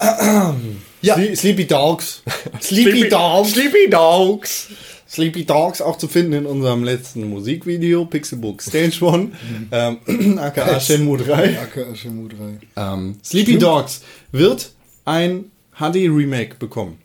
ja. 1.02 1.36
Sleepy 1.36 1.66
Dogs. 1.66 2.22
Sleepy 2.60 3.08
Dogs. 3.08 3.52
Sleepy 3.52 3.90
Dogs! 3.90 4.68
Sleepy 5.10 5.44
Dogs 5.44 5.82
auch 5.82 5.98
zu 5.98 6.06
finden 6.06 6.34
in 6.34 6.46
unserem 6.46 6.84
letzten 6.84 7.28
Musikvideo, 7.28 8.04
Pixelbook 8.04 8.62
Stage 8.62 9.04
One, 9.04 9.32
ähm, 9.72 10.38
aka 10.38 10.78
Shenmue 10.78 11.18
3. 11.18 11.58
AKA 11.58 11.94
Shenmue 11.96 12.28
3. 12.28 12.36
Ähm, 12.76 13.16
Sleepy 13.24 13.58
Dogs 13.58 14.02
wird 14.30 14.70
ein 15.04 15.50
HD-Remake 15.76 16.56
bekommen. 16.60 16.98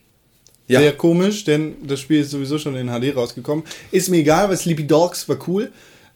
Ja. 0.67 0.79
Sehr 0.79 0.93
komisch, 0.93 1.43
denn 1.43 1.75
das 1.85 1.99
Spiel 1.99 2.21
ist 2.21 2.31
sowieso 2.31 2.57
schon 2.57 2.75
in 2.75 2.87
HD 2.87 3.15
rausgekommen. 3.15 3.63
Ist 3.91 4.09
mir 4.09 4.17
egal, 4.17 4.49
weil 4.49 4.57
Sleepy 4.57 4.87
Dogs 4.87 5.27
war 5.29 5.37
cool. 5.47 5.71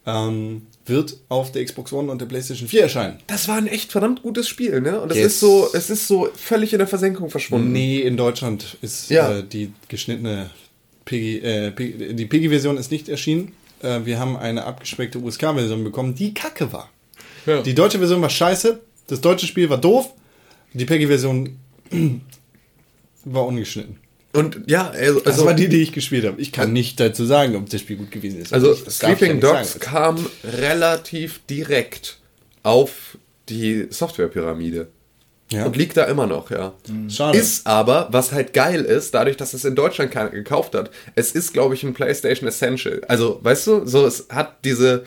ähm, 0.06 0.62
wird 0.86 1.18
auf 1.28 1.52
der 1.52 1.62
Xbox 1.64 1.92
One 1.92 2.10
und 2.10 2.20
der 2.20 2.26
PlayStation 2.26 2.66
4 2.66 2.82
erscheinen. 2.84 3.18
Das 3.28 3.46
war 3.48 3.56
ein 3.58 3.66
echt 3.68 3.92
verdammt 3.92 4.22
gutes 4.22 4.48
Spiel, 4.48 4.80
ne? 4.80 5.00
Und 5.00 5.10
es 5.12 5.18
Yes. 5.18 5.26
ist 5.34 5.40
so, 5.40 5.68
es 5.74 5.88
ist 5.90 6.08
so 6.08 6.30
völlig 6.34 6.72
in 6.72 6.78
der 6.78 6.88
Versenkung 6.88 7.28
verschwunden. 7.30 7.70
Nee, 7.70 8.00
in 8.00 8.16
Deutschland 8.16 8.76
ist 8.82 9.08
Ja. 9.10 9.38
äh, 9.38 9.44
die 9.44 9.72
geschnittene 9.88 10.50
PG, 11.04 11.38
äh, 11.42 11.70
P- 11.70 12.14
die 12.14 12.24
PG-Version 12.26 12.76
ist 12.78 12.90
nicht 12.90 13.08
erschienen. 13.10 13.52
Äh, 13.82 14.00
wir 14.04 14.18
haben 14.18 14.36
eine 14.36 14.64
abgespeckte 14.64 15.18
USK-Version 15.18 15.84
bekommen, 15.84 16.14
die 16.14 16.32
kacke 16.34 16.72
war. 16.72 16.88
Ja. 17.46 17.60
Die 17.62 17.74
deutsche 17.74 17.98
Version 17.98 18.20
war 18.22 18.30
scheiße, 18.30 18.80
das 19.06 19.20
deutsche 19.20 19.46
Spiel 19.46 19.68
war 19.70 19.78
doof, 19.78 20.12
die 20.72 20.86
PG-Version 20.86 21.56
war 23.26 23.46
ungeschnitten. 23.46 23.96
Und 24.32 24.62
ja, 24.66 24.90
also, 24.90 25.20
Das 25.20 25.34
also 25.34 25.46
war 25.46 25.54
die, 25.54 25.68
die 25.68 25.82
ich 25.82 25.92
gespielt 25.92 26.24
habe. 26.24 26.40
Ich 26.40 26.52
kann 26.52 26.72
nicht 26.72 27.00
dazu 27.00 27.24
sagen, 27.24 27.56
ob 27.56 27.68
das 27.68 27.80
Spiel 27.80 27.96
gut 27.96 28.10
gewesen 28.10 28.40
ist. 28.40 28.52
Also 28.52 28.72
ich 28.72 28.84
ja 28.84 28.90
Sleeping 28.90 29.34
nicht 29.34 29.44
Dogs 29.44 29.80
kam 29.80 30.24
relativ 30.44 31.40
direkt 31.48 32.18
auf 32.62 33.18
die 33.48 33.88
Softwarepyramide. 33.90 34.88
Ja. 35.52 35.66
Und 35.66 35.76
liegt 35.76 35.96
da 35.96 36.04
immer 36.04 36.28
noch, 36.28 36.52
ja. 36.52 36.74
Schade. 37.08 37.36
Ist 37.36 37.66
aber, 37.66 38.06
was 38.12 38.30
halt 38.30 38.52
geil 38.52 38.82
ist, 38.82 39.14
dadurch, 39.14 39.36
dass 39.36 39.52
es 39.52 39.64
in 39.64 39.74
Deutschland 39.74 40.12
keiner 40.12 40.30
gekauft 40.30 40.76
hat, 40.76 40.92
es 41.16 41.32
ist, 41.32 41.52
glaube 41.52 41.74
ich, 41.74 41.82
ein 41.82 41.92
PlayStation 41.92 42.48
Essential. 42.48 43.02
Also, 43.08 43.40
weißt 43.42 43.66
du, 43.66 43.84
so 43.84 44.06
es 44.06 44.28
hat 44.30 44.64
diese, 44.64 45.04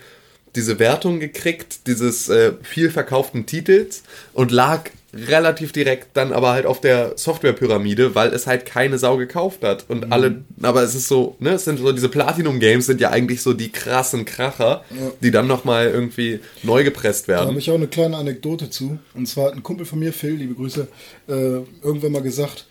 diese 0.53 0.79
Wertung 0.79 1.21
gekriegt, 1.21 1.87
dieses 1.87 2.27
äh, 2.27 2.53
viel 2.61 2.91
verkauften 2.91 3.45
Titels 3.45 4.03
und 4.33 4.51
lag 4.51 4.89
relativ 5.13 5.71
direkt 5.71 6.17
dann 6.17 6.33
aber 6.33 6.51
halt 6.51 6.65
auf 6.65 6.81
der 6.81 7.13
Softwarepyramide, 7.17 8.15
weil 8.15 8.33
es 8.33 8.47
halt 8.47 8.65
keine 8.65 8.97
Sau 8.97 9.17
gekauft 9.17 9.63
hat. 9.63 9.85
Und 9.87 10.11
alle, 10.11 10.43
aber 10.61 10.81
es 10.81 10.95
ist 10.95 11.07
so, 11.07 11.35
ne, 11.39 11.51
es 11.51 11.65
sind 11.65 11.79
so 11.79 11.91
diese 11.91 12.09
Platinum-Games 12.09 12.85
sind 12.85 12.99
ja 12.99 13.11
eigentlich 13.11 13.41
so 13.41 13.53
die 13.53 13.71
krassen 13.71 14.25
Kracher, 14.25 14.83
die 15.21 15.31
dann 15.31 15.47
nochmal 15.47 15.87
irgendwie 15.87 16.39
neu 16.63 16.83
gepresst 16.83 17.29
Da 17.29 17.37
habe 17.37 17.47
werden. 17.47 17.57
ich 17.59 17.69
auch 17.69 17.75
eine 17.75 17.87
kleine 17.87 18.17
Anekdote 18.17 18.69
zu. 18.69 18.97
Und 19.13 19.27
zwar 19.27 19.47
hat 19.47 19.53
ein 19.53 19.63
Kumpel 19.63 19.85
von 19.85 19.99
mir, 19.99 20.13
Phil, 20.13 20.33
liebe 20.33 20.55
Grüße, 20.55 20.87
äh, 21.27 21.31
irgendwann 21.31 22.11
mal 22.11 22.21
gesagt, 22.21 22.65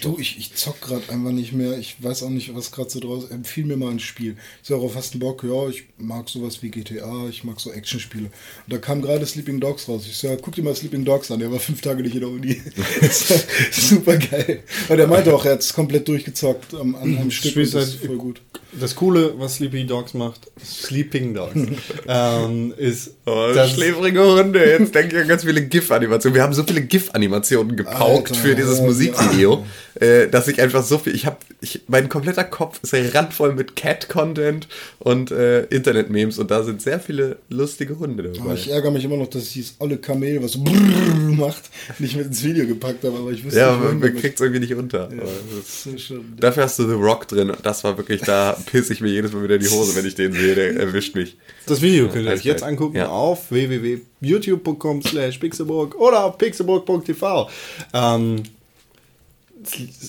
du, 0.00 0.16
ich, 0.18 0.38
ich 0.38 0.54
zock 0.54 0.80
gerade 0.80 1.02
einfach 1.10 1.30
nicht 1.32 1.52
mehr. 1.52 1.78
Ich 1.78 1.96
weiß 2.02 2.22
auch 2.22 2.30
nicht, 2.30 2.54
was 2.54 2.70
gerade 2.72 2.90
so 2.90 3.00
draus. 3.00 3.30
Empfiehl 3.30 3.64
mir 3.64 3.76
mal 3.76 3.90
ein 3.90 4.00
Spiel. 4.00 4.36
Ich 4.62 4.68
sag, 4.68 4.78
auf 4.78 4.94
hast 4.94 5.14
du 5.14 5.18
Bock? 5.18 5.42
Ja, 5.44 5.68
ich 5.68 5.84
mag 5.98 6.28
sowas 6.28 6.62
wie 6.62 6.70
GTA, 6.70 7.28
ich 7.28 7.44
mag 7.44 7.60
so 7.60 7.70
Actionspiele. 7.72 8.24
Und 8.26 8.72
da 8.72 8.78
kam 8.78 9.02
gerade 9.02 9.24
Sleeping 9.26 9.60
Dogs 9.60 9.88
raus. 9.88 10.04
Ich 10.08 10.16
sag, 10.16 10.40
guck 10.42 10.54
dir 10.54 10.62
mal 10.62 10.74
Sleeping 10.74 11.04
Dogs 11.04 11.30
an. 11.30 11.40
Der 11.40 11.52
war 11.52 11.58
fünf 11.58 11.80
Tage 11.80 12.02
nicht 12.02 12.14
in 12.14 12.20
der 12.20 12.30
Uni. 12.30 12.60
das 13.00 13.28
super 13.72 14.16
geil. 14.16 14.62
Weil 14.88 14.96
der 14.96 15.06
meinte 15.06 15.34
auch, 15.34 15.44
er 15.44 15.52
hat 15.52 15.60
es 15.60 15.72
komplett 15.72 16.08
durchgezockt 16.08 16.74
am, 16.74 16.94
an 16.94 17.16
einem 17.18 17.30
Stück. 17.30 17.52
Spielst 17.52 17.74
und 17.74 17.80
das 17.82 17.90
ist 17.90 18.04
voll 18.06 18.16
gut. 18.16 18.40
Das 18.80 18.96
Coole, 18.96 19.34
was 19.38 19.56
Sleepy 19.56 19.86
Dogs 19.86 20.14
macht, 20.14 20.50
Sleeping 20.64 21.32
Dogs, 21.34 21.54
ähm, 22.08 22.74
ist, 22.76 23.12
Oh, 23.26 23.52
dass- 23.54 23.70
schläfrige 23.72 24.20
Hunde. 24.20 24.64
Jetzt 24.64 24.94
denke 24.94 25.14
ich 25.16 25.22
an 25.22 25.28
ganz 25.28 25.44
viele 25.44 25.64
GIF-Animationen. 25.64 26.34
Wir 26.34 26.42
haben 26.42 26.52
so 26.54 26.64
viele 26.64 26.82
GIF-Animationen 26.82 27.76
gepaukt 27.76 28.30
Alter, 28.30 28.34
für 28.34 28.54
dieses 28.56 28.78
ja, 28.78 28.84
Musikvideo, 28.84 29.64
äh, 30.00 30.28
dass 30.28 30.48
ich 30.48 30.60
einfach 30.60 30.82
so 30.82 30.98
viel. 30.98 31.14
Ich 31.14 31.26
habe, 31.26 31.36
ich, 31.60 31.82
mein 31.88 32.08
kompletter 32.08 32.44
Kopf 32.44 32.80
ist 32.82 32.94
randvoll 33.14 33.54
mit 33.54 33.76
Cat-Content 33.76 34.68
und 34.98 35.30
äh, 35.30 35.64
Internet-Memes 35.64 36.38
und 36.38 36.50
da 36.50 36.62
sind 36.62 36.82
sehr 36.82 37.00
viele 37.00 37.38
lustige 37.48 37.98
Hunde 37.98 38.24
Aber 38.30 38.38
dabei. 38.38 38.54
ich 38.54 38.70
ärgere 38.70 38.90
mich 38.90 39.04
immer 39.04 39.16
noch, 39.16 39.28
dass 39.28 39.44
ich 39.44 39.52
dieses 39.54 39.76
olle 39.78 39.96
Kamel, 39.98 40.42
was 40.42 40.52
so 40.52 40.58
macht, 40.60 41.62
nicht 41.98 42.16
mit 42.16 42.26
ins 42.26 42.42
Video 42.42 42.66
gepackt 42.66 43.04
habe. 43.04 43.16
Aber 43.18 43.30
ich 43.30 43.44
wusste 43.44 43.58
Ja, 43.60 43.70
nicht, 43.72 43.78
man, 43.78 43.86
warum 43.86 44.00
man 44.00 44.16
kriegt 44.16 44.34
es 44.34 44.40
irgendwie 44.40 44.60
nicht 44.60 44.74
unter. 44.74 45.08
Das 45.08 45.86
ist 45.86 46.00
schon- 46.02 46.34
Dafür 46.38 46.64
hast 46.64 46.78
du 46.78 46.86
The 46.88 46.94
Rock 46.94 47.28
drin. 47.28 47.50
und 47.50 47.64
Das 47.64 47.84
war 47.84 47.96
wirklich, 47.96 48.20
da 48.22 48.56
pisse 48.66 48.92
ich 48.92 49.00
mir 49.00 49.08
jedes 49.10 49.32
Mal 49.32 49.42
wieder 49.44 49.54
in 49.56 49.60
die 49.62 49.68
Hose, 49.68 49.94
wenn 49.96 50.06
ich 50.06 50.14
den 50.14 50.32
sehe. 50.32 50.54
Der 50.54 50.76
erwischt 50.76 51.14
mich. 51.14 51.36
Das 51.66 51.80
Video 51.80 52.08
könnt 52.08 52.26
ihr 52.26 52.32
euch 52.32 52.44
jetzt 52.44 52.62
angucken 52.62 52.96
Ja. 52.96 53.08
auf 53.08 53.50
www.youtube.com 53.50 55.02
slash 55.02 55.38
pixelburg 55.38 55.94
oder 55.96 56.24
auf 56.24 56.38
pixelburg.tv. 56.38 57.48
Ähm, 57.92 58.42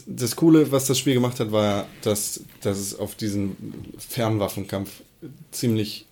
das 0.06 0.36
Coole, 0.36 0.72
was 0.72 0.86
das 0.86 1.00
Spiel 1.00 1.14
gemacht 1.14 1.40
hat, 1.40 1.52
war, 1.52 1.88
dass, 2.02 2.42
dass 2.62 2.78
es 2.78 2.98
auf 2.98 3.16
diesen 3.16 3.56
Fernwaffenkampf 3.98 4.90
ziemlich 5.52 6.06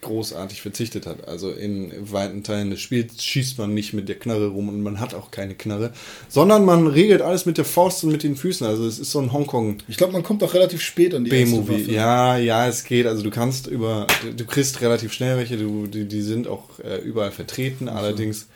großartig 0.00 0.62
verzichtet 0.62 1.06
hat. 1.06 1.26
Also 1.26 1.50
in 1.50 1.92
weiten 2.12 2.44
Teilen 2.44 2.70
des 2.70 2.80
Spiels 2.80 3.22
schießt 3.24 3.58
man 3.58 3.74
nicht 3.74 3.94
mit 3.94 4.08
der 4.08 4.16
Knarre 4.16 4.48
rum 4.48 4.68
und 4.68 4.82
man 4.82 5.00
hat 5.00 5.14
auch 5.14 5.30
keine 5.30 5.54
Knarre, 5.54 5.92
sondern 6.28 6.64
man 6.64 6.86
regelt 6.86 7.20
alles 7.20 7.46
mit 7.46 7.58
der 7.58 7.64
Faust 7.64 8.04
und 8.04 8.12
mit 8.12 8.22
den 8.22 8.36
Füßen. 8.36 8.66
Also 8.66 8.86
es 8.86 8.98
ist 8.98 9.10
so 9.10 9.18
ein 9.18 9.32
Hongkong 9.32 9.78
Ich 9.88 9.96
glaube, 9.96 10.12
man 10.12 10.22
kommt 10.22 10.42
auch 10.42 10.54
relativ 10.54 10.82
spät 10.82 11.14
an 11.14 11.24
die 11.24 11.30
B-Movie. 11.30 11.92
Ja, 11.92 12.36
ja, 12.36 12.68
es 12.68 12.84
geht. 12.84 13.06
Also 13.06 13.22
du 13.22 13.30
kannst 13.30 13.66
über, 13.66 14.06
du, 14.36 14.44
kriegst 14.44 14.80
relativ 14.80 15.12
schnell 15.12 15.36
welche, 15.36 15.56
du, 15.56 15.86
die, 15.86 16.06
die 16.06 16.22
sind 16.22 16.46
auch 16.46 16.78
äh, 16.78 16.98
überall 16.98 17.32
vertreten. 17.32 17.88
Allerdings 17.88 18.46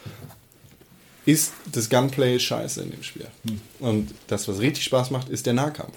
ist 1.24 1.52
das 1.70 1.88
Gunplay 1.88 2.38
scheiße 2.38 2.82
in 2.82 2.90
dem 2.90 3.02
Spiel. 3.02 3.26
Hm. 3.46 3.60
Und 3.80 4.10
das, 4.26 4.48
was 4.48 4.58
richtig 4.58 4.84
Spaß 4.84 5.10
macht, 5.10 5.28
ist 5.28 5.46
der 5.46 5.52
Nahkampf. 5.52 5.96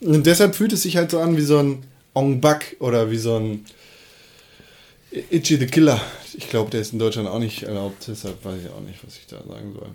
Und 0.00 0.26
deshalb 0.26 0.54
fühlt 0.54 0.72
es 0.72 0.82
sich 0.82 0.96
halt 0.96 1.10
so 1.10 1.20
an 1.20 1.36
wie 1.36 1.42
so 1.42 1.58
ein 1.58 1.84
Ong 2.14 2.40
Bak 2.40 2.76
oder 2.80 3.10
wie 3.10 3.16
so 3.16 3.36
ein 3.36 3.64
Itchy 5.30 5.56
the 5.56 5.66
Killer. 5.66 6.00
Ich 6.36 6.48
glaube, 6.48 6.70
der 6.70 6.80
ist 6.80 6.92
in 6.92 6.98
Deutschland 6.98 7.28
auch 7.28 7.38
nicht 7.38 7.62
erlaubt, 7.62 8.04
deshalb 8.08 8.44
weiß 8.44 8.54
ich 8.64 8.70
auch 8.70 8.80
nicht, 8.80 8.98
was 9.06 9.16
ich 9.16 9.26
da 9.26 9.36
sagen 9.36 9.72
soll. 9.72 9.88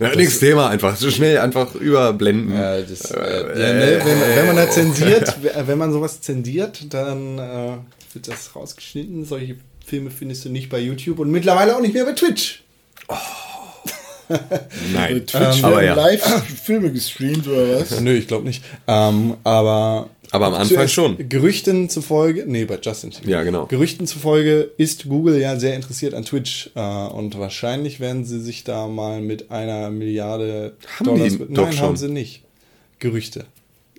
Ja, 0.00 0.16
nix 0.16 0.40
Thema 0.40 0.68
einfach. 0.68 0.96
So 0.96 1.10
schnell 1.10 1.38
einfach 1.38 1.74
überblenden. 1.74 2.54
Ja, 2.54 2.80
das, 2.80 3.10
äh, 3.12 3.20
ja, 3.20 3.72
ne, 3.72 4.00
wenn, 4.04 4.20
wenn 4.36 4.46
man 4.46 4.56
da 4.56 4.68
zensiert, 4.68 5.36
wenn 5.66 5.78
man 5.78 5.92
sowas 5.92 6.20
zensiert, 6.20 6.92
dann 6.92 7.38
äh, 7.38 7.76
wird 8.12 8.26
das 8.26 8.56
rausgeschnitten. 8.56 9.24
Solche 9.24 9.56
Filme 9.86 10.10
findest 10.10 10.44
du 10.44 10.48
nicht 10.48 10.70
bei 10.70 10.80
YouTube 10.80 11.20
und 11.20 11.30
mittlerweile 11.30 11.76
auch 11.76 11.80
nicht 11.80 11.94
mehr 11.94 12.04
bei 12.04 12.12
Twitch. 12.12 12.64
Nein. 14.94 15.26
Twitch 15.26 15.62
aber 15.64 15.84
ja. 15.84 15.94
live 15.94 16.22
Filme 16.62 16.92
gestreamt 16.92 17.46
oder 17.46 17.80
was? 17.80 18.00
Nö, 18.00 18.14
ich 18.14 18.26
glaube 18.26 18.46
nicht. 18.46 18.62
Ähm, 18.86 19.34
aber 19.44 20.08
Aber 20.30 20.46
am 20.46 20.54
Anfang 20.54 20.88
schon. 20.88 21.28
Gerüchten 21.28 21.88
zufolge, 21.90 22.44
nee, 22.46 22.64
bei 22.64 22.78
Justin. 22.82 23.12
Ja, 23.26 23.42
genau. 23.42 23.66
Gerüchten 23.66 24.06
zufolge 24.06 24.70
ist 24.78 25.08
Google 25.08 25.38
ja 25.40 25.58
sehr 25.58 25.74
interessiert 25.74 26.14
an 26.14 26.24
Twitch 26.24 26.70
äh, 26.74 26.80
und 26.80 27.38
wahrscheinlich 27.38 28.00
werden 28.00 28.24
sie 28.24 28.40
sich 28.40 28.64
da 28.64 28.86
mal 28.86 29.20
mit 29.20 29.50
einer 29.50 29.90
Milliarde 29.90 30.74
Haben 30.98 31.04
Dollars. 31.04 31.32
die 31.32 31.38
Nein, 31.38 31.54
doch 31.54 31.72
schon. 31.72 31.80
haben 31.80 31.96
sie 31.96 32.08
nicht. 32.08 32.42
Gerüchte. 32.98 33.44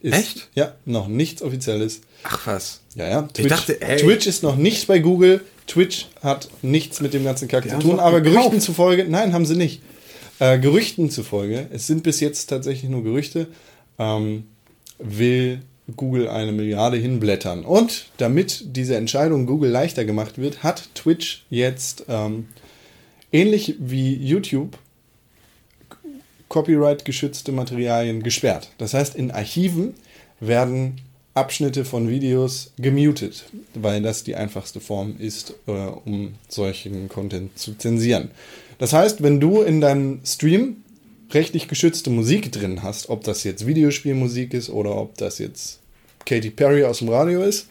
Ist, 0.02 0.14
Echt? 0.14 0.50
Ja, 0.54 0.74
noch 0.86 1.08
nichts 1.08 1.42
Offizielles. 1.42 2.02
Ach 2.24 2.46
was. 2.46 2.82
Ja, 2.96 3.08
ja. 3.08 3.22
Twitch, 3.34 3.48
dachte, 3.50 3.82
ey. 3.82 3.98
Twitch 3.98 4.28
ist 4.28 4.44
noch 4.44 4.56
nicht 4.56 4.88
bei 4.88 5.00
Google. 5.00 5.42
Twitch 5.68 6.08
hat 6.22 6.50
nichts 6.62 7.00
mit 7.00 7.14
dem 7.14 7.24
ganzen 7.24 7.48
Kack 7.48 7.64
zu 7.64 7.72
haben 7.72 7.80
tun. 7.80 8.00
Aber 8.00 8.20
gekauft. 8.20 8.50
Gerüchten 8.50 8.62
zufolge, 8.62 9.06
nein, 9.08 9.34
haben 9.34 9.46
sie 9.46 9.56
nicht. 9.56 9.82
Äh, 10.40 10.60
Gerüchten 10.60 11.10
zufolge, 11.10 11.68
es 11.72 11.88
sind 11.88 12.04
bis 12.04 12.20
jetzt 12.20 12.48
tatsächlich 12.48 12.90
nur 12.90 13.04
Gerüchte, 13.04 13.48
ähm, 14.00 14.46
will 15.00 15.62
Google 15.96 16.28
eine 16.30 16.52
Milliarde 16.52 16.98
hinblättern. 16.98 17.66
Und 17.66 18.08
damit 18.18 18.64
diese 18.76 18.96
Entscheidung 18.96 19.46
Google 19.46 19.70
leichter 19.70 20.06
gemacht 20.06 20.38
wird, 20.38 20.64
hat 20.64 20.90
Twitch 20.96 21.46
jetzt 21.50 22.06
ähm, 22.08 22.48
ähnlich 23.32 23.76
wie 23.80 24.16
YouTube 24.16 24.78
Copyright-geschützte 26.50 27.52
Materialien 27.52 28.22
gesperrt. 28.22 28.70
Das 28.78 28.94
heißt, 28.94 29.16
in 29.16 29.32
Archiven 29.32 29.96
werden 30.40 31.02
Abschnitte 31.34 31.84
von 31.84 32.10
Videos 32.10 32.72
gemutet, 32.78 33.46
weil 33.74 34.04
das 34.04 34.24
die 34.24 34.36
einfachste 34.36 34.80
Form 34.80 35.16
ist, 35.18 35.56
äh, 35.66 35.72
um 35.72 36.36
solchen 36.48 37.10
Content 37.10 37.58
zu 37.58 37.76
zensieren. 37.76 38.30
Das 38.78 38.94
heißt, 38.94 39.24
wenn 39.24 39.40
du 39.40 39.62
in 39.62 39.82
deinem 39.82 40.22
Stream 40.26 40.84
rechtlich 41.32 41.68
geschützte 41.68 42.10
Musik 42.10 42.52
drin 42.52 42.84
hast, 42.84 43.10
ob 43.10 43.24
das 43.24 43.44
jetzt 43.44 43.66
Videospielmusik 43.66 44.54
ist 44.54 44.70
oder 44.70 44.95
ob 44.95 45.18
das 45.18 45.40
jetzt 45.40 45.80
Katy 46.26 46.52
Perry 46.52 46.84
aus 46.84 47.00
dem 47.00 47.10
Radio 47.10 47.41
ist, 47.41 47.68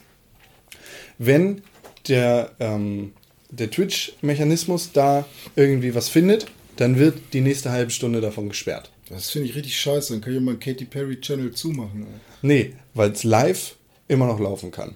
wenn 1.17 1.61
der, 2.07 2.51
ähm, 2.59 3.13
der 3.49 3.71
Twitch-Mechanismus 3.71 4.91
da 4.91 5.25
irgendwie 5.55 5.95
was 5.95 6.09
findet, 6.09 6.47
dann 6.75 6.97
wird 6.97 7.17
die 7.33 7.41
nächste 7.41 7.71
halbe 7.71 7.91
Stunde 7.91 8.19
davon 8.19 8.49
gesperrt. 8.49 8.91
Das 9.09 9.29
finde 9.29 9.47
ich 9.49 9.55
richtig 9.55 9.79
scheiße. 9.79 10.13
Dann 10.13 10.21
kann 10.21 10.33
ich 10.33 10.41
mal 10.41 10.51
einen 10.51 10.59
Katy 10.59 10.85
Perry 10.85 11.19
Channel 11.21 11.51
zumachen. 11.51 12.03
ey. 12.03 12.19
Nee, 12.41 12.73
weil 12.93 13.11
es 13.11 13.23
live 13.23 13.75
immer 14.07 14.25
noch 14.27 14.39
laufen 14.39 14.71
kann. 14.71 14.95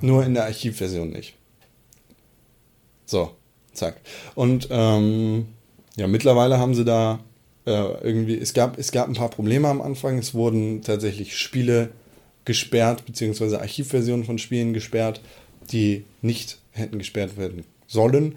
Nur 0.00 0.24
in 0.24 0.34
der 0.34 0.44
Archivversion 0.44 1.10
nicht. 1.10 1.34
So, 3.04 3.32
zack. 3.76 4.00
Und 4.34 4.68
ähm, 4.70 5.46
ja, 5.96 6.06
mittlerweile 6.06 6.58
haben 6.58 6.74
sie 6.74 6.84
da 6.84 7.20
äh, 7.66 7.70
irgendwie, 8.02 8.38
es 8.38 8.54
gab, 8.54 8.78
es 8.78 8.92
gab 8.92 9.08
ein 9.08 9.14
paar 9.14 9.30
Probleme 9.30 9.68
am 9.68 9.80
Anfang. 9.80 10.18
Es 10.18 10.34
wurden 10.34 10.82
tatsächlich 10.82 11.36
Spiele 11.36 11.90
gesperrt, 12.44 13.04
beziehungsweise 13.06 13.60
Archivversionen 13.60 14.24
von 14.24 14.38
Spielen 14.38 14.72
gesperrt, 14.72 15.20
die 15.70 16.04
nicht 16.22 16.58
hätten 16.72 16.98
gesperrt 16.98 17.36
werden 17.36 17.64
sollen. 17.86 18.36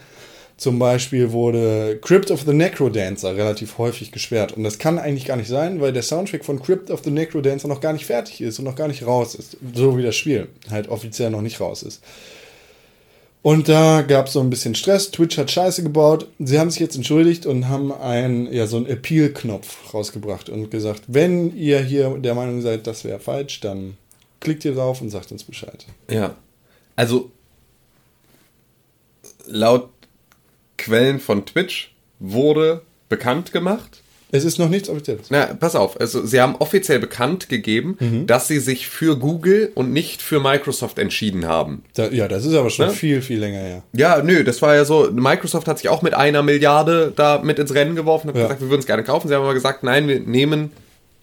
Zum 0.57 0.77
Beispiel 0.77 1.31
wurde 1.31 1.99
Crypt 2.01 2.31
of 2.31 2.41
the 2.41 2.53
Necrodancer 2.53 3.37
relativ 3.37 3.77
häufig 3.77 4.11
gesperrt. 4.11 4.51
Und 4.51 4.65
das 4.65 4.77
kann 4.77 4.99
eigentlich 4.99 5.23
gar 5.23 5.37
nicht 5.37 5.47
sein, 5.47 5.79
weil 5.79 5.93
der 5.93 6.01
Soundtrack 6.01 6.43
von 6.43 6.61
Crypt 6.61 6.91
of 6.91 7.01
the 7.05 7.11
Necrodancer 7.11 7.69
noch 7.69 7.79
gar 7.79 7.93
nicht 7.93 8.05
fertig 8.05 8.41
ist 8.41 8.59
und 8.59 8.65
noch 8.65 8.75
gar 8.75 8.89
nicht 8.89 9.05
raus 9.05 9.35
ist. 9.35 9.55
So 9.73 9.97
wie 9.97 10.03
das 10.03 10.17
Spiel 10.17 10.49
halt 10.69 10.89
offiziell 10.89 11.29
noch 11.29 11.41
nicht 11.41 11.61
raus 11.61 11.81
ist. 11.81 12.03
Und 13.41 13.69
da 13.69 14.01
gab 14.01 14.27
es 14.27 14.33
so 14.33 14.41
ein 14.41 14.49
bisschen 14.49 14.75
Stress. 14.75 15.11
Twitch 15.11 15.37
hat 15.37 15.49
Scheiße 15.49 15.81
gebaut. 15.81 16.27
Sie 16.39 16.59
haben 16.59 16.69
sich 16.69 16.81
jetzt 16.81 16.97
entschuldigt 16.97 17.45
und 17.45 17.69
haben 17.69 17.93
einen, 17.93 18.51
ja, 18.51 18.67
so 18.67 18.77
einen 18.77 18.85
Appeal-Knopf 18.85 19.93
rausgebracht 19.93 20.49
und 20.49 20.69
gesagt, 20.69 21.03
wenn 21.07 21.55
ihr 21.55 21.79
hier 21.79 22.09
der 22.17 22.35
Meinung 22.35 22.61
seid, 22.61 22.85
das 22.85 23.05
wäre 23.05 23.19
falsch, 23.19 23.61
dann 23.61 23.95
klickt 24.41 24.65
ihr 24.65 24.75
drauf 24.75 25.01
und 25.01 25.09
sagt 25.09 25.31
uns 25.31 25.45
Bescheid. 25.45 25.85
Ja. 26.09 26.35
Also, 26.97 27.31
laut 29.45 29.89
Quellen 30.77 31.19
von 31.19 31.45
Twitch 31.45 31.93
wurde 32.19 32.81
bekannt 33.07 33.53
gemacht. 33.53 34.01
Es 34.31 34.45
ist 34.45 34.59
noch 34.59 34.69
nichts 34.69 34.89
Offizielles. 34.89 35.27
Na, 35.29 35.45
pass 35.59 35.75
auf. 35.75 35.99
Also, 35.99 36.25
sie 36.25 36.39
haben 36.39 36.55
offiziell 36.57 36.99
bekannt 36.99 37.49
gegeben, 37.49 37.97
dass 38.27 38.47
sie 38.47 38.59
sich 38.59 38.87
für 38.87 39.17
Google 39.17 39.71
und 39.75 39.91
nicht 39.91 40.21
für 40.21 40.39
Microsoft 40.39 40.99
entschieden 40.99 41.47
haben. 41.47 41.83
Da, 41.95 42.09
ja, 42.09 42.27
das 42.27 42.45
ist 42.45 42.53
aber 42.53 42.69
schon 42.69 42.87
Ne? 42.87 42.91
viel, 42.93 43.21
viel 43.21 43.39
länger 43.39 43.59
her. 43.59 43.83
Ja, 43.93 44.21
nö, 44.21 44.43
das 44.43 44.61
war 44.61 44.75
ja 44.75 44.85
so. 44.85 45.09
Microsoft 45.11 45.67
hat 45.67 45.79
sich 45.79 45.89
auch 45.89 46.01
mit 46.03 46.13
einer 46.13 46.43
Milliarde 46.43 47.11
da 47.15 47.41
mit 47.43 47.57
ins 47.59 47.73
Rennen 47.73 47.95
geworfen 47.95 48.27
und 48.29 48.33
hat 48.35 48.41
Ja. 48.41 48.47
gesagt, 48.47 48.61
wir 48.61 48.69
würden 48.69 48.81
es 48.81 48.85
gerne 48.85 49.03
kaufen. 49.03 49.27
Sie 49.27 49.33
haben 49.33 49.43
aber 49.43 49.53
gesagt, 49.55 49.83
nein, 49.83 50.07
wir 50.07 50.19
nehmen 50.19 50.71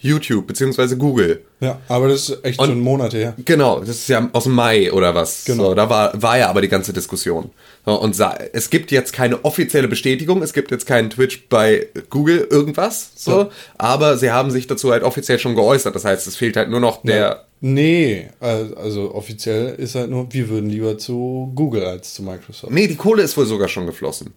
YouTube 0.06 0.46
beziehungsweise 0.46 0.96
Google. 0.96 1.42
Ja, 1.60 1.78
aber 1.88 2.08
das 2.08 2.28
ist 2.28 2.44
echt 2.44 2.58
Und- 2.58 2.68
schon 2.68 2.80
Monate 2.80 3.16
her. 3.18 3.34
Genau, 3.44 3.80
das 3.80 3.90
ist 3.90 4.08
ja 4.08 4.28
aus 4.32 4.44
dem 4.44 4.52
Mai 4.54 4.92
oder 4.92 5.14
was. 5.14 5.44
Genau. 5.44 5.64
So, 5.70 5.74
da 5.74 5.88
war, 5.90 6.20
war 6.22 6.38
ja 6.38 6.48
aber 6.48 6.60
die 6.62 6.68
ganze 6.68 6.92
Diskussion. 6.92 7.50
So, 7.84 8.00
und 8.00 8.18
es 8.52 8.70
gibt 8.70 8.90
jetzt 8.90 9.12
keine 9.12 9.44
offizielle 9.44 9.88
Bestätigung, 9.88 10.42
es 10.42 10.52
gibt 10.52 10.70
jetzt 10.70 10.86
keinen 10.86 11.10
Twitch 11.10 11.48
bei 11.48 11.86
Google 12.10 12.46
irgendwas, 12.50 13.10
so, 13.16 13.30
So. 13.30 13.50
aber 13.78 14.16
sie 14.18 14.30
haben 14.30 14.50
sich 14.50 14.66
dazu 14.66 14.90
halt 14.92 15.02
offiziell 15.02 15.38
schon 15.38 15.54
geäußert. 15.54 15.94
Das 15.94 16.04
heißt, 16.04 16.26
es 16.26 16.36
fehlt 16.36 16.56
halt 16.56 16.68
nur 16.70 16.80
noch 16.80 17.02
der. 17.02 17.44
Nee, 17.60 18.28
äh, 18.40 18.64
also 18.76 19.14
offiziell 19.14 19.74
ist 19.76 19.94
halt 19.94 20.10
nur, 20.10 20.30
wir 20.32 20.48
würden 20.50 20.68
lieber 20.68 20.98
zu 20.98 21.50
Google 21.54 21.84
als 21.86 22.12
zu 22.14 22.22
Microsoft. 22.22 22.72
Nee, 22.72 22.86
die 22.86 22.96
Kohle 22.96 23.22
ist 23.22 23.36
wohl 23.36 23.46
sogar 23.46 23.68
schon 23.68 23.86
geflossen. 23.86 24.34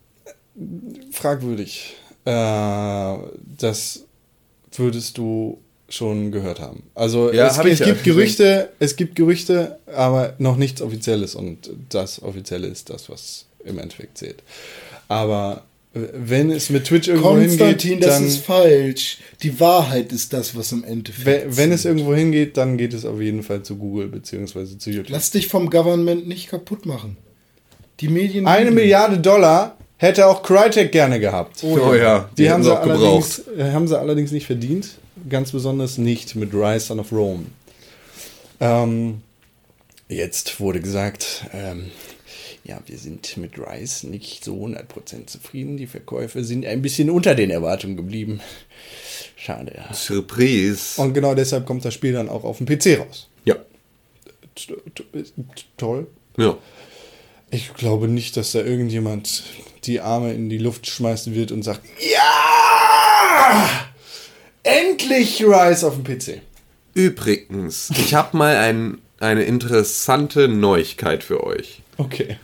Fragwürdig. 1.12 1.96
Äh, 2.26 3.16
das 3.60 4.06
würdest 4.74 5.18
du 5.18 5.60
schon 5.90 6.32
gehört 6.32 6.60
haben. 6.60 6.84
Also 6.96 7.32
Ja, 7.32 7.48
es, 7.48 7.58
hab 7.58 7.66
ich 7.66 7.74
es 7.74 7.80
ja. 7.80 7.88
gibt 7.88 8.04
Gerüchte, 8.04 8.70
es 8.80 8.96
gibt 8.96 9.16
Gerüchte, 9.16 9.80
aber 9.88 10.36
noch 10.38 10.56
nichts 10.56 10.82
Offizielles 10.82 11.36
und 11.36 11.72
das 11.90 12.22
Offizielle 12.22 12.68
ist 12.68 12.90
das, 12.90 13.10
was 13.10 13.46
im 13.66 13.80
Endeffekt 13.80 14.18
zählt. 14.18 14.44
Aber 15.08 15.64
wenn 15.94 16.52
es 16.52 16.70
mit 16.70 16.86
Twitch 16.86 17.08
irgendwo 17.08 17.30
Konstantin, 17.30 17.90
hingeht, 17.90 18.08
das 18.08 18.18
dann, 18.18 18.28
ist 18.28 18.46
falsch. 18.46 19.18
Die 19.42 19.60
Wahrheit 19.60 20.12
ist 20.12 20.34
das, 20.34 20.56
was 20.56 20.72
im 20.72 20.84
Endeffekt. 20.84 21.26
wenn, 21.26 21.58
wenn 21.58 21.72
es 21.72 21.86
irgendwo 21.86 22.14
hingeht, 22.14 22.58
dann 22.58 22.78
geht 22.78 22.94
es 22.94 23.06
auf 23.06 23.20
jeden 23.20 23.42
Fall 23.42 23.64
zu 23.64 23.78
Google 23.78 24.08
beziehungsweise 24.08 24.78
zu 24.78 24.92
YouTube. 24.92 25.10
Lass 25.10 25.32
dich 25.32 25.48
vom 25.48 25.72
Government 25.72 26.28
nicht 26.28 26.50
kaputt 26.50 26.86
machen. 26.86 27.18
Die 28.02 28.08
Medien. 28.08 28.46
Eine 28.46 28.70
Milliarde 28.70 29.18
Dollar 29.18 29.79
hätte 30.00 30.26
auch 30.28 30.42
Crytek 30.42 30.92
gerne 30.92 31.20
gehabt. 31.20 31.64
Oh 31.64 31.94
ja, 31.94 32.30
Die, 32.38 32.44
die 32.44 32.50
haben 32.52 32.64
sie, 32.64 32.74
auch 32.74 32.82
allerdings, 32.82 33.44
äh, 33.58 33.72
haben 33.72 33.88
sie 33.88 33.98
allerdings 34.00 34.32
nicht 34.32 34.48
verdient. 34.48 34.98
Ganz 35.30 35.52
besonders 35.52 35.98
nicht 35.98 36.36
mit 36.36 36.54
Rise 36.54 36.88
Son 36.88 37.00
of 37.00 37.12
Rome. 37.12 37.46
Ähm, 38.62 39.22
jetzt 40.08 40.60
wurde 40.60 40.80
gesagt, 40.82 41.46
ähm, 41.54 41.92
ja, 42.64 42.80
wir 42.86 42.98
sind 42.98 43.38
mit 43.38 43.54
Rise 43.58 44.08
nicht 44.08 44.44
so 44.44 44.56
100% 44.56 45.28
zufrieden. 45.28 45.78
Die 45.78 45.88
Verkäufe 45.88 46.44
sind 46.44 46.66
ein 46.66 46.82
bisschen 46.82 47.10
unter 47.10 47.36
den 47.36 47.50
Erwartungen 47.50 47.96
geblieben. 47.98 48.40
Schade. 49.36 49.74
Ja. 49.76 49.94
Surprise. 49.94 51.02
Und 51.02 51.14
genau 51.14 51.36
deshalb 51.36 51.66
kommt 51.66 51.84
das 51.86 51.94
Spiel 51.94 52.14
dann 52.14 52.30
auch 52.30 52.44
auf 52.44 52.58
dem 52.58 52.66
PC 52.68 53.00
raus. 53.00 53.28
ja. 53.46 53.56
Toll. 55.78 56.08
Ja. 56.38 56.58
Ich 57.50 57.74
glaube 57.74 58.08
nicht, 58.10 58.36
dass 58.36 58.52
da 58.52 58.60
irgendjemand 58.60 59.44
die 59.86 60.02
Arme 60.02 60.34
in 60.34 60.50
die 60.50 60.58
Luft 60.58 60.88
schmeißen 60.88 61.36
wird 61.36 61.52
und 61.52 61.64
sagt, 61.64 61.82
ja, 62.00 63.70
endlich 64.64 65.44
Rise 65.44 65.88
auf 65.88 65.96
dem 65.96 66.04
PC. 66.04 66.42
Übrigens, 66.94 67.92
ich 67.92 68.14
habe 68.14 68.36
mal 68.38 68.56
ein, 68.58 69.00
eine 69.20 69.44
interessante 69.44 70.48
Neuigkeit 70.48 71.24
für 71.24 71.44
euch. 71.44 71.82
Okay. 71.98 72.38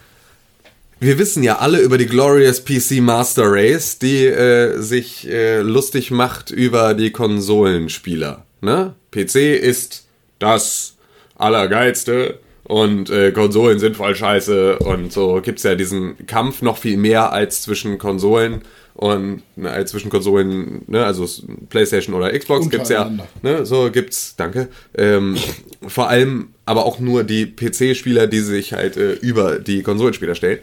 Wir 1.00 1.20
wissen 1.20 1.44
ja 1.44 1.58
alle 1.58 1.80
über 1.80 1.98
die 1.98 2.06
Glorious 2.06 2.64
PC 2.64 3.02
Master 3.02 3.44
Race, 3.46 4.00
die 4.00 4.26
äh, 4.26 4.80
sich 4.80 5.28
äh, 5.28 5.60
lustig 5.60 6.10
macht 6.10 6.52
über 6.52 6.94
die 6.94 7.12
Konsolenspieler. 7.12 8.46
Ne? 8.62 8.96
PC 9.12 9.36
ist 9.36 10.06
das 10.40 10.96
Allergeilste 11.36 12.40
und 12.66 13.10
äh, 13.10 13.32
Konsolen 13.32 13.80
sind 13.80 13.96
voll 13.96 14.16
scheiße 14.16 14.80
und 14.80 15.14
so 15.14 15.40
gibt's 15.42 15.64
ja 15.64 15.76
diesen 15.76 16.26
Kampf 16.28 16.62
noch 16.62 16.78
viel 16.78 16.98
mehr 16.98 17.32
als 17.32 17.62
zwischen 17.62 17.98
Konsolen 17.98 18.64
und 18.96 19.44
ne, 19.56 19.70
als 19.70 19.92
zwischen 19.92 20.10
Konsolen, 20.10 20.84
ne, 20.88 21.06
also 21.06 21.28
PlayStation 21.70 22.16
oder 22.16 22.38
Xbox 22.38 22.70
gibt's 22.70 22.90
ja, 22.90 23.12
ne, 23.42 23.66
so 23.66 23.92
gibt's, 23.92 24.36
danke, 24.36 24.70
ähm, 24.98 25.38
vor 25.86 26.10
allem 26.10 26.50
aber 26.66 26.86
auch 26.86 27.00
nur 27.00 27.24
die 27.24 27.46
PC-Spieler, 27.46 28.28
die 28.28 28.40
sich 28.40 28.74
halt 28.74 28.98
äh, 28.98 29.14
über 29.14 29.60
die 29.60 29.84
Konsolenspieler 29.84 30.34
stellen. 30.34 30.60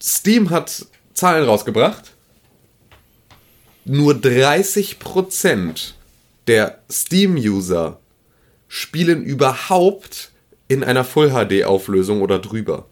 Steam 0.00 0.50
hat 0.50 0.86
Zahlen 1.14 1.44
rausgebracht. 1.44 2.12
Nur 3.86 4.14
30% 4.14 5.92
der 6.48 6.80
Steam-User 6.90 7.98
spielen 8.68 9.22
überhaupt 9.22 10.30
in 10.68 10.82
einer 10.84 11.04
Full-HD-Auflösung 11.04 12.20
oder 12.22 12.38
drüber. 12.38 12.86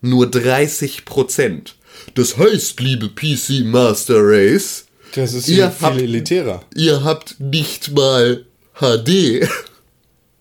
Nur 0.00 0.26
30%. 0.26 1.72
Das 2.14 2.36
heißt, 2.36 2.78
liebe 2.80 3.08
PC 3.08 3.64
Master 3.64 4.18
Race, 4.20 4.86
Das 5.14 5.32
ist 5.34 5.48
Ihr 5.48 5.70
viel, 5.70 5.86
habt- 5.88 5.94
viel 5.96 6.04
elitärer. 6.04 6.62
ihr 6.76 7.02
habt 7.02 7.40
nicht 7.40 7.90
mal 7.92 8.44
HD. 8.74 9.48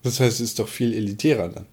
Das 0.03 0.19
heißt, 0.19 0.35
es 0.39 0.49
ist 0.51 0.59
doch 0.59 0.67
viel 0.67 0.93
elitärer 0.93 1.49
dann. 1.49 1.65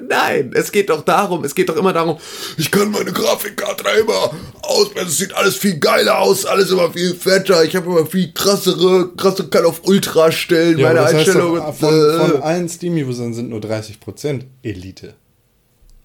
Nein, 0.00 0.50
es 0.54 0.72
geht 0.72 0.90
doch 0.90 1.02
darum, 1.02 1.44
es 1.44 1.54
geht 1.54 1.68
doch 1.68 1.76
immer 1.76 1.92
darum, 1.92 2.18
ich 2.58 2.70
kann 2.70 2.90
meine 2.90 3.12
Grafikkarte 3.12 3.84
immer 4.00 4.32
ausblenden, 4.62 5.08
es 5.08 5.18
sieht 5.18 5.32
alles 5.34 5.56
viel 5.56 5.78
geiler 5.78 6.18
aus, 6.18 6.46
alles 6.46 6.70
immer 6.72 6.92
viel 6.92 7.14
fetter, 7.14 7.62
ich 7.62 7.76
habe 7.76 7.86
immer 7.86 8.04
viel 8.04 8.32
krassere, 8.32 9.10
krasse 9.16 9.48
kann 9.48 9.64
auf 9.64 9.86
Ultra 9.86 10.32
stellen, 10.32 10.80
meine 10.80 10.94
das 10.94 11.06
heißt 11.06 11.28
Einstellungen. 11.28 11.72
von, 11.74 11.94
äh, 11.94 12.18
von 12.18 12.42
allen 12.42 12.68
Steam-Usern 12.68 13.34
sind 13.34 13.50
nur 13.50 13.60
30% 13.60 14.42
Elite. 14.62 15.14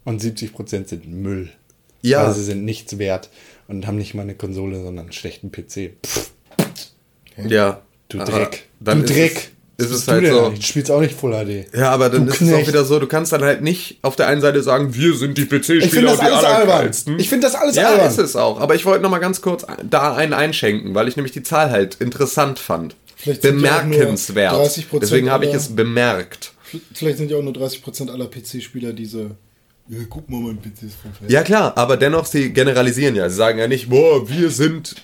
Und 0.05 0.21
70% 0.21 0.87
sind 0.87 1.07
Müll. 1.07 1.49
Ja. 2.01 2.25
Weil 2.25 2.33
sie 2.33 2.43
sind 2.43 2.65
nichts 2.65 2.97
wert 2.97 3.29
und 3.67 3.85
haben 3.85 3.97
nicht 3.97 4.13
mal 4.13 4.21
eine 4.23 4.35
Konsole, 4.35 4.77
sondern 4.77 5.05
einen 5.05 5.11
schlechten 5.11 5.51
PC. 5.51 5.93
Pff, 6.05 6.31
ja. 7.47 7.81
du 8.07 8.19
Dreck. 8.19 8.67
Dann 8.79 9.01
du 9.01 9.13
Dreck. 9.13 9.51
Ist 9.79 9.91
es 9.91 10.07
halt 10.07 10.27
so. 10.27 10.49
Du 10.49 10.61
spielst 10.61 10.91
auch 10.91 10.99
nicht 10.99 11.15
Full 11.15 11.31
HD. 11.31 11.73
Ja, 11.73 11.91
aber 11.91 12.09
dann 12.09 12.25
Du 12.25 12.33
ist 12.33 12.41
es 12.41 12.47
auch 12.49 12.53
Knecht. 12.55 12.67
wieder 12.67 12.83
so, 12.83 12.99
du 12.99 13.07
kannst 13.07 13.31
dann 13.31 13.43
halt 13.43 13.61
nicht 13.61 13.99
auf 14.01 14.15
der 14.15 14.27
einen 14.27 14.41
Seite 14.41 14.61
sagen, 14.61 14.93
wir 14.93 15.13
sind 15.15 15.37
die 15.37 15.45
PC-Spieler 15.45 16.11
und 16.11 16.21
die 16.21 16.25
allergeilsten. 16.25 17.17
Ich 17.17 17.29
finde 17.29 17.47
das 17.47 17.55
alles 17.55 17.75
ja, 17.75 17.89
albern. 17.89 18.07
ist 18.07 18.17
es 18.19 18.35
auch. 18.35 18.59
Aber 18.59 18.75
ich 18.75 18.85
wollte 18.85 19.01
noch 19.03 19.09
mal 19.09 19.19
ganz 19.19 19.41
kurz 19.41 19.65
da 19.89 20.15
einen 20.15 20.33
einschenken, 20.33 20.95
weil 20.95 21.07
ich 21.07 21.15
nämlich 21.15 21.31
die 21.31 21.43
Zahl 21.43 21.71
halt 21.71 21.95
interessant 21.95 22.59
fand. 22.59 22.95
Vielleicht 23.15 23.43
ja 23.43 23.51
Bemerkenswert. 23.51 24.53
30% 24.53 24.99
Deswegen 24.99 25.29
habe 25.29 25.45
ich 25.45 25.53
es 25.53 25.75
bemerkt. 25.75 26.51
Vielleicht 26.93 27.17
sind 27.17 27.31
ja 27.31 27.37
auch 27.37 27.41
nur 27.43 27.53
30% 27.53 28.11
aller 28.11 28.27
PC-Spieler 28.27 28.93
diese. 28.93 29.31
Ja, 29.87 29.97
guck 30.09 30.29
mal, 30.29 30.39
mein 30.39 30.57
PC 30.61 30.83
ist 30.83 30.95
voll. 31.01 31.11
Ja 31.29 31.41
klar, 31.41 31.73
aber 31.77 31.97
dennoch, 31.97 32.25
sie 32.25 32.53
generalisieren 32.53 33.15
ja. 33.15 33.27
Sie 33.29 33.35
sagen 33.35 33.57
ja 33.59 33.67
nicht, 33.67 33.89
boah, 33.89 34.29
wir 34.29 34.51
sind 34.51 34.95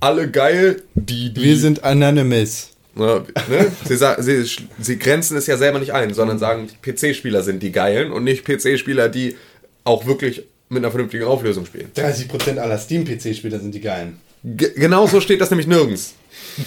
alle 0.00 0.30
geil, 0.30 0.82
die, 0.94 1.32
die 1.32 1.42
Wir 1.42 1.56
sind 1.56 1.82
Anonymous. 1.82 2.70
Ja, 2.98 3.24
ne? 3.48 3.72
sie, 3.84 3.96
sie, 4.44 4.66
sie 4.80 4.98
grenzen 4.98 5.36
es 5.36 5.46
ja 5.46 5.56
selber 5.56 5.78
nicht 5.78 5.92
ein, 5.92 6.14
sondern 6.14 6.38
sagen, 6.38 6.68
PC-Spieler 6.82 7.42
sind 7.42 7.62
die 7.62 7.72
Geilen 7.72 8.12
und 8.12 8.24
nicht 8.24 8.44
PC-Spieler, 8.44 9.08
die 9.08 9.36
auch 9.84 10.06
wirklich 10.06 10.44
mit 10.68 10.84
einer 10.84 10.90
vernünftigen 10.90 11.24
Auflösung 11.24 11.66
spielen. 11.66 11.90
30% 11.96 12.58
aller 12.58 12.78
Steam-PC-Spieler 12.78 13.58
sind 13.58 13.74
die 13.74 13.80
geilen. 13.80 14.18
Ge 14.44 14.72
genau 14.76 15.06
so 15.06 15.20
steht 15.20 15.40
das 15.40 15.50
nämlich 15.50 15.66
nirgends. 15.66 16.14
ich 16.58 16.64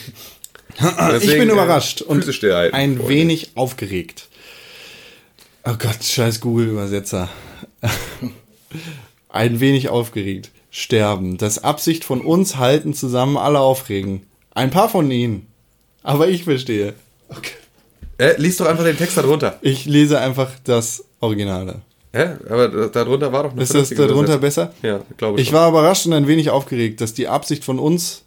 Deswegen, 1.12 1.40
bin 1.40 1.50
äh, 1.50 1.54
überrascht 1.54 2.02
und 2.02 2.20
Füße 2.20 2.34
stillhalten, 2.34 2.78
ein 2.78 2.98
Freunde. 2.98 3.10
wenig 3.10 3.52
aufgeregt. 3.56 4.28
Oh 5.64 5.76
Gott, 5.78 6.04
scheiß 6.04 6.42
Google-Übersetzer. 6.42 7.30
ein 9.30 9.60
wenig 9.60 9.90
aufgeregt. 9.90 10.50
Sterben. 10.72 11.38
Das 11.38 11.64
Absicht 11.64 12.04
von 12.04 12.22
uns 12.22 12.58
halten 12.58 12.94
zusammen 12.94 13.38
alle 13.38 13.60
aufregen. 13.60 14.26
Ein 14.54 14.72
paar 14.72 14.90
von 14.90 15.12
ihnen. 15.12 15.48
Aber 16.04 16.28
ich 16.28 16.44
verstehe. 16.44 16.94
Okay. 17.30 17.52
Äh, 18.18 18.34
lies 18.40 18.58
doch 18.58 18.66
einfach 18.68 18.84
den 18.84 18.98
Text 18.98 19.18
darunter. 19.18 19.58
Ich 19.62 19.86
lese 19.86 20.20
einfach 20.20 20.50
das 20.64 21.04
Originale. 21.20 21.82
Hä? 22.14 22.30
Aber 22.50 22.68
da- 22.68 22.88
darunter 22.88 23.32
war 23.32 23.44
doch 23.44 23.52
eine 23.54 23.62
Ist 23.64 23.74
das 23.74 23.90
darunter 23.90 24.38
besser? 24.38 24.74
Ja, 24.82 25.00
glaube 25.18 25.40
ich. 25.40 25.48
Ich 25.48 25.54
war 25.54 25.70
überrascht 25.70 26.06
und 26.06 26.14
ein 26.14 26.28
wenig 26.28 26.50
aufgeregt, 26.50 27.02
dass 27.02 27.14
die 27.14 27.28
Absicht 27.28 27.64
von 27.64 27.80
uns 27.80 28.24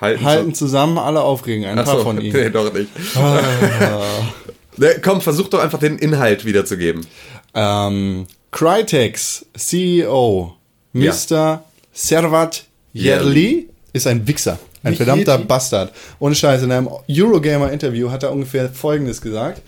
halten, 0.00 0.24
halten 0.24 0.54
zusammen 0.54 0.98
alle 0.98 1.20
aufregen. 1.22 1.64
Ein 1.64 1.78
Ach 1.78 1.84
paar 1.84 1.98
so, 1.98 2.02
von 2.02 2.20
ihnen. 2.20 2.32
Nee, 2.36 2.50
doch 2.50 2.72
nicht. 2.72 2.88
Ah. 3.14 3.40
Ne, 4.80 4.94
komm, 5.02 5.20
versuch 5.20 5.48
doch 5.48 5.58
einfach 5.58 5.80
den 5.80 5.98
Inhalt 5.98 6.44
wiederzugeben. 6.44 7.04
Ähm, 7.52 8.28
Crytek's 8.52 9.44
CEO, 9.56 10.54
Ja. 10.92 11.12
Mr. 11.12 11.64
Servat 11.92 12.64
Yerli, 12.92 13.70
ist 13.92 14.06
ein 14.06 14.28
Wichser. 14.28 14.56
Ein 14.88 14.92
Nicht 14.92 14.98
verdammter 14.98 15.34
Yeti? 15.34 15.46
Bastard. 15.46 15.92
Ohne 16.18 16.34
Scheiß, 16.34 16.62
in 16.62 16.72
einem 16.72 16.88
Eurogamer-Interview 17.08 18.10
hat 18.10 18.22
er 18.22 18.32
ungefähr 18.32 18.68
Folgendes 18.68 19.20
gesagt. 19.20 19.62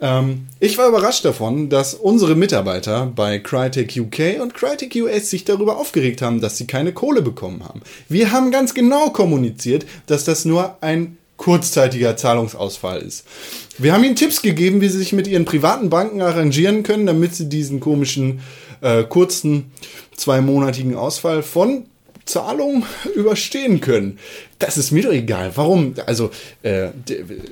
Ähm, 0.00 0.46
ich 0.60 0.76
war 0.76 0.88
überrascht 0.88 1.24
davon, 1.24 1.70
dass 1.70 1.94
unsere 1.94 2.34
Mitarbeiter 2.34 3.10
bei 3.14 3.38
Crytek 3.38 3.96
UK 3.96 4.40
und 4.40 4.54
Crytek 4.54 4.94
US 4.96 5.30
sich 5.30 5.44
darüber 5.44 5.78
aufgeregt 5.78 6.20
haben, 6.20 6.40
dass 6.40 6.58
sie 6.58 6.66
keine 6.66 6.92
Kohle 6.92 7.22
bekommen 7.22 7.64
haben. 7.64 7.80
Wir 8.08 8.32
haben 8.32 8.50
ganz 8.50 8.74
genau 8.74 9.10
kommuniziert, 9.10 9.86
dass 10.06 10.24
das 10.24 10.44
nur 10.44 10.76
ein 10.82 11.16
kurzzeitiger 11.36 12.16
Zahlungsausfall 12.16 13.00
ist. 13.02 13.24
Wir 13.78 13.92
haben 13.92 14.04
ihnen 14.04 14.16
Tipps 14.16 14.42
gegeben, 14.42 14.80
wie 14.80 14.88
sie 14.88 14.98
sich 14.98 15.12
mit 15.12 15.26
ihren 15.26 15.44
privaten 15.44 15.90
Banken 15.90 16.22
arrangieren 16.22 16.82
können, 16.82 17.06
damit 17.06 17.34
sie 17.34 17.48
diesen 17.48 17.80
komischen 17.80 18.40
äh, 18.80 19.04
kurzen 19.04 19.70
zweimonatigen 20.16 20.94
Ausfall 20.94 21.42
von 21.42 21.84
Zahlung 22.26 22.84
überstehen 23.14 23.80
können. 23.80 24.18
Das 24.58 24.76
ist 24.78 24.90
mir 24.90 25.02
doch 25.04 25.12
egal. 25.12 25.52
Warum? 25.54 25.94
Also, 26.06 26.30
äh, 26.62 26.88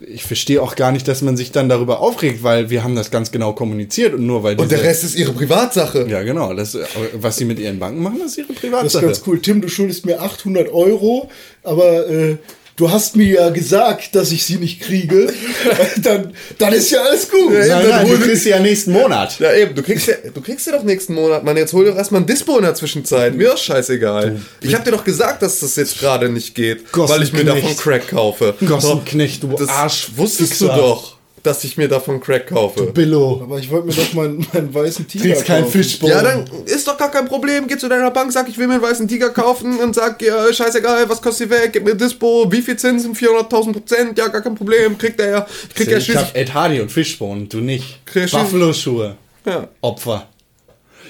ich 0.07 0.25
verstehe 0.25 0.61
auch 0.63 0.75
gar 0.77 0.91
nicht, 0.93 1.07
dass 1.09 1.23
man 1.23 1.37
sich 1.37 1.53
dann 1.53 1.69
darüber 1.69 2.01
aufregt, 2.01 2.43
weil 2.43 2.71
wir 2.71 2.83
haben 2.85 2.95
das 2.97 3.11
ganz 3.11 3.31
genau 3.31 3.53
kommuniziert 3.53 4.15
und 4.15 4.27
nur 4.27 4.43
weil 4.43 4.59
Und 4.59 4.71
der 4.71 4.83
Rest 4.83 5.05
ist 5.05 5.15
ihre 5.15 5.33
Privatsache. 5.33 6.07
ja, 6.09 6.23
genau. 6.23 6.53
Das, 6.55 6.75
äh, 6.75 6.85
was 7.15 7.37
sie 7.37 7.45
mit 7.45 7.59
ihren 7.59 7.79
Banken 7.79 8.03
machen, 8.03 8.19
das 8.21 8.33
ist 8.33 8.39
ihre 8.39 8.49
Das 8.49 8.57
ist 8.57 8.61
Privatsache. 8.63 9.05
ganz 9.07 9.23
cool. 9.27 9.41
Tim, 9.41 9.61
du 9.61 9.69
schuldest 9.69 10.07
mir 10.07 10.21
800 10.23 10.69
Euro, 10.73 11.31
aber 11.63 12.09
äh, 12.09 12.37
du 12.77 12.91
hast 12.91 13.17
mir 13.17 13.27
ja 13.27 13.51
gesagt, 13.51 14.15
dass 14.15 14.33
ich 14.33 14.45
sie 14.45 14.57
nicht 14.57 14.81
kriege. 14.81 15.33
dann, 16.03 16.33
dann 16.59 16.73
ist 16.73 16.91
ja 16.91 17.03
alles 17.03 17.31
gut. 17.31 17.53
Nein, 17.53 17.69
dann 17.69 17.89
nein, 17.89 18.07
hol- 18.09 18.19
du 18.19 18.25
kriegst 18.25 18.45
sie 18.45 18.51
ja 18.51 18.59
nächsten 18.59 18.93
Monat. 18.93 19.39
Ja, 19.39 19.53
eben, 19.55 19.75
du 19.75 19.83
kriegst 19.83 20.07
ja, 20.07 20.15
du 20.33 20.41
kriegst 20.41 20.67
ja 20.67 20.73
doch 20.73 20.83
nächsten 20.83 21.15
Monat, 21.15 21.45
Mann. 21.45 21.57
Jetzt 21.57 21.73
hol 21.73 21.85
doch 21.85 21.97
erstmal 21.97 22.23
ein 22.23 22.27
Dispo 22.27 22.57
in 22.57 22.65
der 22.65 22.75
Zwischenzeit. 22.75 23.35
Mir 23.35 23.55
ist 23.55 23.65
scheißegal. 23.65 24.41
Ich 24.61 24.75
hab 24.75 24.85
dir 24.85 24.91
doch 24.91 25.05
gesagt, 25.05 25.43
dass 25.43 25.61
das 25.61 25.77
jetzt 25.77 25.99
gerade 25.99 26.29
nicht 26.29 26.55
geht, 26.55 26.85
weil 26.93 27.23
ich 27.23 27.33
mir 27.33 27.45
davon 27.45 27.77
Crack 27.77 28.09
kaufe. 28.09 28.55
Gossenknecht, 28.65 29.43
du 29.43 29.49
das 29.57 29.69
Arsch. 29.69 30.09
Wusstest 30.17 30.61
du 30.61 30.67
doch, 30.67 31.17
dass 31.45 31.63
ich 31.63 31.77
mir 31.77 31.89
davon 31.89 32.21
Crack 32.21 32.49
kaufe. 32.49 32.87
Billo. 32.87 33.41
Aber 33.43 33.59
ich 33.59 33.71
wollte 33.71 33.87
mir 33.87 33.93
doch 33.93 34.13
meinen, 34.15 34.47
meinen 34.53 34.75
weißen 34.75 35.07
Tiger 35.07 35.25
Kriegst 35.27 35.45
keinen 35.45 35.65
kaufen. 35.65 35.73
Fischbogen. 35.73 36.17
Ja, 36.17 36.23
dann 36.23 36.49
ist 36.65 36.89
doch 36.89 36.97
gar 36.97 37.11
kein 37.11 37.27
Problem. 37.27 37.69
Geh 37.69 37.77
zu 37.77 37.89
deiner 37.89 38.11
Bank, 38.11 38.33
sag, 38.33 38.49
ich 38.49 38.57
will 38.57 38.67
mir 38.67 38.75
einen 38.75 38.83
weißen 38.83 39.07
Tiger 39.07 39.29
kaufen 39.29 39.79
und 39.79 39.95
sag, 39.95 40.21
ja, 40.23 40.53
scheißegal, 40.53 41.09
was 41.09 41.21
kostet 41.21 41.47
die 41.47 41.51
weg, 41.55 41.75
gib 41.75 41.85
mir 41.85 41.95
Dispo, 41.95 42.51
wie 42.51 42.63
viel 42.63 42.77
Zinsen, 42.77 43.15
400.000 43.15 43.73
Prozent, 43.73 44.19
ja, 44.19 44.29
gar 44.29 44.41
kein 44.41 44.55
Problem, 44.55 44.97
kriegt 44.97 45.21
er 45.21 45.31
ja, 45.31 45.47
kriegt 45.75 45.93
er 45.93 45.99
Ich 45.99 46.17
hab 46.17 46.35
Ed 46.35 46.55
Hardy 46.55 46.81
und 46.81 46.91
Fischbohnen, 46.91 47.49
du 47.49 47.59
nicht. 47.59 48.01
Buffalo-Schuhe. 48.07 49.17
Ja. 49.45 49.69
Opfer. 49.83 50.29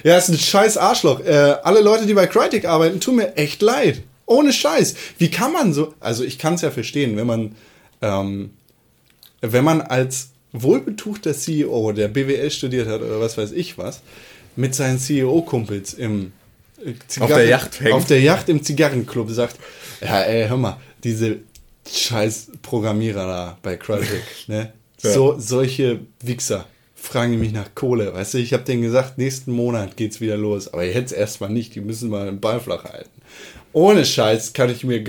Ja, 0.03 0.17
ist 0.17 0.27
ein 0.27 0.37
scheiß 0.37 0.77
Arschloch. 0.77 1.21
Äh, 1.21 1.55
alle 1.63 1.79
Leute, 1.79 2.05
die 2.05 2.13
bei 2.13 2.27
Crytek 2.27 2.65
arbeiten, 2.65 2.99
tun 2.99 3.15
mir 3.15 3.37
echt 3.37 3.61
leid. 3.61 4.01
Ohne 4.25 4.51
Scheiß. 4.51 4.95
Wie 5.17 5.31
kann 5.31 5.53
man 5.53 5.73
so. 5.73 5.93
Also, 6.01 6.23
ich 6.23 6.37
kann 6.37 6.55
es 6.55 6.61
ja 6.61 6.71
verstehen, 6.71 7.15
wenn 7.15 7.25
man. 7.25 7.55
Ähm, 8.01 8.51
wenn 9.51 9.63
man 9.63 9.81
als 9.81 10.29
wohlbetuchter 10.53 11.33
CEO, 11.33 11.91
der 11.91 12.07
BWL 12.07 12.49
studiert 12.49 12.87
hat 12.87 13.01
oder 13.01 13.19
was 13.19 13.37
weiß 13.37 13.51
ich 13.51 13.77
was, 13.77 14.01
mit 14.55 14.73
seinen 14.73 14.99
CEO-Kumpels 14.99 15.93
im 15.93 16.31
äh, 16.83 16.93
Auf 17.19 17.29
der 17.29 17.45
Yacht 17.45 17.81
hängt. 17.81 17.93
auf 17.93 18.05
der 18.05 18.21
Yacht 18.21 18.49
im 18.49 18.63
Zigarrenclub 18.63 19.29
sagt, 19.31 19.57
ja, 20.01 20.21
ey, 20.21 20.47
hör 20.47 20.57
mal, 20.57 20.77
diese 21.03 21.39
scheiß 21.89 22.51
Programmierer 22.61 23.27
da 23.27 23.57
bei 23.61 23.75
Crytek, 23.75 24.23
ne? 24.47 24.73
So, 24.97 25.35
solche 25.37 25.99
Wichser 26.21 26.65
fragen 26.95 27.33
die 27.33 27.37
mich 27.37 27.51
nach 27.51 27.75
Kohle, 27.75 28.13
weißt 28.13 28.33
du, 28.33 28.37
ich 28.39 28.53
habe 28.53 28.63
denen 28.63 28.81
gesagt, 28.81 29.17
nächsten 29.19 29.51
Monat 29.51 29.97
geht's 29.97 30.19
wieder 30.19 30.37
los, 30.37 30.73
aber 30.73 30.83
jetzt 30.83 31.13
erstmal 31.13 31.51
nicht, 31.51 31.75
die 31.75 31.81
müssen 31.81 32.09
mal 32.09 32.25
den 32.25 32.39
Ball 32.39 32.59
flach 32.59 32.85
halten. 32.85 33.11
Ohne 33.73 34.05
Scheiß 34.05 34.53
kann 34.53 34.71
ich 34.71 34.83
mir 34.83 35.03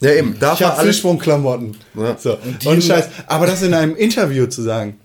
Ja, 0.00 0.12
eben, 0.12 0.36
da 0.38 0.54
ich 0.54 0.62
habe 0.62 0.76
alles. 0.76 0.96
Fischsprungklamotten. 0.96 1.76
Ja. 1.94 2.16
So. 2.18 2.36
Und 2.64 2.84
Scheiß. 2.84 3.08
Aber 3.26 3.46
das 3.46 3.62
in 3.62 3.74
einem 3.74 3.96
Interview 3.96 4.46
zu 4.46 4.62
sagen. 4.62 4.98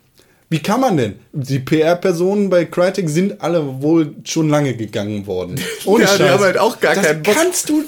Wie 0.49 0.59
kann 0.59 0.81
man 0.81 0.97
denn? 0.97 1.15
Die 1.31 1.59
PR-Personen 1.59 2.49
bei 2.49 2.65
Crytek 2.65 3.07
sind 3.07 3.41
alle 3.41 3.81
wohl 3.81 4.15
schon 4.25 4.49
lange 4.49 4.75
gegangen 4.75 5.25
worden. 5.25 5.61
Ohne 5.85 6.03
Ja, 6.03 6.17
die 6.17 6.23
haben 6.23 6.43
halt 6.43 6.57
auch 6.57 6.77
gar 6.81 6.93
das 6.93 7.05
keinen 7.05 7.23
Bock. 7.23 7.35
Kannst 7.35 7.69
du. 7.69 7.85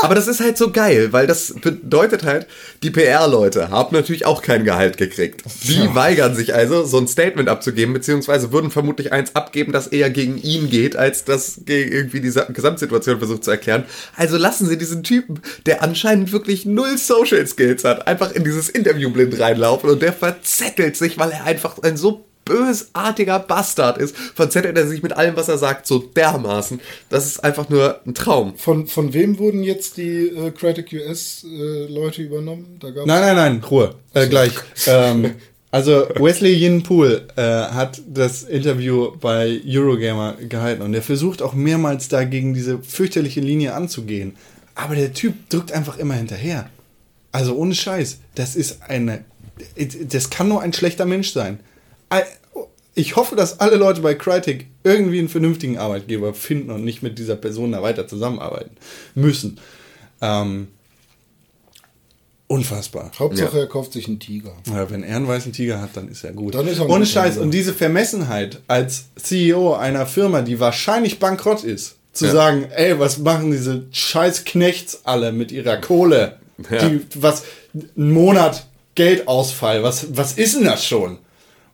Aber 0.00 0.14
das 0.14 0.26
ist 0.26 0.40
halt 0.40 0.56
so 0.56 0.70
geil, 0.72 1.12
weil 1.12 1.26
das 1.26 1.54
bedeutet 1.60 2.24
halt, 2.24 2.46
die 2.82 2.90
PR-Leute 2.90 3.70
haben 3.70 3.94
natürlich 3.94 4.24
auch 4.26 4.42
kein 4.42 4.64
Gehalt 4.64 4.96
gekriegt. 4.96 5.42
Die 5.64 5.94
weigern 5.94 6.34
sich 6.34 6.54
also, 6.54 6.84
so 6.84 6.98
ein 6.98 7.06
Statement 7.06 7.48
abzugeben, 7.48 7.92
beziehungsweise 7.92 8.52
würden 8.52 8.70
vermutlich 8.70 9.12
eins 9.12 9.36
abgeben, 9.36 9.72
das 9.72 9.86
eher 9.88 10.10
gegen 10.10 10.38
ihn 10.38 10.70
geht, 10.70 10.96
als 10.96 11.24
das 11.24 11.60
gegen 11.64 11.92
irgendwie 11.92 12.20
die 12.20 12.30
Sa- 12.30 12.44
Gesamtsituation 12.44 13.18
versucht 13.18 13.44
zu 13.44 13.50
erklären. 13.50 13.84
Also 14.16 14.36
lassen 14.38 14.66
sie 14.66 14.78
diesen 14.78 15.02
Typen, 15.02 15.40
der 15.66 15.82
anscheinend 15.82 16.32
wirklich 16.32 16.64
null 16.66 16.96
Social 16.98 17.46
Skills 17.46 17.84
hat, 17.84 18.06
einfach 18.06 18.32
in 18.32 18.44
dieses 18.44 18.68
Interview 18.68 19.10
blind 19.10 19.38
reinlaufen 19.38 19.90
und 19.90 20.02
der 20.02 20.12
verzettelt 20.12 20.96
sich, 20.96 21.18
weil 21.18 21.30
er 21.30 21.44
einfach 21.44 21.78
ein 21.82 21.96
so 21.96 22.24
bösartiger 22.44 23.38
Bastard 23.38 23.98
ist, 23.98 24.16
verzettelt 24.16 24.76
er 24.76 24.86
sich 24.86 25.02
mit 25.02 25.12
allem, 25.12 25.36
was 25.36 25.48
er 25.48 25.58
sagt, 25.58 25.86
so 25.86 25.98
dermaßen. 25.98 26.80
Das 27.08 27.26
ist 27.26 27.44
einfach 27.44 27.68
nur 27.68 28.00
ein 28.06 28.14
Traum. 28.14 28.56
Von, 28.56 28.86
von 28.86 29.12
wem 29.12 29.38
wurden 29.38 29.62
jetzt 29.62 29.96
die 29.96 30.28
äh, 30.28 30.50
Crytek 30.50 30.92
US 30.92 31.44
äh, 31.44 31.86
Leute 31.86 32.22
übernommen? 32.22 32.76
Da 32.80 32.90
gab's 32.90 33.06
Nein, 33.06 33.20
nein, 33.20 33.36
nein, 33.36 33.64
Ruhe. 33.70 33.94
Äh, 34.14 34.28
gleich. 34.28 34.52
ähm, 34.86 35.34
also 35.70 36.06
Wesley 36.16 36.52
Yin 36.52 36.82
Poole 36.82 37.28
äh, 37.36 37.42
hat 37.42 38.02
das 38.06 38.42
Interview 38.42 39.12
bei 39.18 39.58
Eurogamer 39.66 40.34
gehalten 40.34 40.82
und 40.82 40.92
er 40.92 41.00
versucht 41.00 41.40
auch 41.40 41.54
mehrmals 41.54 42.08
dagegen 42.08 42.52
diese 42.52 42.78
fürchterliche 42.80 43.40
Linie 43.40 43.72
anzugehen. 43.72 44.36
Aber 44.74 44.94
der 44.94 45.14
Typ 45.14 45.48
drückt 45.48 45.72
einfach 45.72 45.96
immer 45.98 46.14
hinterher. 46.14 46.68
Also 47.32 47.54
ohne 47.54 47.74
Scheiß. 47.74 48.18
Das 48.34 48.54
ist 48.54 48.82
eine. 48.86 49.24
Das 50.10 50.28
kann 50.28 50.48
nur 50.48 50.60
ein 50.60 50.74
schlechter 50.74 51.06
Mensch 51.06 51.32
sein. 51.32 51.60
Ich 52.94 53.16
hoffe, 53.16 53.36
dass 53.36 53.58
alle 53.60 53.76
Leute 53.76 54.02
bei 54.02 54.14
Crytek 54.14 54.66
irgendwie 54.84 55.18
einen 55.18 55.28
vernünftigen 55.30 55.78
Arbeitgeber 55.78 56.34
finden 56.34 56.70
und 56.70 56.84
nicht 56.84 57.02
mit 57.02 57.18
dieser 57.18 57.36
Person 57.36 57.72
da 57.72 57.82
weiter 57.82 58.06
zusammenarbeiten 58.06 58.76
müssen. 59.14 59.58
Ähm, 60.20 60.68
unfassbar. 62.48 63.10
Hauptsache, 63.18 63.60
er 63.60 63.66
kauft 63.66 63.94
sich 63.94 64.08
einen 64.08 64.20
Tiger. 64.20 64.52
Ja, 64.66 64.90
wenn 64.90 65.02
er 65.02 65.16
einen 65.16 65.26
weißen 65.28 65.52
Tiger 65.52 65.80
hat, 65.80 65.90
dann 65.94 66.08
ist 66.08 66.22
er 66.22 66.32
gut. 66.32 66.54
Dann 66.54 66.68
ist 66.68 66.78
er 66.80 66.88
Ohne 66.88 67.06
Scheiß. 67.06 67.34
Tiger. 67.34 67.44
Und 67.44 67.52
diese 67.52 67.72
Vermessenheit 67.72 68.60
als 68.68 69.06
CEO 69.16 69.74
einer 69.74 70.06
Firma, 70.06 70.42
die 70.42 70.60
wahrscheinlich 70.60 71.18
bankrott 71.18 71.64
ist, 71.64 71.96
zu 72.12 72.26
Ja. 72.26 72.32
sagen, 72.32 72.66
ey, 72.76 72.98
was 72.98 73.18
machen 73.18 73.50
diese 73.52 73.84
scheiß 73.90 74.44
Knechts 74.44 75.00
alle 75.04 75.32
mit 75.32 75.50
ihrer 75.50 75.78
Kohle? 75.78 76.36
Ja. 76.70 76.86
Die, 76.88 77.00
was, 77.14 77.44
ein 77.74 78.12
Monat 78.12 78.66
Geldausfall, 78.94 79.82
was, 79.82 80.14
was 80.14 80.34
ist 80.34 80.56
denn 80.56 80.64
das 80.64 80.84
schon? 80.84 81.16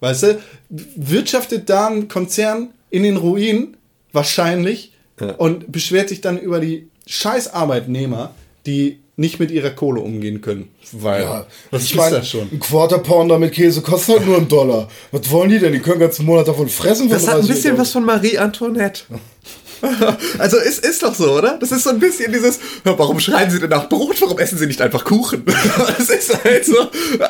Weißt 0.01 0.23
du, 0.25 0.39
wirtschaftet 0.69 1.69
da 1.69 1.89
ein 1.89 2.09
Konzern 2.09 2.69
in 2.91 3.03
den 3.03 3.17
Ruin, 3.17 3.77
wahrscheinlich, 4.13 4.93
und 5.39 5.73
beschwert 5.73 6.09
sich 6.09 6.21
dann 6.21 6.39
über 6.39 6.61
die 6.61 6.89
scheiß 7.07 7.53
Arbeitnehmer, 7.53 8.35
die 8.67 9.01
nicht 9.17 9.41
mit 9.41 9.51
ihrer 9.51 9.71
Kohle 9.71 10.01
umgehen 10.01 10.41
können. 10.41 10.69
Weil, 10.93 11.23
Ja, 11.23 11.47
was 11.73 11.83
ich 11.83 11.97
meine, 11.97 12.19
ein 12.23 12.61
Quarter 12.61 12.99
Pounder 12.99 13.39
mit 13.39 13.53
Käse 13.53 13.83
kostet 13.83 14.19
halt 14.19 14.27
nur 14.27 14.37
einen 14.37 14.49
Dollar. 14.49 14.89
Was 15.11 15.29
wollen 15.31 15.51
die 15.51 15.59
denn? 15.59 15.73
Die 15.73 15.81
können 15.81 15.99
den 15.99 16.07
ganzen 16.07 16.25
Monat 16.25 16.47
davon 16.47 16.69
fressen. 16.69 17.09
Das 17.09 17.27
hat 17.27 17.35
ein 17.35 17.41
30 17.41 17.55
bisschen 17.55 17.79
was 17.79 17.91
von 17.91 18.05
Marie 18.05 18.39
Antoinette. 18.39 19.03
Also 20.39 20.59
ist, 20.59 20.85
ist 20.85 21.03
doch 21.03 21.15
so, 21.15 21.33
oder? 21.33 21.59
Das 21.61 21.73
ist 21.73 21.85
so 21.85 21.91
ein 21.91 21.99
bisschen 22.01 22.33
dieses, 22.33 22.59
"Ja, 22.85 22.99
warum 22.99 23.21
schreien 23.21 23.51
sie 23.51 23.59
denn 23.61 23.71
nach 23.71 23.89
Brot, 23.89 24.21
warum 24.21 24.39
essen 24.39 24.59
sie 24.59 24.67
nicht 24.67 24.81
einfach 24.81 25.05
Kuchen? 25.05 25.45
Das 25.99 26.11
ist 26.11 26.45
halt 26.45 26.65
so, 26.65 26.77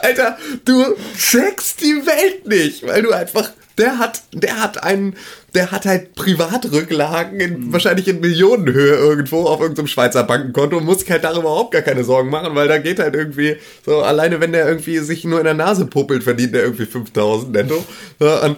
Alter, 0.02 0.36
du 0.64 0.84
checkst 1.16 1.80
die 1.80 2.06
Welt 2.06 2.46
nicht, 2.46 2.86
weil 2.86 3.02
du 3.02 3.12
einfach, 3.12 3.50
der 3.76 3.98
hat, 3.98 4.22
der 4.32 4.60
hat 4.60 4.82
einen, 4.82 5.14
der 5.54 5.70
hat 5.70 5.86
halt 5.86 6.14
Privatrücklagen 6.14 7.40
in, 7.40 7.72
wahrscheinlich 7.72 8.08
in 8.08 8.20
Millionenhöhe 8.20 8.94
irgendwo 8.96 9.44
auf 9.46 9.60
irgendeinem 9.60 9.86
Schweizer 9.86 10.24
Bankenkonto 10.24 10.76
und 10.76 10.84
muss 10.84 11.00
sich 11.00 11.10
halt 11.10 11.24
darüber 11.24 11.40
überhaupt 11.40 11.72
gar 11.72 11.82
keine 11.82 12.04
Sorgen 12.04 12.30
machen, 12.30 12.54
weil 12.54 12.68
da 12.68 12.78
geht 12.78 12.98
halt 12.98 13.14
irgendwie, 13.14 13.56
so 13.84 14.02
alleine 14.02 14.40
wenn 14.40 14.52
der 14.52 14.68
irgendwie 14.68 14.98
sich 14.98 15.24
nur 15.24 15.38
in 15.38 15.44
der 15.44 15.54
Nase 15.54 15.86
puppelt, 15.86 16.22
verdient 16.24 16.54
der 16.54 16.64
irgendwie 16.64 16.86
5000 16.86 17.52
netto. 17.52 17.84
Und 18.18 18.56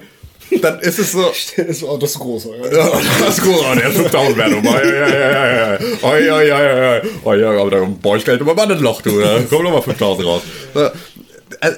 dann 0.63 0.81
ist 0.81 0.99
es 0.99 1.13
so, 1.13 1.31
Das 1.57 1.83
war 1.83 1.99
das 1.99 2.15
große. 2.15 2.49
Ja. 2.63 2.77
ja, 2.77 3.01
das 3.21 3.39
ist 3.39 3.45
gut, 3.45 3.57
oh, 3.59 3.75
der 3.75 3.89
ist 3.89 3.97
5000 3.97 4.37
wert. 4.37 4.53
Oh, 4.53 4.67
ja, 4.67 4.85
ja, 4.85 5.09
ja, 5.09 5.31
ja, 5.31 5.73
ja. 5.75 5.79
Oh, 6.03 6.15
ja, 6.15 6.43
ja, 6.43 6.63
ja, 6.63 6.95
ja. 6.97 7.03
Oh, 7.25 7.35
ja, 7.35 7.51
aber 7.51 7.71
da 7.71 7.85
boah, 7.85 8.17
ich 8.17 8.23
stell 8.23 8.39
mal 8.41 8.55
mal 8.55 8.71
ein 8.71 8.81
Loch, 8.81 9.03
du. 9.03 9.21
Da 9.21 9.41
kommen 9.49 9.65
noch 9.65 9.73
mal 9.73 9.83
5000 9.83 10.27
raus. 10.27 10.43
Äh, 10.75 10.91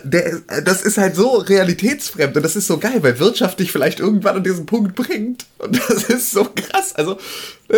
Der, 0.05 0.41
das 0.65 0.83
ist 0.83 0.99
halt 0.99 1.17
so 1.17 1.39
realitätsfremd 1.39 2.37
und 2.37 2.43
das 2.43 2.55
ist 2.57 2.67
so 2.67 2.79
geil, 2.79 2.99
weil 3.03 3.19
Wirtschaft 3.19 3.59
dich 3.59 3.73
vielleicht 3.73 4.01
irgendwann 4.01 4.37
an 4.37 4.45
diesen 4.45 4.67
Punkt 4.67 4.95
bringt. 4.95 5.47
Und 5.59 5.77
das 5.89 6.05
ist 6.05 6.31
so 6.33 6.45
krass. 6.55 6.95
Also, 6.95 7.13
äh, 7.69 7.77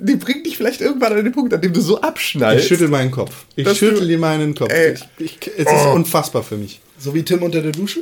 die 0.00 0.16
bringt 0.16 0.44
dich 0.44 0.56
vielleicht 0.56 0.80
irgendwann 0.80 1.12
an 1.12 1.24
den 1.24 1.32
Punkt, 1.32 1.54
an 1.54 1.60
dem 1.60 1.72
du 1.72 1.80
so 1.80 2.00
abschnallst. 2.00 2.62
Ich 2.64 2.68
schüttel 2.68 2.88
meinen 2.88 3.10
Kopf. 3.10 3.32
Ich 3.54 3.68
schüttel 3.78 4.06
dir 4.06 4.18
meinen 4.18 4.54
Kopf. 4.54 4.72
Ey. 4.72 4.94
Ich, 5.18 5.38
ich, 5.40 5.50
es 5.56 5.72
ist 5.72 5.86
unfassbar 5.94 6.42
für 6.42 6.56
mich. 6.56 6.80
So 6.98 7.14
wie 7.14 7.22
Tim 7.22 7.42
unter 7.42 7.62
der 7.62 7.72
Dusche? 7.72 8.00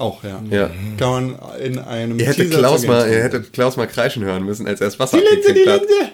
Auch, 0.00 0.24
ja. 0.24 0.42
Ja. 0.50 0.70
Kann 0.96 1.10
man 1.36 1.60
in 1.60 1.78
einem 1.78 2.18
Ihr 2.18 2.26
hättet 2.26 2.46
Teaser 2.46 2.58
Klaus 2.58 2.86
mal, 2.86 3.10
ihr 3.10 3.22
hättet 3.22 3.52
Klaus 3.52 3.76
mal 3.76 3.86
kreischen 3.86 4.24
hören 4.24 4.44
müssen, 4.44 4.66
als 4.66 4.80
er 4.80 4.86
das 4.86 4.98
Wasser 4.98 5.18
Die 5.18 5.24
Linse, 5.24 5.52
die 5.52 5.68
abgekriegt 5.68 5.68
hat. 5.68 5.80
Linse! 5.82 6.12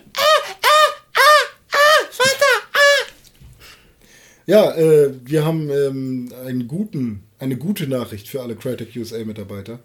Ja, 4.46 4.76
äh, 4.76 5.12
wir 5.24 5.44
haben 5.44 5.70
ähm, 5.70 6.32
einen 6.44 6.68
guten, 6.68 7.24
eine 7.38 7.56
gute 7.56 7.88
Nachricht 7.88 8.28
für 8.28 8.42
alle 8.42 8.54
Crytek 8.54 8.94
USA 8.96 9.18
Mitarbeiter. 9.24 9.80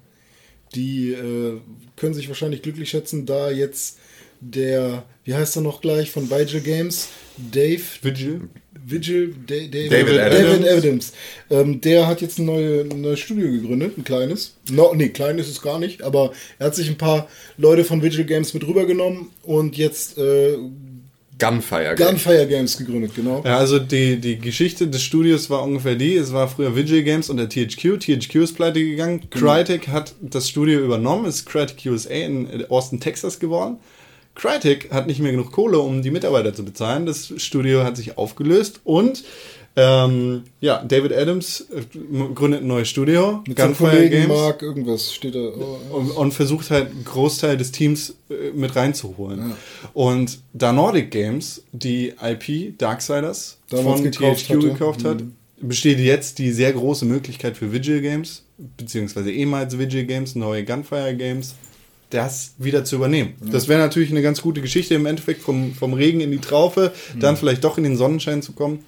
Die 0.76 1.12
äh, 1.14 1.60
können 1.96 2.14
sich 2.14 2.28
wahrscheinlich 2.28 2.62
glücklich 2.62 2.90
schätzen, 2.90 3.26
da 3.26 3.50
jetzt 3.50 3.98
der, 4.40 5.04
wie 5.24 5.34
heißt 5.34 5.56
er 5.56 5.64
noch 5.64 5.82
gleich, 5.82 6.12
von 6.12 6.30
Vigil 6.30 6.62
Games, 6.62 7.10
Dave 7.38 7.82
Vigil? 8.02 8.50
Vigil, 8.92 9.34
Da- 9.48 9.56
Da- 9.56 9.68
David 9.68 9.92
David 9.92 10.20
Adams. 10.20 10.68
Adams. 10.68 11.14
Ähm, 11.50 11.82
der 11.82 12.08
hat 12.08 12.22
jetzt 12.22 12.38
ein, 12.40 12.46
neue, 12.46 12.86
neues 12.86 13.20
Studio 13.20 13.50
gegründet, 13.52 13.98
ein 13.98 14.04
kleines. 14.04 14.56
No, 14.70 14.94
nee, 14.94 15.10
klein 15.10 15.40
ist 15.40 15.50
es 15.50 15.62
gar 15.62 15.80
nicht, 15.80 16.02
aber 16.04 16.32
er 16.60 16.68
hat 16.68 16.76
sich 16.76 16.90
ein 16.90 16.98
paar 16.98 17.28
Leute 17.58 17.84
von 17.84 18.02
Vigil 18.04 18.26
Games 18.26 18.54
mit 18.54 18.68
rübergenommen 18.68 19.28
und 19.44 19.78
jetzt 19.78 20.18
äh, 20.18 20.58
Gunfire. 21.40 21.96
Games. 21.96 22.12
Gunfire 22.24 22.48
Games 22.48 22.78
gegründet, 22.78 23.14
genau. 23.16 23.42
Ja, 23.44 23.58
also 23.58 23.80
die, 23.80 24.18
die 24.18 24.38
Geschichte 24.38 24.88
des 24.88 25.02
Studios 25.02 25.50
war 25.50 25.64
ungefähr 25.64 25.96
die, 25.96 26.16
es 26.16 26.32
war 26.34 26.48
früher 26.48 26.76
Vigil 26.76 27.02
Games 27.02 27.32
und 27.32 27.38
der 27.38 27.50
THQ. 27.50 27.98
THQ 28.00 28.36
ist 28.36 28.56
pleite 28.56 28.80
gegangen. 28.84 29.22
Crytek 29.32 29.88
hat 29.88 30.14
das 30.22 30.48
Studio 30.50 30.80
übernommen, 30.82 31.26
ist 31.26 31.48
Crytek 31.48 31.84
USA 31.92 32.14
in 32.14 32.66
Austin, 32.70 33.00
Texas 33.00 33.40
geworden. 33.40 33.78
Crytek 34.36 34.92
hat 34.92 35.08
nicht 35.08 35.20
mehr 35.20 35.32
genug 35.32 35.52
Kohle, 35.52 35.80
um 35.80 36.02
die 36.02 36.12
Mitarbeiter 36.12 36.54
zu 36.54 36.64
bezahlen. 36.64 37.06
Das 37.06 37.34
Studio 37.38 37.84
hat 37.84 37.98
sich 37.98 38.18
aufgelöst 38.18 38.82
und 38.84 39.24
ähm, 39.76 40.44
ja, 40.60 40.84
David 40.84 41.14
Adams 41.14 41.62
äh, 41.74 42.34
gründet 42.36 42.62
ein 42.62 42.68
neues 42.68 42.90
Studio, 42.90 43.42
Mit 43.48 43.56
Gunfire 43.56 44.10
Games. 44.10 44.28
Mark 44.28 44.62
irgendwas 44.62 45.14
steht 45.14 45.34
da. 45.34 45.40
Oh, 45.40 45.80
und, 45.96 46.12
und 46.12 46.34
versucht 46.34 46.70
halt 46.72 46.92
einen 46.92 47.06
Großteil 47.06 47.56
des 47.56 47.72
Teams 47.72 48.16
äh, 48.30 48.52
mit 48.54 48.76
reinzuholen. 48.76 49.54
Und 49.94 50.40
da 50.52 50.74
Nordic 50.74 51.12
Games 51.12 51.64
die 51.72 52.14
IP 52.22 52.78
Darksiders 52.78 53.60
Damals 53.70 54.02
von 54.02 54.12
gekauft 54.12 54.46
THQ 54.46 54.50
hatte. 54.50 54.58
Mhm. 54.58 54.74
gekauft 54.74 55.06
hat, 55.06 55.24
besteht 55.62 56.00
jetzt 56.00 56.40
die 56.40 56.52
sehr 56.52 56.74
große 56.74 57.06
Möglichkeit 57.06 57.56
für 57.56 57.72
Vigil 57.72 58.02
Games, 58.02 58.44
beziehungsweise 58.58 59.32
ehemals 59.32 59.78
Vigil 59.78 60.06
Games, 60.06 60.36
neue 60.36 60.66
Gunfire 60.66 61.16
Games, 61.16 61.56
das 62.12 62.54
wieder 62.60 62.84
zu 62.86 62.98
übernehmen. 62.98 63.34
Das 63.52 63.68
wäre 63.68 63.80
natürlich 63.80 64.12
eine 64.12 64.22
ganz 64.22 64.42
gute 64.42 64.62
Geschichte, 64.62 64.94
im 64.96 65.06
Endeffekt 65.08 65.42
vom, 65.42 65.74
vom 65.74 65.94
Regen 65.94 66.22
in 66.22 66.30
die 66.32 66.38
Traufe, 66.40 66.92
Mhm. 67.16 67.20
dann 67.20 67.38
vielleicht 67.38 67.64
doch 67.64 67.78
in 67.78 67.84
den 67.84 67.98
Sonnenschein 67.98 68.42
zu 68.42 68.52
kommen. 68.54 68.80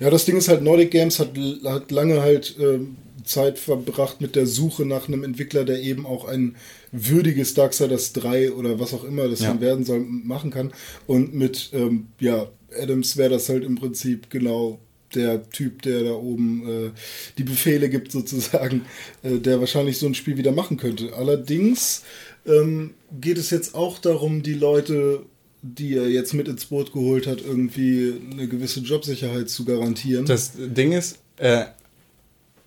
Ja, 0.00 0.10
das 0.10 0.24
Ding 0.24 0.36
ist 0.36 0.48
halt, 0.48 0.62
Nordic 0.62 0.90
Games 0.90 1.18
hat, 1.18 1.32
hat 1.64 1.90
lange 1.90 2.22
halt 2.22 2.56
ähm, 2.60 2.96
Zeit 3.24 3.58
verbracht 3.58 4.20
mit 4.20 4.34
der 4.36 4.46
Suche 4.46 4.86
nach 4.86 5.06
einem 5.08 5.22
Entwickler, 5.22 5.64
der 5.64 5.82
eben 5.82 6.06
auch 6.06 6.24
ein 6.26 6.56
würdiges 6.92 7.52
Darksiders 7.54 8.12
3 8.14 8.52
oder 8.52 8.80
was 8.80 8.94
auch 8.94 9.04
immer 9.04 9.28
das 9.28 9.40
Ja. 9.40 9.48
dann 9.48 9.60
werden 9.60 9.84
soll, 9.84 10.00
machen 10.00 10.50
kann. 10.50 10.72
Und 11.06 11.34
mit, 11.34 11.70
ähm, 11.74 12.06
ja, 12.20 12.46
Adams 12.80 13.16
wäre 13.16 13.30
das 13.30 13.48
halt 13.48 13.64
im 13.64 13.74
Prinzip 13.76 14.30
genau 14.30 14.78
der 15.14 15.48
Typ, 15.50 15.80
der 15.82 16.04
da 16.04 16.12
oben 16.12 16.68
äh, 16.68 16.90
die 17.38 17.42
Befehle 17.44 17.88
gibt 17.88 18.12
sozusagen, 18.12 18.82
äh, 19.22 19.38
der 19.38 19.58
wahrscheinlich 19.58 19.96
so 19.98 20.06
ein 20.06 20.14
Spiel 20.14 20.36
wieder 20.36 20.52
machen 20.52 20.76
könnte. 20.76 21.14
Allerdings 21.14 22.02
ähm, 22.48 22.94
geht 23.20 23.38
es 23.38 23.50
jetzt 23.50 23.74
auch 23.74 23.98
darum, 23.98 24.42
die 24.42 24.54
Leute, 24.54 25.22
die 25.62 25.94
er 25.94 26.08
jetzt 26.08 26.34
mit 26.34 26.48
ins 26.48 26.66
Boot 26.66 26.92
geholt 26.92 27.26
hat, 27.26 27.40
irgendwie 27.40 28.14
eine 28.32 28.48
gewisse 28.48 28.80
Jobsicherheit 28.80 29.48
zu 29.50 29.64
garantieren. 29.64 30.26
Das 30.26 30.52
Ding 30.56 30.92
ist, 30.92 31.18
äh, 31.36 31.64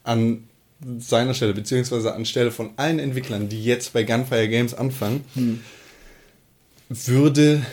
an 0.03 0.43
seiner 0.97 1.33
Stelle, 1.33 1.53
beziehungsweise 1.53 2.13
an 2.13 2.25
Stelle 2.25 2.51
von 2.51 2.71
allen 2.77 2.99
Entwicklern, 2.99 3.49
die 3.49 3.63
jetzt 3.63 3.93
bei 3.93 4.03
Gunfire 4.03 4.49
Games 4.49 4.73
anfangen, 4.73 5.23
würde 6.89 7.65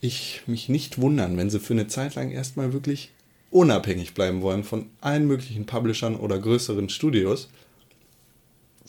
ich 0.00 0.42
mich 0.46 0.68
nicht 0.68 1.00
wundern, 1.00 1.36
wenn 1.36 1.50
sie 1.50 1.60
für 1.60 1.72
eine 1.72 1.88
Zeit 1.88 2.14
lang 2.14 2.30
erstmal 2.30 2.72
wirklich 2.72 3.10
unabhängig 3.50 4.12
bleiben 4.14 4.42
wollen 4.42 4.64
von 4.64 4.86
allen 5.00 5.26
möglichen 5.26 5.66
Publishern 5.66 6.16
oder 6.16 6.38
größeren 6.38 6.88
Studios, 6.88 7.48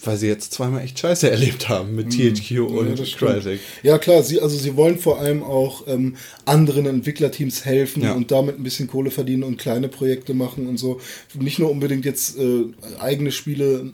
weil 0.03 0.17
sie 0.17 0.27
jetzt 0.27 0.53
zweimal 0.53 0.83
echt 0.83 0.99
Scheiße 0.99 1.29
erlebt 1.31 1.69
haben 1.69 1.95
mit 1.95 2.11
THQ 2.11 2.51
Ja, 2.51 2.61
und 2.61 3.07
stimmt. 3.07 3.17
Crytek. 3.43 3.59
Ja 3.83 3.97
klar, 3.97 4.23
sie, 4.23 4.39
also 4.41 4.57
sie 4.57 4.75
wollen 4.75 4.97
vor 4.99 5.19
allem 5.19 5.43
auch 5.43 5.87
ähm, 5.87 6.15
anderen 6.45 6.85
Entwicklerteams 6.85 7.65
helfen 7.65 8.03
Ja. 8.03 8.13
und 8.13 8.31
damit 8.31 8.59
ein 8.59 8.63
bisschen 8.63 8.87
Kohle 8.87 9.11
verdienen 9.11 9.43
und 9.43 9.57
kleine 9.57 9.87
Projekte 9.87 10.33
machen 10.33 10.67
und 10.67 10.77
so. 10.77 10.99
Nicht 11.33 11.59
nur 11.59 11.71
unbedingt 11.71 12.05
jetzt 12.05 12.37
äh, 12.37 12.65
eigene 12.99 13.31
Spiele 13.31 13.91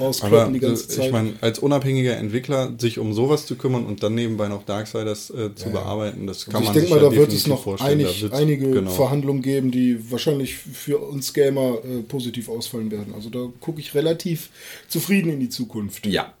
rauskloppen 0.00 0.52
die 0.54 0.60
ganze 0.60 0.88
Zeit. 0.88 1.06
ich 1.06 1.12
meine, 1.12 1.34
als 1.40 1.58
unabhängiger 1.58 2.16
Entwickler 2.16 2.72
sich 2.78 2.98
um 2.98 3.12
sowas 3.12 3.46
zu 3.46 3.56
kümmern 3.56 3.84
und 3.86 4.02
dann 4.02 4.14
nebenbei 4.14 4.48
noch 4.48 4.64
Darksiders 4.64 5.30
äh, 5.30 5.54
zu 5.54 5.70
bearbeiten, 5.70 6.26
das 6.26 6.46
kann 6.46 6.56
also 6.56 6.62
ich 6.62 6.66
man 6.68 6.74
denke 6.74 6.80
sich 6.88 6.90
mal, 6.90 7.02
ja 7.02 7.10
da 7.10 7.16
wird 7.16 7.32
es 7.32 7.46
noch 7.46 7.62
vorstellen. 7.62 8.00
Einig, 8.00 8.22
wird's- 8.22 8.34
einige 8.34 8.70
genau. 8.70 8.90
Verhandlungen 8.90 9.42
geben, 9.42 9.70
die 9.70 10.10
wahrscheinlich 10.10 10.54
für 10.56 10.98
uns 10.98 11.32
Gamer 11.34 11.78
äh, 11.84 12.02
positiv 12.02 12.48
ausfallen 12.48 12.90
werden. 12.90 13.14
Also 13.14 13.30
da 13.30 13.48
gucke 13.60 13.80
ich 13.80 13.94
relativ 13.94 14.50
zufrieden 14.88 15.30
in 15.30 15.40
die 15.40 15.48
Zukunft. 15.50 16.06
Ja. 16.06 16.32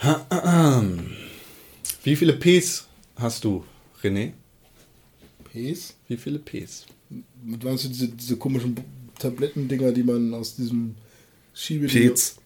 Wie 2.04 2.16
viele 2.16 2.34
Ps 2.34 2.86
hast 3.16 3.44
du, 3.44 3.64
René? 4.02 4.32
Ps? 5.44 5.94
Wie 6.08 6.16
viele 6.16 6.38
Ps? 6.38 6.86
Mit 7.44 7.64
meinst 7.64 7.84
du 7.84 7.88
diese, 7.88 8.08
diese 8.08 8.36
komischen 8.36 8.76
Tablettendinger, 9.18 9.92
die 9.92 10.02
man 10.02 10.34
aus 10.34 10.56
diesem 10.56 10.94
Schiebe... 11.60 11.88
Pets. 11.88 12.36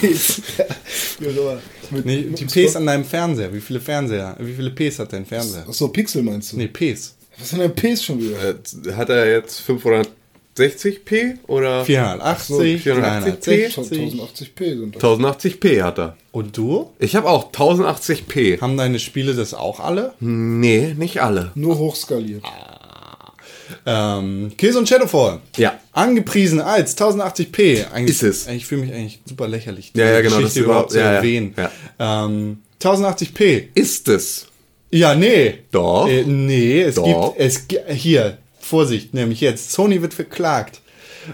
Auch 0.00 1.22
immer. 1.22 1.60
Mit- 1.90 2.06
Nee, 2.06 2.22
die 2.38 2.44
Ps 2.44 2.76
an 2.76 2.86
deinem 2.86 3.04
Fernseher. 3.04 3.52
Wie 3.52 3.60
viele 3.60 3.80
Fernseher? 3.80 4.36
Wie 4.38 4.54
viele 4.54 4.70
Ps 4.70 4.98
hat 5.00 5.12
dein 5.12 5.26
Fernseher? 5.26 5.68
Achso, 5.68 5.88
Pixel 5.88 6.22
meinst 6.22 6.52
du? 6.52 6.56
Nee, 6.58 6.68
Ps. 6.68 7.16
Was 7.38 7.50
sind 7.50 7.58
denn 7.58 7.74
Ps 7.74 8.04
schon 8.04 8.20
wieder? 8.20 8.36
Hat 8.96 9.08
er 9.08 9.30
jetzt 9.30 9.62
560p 9.68 11.38
oder 11.48 11.84
480, 11.84 12.82
480p? 12.86 13.00
360. 13.00 13.76
1080p 13.76 14.78
sind 14.78 14.94
das. 14.96 15.02
1080p 15.02 15.82
hat 15.82 15.98
er? 15.98 16.16
Und 16.30 16.56
du? 16.56 16.90
Ich 16.98 17.16
habe 17.16 17.28
auch 17.28 17.50
1080p. 17.52 18.60
Haben 18.60 18.76
deine 18.76 18.98
Spiele 18.98 19.34
das 19.34 19.54
auch 19.54 19.80
alle? 19.80 20.14
Nee, 20.20 20.94
nicht 20.96 21.20
alle. 21.20 21.50
Nur 21.54 21.78
hochskaliert. 21.78 22.44
Ähm, 23.86 24.52
Kills 24.56 24.76
und 24.76 24.88
Shadowfall. 24.88 25.40
Ja. 25.56 25.78
Angepriesen 25.92 26.60
als 26.60 26.96
1080p. 26.96 27.90
Eigentlich, 27.92 28.16
Ist 28.16 28.22
es. 28.22 28.46
Ich 28.48 28.66
fühle 28.66 28.82
mich 28.82 28.92
eigentlich 28.92 29.20
super 29.26 29.48
lächerlich, 29.48 29.92
Ja, 29.94 30.04
ja, 30.06 30.20
genau, 30.20 30.36
Geschichte 30.36 30.60
das 30.60 30.64
überhaupt 30.66 30.90
zu 30.92 30.98
ja, 30.98 31.04
ja, 31.04 31.12
erwähnen. 31.14 31.54
ja. 31.56 31.70
Ähm, 32.24 32.58
1080p. 32.80 33.68
Ist 33.74 34.08
es? 34.08 34.48
Ja, 34.90 35.14
nee. 35.14 35.58
Doch. 35.70 36.08
Äh, 36.08 36.24
nee, 36.24 36.82
es 36.82 36.96
Doch. 36.96 37.34
gibt, 37.34 37.40
es 37.40 37.66
hier, 37.96 38.38
Vorsicht, 38.60 39.14
nämlich 39.14 39.40
jetzt, 39.40 39.72
Sony 39.72 40.02
wird 40.02 40.14
verklagt, 40.14 40.80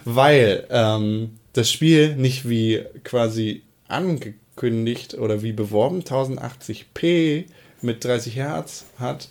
weil 0.05 0.67
ähm, 0.71 1.39
das 1.53 1.71
Spiel 1.71 2.17
nicht 2.17 2.49
wie 2.49 2.83
quasi 3.05 3.63
angekündigt 3.89 5.15
oder 5.15 5.43
wie 5.43 5.53
beworben 5.53 6.03
1080p 6.03 7.45
mit 7.83 8.05
30 8.05 8.37
Hertz 8.37 8.85
hat. 8.99 9.29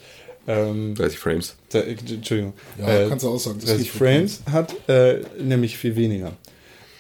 Ähm, 0.48 0.96
30 0.96 1.20
Frames. 1.20 1.56
da, 1.72 1.80
äh, 1.80 1.92
Entschuldigung. 1.92 2.54
Ja, 2.80 3.10
kannst 3.10 3.26
du 3.26 3.30
auch 3.30 3.38
sagen, 3.40 3.58
das 3.60 3.70
30 3.72 3.92
geht 3.92 3.98
Frames 4.00 4.42
hat 4.52 4.74
äh, 4.90 5.22
nämlich 5.40 5.78
viel 5.78 5.96
weniger. 5.96 6.32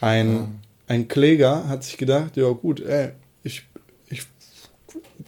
Ein, 0.01 0.59
ein 0.87 1.07
Kläger 1.07 1.67
hat 1.67 1.83
sich 1.83 1.97
gedacht, 1.97 2.35
ja 2.37 2.49
gut, 2.49 2.81
ey, 2.81 3.09
ich, 3.43 3.63
ich 4.09 4.23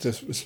das 0.03 0.21
ist 0.23 0.45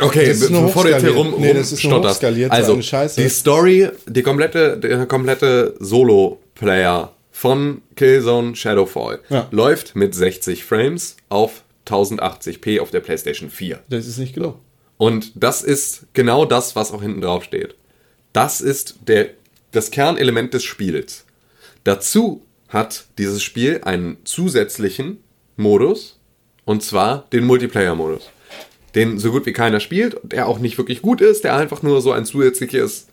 Okay, 0.00 0.26
das 0.26 0.40
ist 0.40 0.50
nur 0.50 0.62
bevor 0.62 0.84
du 0.84 0.90
jetzt 0.90 1.02
hier 1.02 1.12
rum, 1.14 1.32
hochskaliert. 1.32 1.54
nee, 1.54 1.60
das 1.60 1.72
ist 1.72 2.50
Also, 2.50 2.72
eine 2.72 2.82
Scheiße. 2.82 3.22
die 3.22 3.28
Story, 3.28 3.88
die 4.08 4.22
komplette, 4.22 4.76
der 4.78 5.06
komplette 5.06 5.74
Solo-Player 5.78 7.12
von 7.30 7.82
Killzone 7.96 8.56
Shadowfall 8.56 9.20
Ja. 9.28 9.46
läuft 9.52 9.94
mit 9.96 10.14
60 10.14 10.64
Frames 10.64 11.16
auf 11.28 11.62
1080p 11.86 12.80
auf 12.80 12.90
der 12.90 13.00
PlayStation 13.00 13.50
4. 13.50 13.80
Das 13.88 14.06
ist 14.06 14.18
nicht 14.18 14.34
genug. 14.34 14.56
Und 15.02 15.32
das 15.34 15.62
ist 15.62 16.04
genau 16.12 16.44
das, 16.44 16.76
was 16.76 16.92
auch 16.92 17.02
hinten 17.02 17.22
drauf 17.22 17.42
steht. 17.42 17.74
Das 18.32 18.60
ist 18.60 18.94
der, 19.08 19.30
das 19.72 19.90
Kernelement 19.90 20.54
des 20.54 20.62
Spiels. 20.62 21.24
Dazu 21.82 22.42
hat 22.68 23.06
dieses 23.18 23.42
Spiel 23.42 23.80
einen 23.82 24.18
zusätzlichen 24.22 25.18
Modus, 25.56 26.20
und 26.64 26.84
zwar 26.84 27.26
den 27.32 27.46
Multiplayer-Modus. 27.46 28.30
Den 28.94 29.18
so 29.18 29.32
gut 29.32 29.44
wie 29.44 29.52
keiner 29.52 29.80
spielt, 29.80 30.18
der 30.22 30.46
auch 30.46 30.60
nicht 30.60 30.78
wirklich 30.78 31.02
gut 31.02 31.20
ist, 31.20 31.42
der 31.42 31.56
einfach 31.56 31.82
nur 31.82 32.00
so 32.00 32.12
ein 32.12 32.24
zusätzliches 32.24 33.08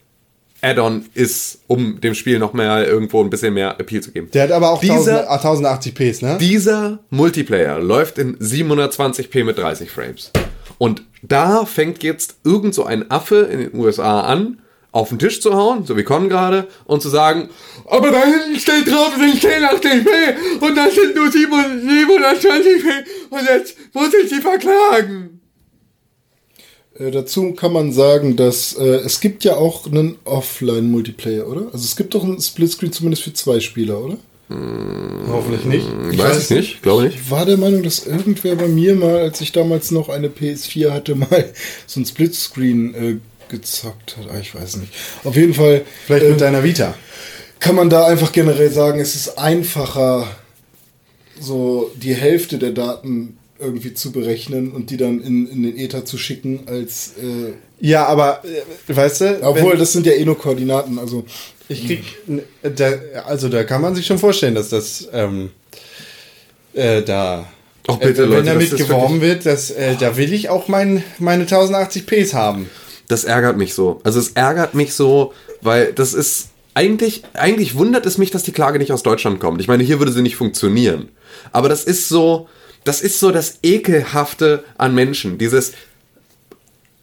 Add-on 0.61 1.07
ist, 1.15 1.61
um 1.65 1.99
dem 2.01 2.13
Spiel 2.13 2.37
noch 2.37 2.53
mehr 2.53 2.87
irgendwo 2.87 3.23
ein 3.23 3.31
bisschen 3.31 3.55
mehr 3.55 3.79
Appeal 3.79 4.03
zu 4.03 4.11
geben. 4.11 4.29
Der 4.31 4.43
hat 4.43 4.51
aber 4.51 4.69
auch 4.69 4.79
Dieser- 4.81 5.27
1000, 5.27 5.65
1080p, 5.65 6.23
ne? 6.23 6.37
Dieser 6.39 6.99
Multiplayer 7.09 7.79
läuft 7.79 8.19
in 8.19 8.37
720p 8.37 9.43
mit 9.43 9.57
30 9.57 9.89
Frames. 9.89 10.31
Und 10.77 11.03
da 11.21 11.65
fängt 11.65 12.03
jetzt 12.03 12.37
irgend 12.43 12.73
so 12.73 12.83
ein 12.85 13.09
Affe 13.11 13.37
in 13.51 13.59
den 13.59 13.75
USA 13.75 14.21
an, 14.21 14.61
auf 14.91 15.09
den 15.09 15.19
Tisch 15.19 15.41
zu 15.41 15.53
hauen, 15.53 15.85
so 15.85 15.95
wie 15.97 16.03
Con 16.03 16.29
gerade, 16.29 16.67
und 16.85 17.01
zu 17.01 17.09
sagen, 17.09 17.49
aber 17.85 18.11
da 18.11 18.23
hinten 18.23 18.59
steht 18.59 18.87
drauf, 18.87 19.13
sind 19.17 19.35
1080p 19.35 20.61
und 20.61 20.75
das 20.75 20.95
sind 20.95 21.15
nur 21.15 21.27
720p 21.27 23.05
und 23.29 23.41
jetzt 23.47 23.77
muss 23.93 24.13
ich 24.13 24.29
sie 24.29 24.41
verklagen. 24.41 25.39
Äh, 26.95 27.11
dazu 27.11 27.53
kann 27.53 27.71
man 27.71 27.91
sagen, 27.91 28.35
dass 28.35 28.73
äh, 28.73 28.83
es 29.05 29.21
gibt 29.21 29.43
ja 29.43 29.55
auch 29.55 29.85
einen 29.85 30.17
Offline-Multiplayer, 30.25 31.47
oder? 31.47 31.67
Also 31.71 31.85
es 31.85 31.95
gibt 31.95 32.13
doch 32.13 32.23
einen 32.23 32.41
Splitscreen 32.41 32.91
zumindest 32.91 33.23
für 33.23 33.33
zwei 33.33 33.59
Spieler, 33.59 34.03
oder? 34.03 34.17
Hoffentlich 34.49 35.65
nicht. 35.65 35.87
Ich 36.11 36.17
weiß 36.17 36.37
es 36.37 36.49
nicht, 36.49 36.81
glaube 36.81 37.03
nicht. 37.03 37.15
Ich 37.15 37.29
war 37.29 37.45
der 37.45 37.57
Meinung, 37.57 37.83
dass 37.83 38.07
irgendwer 38.07 38.55
bei 38.55 38.67
mir 38.67 38.95
mal, 38.95 39.17
als 39.19 39.41
ich 39.41 39.51
damals 39.51 39.91
noch 39.91 40.09
eine 40.09 40.27
PS4 40.27 40.91
hatte, 40.91 41.15
mal 41.15 41.53
so 41.85 41.99
ein 41.99 42.05
Splitscreen 42.05 42.95
äh, 42.95 43.15
gezockt 43.49 44.17
hat. 44.17 44.25
Ah, 44.33 44.39
ich 44.39 44.55
weiß 44.55 44.77
nicht. 44.77 44.91
Auf 45.23 45.35
jeden 45.35 45.53
Fall 45.53 45.83
Vielleicht 46.07 46.25
äh, 46.25 46.29
mit 46.31 46.41
deiner 46.41 46.63
Vita. 46.63 46.95
kann 47.59 47.75
man 47.75 47.89
da 47.89 48.05
einfach 48.05 48.31
generell 48.31 48.71
sagen, 48.71 48.99
es 48.99 49.15
ist 49.15 49.37
einfacher, 49.37 50.27
so 51.39 51.91
die 51.95 52.15
Hälfte 52.15 52.57
der 52.57 52.71
Daten 52.71 53.37
irgendwie 53.59 53.93
zu 53.93 54.11
berechnen 54.11 54.71
und 54.71 54.89
die 54.89 54.97
dann 54.97 55.21
in, 55.21 55.47
in 55.47 55.63
den 55.63 55.77
Ether 55.77 56.05
zu 56.05 56.17
schicken, 56.17 56.61
als 56.67 57.13
äh, 57.21 57.53
Ja, 57.79 58.05
aber 58.07 58.41
äh, 58.45 58.95
weißt 58.95 59.21
du, 59.21 59.43
obwohl 59.43 59.77
das 59.77 59.93
sind 59.93 60.05
ja 60.05 60.13
eh 60.13 60.25
nur 60.25 60.37
Koordinaten, 60.37 60.97
also 60.97 61.25
ich 61.69 61.85
krieg, 61.87 62.03
n- 62.27 62.41
da, 62.63 62.91
also 63.25 63.47
da 63.47 63.63
kann 63.63 63.81
man 63.81 63.95
sich 63.95 64.05
schon 64.05 64.17
vorstellen, 64.19 64.55
dass 64.55 64.69
das 64.69 65.07
ähm, 65.13 65.51
äh, 66.73 67.01
da 67.01 67.45
Ach, 67.87 67.97
bitte, 67.97 68.23
äh, 68.23 68.25
wenn 68.25 68.29
Leute, 68.31 68.43
damit 68.43 68.75
geworben 68.77 69.21
wird, 69.21 69.45
dass 69.45 69.71
äh, 69.71 69.95
da 69.95 70.17
will 70.17 70.33
ich 70.33 70.49
auch 70.49 70.67
mein, 70.67 71.03
meine 71.19 71.45
1080p's 71.45 72.33
haben. 72.33 72.69
Das 73.07 73.23
ärgert 73.23 73.57
mich 73.57 73.73
so. 73.73 74.01
Also 74.03 74.19
es 74.19 74.29
ärgert 74.29 74.75
mich 74.75 74.93
so, 74.93 75.33
weil 75.61 75.93
das 75.93 76.13
ist 76.13 76.49
eigentlich, 76.75 77.23
eigentlich 77.33 77.75
wundert 77.75 78.05
es 78.05 78.17
mich, 78.17 78.29
dass 78.31 78.43
die 78.43 78.51
Klage 78.51 78.77
nicht 78.77 78.91
aus 78.91 79.01
Deutschland 79.03 79.39
kommt. 79.39 79.59
Ich 79.61 79.67
meine, 79.67 79.83
hier 79.83 79.99
würde 79.99 80.11
sie 80.11 80.21
nicht 80.21 80.35
funktionieren. 80.35 81.09
Aber 81.51 81.67
das 81.69 81.83
ist 81.83 82.07
so, 82.07 82.47
das 82.83 83.01
ist 83.01 83.19
so 83.19 83.31
das 83.31 83.59
Ekelhafte 83.63 84.63
an 84.77 84.93
Menschen. 84.93 85.37
Dieses, 85.39 85.73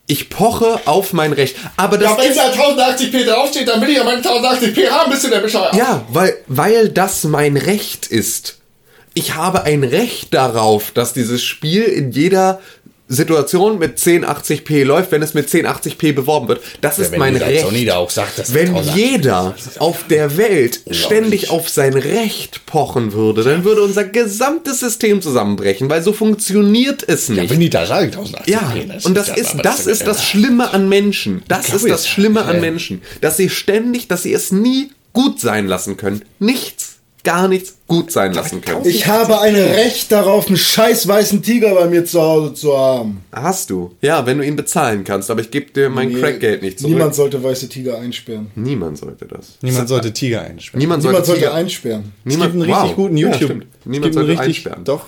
ich 0.07 0.29
poche 0.29 0.81
auf 0.87 1.13
mein 1.13 1.33
Recht. 1.33 1.57
Aber 1.77 1.99
das 1.99 2.13
ist, 2.25 2.39
1080p 2.39 3.25
draufsteht, 3.25 3.69
dann 3.69 3.81
will 3.81 3.91
ich 3.91 3.97
ja 3.97 4.05
meine 4.05 4.23
1080p 4.23 4.89
haben, 4.89 5.11
bist 5.11 5.25
du 5.25 5.29
der 5.29 5.41
Bescheuert. 5.41 5.75
ja, 5.75 6.05
weil, 6.11 6.37
weil 6.47 6.89
das 6.89 7.25
mein 7.25 7.57
Recht 7.57 8.07
ist. 8.07 8.59
Ich 9.15 9.35
habe 9.35 9.63
ein 9.63 9.83
Recht 9.83 10.35
darauf, 10.35 10.91
dass 10.91 11.13
dieses 11.15 11.43
Spiel 11.43 11.85
in 11.85 12.13
jeder 12.13 12.61
Situation 13.09 13.79
mit 13.79 13.99
1080p 13.99 14.85
läuft, 14.85 15.13
wenn 15.13 15.23
es 15.23 15.33
mit 15.35 15.49
1080p 15.49 16.13
beworben 16.13 16.49
wird. 16.49 16.61
Das 16.81 16.99
ist 16.99 17.17
mein 17.17 17.37
Recht. 17.37 17.67
sagt, 18.11 18.53
Wenn 18.53 18.75
jeder 18.95 19.55
auf 19.79 20.05
der 20.09 20.37
Welt 20.37 20.81
ständig 20.91 21.51
auf 21.51 21.69
sein 21.69 21.95
Recht 21.95 22.67
pochen 22.67 23.13
würde, 23.13 23.45
dann 23.45 23.65
würde 23.65 23.83
unser 23.83 24.05
gesamtes 24.05 24.81
System 24.81 25.23
zusammenbrechen, 25.23 25.89
weil 25.89 26.03
so 26.03 26.13
funktioniert 26.13 27.05
es 27.09 27.29
nicht. 27.29 27.51
die 27.57 27.71
da 27.71 27.87
sagen 27.87 28.11
1080p. 28.11 28.51
Ja, 28.51 28.73
und 29.05 29.17
das 29.17 29.29
ist, 29.29 29.57
das 29.63 29.87
ist 29.87 30.07
das 30.07 30.25
Schlimme 30.25 30.73
an 30.73 30.89
Menschen. 30.89 31.43
Das 31.49 31.71
ist 31.73 31.89
das 31.89 32.09
Schlimme 32.09 32.45
an 32.45 32.61
Menschen. 32.61 33.03
Dass 33.21 33.37
sie 33.37 33.49
ständig, 33.51 34.09
dass 34.09 34.25
sie 34.25 34.33
es 34.33 34.51
nie 34.51 34.91
gut 35.13 35.41
sein 35.41 35.67
lassen 35.67 35.97
können. 35.97 36.23
Nichts, 36.39 36.86
gar 37.27 37.49
nichts 37.49 37.75
gut 37.87 38.11
sein 38.11 38.33
lassen 38.33 38.61
können. 38.63 38.87
Ich 38.87 39.07
habe 39.07 39.41
ein 39.41 39.55
Recht 39.55 40.11
darauf, 40.13 40.47
einen 40.47 40.57
scheiß 40.57 41.07
weißen 41.09 41.43
Tiger 41.43 41.75
bei 41.75 41.87
mir 41.87 42.05
zu 42.05 42.23
Hause 42.23 42.55
zu 42.55 42.77
haben. 42.79 43.23
Hast 43.33 43.69
du. 43.71 43.95
Ja, 44.01 44.25
wenn 44.25 44.39
du 44.39 44.45
ihn 44.47 44.57
bezahlen 44.57 45.05
kannst, 45.05 45.31
aber 45.31 45.41
ich 45.43 45.51
gebe 45.51 45.71
dir 45.73 45.91
mein 45.91 46.09
Nee, 46.13 46.21
Crackgeld 46.21 46.63
nicht 46.63 46.79
zurück. 46.79 46.93
Niemand 46.95 47.15
sollte 47.15 47.43
weiße 47.43 47.69
Tiger 47.69 47.99
einsperren. 47.99 48.47
Niemand 48.55 48.97
sollte 48.99 49.27
das. 49.27 49.59
Niemand 49.61 49.89
sollte 49.89 50.13
Tiger 50.13 50.41
einsperren. 50.43 50.81
Niemand 50.81 51.03
sollte, 51.03 51.13
Niemand 51.15 51.27
sollte 51.27 51.41
Tiger- 51.43 51.55
einsperren. 51.55 52.13
Es 52.25 52.33
gibt 52.35 52.45
einen 52.45 52.63
richtig 52.63 52.83
wow. 52.83 52.95
guten 52.97 53.17
Ja, 53.17 53.27
YouTube. 53.29 53.45
stimmt. 53.45 53.67
es 53.81 53.87
Niemand 53.87 54.05
gibt 54.05 54.17
einen 54.17 54.27
sollte 54.27 54.31
richtig, 54.43 54.47
einsperren. 54.57 54.85
Doch. 54.85 55.05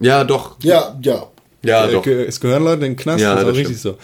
Ja, 0.00 0.24
doch. 0.24 0.56
Ja, 0.62 0.98
ja. 1.02 1.26
Ja, 1.62 1.86
Äh, 1.86 1.92
doch. 1.92 2.06
Es 2.06 2.40
gehören 2.40 2.64
Leute 2.64 2.86
in 2.86 2.92
den 2.92 2.96
Knast, 2.96 3.20
Ja, 3.20 3.34
das 3.34 3.44
ist 3.44 3.50
auch 3.50 3.54
richtig 3.56 3.78
so. 3.80 3.98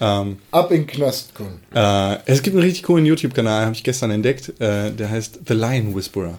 Ähm, 0.00 0.38
Ab 0.50 0.70
in 0.72 0.78
den 0.78 0.86
Knast 0.86 1.34
kommen. 1.34 1.60
äh, 1.74 2.16
es 2.24 2.42
gibt 2.42 2.56
einen 2.56 2.64
richtig 2.64 2.84
coolen 2.84 3.04
YouTube-Kanal, 3.04 3.66
habe 3.66 3.74
ich 3.74 3.84
gestern 3.84 4.10
entdeckt. 4.12 4.48
Äh, 4.60 4.90
der 4.92 5.10
heißt 5.10 5.40
The 5.46 5.52
Lion 5.52 5.94
Whisperer. 5.94 6.38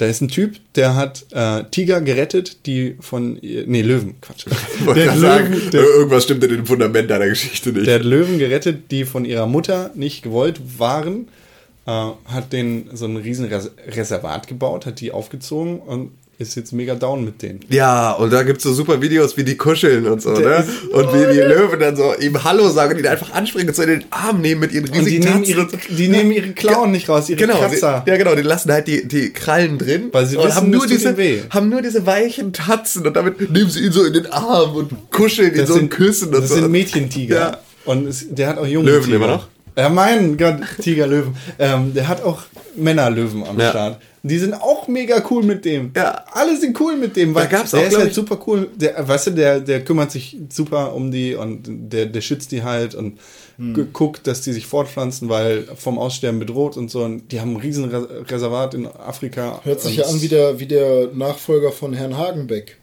Da 0.00 0.06
ist 0.06 0.22
ein 0.22 0.28
Typ, 0.28 0.56
der 0.76 0.96
hat 0.96 1.26
äh, 1.30 1.62
Tiger 1.70 2.00
gerettet, 2.00 2.64
die 2.64 2.96
von 3.00 3.34
nee 3.42 3.82
Löwen, 3.82 4.18
Quatsch. 4.22 4.46
wollte 4.86 5.00
Der 5.00 5.08
gerade 5.08 5.20
sagen, 5.20 5.52
Löwen, 5.52 5.70
der, 5.72 5.82
irgendwas 5.82 6.24
stimmt 6.24 6.42
in 6.42 6.48
dem 6.48 6.64
Fundament 6.64 7.10
deiner 7.10 7.26
Geschichte 7.26 7.70
nicht. 7.70 7.86
der 7.86 7.96
hat 7.96 8.04
Löwen 8.04 8.38
gerettet, 8.38 8.90
die 8.90 9.04
von 9.04 9.26
ihrer 9.26 9.46
Mutter 9.46 9.90
nicht 9.94 10.22
gewollt 10.22 10.58
waren. 10.78 11.28
Äh, 11.86 11.90
hat 11.90 12.50
den 12.54 12.88
so 12.94 13.04
ein 13.04 13.18
riesen 13.18 13.44
Res 13.44 13.72
Reservat 13.88 14.48
gebaut, 14.48 14.86
hat 14.86 15.00
die 15.00 15.12
aufgezogen 15.12 15.78
und 15.80 16.12
ist 16.40 16.54
jetzt 16.56 16.72
mega 16.72 16.94
down 16.94 17.24
mit 17.24 17.42
denen. 17.42 17.60
Ja, 17.68 18.12
und 18.12 18.32
da 18.32 18.42
gibt's 18.42 18.64
so 18.64 18.72
super 18.72 19.00
Videos, 19.00 19.36
wie 19.36 19.44
die 19.44 19.56
kuscheln 19.56 20.06
und 20.06 20.22
so, 20.22 20.34
Der 20.34 20.60
ne? 20.60 20.64
Und 20.92 21.12
wie 21.12 21.32
die 21.34 21.38
Löwen 21.40 21.78
dann 21.78 21.94
so 21.94 22.14
ihm 22.18 22.42
Hallo 22.42 22.68
sagen 22.70 22.94
und 22.94 22.98
ihn 23.00 23.06
einfach 23.06 23.32
anspringen 23.34 23.68
und 23.68 23.74
so 23.76 23.82
in 23.82 23.88
den 23.90 24.04
Arm 24.10 24.40
nehmen 24.40 24.60
mit 24.62 24.72
ihren 24.72 24.86
Und 24.86 24.94
die 24.94 24.98
riesigen 25.00 25.24
nehmen, 25.24 25.44
Tatzen 25.44 25.78
ihre, 25.88 25.96
die 25.96 26.08
nehmen 26.08 26.32
ihre 26.32 26.48
Klauen 26.52 26.90
nicht 26.92 27.08
raus, 27.08 27.28
ihre 27.28 27.38
Genau, 27.38 27.54
die, 27.54 27.60
Kratzer. 27.76 28.04
ja 28.06 28.16
genau, 28.16 28.34
die 28.34 28.42
lassen 28.42 28.72
halt 28.72 28.86
die, 28.88 29.06
die 29.06 29.30
Krallen 29.32 29.76
drin 29.78 30.08
Weil 30.12 30.26
sie 30.26 30.38
wissen, 30.38 30.54
haben, 30.54 30.70
nur 30.70 30.86
das 30.86 30.90
diese, 30.96 31.14
haben 31.50 31.68
nur 31.68 31.82
diese 31.82 32.06
weichen 32.06 32.52
Tatzen 32.54 33.06
und 33.06 33.14
damit 33.14 33.50
nehmen 33.50 33.68
sie 33.68 33.80
ihn 33.84 33.92
so 33.92 34.02
in 34.04 34.14
den 34.14 34.26
Arm 34.32 34.74
und 34.76 35.10
kuscheln 35.10 35.52
ihn 35.52 35.58
Das 35.58 35.68
so 35.68 35.74
sind, 35.74 35.82
und 35.84 35.90
küssen 35.90 36.28
und 36.28 36.34
das 36.40 36.48
so. 36.48 36.54
sind 36.54 36.70
Mädchentiger. 36.70 37.36
Ja. 37.38 37.58
Und 37.84 38.06
es, 38.08 38.26
der 38.30 38.48
hat 38.48 38.58
auch 38.58 38.66
junge 38.66 38.86
Löwen 38.90 39.04
Tiger. 39.04 39.16
immer 39.16 39.26
noch? 39.26 39.48
Ja, 39.76 39.88
mein 39.88 40.36
Gott, 40.36 40.56
Tigerlöwen. 40.82 41.34
Ähm, 41.58 41.94
der 41.94 42.08
hat 42.08 42.22
auch 42.24 42.42
Männerlöwen 42.76 43.44
am 43.44 43.58
Ja. 43.58 43.70
Start. 43.70 44.00
Die 44.22 44.38
sind 44.38 44.52
auch 44.54 44.86
mega 44.86 45.22
cool 45.30 45.42
mit 45.42 45.64
dem. 45.64 45.92
Ja. 45.96 46.24
Alle 46.32 46.54
sind 46.58 46.78
cool 46.80 46.96
mit 46.96 47.16
dem. 47.16 47.34
Weil 47.34 47.44
Da 47.44 47.50
gab's 47.58 47.70
der 47.70 47.80
auch, 47.80 47.84
ist 47.84 47.88
glaub 47.90 48.02
halt 48.02 48.14
super 48.14 48.38
cool. 48.46 48.68
Der, 48.76 49.08
weißt 49.08 49.28
du, 49.28 49.30
der, 49.30 49.60
der 49.60 49.82
kümmert 49.84 50.10
sich 50.12 50.36
super 50.50 50.94
um 50.94 51.10
die 51.10 51.34
und 51.34 51.62
der, 51.92 52.06
der 52.06 52.20
schützt 52.20 52.52
die 52.52 52.62
halt 52.62 52.94
und 52.94 53.18
Hm. 53.56 53.74
gu- 53.74 53.86
guckt, 53.92 54.26
dass 54.26 54.40
die 54.42 54.52
sich 54.52 54.66
fortpflanzen, 54.66 55.28
weil 55.28 55.64
vom 55.76 55.98
Aussterben 55.98 56.38
bedroht 56.40 56.76
und 56.78 56.90
so. 56.90 57.02
Und 57.04 57.30
die 57.32 57.40
haben 57.40 57.52
ein 57.54 57.60
riesen 57.60 57.84
Res- 57.90 58.30
Reservat 58.30 58.72
in 58.74 58.86
Afrika. 58.86 59.60
Hört 59.64 59.80
sich 59.82 59.96
ja 59.96 60.04
an 60.06 60.20
wie 60.22 60.28
der, 60.28 60.58
wie 60.60 60.66
der 60.66 61.08
Nachfolger 61.12 61.70
von 61.72 61.92
Herrn 61.92 62.16
Hagenbeck. 62.16 62.78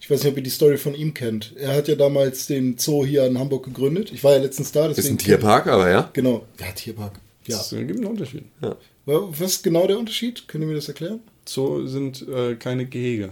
Ich 0.00 0.10
weiß 0.10 0.22
nicht, 0.24 0.32
ob 0.32 0.36
ihr 0.38 0.42
die 0.42 0.50
Story 0.50 0.78
von 0.78 0.94
ihm 0.94 1.12
kennt. 1.14 1.54
Er 1.56 1.74
hat 1.74 1.86
ja 1.86 1.94
damals 1.96 2.46
den 2.46 2.76
Zoo 2.78 3.04
hier 3.04 3.24
in 3.26 3.38
Hamburg 3.38 3.64
gegründet. 3.64 4.10
Ich 4.12 4.24
war 4.24 4.32
ja 4.32 4.38
letztens 4.38 4.72
da. 4.72 4.86
ist 4.86 4.96
Deswegen 4.96 5.14
ein 5.14 5.18
Tierpark, 5.18 5.66
aber 5.68 5.90
ja. 5.90 6.10
Genau. 6.14 6.44
Ja, 6.58 6.66
Tierpark. 6.74 7.12
Ja. 7.46 7.58
Es 7.60 7.70
gibt 7.70 7.90
einen 7.90 8.06
Unterschied. 8.06 8.44
ja. 8.62 8.74
Wa- 9.06 9.28
Was 9.30 9.52
ist 9.54 9.62
genau 9.64 9.86
der 9.86 9.98
Unterschied? 9.98 10.46
Könnt 10.48 10.62
ihr 10.64 10.68
mir 10.68 10.74
das 10.74 10.88
erklären? 10.88 11.20
So 11.44 11.86
sind 11.86 12.26
äh, 12.28 12.54
keine 12.56 12.86
Gehege. 12.86 13.30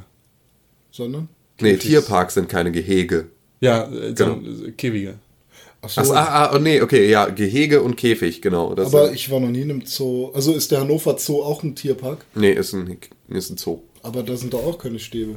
Sondern? 0.90 1.28
Nee, 1.60 1.76
Tierparks 1.76 2.34
sind 2.34 2.48
keine 2.48 2.72
Gehege. 2.72 3.28
Ja, 3.60 3.90
äh, 3.92 4.12
Genau. 4.14 4.40
äh, 4.40 4.72
Käfige. 4.72 5.18
Ach 5.82 5.88
so. 5.88 6.00
Ach, 6.00 6.08
ah, 6.10 6.46
ah, 6.52 6.58
nee, 6.58 6.80
okay, 6.82 7.08
ja, 7.08 7.26
Gehege 7.30 7.82
und 7.82 7.96
Käfig, 7.96 8.42
genau. 8.42 8.74
Das 8.74 8.88
aber 8.88 9.06
sind, 9.06 9.14
ich 9.14 9.30
war 9.30 9.40
noch 9.40 9.48
nie 9.48 9.62
in 9.62 9.70
einem 9.70 9.86
Zoo. 9.86 10.30
Also 10.34 10.52
ist 10.52 10.70
der 10.70 10.80
Hannover 10.80 11.16
Zoo 11.18 11.42
auch 11.42 11.62
ein 11.62 11.74
Tierpark? 11.74 12.24
nee, 12.34 12.52
ist 12.52 12.74
ein, 12.74 12.98
ist 13.28 13.50
ein 13.50 13.56
Zoo. 13.56 13.80
Aber 14.02 14.22
da 14.22 14.36
sind 14.36 14.52
doch 14.52 14.64
auch 14.64 14.78
keine 14.78 14.98
Stäbe. 14.98 15.36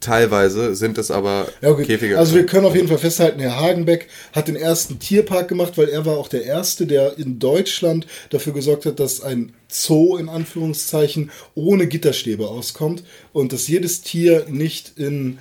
Teilweise 0.00 0.74
sind 0.74 0.98
es 0.98 1.12
aber 1.12 1.46
Ja, 1.60 1.70
okay. 1.70 1.84
Käfige. 1.84 2.18
Also 2.18 2.34
wir 2.34 2.46
können 2.46 2.66
auf 2.66 2.74
jeden 2.74 2.88
Fall 2.88 2.98
festhalten, 2.98 3.38
Herr 3.38 3.60
Hagenbeck 3.60 4.08
hat 4.32 4.48
den 4.48 4.56
ersten 4.56 4.98
Tierpark 4.98 5.46
gemacht, 5.46 5.78
weil 5.78 5.88
er 5.88 6.04
war 6.04 6.16
auch 6.16 6.26
der 6.26 6.44
Erste, 6.44 6.86
der 6.86 7.16
in 7.16 7.38
Deutschland 7.38 8.06
dafür 8.30 8.52
gesorgt 8.52 8.86
hat, 8.86 8.98
dass 8.98 9.20
ein 9.20 9.52
Zoo 9.68 10.16
in 10.16 10.28
Anführungszeichen 10.28 11.30
ohne 11.54 11.86
Gitterstäbe 11.86 12.48
auskommt 12.48 13.04
und 13.32 13.52
dass 13.52 13.68
jedes 13.68 14.02
Tier 14.02 14.46
nicht 14.48 14.94
in 14.96 15.38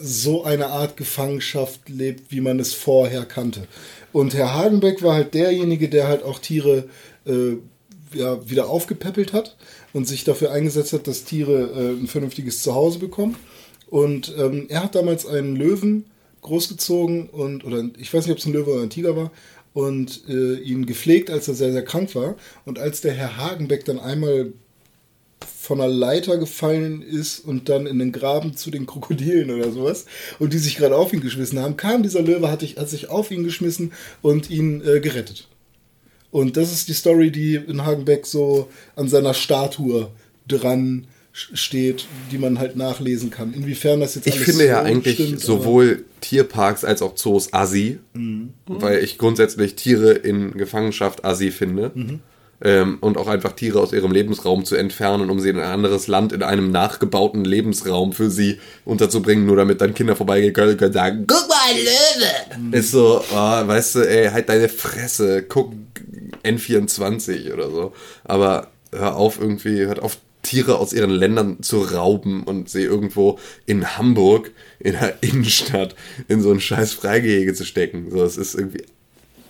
so 0.00 0.42
eine 0.42 0.68
Art 0.68 0.96
Gefangenschaft 0.96 1.88
lebt, 1.88 2.32
wie 2.32 2.40
man 2.40 2.58
es 2.58 2.74
vorher 2.74 3.24
kannte. 3.24 3.68
Und 4.12 4.34
Herr 4.34 4.54
Hagenbeck 4.54 5.02
war 5.02 5.14
halt 5.14 5.34
derjenige, 5.34 5.88
der 5.88 6.08
halt 6.08 6.24
auch 6.24 6.40
Tiere 6.40 6.88
äh, 7.26 7.56
ja, 8.14 8.48
wieder 8.48 8.68
aufgepäppelt 8.68 9.32
hat 9.32 9.56
und 9.92 10.06
sich 10.06 10.24
dafür 10.24 10.52
eingesetzt 10.52 10.92
hat, 10.92 11.06
dass 11.06 11.24
Tiere 11.24 11.70
äh, 11.74 12.00
ein 12.00 12.06
vernünftiges 12.06 12.62
Zuhause 12.62 12.98
bekommen. 12.98 13.36
Und 13.90 14.34
ähm, 14.38 14.66
er 14.68 14.84
hat 14.84 14.94
damals 14.94 15.26
einen 15.26 15.56
Löwen 15.56 16.06
großgezogen 16.40 17.28
und, 17.28 17.64
oder 17.64 17.88
ich 17.98 18.12
weiß 18.12 18.26
nicht, 18.26 18.32
ob 18.32 18.38
es 18.38 18.46
ein 18.46 18.52
Löwe 18.52 18.72
oder 18.72 18.82
ein 18.82 18.90
Tiger 18.90 19.16
war, 19.16 19.30
und 19.74 20.24
äh, 20.28 20.54
ihn 20.56 20.86
gepflegt, 20.86 21.30
als 21.30 21.48
er 21.48 21.54
sehr, 21.54 21.72
sehr 21.72 21.84
krank 21.84 22.14
war. 22.14 22.36
Und 22.64 22.78
als 22.78 23.00
der 23.00 23.12
Herr 23.12 23.36
Hagenbeck 23.36 23.84
dann 23.84 23.98
einmal 23.98 24.52
von 25.40 25.80
einer 25.80 25.92
Leiter 25.92 26.38
gefallen 26.38 27.02
ist 27.02 27.40
und 27.40 27.68
dann 27.68 27.86
in 27.86 27.98
den 27.98 28.12
Graben 28.12 28.56
zu 28.56 28.70
den 28.70 28.86
Krokodilen 28.86 29.50
oder 29.50 29.70
sowas 29.72 30.06
und 30.38 30.52
die 30.52 30.58
sich 30.58 30.76
gerade 30.76 30.96
auf 30.96 31.12
ihn 31.12 31.20
geschmissen 31.20 31.58
haben, 31.58 31.76
kam 31.76 32.02
dieser 32.02 32.22
Löwe, 32.22 32.50
hat, 32.50 32.62
ich, 32.62 32.76
hat 32.76 32.88
sich 32.88 33.10
auf 33.10 33.30
ihn 33.30 33.44
geschmissen 33.44 33.92
und 34.22 34.50
ihn 34.50 34.82
äh, 34.84 35.00
gerettet. 35.00 35.48
Und 36.32 36.56
das 36.56 36.72
ist 36.72 36.88
die 36.88 36.94
Story, 36.94 37.30
die 37.30 37.54
in 37.54 37.84
Hagenbeck 37.84 38.26
so 38.26 38.68
an 38.96 39.06
seiner 39.06 39.34
Statue 39.34 40.08
dran 40.48 41.06
steht, 41.32 42.06
die 42.30 42.38
man 42.38 42.58
halt 42.58 42.74
nachlesen 42.74 43.30
kann. 43.30 43.54
Inwiefern 43.54 44.00
das 44.00 44.14
jetzt 44.14 44.26
Ich 44.26 44.38
finde 44.38 44.66
ja 44.66 44.80
so 44.80 44.86
eigentlich 44.86 45.14
stimmt, 45.14 45.40
sowohl 45.40 46.04
Tierparks 46.20 46.84
als 46.84 47.00
auch 47.02 47.14
Zoos 47.14 47.52
assi, 47.52 47.98
weil 48.66 49.04
ich 49.04 49.18
grundsätzlich 49.18 49.76
Tiere 49.76 50.12
in 50.12 50.52
Gefangenschaft 50.52 51.24
assi 51.24 51.50
finde. 51.50 51.92
Ähm, 52.64 52.98
und 53.00 53.18
auch 53.18 53.26
einfach 53.26 53.52
Tiere 53.52 53.80
aus 53.80 53.92
ihrem 53.92 54.12
Lebensraum 54.12 54.64
zu 54.64 54.76
entfernen, 54.76 55.30
um 55.30 55.40
sie 55.40 55.48
in 55.48 55.58
ein 55.58 55.64
anderes 55.68 56.06
Land 56.06 56.32
in 56.32 56.44
einem 56.44 56.70
nachgebauten 56.70 57.44
Lebensraum 57.44 58.12
für 58.12 58.30
sie 58.30 58.60
unterzubringen, 58.84 59.46
nur 59.46 59.56
damit 59.56 59.80
dann 59.80 59.94
Kinder 59.94 60.14
vorbeigehen 60.14 60.52
können 60.52 60.78
und 60.78 60.92
sagen, 60.92 61.24
guck 61.26 61.48
mal, 61.48 61.74
Löwe! 61.74 62.76
Ist 62.76 62.92
so, 62.92 63.20
ah, 63.34 63.66
weißt 63.66 63.96
du, 63.96 64.00
ey, 64.08 64.30
halt 64.30 64.48
deine 64.48 64.68
Fresse, 64.68 65.42
guck 65.42 65.72
N24 66.44 67.52
oder 67.52 67.70
so. 67.70 67.92
Aber 68.24 68.68
hör 68.92 69.16
auf 69.16 69.40
irgendwie, 69.40 69.86
hört 69.86 70.00
auf 70.00 70.18
Tiere 70.42 70.78
aus 70.78 70.92
ihren 70.92 71.10
Ländern 71.10 71.62
zu 71.62 71.82
rauben 71.82 72.42
und 72.42 72.68
sie 72.68 72.82
irgendwo 72.82 73.38
in 73.64 73.96
Hamburg, 73.96 74.50
in 74.80 74.92
der 74.92 75.14
Innenstadt, 75.22 75.94
in 76.28 76.42
so 76.42 76.50
ein 76.50 76.60
scheiß 76.60 76.92
Freigehege 76.94 77.54
zu 77.54 77.64
stecken. 77.64 78.10
So, 78.10 78.22
es 78.24 78.36
ist 78.36 78.54
irgendwie 78.54 78.82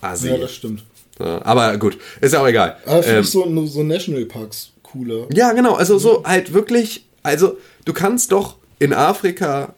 assi. 0.00 0.28
Ja, 0.28 0.36
das 0.36 0.54
stimmt. 0.54 0.84
So, 1.18 1.24
aber 1.24 1.76
gut, 1.78 1.98
ist 2.20 2.32
ja 2.34 2.42
auch 2.42 2.46
egal. 2.48 2.76
Aber 2.84 3.02
finde 3.02 3.18
Ähm, 3.18 3.22
ich 3.24 3.30
so, 3.30 3.66
so 3.66 3.82
Nationalparks 3.82 4.72
cooler. 4.82 5.26
ja, 5.32 5.52
genau, 5.52 5.74
also 5.74 5.98
so 5.98 6.24
halt 6.24 6.52
wirklich, 6.52 7.06
also 7.22 7.56
du 7.84 7.92
kannst 7.92 8.32
doch 8.32 8.56
in 8.78 8.92
Afrika 8.92 9.74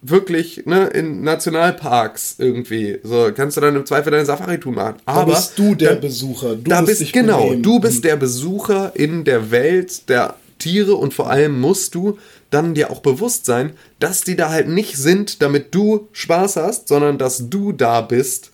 wirklich, 0.00 0.64
ne, 0.66 0.86
in 0.88 1.22
Nationalparks 1.22 2.36
irgendwie, 2.38 2.98
so 3.02 3.30
kannst 3.34 3.56
du 3.56 3.60
dann 3.60 3.74
im 3.76 3.84
Zweifel 3.86 4.10
deine 4.12 4.24
Safari-Tour 4.24 4.72
machen. 4.72 4.96
Da 5.04 5.12
Aber 5.12 5.34
bist 5.34 5.58
du 5.58 5.74
der 5.74 5.92
dann- 5.92 6.00
Besucher. 6.00 6.54
Du 6.56 6.62
da 6.70 6.80
bist 6.82 7.12
genau, 7.12 7.44
benehmen. 7.44 7.62
du 7.62 7.80
bist 7.80 8.04
der 8.04 8.16
Besucher 8.16 8.92
in 8.94 9.24
der 9.24 9.50
Welt 9.50 10.08
der 10.08 10.34
Tiere 10.58 10.94
und 10.94 11.14
vor 11.14 11.30
allem 11.30 11.60
musst 11.60 11.94
du 11.94 12.18
dann 12.50 12.74
dir 12.74 12.90
auch 12.90 13.00
bewusst 13.00 13.44
sein, 13.44 13.72
dass 14.00 14.22
die 14.22 14.36
da 14.36 14.50
halt 14.50 14.68
nicht 14.68 14.96
sind, 14.96 15.42
damit 15.42 15.74
du 15.74 16.08
Spaß 16.12 16.56
hast, 16.56 16.88
sondern 16.88 17.18
dass 17.18 17.50
du 17.50 17.72
da 17.72 18.00
bist, 18.00 18.50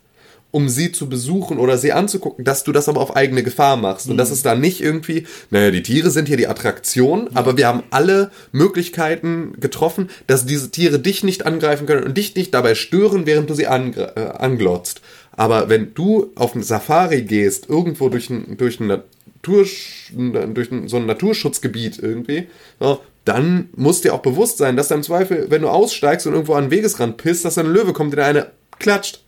um 0.55 0.69
sie 0.69 0.93
zu 0.93 1.09
besuchen 1.09 1.59
oder 1.59 1.77
sie 1.77 1.93
anzugucken, 1.93 2.45
dass 2.45 2.63
du 2.63 2.71
das 2.71 2.89
aber 2.89 3.01
auf 3.01 3.17
eigene 3.17 3.43
Gefahr 3.43 3.77
machst. 3.77 4.09
Und 4.09 4.17
das 4.19 4.31
ist 4.31 4.47
da 4.47 4.55
nicht 4.55 4.81
irgendwie, 4.81 5.27
naja, 5.51 5.73
die 5.73 5.83
Tiere 5.83 6.13
sind 6.13 6.29
hier 6.29 6.37
die 6.37 6.47
Attraktion, 6.47 7.29
aber 7.35 7.57
wir 7.57 7.67
haben 7.67 7.83
alle 7.91 8.31
Möglichkeiten 8.53 9.55
getroffen, 9.59 10.11
dass 10.29 10.47
diese 10.47 10.71
Tiere 10.71 11.01
dich 11.01 11.25
nicht 11.25 11.45
angreifen 11.45 11.89
können 11.89 12.05
und 12.05 12.17
dich 12.17 12.37
nicht 12.37 12.55
dabei 12.55 12.77
stören, 12.77 13.27
während 13.27 13.51
du 13.51 13.55
sie 13.55 13.69
angr- 13.69 14.17
äh, 14.17 14.31
anglotzt. 14.39 15.01
Aber 15.33 15.69
wenn 15.69 15.93
du 15.93 16.31
auf 16.37 16.55
ein 16.55 16.63
Safari 16.63 17.23
gehst, 17.23 17.69
irgendwo 17.69 18.09
durch 18.09 18.31
ein, 18.31 18.57
durch 18.57 18.79
ein 18.79 18.87
Natur, 18.87 19.67
durch 20.13 20.71
ein, 20.71 20.87
so 20.87 20.99
ein 20.99 21.07
Naturschutzgebiet 21.07 21.99
irgendwie, 21.99 22.47
so, 22.79 23.01
dann 23.25 23.71
muss 23.75 24.03
dir 24.03 24.15
auch 24.15 24.23
bewusst 24.23 24.59
sein, 24.59 24.77
dass 24.77 24.87
da 24.87 24.95
im 24.95 25.03
Zweifel, 25.03 25.47
wenn 25.49 25.63
du 25.63 25.69
aussteigst 25.69 26.29
und 26.29 26.35
irgendwo 26.35 26.55
an 26.55 26.67
den 26.67 26.71
Wegesrand 26.71 27.17
pisst, 27.17 27.45
dass 27.45 27.57
da 27.57 27.63
ein 27.63 27.73
Löwe 27.73 27.93
kommt, 27.93 28.17
der 28.17 28.27
eine 28.27 28.53
klatscht. 28.79 29.25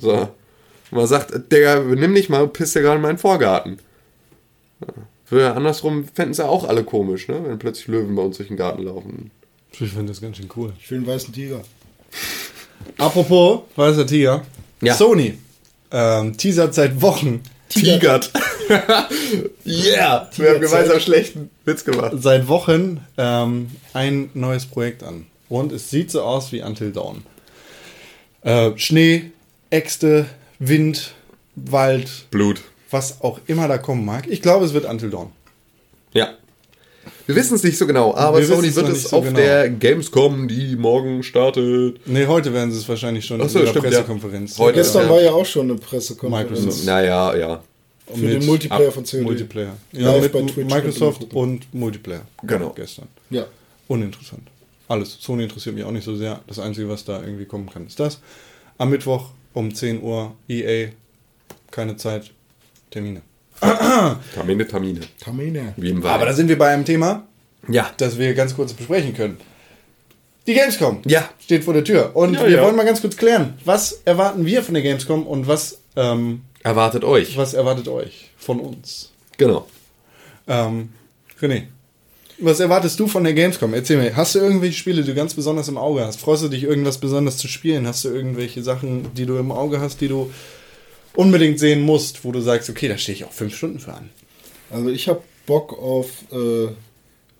So. 0.00 0.30
Und 0.90 0.98
man 0.98 1.06
sagt, 1.06 1.52
Digga, 1.52 1.80
nimm 1.80 2.14
dich 2.14 2.28
mal, 2.28 2.46
pisst 2.48 2.74
ja 2.74 2.82
gerade 2.82 2.96
in 2.96 3.02
meinen 3.02 3.18
Vorgarten. 3.18 3.78
Ja. 4.80 4.92
Für 5.24 5.54
andersrum 5.54 6.06
fänden 6.12 6.32
es 6.32 6.38
ja 6.38 6.46
auch 6.46 6.64
alle 6.64 6.82
komisch, 6.82 7.28
ne? 7.28 7.40
wenn 7.44 7.58
plötzlich 7.58 7.86
Löwen 7.86 8.16
bei 8.16 8.22
uns 8.22 8.38
durch 8.38 8.48
den 8.48 8.56
Garten 8.56 8.82
laufen. 8.82 9.30
Ich 9.72 9.78
finde 9.78 10.06
das 10.06 10.20
ganz 10.20 10.38
schön 10.38 10.48
cool. 10.56 10.72
Ich 10.80 10.90
will 10.90 10.98
einen 10.98 11.06
weißen 11.06 11.32
Tiger. 11.32 11.60
Apropos 12.98 13.60
weißer 13.76 14.06
Tiger. 14.06 14.42
Ja. 14.80 14.94
Sony 14.94 15.38
ähm, 15.92 16.36
teasert 16.36 16.74
seit 16.74 17.00
Wochen, 17.00 17.42
Tigert. 17.68 18.32
yeah! 19.66 20.28
Wir 20.36 20.50
haben 20.50 20.60
gemeinsam 20.60 21.00
schlechten 21.00 21.50
Witz 21.64 21.84
gemacht. 21.84 22.12
seit 22.18 22.48
Wochen 22.48 23.04
ähm, 23.16 23.70
ein 23.92 24.30
neues 24.34 24.66
Projekt 24.66 25.02
an. 25.02 25.26
Und 25.48 25.72
es 25.72 25.90
sieht 25.90 26.10
so 26.10 26.22
aus 26.22 26.52
wie 26.52 26.62
Until 26.62 26.92
Dawn. 26.92 27.24
Äh, 28.42 28.72
Schnee, 28.76 29.30
Äxte, 29.70 30.26
Wind, 30.60 31.14
Wald, 31.56 32.26
Blut. 32.30 32.60
was 32.90 33.22
auch 33.22 33.40
immer 33.46 33.66
da 33.66 33.78
kommen 33.78 34.04
mag. 34.04 34.26
Ich 34.28 34.42
glaube, 34.42 34.66
es 34.66 34.74
wird 34.74 34.84
Until 34.84 35.08
Dawn. 35.08 35.32
Ja. 36.12 36.34
Wir 37.26 37.34
wissen 37.34 37.54
es 37.54 37.62
nicht 37.62 37.78
so 37.78 37.86
genau, 37.86 38.14
aber 38.14 38.40
Wir 38.40 38.46
Sony 38.46 38.74
wird 38.74 38.88
es 38.90 39.04
so 39.04 39.16
auf 39.16 39.24
genau. 39.24 39.38
der 39.38 39.70
Gamescom, 39.70 40.48
die 40.48 40.76
morgen 40.76 41.22
startet. 41.22 42.06
Nee, 42.06 42.26
heute 42.26 42.52
werden 42.52 42.70
sie 42.72 42.78
es 42.78 42.88
wahrscheinlich 42.88 43.24
schon 43.24 43.40
Ach 43.40 43.48
so, 43.48 43.60
in 43.60 43.64
der 43.64 43.70
stimmt, 43.70 43.84
ja. 43.86 43.90
Pressekonferenz. 43.90 44.58
Heute. 44.58 44.78
Gestern 44.78 45.04
ja. 45.04 45.10
war 45.10 45.22
ja 45.22 45.32
auch 45.32 45.46
schon 45.46 45.70
eine 45.70 45.78
Pressekonferenz 45.78 46.50
Microsoft. 46.50 46.84
Naja, 46.84 47.34
ja. 47.36 47.62
für 48.14 48.26
den 48.26 48.44
Multiplayer 48.44 48.92
von 48.92 49.04
COD. 49.04 49.22
Multiplayer. 49.22 49.76
Ja, 49.92 50.12
Live 50.12 50.22
mit 50.24 50.32
bei 50.32 50.42
Twitch 50.42 50.74
Microsoft 50.74 51.20
mit 51.22 51.32
und 51.32 51.72
Multiplayer. 51.72 52.22
Genau. 52.42 52.74
Gestern. 52.76 53.08
Ja. 53.30 53.46
Uninteressant. 53.88 54.42
Alles. 54.88 55.16
Sony 55.20 55.44
interessiert 55.44 55.74
mich 55.74 55.84
auch 55.84 55.92
nicht 55.92 56.04
so 56.04 56.16
sehr. 56.16 56.40
Das 56.46 56.58
Einzige, 56.58 56.86
was 56.90 57.04
da 57.06 57.22
irgendwie 57.22 57.46
kommen 57.46 57.70
kann, 57.70 57.86
ist 57.86 57.98
das. 57.98 58.18
Am 58.76 58.90
Mittwoch 58.90 59.30
um 59.54 59.74
10 59.74 60.02
Uhr 60.02 60.34
EA. 60.48 60.88
Keine 61.70 61.96
Zeit. 61.96 62.30
Termine. 62.90 63.22
Tamine, 64.34 64.66
Tamine. 64.66 65.00
Tamine. 65.20 65.74
Wie 65.76 65.90
im 65.90 66.02
Wald. 66.02 66.14
Aber 66.14 66.26
da 66.26 66.32
sind 66.32 66.48
wir 66.48 66.56
bei 66.58 66.68
einem 66.72 66.84
Thema, 66.84 67.26
ja. 67.68 67.90
das 67.98 68.18
wir 68.18 68.32
ganz 68.34 68.54
kurz 68.56 68.72
besprechen 68.72 69.14
können. 69.14 69.36
Die 70.46 70.54
Gamescom 70.54 71.02
Ja. 71.04 71.28
steht 71.38 71.64
vor 71.64 71.74
der 71.74 71.84
Tür. 71.84 72.16
Und 72.16 72.34
Ja, 72.34 72.42
wir 72.44 72.50
ja. 72.56 72.62
wollen 72.62 72.74
mal 72.74 72.86
ganz 72.86 73.00
kurz 73.02 73.16
klären, 73.16 73.54
was 73.64 74.00
erwarten 74.04 74.46
wir 74.46 74.62
von 74.62 74.74
der 74.74 74.82
Gamescom 74.82 75.26
und 75.26 75.46
was, 75.46 75.78
ähm, 75.96 76.42
Erwartet 76.62 77.04
euch. 77.04 77.36
was 77.36 77.54
erwartet 77.54 77.88
euch 77.88 78.30
von 78.38 78.58
uns? 78.60 79.12
Genau. 79.36 79.66
Ähm, 80.48 80.90
René, 81.40 81.64
was 82.40 82.60
erwartest 82.60 82.98
du 82.98 83.06
von 83.06 83.24
der 83.24 83.34
Gamescom? 83.34 83.74
Erzähl 83.74 83.98
mir, 83.98 84.16
hast 84.16 84.34
du 84.34 84.38
irgendwelche 84.38 84.78
Spiele, 84.78 85.02
die 85.02 85.08
du 85.08 85.14
ganz 85.14 85.34
besonders 85.34 85.68
im 85.68 85.76
Auge 85.76 86.04
hast? 86.04 86.20
Freust 86.20 86.42
du 86.42 86.48
dich, 86.48 86.62
irgendwas 86.62 86.98
besonders 86.98 87.36
zu 87.36 87.48
spielen? 87.48 87.86
Hast 87.86 88.04
du 88.04 88.08
irgendwelche 88.08 88.62
Sachen, 88.62 89.14
die 89.14 89.26
du 89.26 89.36
im 89.36 89.52
Auge 89.52 89.80
hast, 89.80 90.00
die 90.00 90.08
du 90.08 90.30
unbedingt 91.14 91.58
sehen 91.58 91.82
musst, 91.82 92.24
wo 92.24 92.32
du 92.32 92.40
sagst, 92.40 92.70
okay, 92.70 92.88
da 92.88 92.98
stehe 92.98 93.16
ich 93.16 93.24
auch 93.24 93.32
fünf 93.32 93.56
Stunden 93.56 93.78
für 93.78 93.94
an? 93.94 94.10
Also 94.70 94.88
ich 94.88 95.08
habe 95.08 95.22
Bock 95.46 95.78
auf 95.78 96.08
äh, 96.32 96.68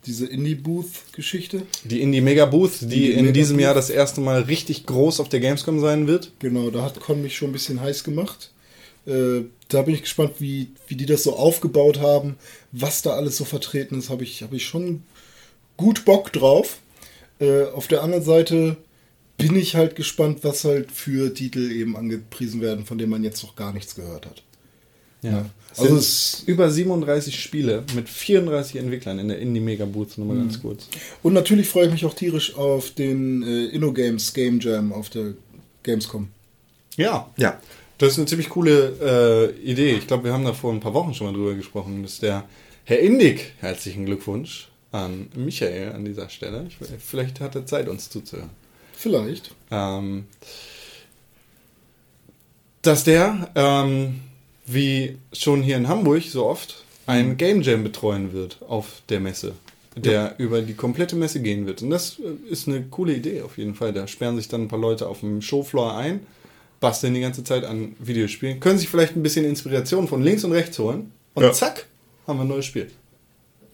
diese 0.06 0.26
Indie-Booth-Geschichte. 0.26 1.62
Die 1.84 2.00
Indie 2.00 2.20
Mega 2.20 2.46
Booth, 2.46 2.80
die 2.80 2.84
Indie 2.84 3.12
in 3.12 3.20
Mega 3.22 3.32
diesem. 3.32 3.58
Jahr 3.58 3.74
das 3.74 3.90
erste 3.90 4.20
Mal 4.20 4.42
richtig 4.42 4.86
groß 4.86 5.20
auf 5.20 5.28
der 5.28 5.40
Gamescom 5.40 5.80
sein 5.80 6.06
wird. 6.06 6.32
Genau, 6.40 6.70
da 6.70 6.82
hat 6.82 6.98
Con 7.00 7.22
mich 7.22 7.36
schon 7.36 7.50
ein 7.50 7.52
bisschen 7.52 7.80
heiß 7.80 8.04
gemacht. 8.04 8.50
Äh, 9.06 9.42
da 9.68 9.82
bin 9.82 9.94
ich 9.94 10.02
gespannt, 10.02 10.34
wie, 10.38 10.68
wie 10.88 10.96
die 10.96 11.06
das 11.06 11.22
so 11.22 11.36
aufgebaut 11.36 12.00
haben, 12.00 12.36
was 12.72 13.02
da 13.02 13.10
alles 13.10 13.36
so 13.36 13.44
vertreten 13.44 13.98
ist, 13.98 14.10
habe 14.10 14.24
ich, 14.24 14.42
hab 14.42 14.52
ich 14.52 14.64
schon 14.66 15.02
gut 15.76 16.04
Bock 16.04 16.32
drauf. 16.32 16.78
Äh, 17.38 17.64
auf 17.64 17.86
der 17.88 18.02
anderen 18.02 18.24
Seite 18.24 18.76
bin 19.38 19.56
ich 19.56 19.74
halt 19.74 19.96
gespannt, 19.96 20.40
was 20.42 20.64
halt 20.64 20.92
für 20.92 21.32
Titel 21.32 21.70
eben 21.72 21.96
angepriesen 21.96 22.60
werden, 22.60 22.84
von 22.84 22.98
denen 22.98 23.10
man 23.10 23.24
jetzt 23.24 23.42
noch 23.42 23.56
gar 23.56 23.72
nichts 23.72 23.94
gehört 23.94 24.26
hat. 24.26 24.42
Ja. 25.22 25.46
Also 25.70 25.82
Also 25.84 25.96
es- 25.96 26.42
über 26.46 26.70
37 26.70 27.40
Spiele 27.40 27.84
mit 27.94 28.08
34 28.08 28.76
Entwicklern 28.76 29.18
in 29.18 29.28
der 29.28 29.38
Indie 29.38 29.60
Mega 29.60 29.84
Booth, 29.84 30.18
nochmal 30.18 30.36
Mhm. 30.36 30.40
ganz 30.48 30.60
kurz. 30.60 30.88
Und 31.22 31.32
natürlich 31.32 31.68
freue 31.68 31.86
ich 31.86 31.92
mich 31.92 32.04
auch 32.04 32.14
tierisch 32.14 32.54
auf 32.56 32.90
den 32.90 33.42
äh, 33.42 33.66
InnoGames 33.66 34.34
Game 34.34 34.60
Jam 34.60 34.92
auf 34.92 35.08
der 35.10 35.34
Gamescom. 35.84 36.28
Ja, 36.96 37.30
Ja. 37.36 37.58
Das 38.00 38.12
ist 38.12 38.18
eine 38.18 38.26
ziemlich 38.26 38.48
coole 38.48 39.52
äh, 39.60 39.60
Idee. 39.60 39.92
Ich 39.92 40.06
glaube, 40.06 40.24
wir 40.24 40.32
haben 40.32 40.46
da 40.46 40.54
vor 40.54 40.72
ein 40.72 40.80
paar 40.80 40.94
Wochen 40.94 41.12
schon 41.12 41.26
mal 41.26 41.34
drüber 41.34 41.52
gesprochen, 41.54 42.02
dass 42.02 42.18
der 42.18 42.48
Herr 42.84 42.98
Indig, 42.98 43.52
herzlichen 43.60 44.06
Glückwunsch 44.06 44.68
an 44.90 45.28
Michael 45.34 45.92
an 45.92 46.06
dieser 46.06 46.30
Stelle. 46.30 46.66
Ich, 46.66 46.78
vielleicht 46.98 47.40
hat 47.40 47.56
er 47.56 47.66
Zeit, 47.66 47.88
uns 47.88 48.08
zuzuhören. 48.08 48.48
Vielleicht. 48.94 49.54
Ähm, 49.70 50.24
dass 52.80 53.04
der, 53.04 53.50
ähm, 53.54 54.20
wie 54.64 55.18
schon 55.34 55.62
hier 55.62 55.76
in 55.76 55.86
Hamburg 55.86 56.22
so 56.22 56.46
oft, 56.46 56.86
ein 57.06 57.36
Game 57.36 57.60
Jam 57.60 57.84
betreuen 57.84 58.32
wird 58.32 58.62
auf 58.66 59.02
der 59.10 59.20
Messe, 59.20 59.56
der 59.94 60.36
über 60.38 60.62
die 60.62 60.74
komplette 60.74 61.16
Messe 61.16 61.40
gehen 61.42 61.66
wird. 61.66 61.82
Und 61.82 61.90
das 61.90 62.18
äh, 62.18 62.50
ist 62.50 62.66
eine 62.66 62.80
coole 62.80 63.12
Idee 63.12 63.42
auf 63.42 63.58
jeden 63.58 63.74
Fall. 63.74 63.92
Da 63.92 64.06
sperren 64.06 64.36
sich 64.36 64.48
dann 64.48 64.62
ein 64.62 64.68
paar 64.68 64.78
Leute 64.78 65.06
auf 65.06 65.20
dem 65.20 65.42
Showfloor 65.42 65.98
ein, 65.98 66.20
basteln 66.80 67.14
die 67.14 67.20
ganze 67.20 67.44
Zeit 67.44 67.64
an 67.64 67.94
Videospielen, 67.98 68.58
können 68.60 68.78
sich 68.78 68.88
vielleicht 68.88 69.14
ein 69.16 69.22
bisschen 69.22 69.44
Inspiration 69.44 70.08
von 70.08 70.22
links 70.22 70.44
und 70.44 70.52
rechts 70.52 70.78
holen 70.78 71.12
und 71.34 71.42
Ja. 71.42 71.52
zack, 71.52 71.86
haben 72.26 72.38
wir 72.38 72.42
ein 72.44 72.48
neues 72.48 72.64
Spiel. 72.64 72.88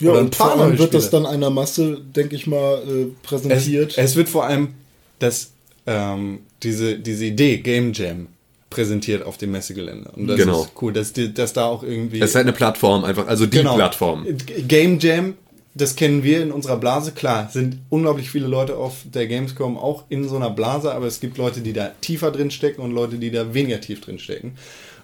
Ja, 0.00 0.10
Oder 0.10 0.20
und 0.20 0.34
vor 0.34 0.52
allem 0.52 0.78
wird 0.78 0.92
das 0.92 1.08
dann 1.10 1.24
einer 1.24 1.48
Masse, 1.50 1.98
denke 2.14 2.36
ich 2.36 2.46
mal, 2.46 2.82
äh, 2.86 3.02
Es, 3.04 3.08
präsentiert. 3.22 3.96
es 3.96 4.16
wird 4.16 4.28
vor 4.28 4.44
allem 4.44 4.74
das, 5.20 5.52
ähm, 5.86 6.40
diese, 6.62 6.98
diese 6.98 7.24
Idee 7.26 7.58
Game 7.58 7.92
Jam 7.94 8.26
präsentiert 8.68 9.22
auf 9.24 9.38
dem 9.38 9.52
Messegelände. 9.52 10.10
Und 10.16 10.26
das 10.26 10.36
Genau. 10.36 10.64
ist 10.64 10.72
cool, 10.82 10.92
dass, 10.92 11.12
die, 11.14 11.32
dass 11.32 11.52
da 11.54 11.64
auch 11.66 11.82
irgendwie. 11.82 12.20
Es 12.20 12.30
ist 12.30 12.34
halt 12.34 12.44
eine 12.44 12.52
Plattform 12.52 13.04
einfach, 13.04 13.26
also 13.26 13.46
die 13.46 13.56
Genau. 13.58 13.76
Plattform. 13.76 14.26
Game 14.68 14.98
Jam, 14.98 15.34
das 15.76 15.94
kennen 15.94 16.22
wir 16.22 16.42
in 16.42 16.52
unserer 16.52 16.76
Blase. 16.76 17.12
Klar, 17.12 17.50
sind 17.52 17.78
unglaublich 17.90 18.30
viele 18.30 18.46
Leute 18.46 18.76
auf 18.76 18.94
der 19.04 19.26
Gamescom 19.26 19.76
auch 19.76 20.04
in 20.08 20.26
so 20.28 20.36
einer 20.36 20.50
Blase, 20.50 20.92
aber 20.92 21.06
es 21.06 21.20
gibt 21.20 21.36
Leute, 21.36 21.60
die 21.60 21.72
da 21.72 21.92
tiefer 22.00 22.30
drin 22.30 22.50
stecken 22.50 22.80
und 22.80 22.92
Leute, 22.92 23.16
die 23.16 23.30
da 23.30 23.52
weniger 23.52 23.80
tief 23.80 24.00
drin 24.00 24.18
stecken. 24.18 24.56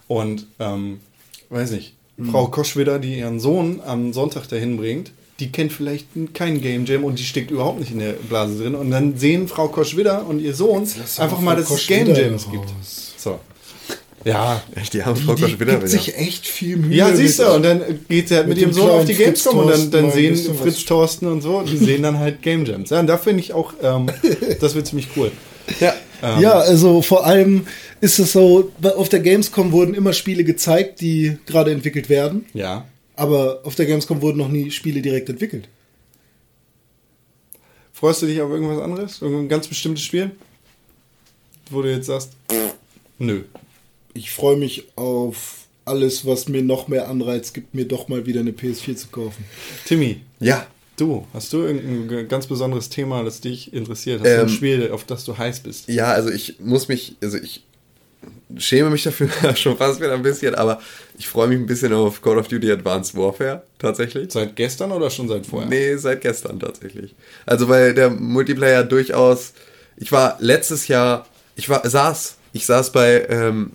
Und, 0.08 0.46
ähm, 0.58 1.00
weiß 1.50 1.72
nicht, 1.72 1.94
Frau 2.30 2.46
Koschweder, 2.46 2.98
die 2.98 3.18
ihren 3.18 3.40
Sohn 3.40 3.80
am 3.84 4.12
Sonntag 4.12 4.48
dahin 4.48 4.76
bringt, 4.76 5.12
die 5.40 5.50
kennt 5.50 5.72
vielleicht 5.72 6.06
keinen 6.34 6.60
Game 6.60 6.84
Jam 6.84 7.04
und 7.04 7.18
die 7.18 7.24
steckt 7.24 7.50
überhaupt 7.50 7.80
nicht 7.80 7.90
in 7.90 7.98
der 7.98 8.12
Blase 8.12 8.62
drin. 8.62 8.74
Und 8.74 8.90
dann 8.90 9.18
sehen 9.18 9.48
Frau 9.48 9.68
Koschwidder 9.68 10.26
und 10.26 10.40
ihr 10.40 10.54
Sohn 10.54 10.88
einfach 11.18 11.40
mal, 11.40 11.56
dass 11.56 11.70
es 11.70 11.86
Game 11.86 12.14
Jams 12.14 12.48
gibt. 12.50 12.68
So. 13.16 13.40
Ja. 14.24 14.62
Echt, 14.74 14.94
die 14.94 15.04
haben 15.04 15.14
Die, 15.16 15.22
Frau 15.22 15.34
die 15.34 15.42
Kosch 15.42 15.52
wieder 15.54 15.72
gibt 15.72 15.78
wieder. 15.78 15.88
sich 15.88 16.16
echt 16.16 16.46
viel 16.46 16.76
Mühe. 16.76 16.94
Ja, 16.96 17.14
siehst 17.14 17.38
du, 17.40 17.52
und 17.54 17.62
dann 17.64 17.82
geht 18.08 18.28
sie 18.28 18.36
halt 18.36 18.46
mit, 18.48 18.56
mit 18.56 18.62
ihrem 18.62 18.70
dem 18.70 18.74
Sohn 18.80 18.90
auf 18.90 19.04
die 19.04 19.14
Gamescom 19.14 19.58
und 19.58 19.70
dann, 19.70 19.90
dann 19.90 20.12
sehen 20.12 20.36
Fritz 20.36 20.76
was. 20.76 20.84
Thorsten 20.84 21.26
und 21.26 21.40
so, 21.42 21.62
die 21.62 21.76
sehen 21.76 22.02
dann 22.02 22.18
halt 22.18 22.40
Game 22.42 22.64
Jams. 22.64 22.90
Ja, 22.90 23.00
und 23.00 23.06
da 23.08 23.18
finde 23.18 23.40
ich 23.40 23.52
auch, 23.52 23.74
ähm, 23.82 24.06
das 24.60 24.74
wird 24.74 24.86
ziemlich 24.86 25.08
cool. 25.16 25.32
Ja. 25.80 25.94
Ja, 26.40 26.52
also 26.52 27.02
vor 27.02 27.26
allem 27.26 27.66
ist 28.00 28.20
es 28.20 28.30
so, 28.32 28.70
auf 28.96 29.08
der 29.08 29.18
Gamescom 29.18 29.72
wurden 29.72 29.92
immer 29.94 30.12
Spiele 30.12 30.44
gezeigt, 30.44 31.00
die 31.00 31.36
gerade 31.46 31.72
entwickelt 31.72 32.08
werden, 32.08 32.46
Ja. 32.54 32.86
aber 33.16 33.62
auf 33.64 33.74
der 33.74 33.86
Gamescom 33.86 34.22
wurden 34.22 34.38
noch 34.38 34.48
nie 34.48 34.70
Spiele 34.70 35.02
direkt 35.02 35.28
entwickelt. 35.30 35.68
Freust 37.92 38.22
du 38.22 38.26
dich 38.26 38.40
auf 38.40 38.50
irgendwas 38.50 38.80
anderes? 38.80 39.20
Irgendein 39.20 39.48
ganz 39.48 39.66
bestimmtes 39.66 40.04
Spiel? 40.04 40.30
Wo 41.70 41.82
du 41.82 41.90
jetzt 41.90 42.06
sagst, 42.06 42.32
nö. 43.18 43.42
Ich 44.14 44.30
freue 44.30 44.56
mich 44.56 44.84
auf 44.96 45.58
alles, 45.84 46.26
was 46.26 46.48
mir 46.48 46.62
noch 46.62 46.88
mehr 46.88 47.08
Anreiz 47.08 47.52
gibt, 47.52 47.74
mir 47.74 47.86
doch 47.86 48.08
mal 48.08 48.26
wieder 48.26 48.40
eine 48.40 48.52
PS4 48.52 48.96
zu 48.96 49.08
kaufen. 49.08 49.44
Timmy, 49.84 50.20
Ja. 50.38 50.66
du, 50.96 51.26
hast 51.34 51.52
du 51.52 51.62
irgendein 51.62 52.28
ganz 52.28 52.46
besonderes 52.46 52.88
Thema, 52.88 53.24
das 53.24 53.40
dich 53.40 53.72
interessiert? 53.72 54.20
Hast 54.20 54.26
du 54.28 54.34
ein 54.34 54.40
Ähm, 54.42 54.48
Spiel, 54.48 54.90
auf 54.92 55.04
das 55.04 55.24
du 55.24 55.36
heiß 55.36 55.60
bist? 55.60 55.88
Ja, 55.88 56.12
also 56.12 56.30
ich 56.30 56.60
muss 56.60 56.86
mich, 56.88 57.16
also 57.22 57.38
ich 57.38 57.64
schäme 58.58 58.90
mich 58.90 59.02
dafür 59.02 59.28
schon 59.56 59.76
fast 59.76 59.98
wieder 60.00 60.12
ein 60.12 60.22
bisschen, 60.22 60.54
aber 60.54 60.80
ich 61.18 61.26
freue 61.26 61.48
mich 61.48 61.58
ein 61.58 61.66
bisschen 61.66 61.92
auf 61.92 62.22
Call 62.22 62.38
of 62.38 62.46
Duty 62.46 62.70
Advanced 62.70 63.16
Warfare, 63.16 63.62
tatsächlich. 63.78 64.30
Seit 64.30 64.54
gestern 64.54 64.92
oder 64.92 65.10
schon 65.10 65.26
seit 65.26 65.46
vorher? 65.46 65.68
Nee, 65.68 65.96
seit 65.96 66.20
gestern 66.20 66.60
tatsächlich. 66.60 67.14
Also 67.46 67.68
weil 67.68 67.94
der 67.94 68.10
Multiplayer 68.10 68.84
durchaus. 68.84 69.54
Ich 69.96 70.12
war 70.12 70.36
letztes 70.38 70.86
Jahr, 70.88 71.26
ich 71.56 71.68
war 71.68 71.88
saß, 71.88 72.36
ich 72.52 72.66
saß 72.66 72.92
bei 72.92 73.26
ähm, 73.28 73.72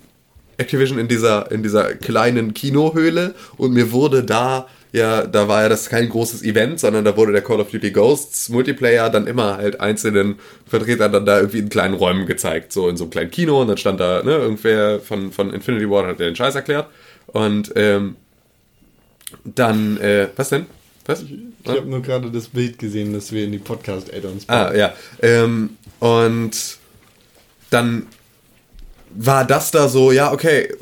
Activision 0.58 0.98
in 0.98 1.08
dieser 1.08 1.50
in 1.50 1.62
dieser 1.62 1.94
kleinen 1.94 2.52
Kinohöhle 2.52 3.34
und 3.56 3.72
mir 3.72 3.92
wurde 3.92 4.22
da 4.22 4.66
ja, 4.92 5.26
da 5.26 5.48
war 5.48 5.62
ja 5.62 5.68
das 5.68 5.88
kein 5.90 6.08
großes 6.08 6.42
Event, 6.42 6.80
sondern 6.80 7.04
da 7.04 7.16
wurde 7.16 7.32
der 7.32 7.42
Call 7.42 7.60
of 7.60 7.70
Duty 7.70 7.90
Ghosts 7.90 8.48
Multiplayer 8.48 9.10
dann 9.10 9.26
immer 9.26 9.58
halt 9.58 9.80
einzelnen 9.80 10.36
Vertretern 10.66 11.12
dann 11.12 11.26
da 11.26 11.38
irgendwie 11.38 11.58
in 11.58 11.68
kleinen 11.68 11.94
Räumen 11.94 12.26
gezeigt, 12.26 12.72
so 12.72 12.88
in 12.88 12.96
so 12.96 13.04
einem 13.04 13.10
kleinen 13.10 13.30
Kino 13.30 13.60
und 13.60 13.68
dann 13.68 13.76
stand 13.76 14.00
da, 14.00 14.22
ne, 14.22 14.32
irgendwer 14.32 15.00
von, 15.00 15.30
von 15.32 15.52
Infinity 15.52 15.88
Ward 15.90 16.06
hat 16.06 16.20
den 16.20 16.34
Scheiß 16.34 16.54
erklärt 16.54 16.86
und 17.26 17.72
ähm, 17.76 18.16
dann, 19.44 19.98
äh, 19.98 20.28
was 20.36 20.48
denn? 20.48 20.66
Was? 21.04 21.22
Ich 21.22 21.70
habe 21.70 21.86
nur 21.86 22.02
gerade 22.02 22.30
das 22.30 22.48
Bild 22.48 22.78
gesehen, 22.78 23.12
das 23.12 23.32
wir 23.32 23.44
in 23.44 23.52
die 23.52 23.58
Podcast-Add-ons 23.58 24.48
Ah, 24.48 24.74
ja. 24.74 24.94
Ähm, 25.22 25.70
und 26.00 26.78
dann 27.70 28.06
war 29.14 29.44
das 29.44 29.70
da 29.70 29.88
so, 29.88 30.12
ja, 30.12 30.32
okay, 30.32 30.74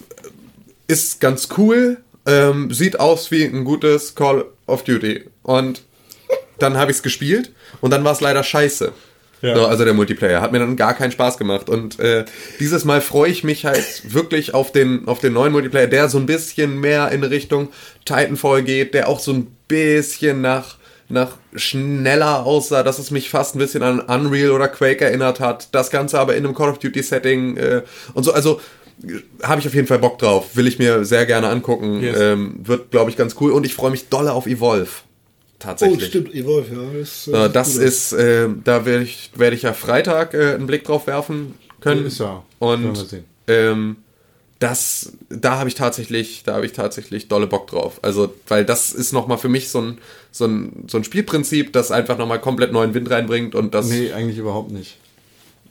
ist 0.87 1.21
ganz 1.21 1.49
cool, 1.57 1.99
ähm, 2.27 2.73
sieht 2.73 3.01
aus 3.01 3.31
wie 3.31 3.45
ein 3.45 3.65
gutes 3.65 4.15
Call 4.15 4.45
of 4.67 4.85
Duty. 4.85 5.25
Und 5.43 5.83
dann 6.59 6.77
habe 6.77 6.91
ich 6.91 6.99
es 6.99 7.03
gespielt 7.03 7.53
und 7.81 7.91
dann 7.91 8.05
war 8.05 8.13
es 8.13 8.21
leider 8.21 8.43
scheiße. 8.43 8.93
Ja. 9.43 9.55
So, 9.55 9.67
also 9.67 9.85
der 9.85 9.93
Multiplayer 9.93 10.41
hat 10.41 10.53
mir 10.53 10.59
dann 10.59 10.77
gar 10.77 10.95
keinen 10.95 11.13
Spaß 11.13 11.37
gemacht 11.37 11.69
und 11.69 12.01
äh, 12.01 12.25
dieses 12.59 12.85
Mal 12.87 13.03
freue 13.03 13.31
ich 13.31 13.45
mich 13.45 13.67
halt 13.67 14.03
wirklich 14.13 14.55
auf 14.55 14.73
den 14.73 15.07
auf 15.07 15.19
den 15.19 15.35
neuen 15.35 15.53
Multiplayer, 15.53 15.87
der 15.87 16.09
so 16.09 16.19
ein 16.19 16.27
bisschen 16.27 16.81
mehr 16.81 17.11
in 17.11 17.23
Richtung 17.23 17.69
Titanfall 18.07 18.63
geht, 18.63 18.95
der 18.95 19.09
auch 19.09 19.21
so 19.21 19.33
ein 19.33 19.47
bisschen 19.69 20.41
nach 20.41 20.77
nach 21.09 21.37
schneller 21.55 22.45
aussah, 22.45 22.83
dass 22.83 22.99
es 22.99 23.11
mich 23.11 23.31
fast 23.31 23.55
ein 23.55 23.59
bisschen 23.59 23.83
an 23.83 24.01
Unreal 24.01 24.51
oder 24.51 24.69
Quake 24.69 25.05
erinnert 25.05 25.41
hat. 25.41 25.69
Das 25.73 25.91
Ganze 25.91 26.19
aber 26.19 26.37
in 26.37 26.45
einem 26.45 26.55
Call 26.55 26.71
of 26.71 26.79
Duty 26.79 27.03
Setting 27.03 27.57
äh, 27.57 27.83
und 28.15 28.25
so. 28.25 28.33
Also 28.33 28.61
äh, 29.07 29.21
habe 29.43 29.61
ich 29.61 29.67
auf 29.67 29.75
jeden 29.75 29.87
Fall 29.87 29.99
Bock 29.99 30.19
drauf. 30.19 30.57
Will 30.57 30.67
ich 30.67 30.79
mir 30.79 31.05
sehr 31.05 31.27
gerne 31.27 31.49
angucken. 31.49 32.03
Yes. 32.03 32.19
Ähm, 32.19 32.61
wird, 32.65 32.91
glaube 32.91 33.11
ich, 33.11 33.17
ganz 33.17 33.37
cool. 33.41 33.53
Und 33.53 33.65
ich 33.67 33.75
freue 33.75 33.91
mich 33.91 34.09
dolle 34.09 34.33
auf 34.33 34.47
Evolve. 34.47 34.91
Oh, 34.91 35.59
Tatsächlich. 35.59 36.07
stimmt, 36.07 36.35
Evolve, 36.35 36.75
ja. 36.75 36.99
Das, 36.99 37.29
Äh, 37.29 37.51
das 37.51 37.77
ist, 37.77 38.13
äh, 38.13 38.49
da 38.65 38.85
werde 38.85 39.05
ich, 39.05 39.31
werd 39.35 39.55
ich 39.55 39.63
ja 39.63 39.73
Freitag 39.73 40.35
äh, 40.35 40.55
einen 40.55 40.67
Blick 40.67 40.85
drauf 40.85 41.07
werfen 41.07 41.55
können. 41.81 42.07
Ist 42.07 42.21
ja. 42.21 42.43
Und 42.59 43.07
ähm, 43.47 43.97
das, 44.67 45.13
da 45.29 45.59
habe 45.59 45.69
ich 45.69 45.77
tatsächlich, 45.77 46.43
da 46.45 46.55
habe 46.55 46.67
ich 46.67 46.73
tatsächlich 46.73 47.29
dolle 47.29 47.47
Bock 47.47 47.69
drauf. 47.69 48.01
Also, 48.03 48.35
weil 48.49 48.65
das 48.65 48.93
ist 48.93 49.13
nochmal 49.13 49.39
für 49.39 49.49
mich 49.49 49.69
so 49.69 49.81
ein, 49.81 49.99
so 50.33 50.47
ein, 50.47 50.87
so 50.89 50.99
ein 50.99 51.05
Spielprinzip, 51.05 51.73
das 51.73 51.93
einfach 51.93 52.19
nochmal 52.19 52.41
komplett 52.41 52.73
neuen 52.73 52.93
Wind 52.93 53.09
reinbringt 53.09 53.55
und 53.55 53.75
das. 53.75 53.87
Nee, 53.87 54.13
eigentlich 54.13 54.39
überhaupt 54.39 54.73
nicht. 54.73 54.97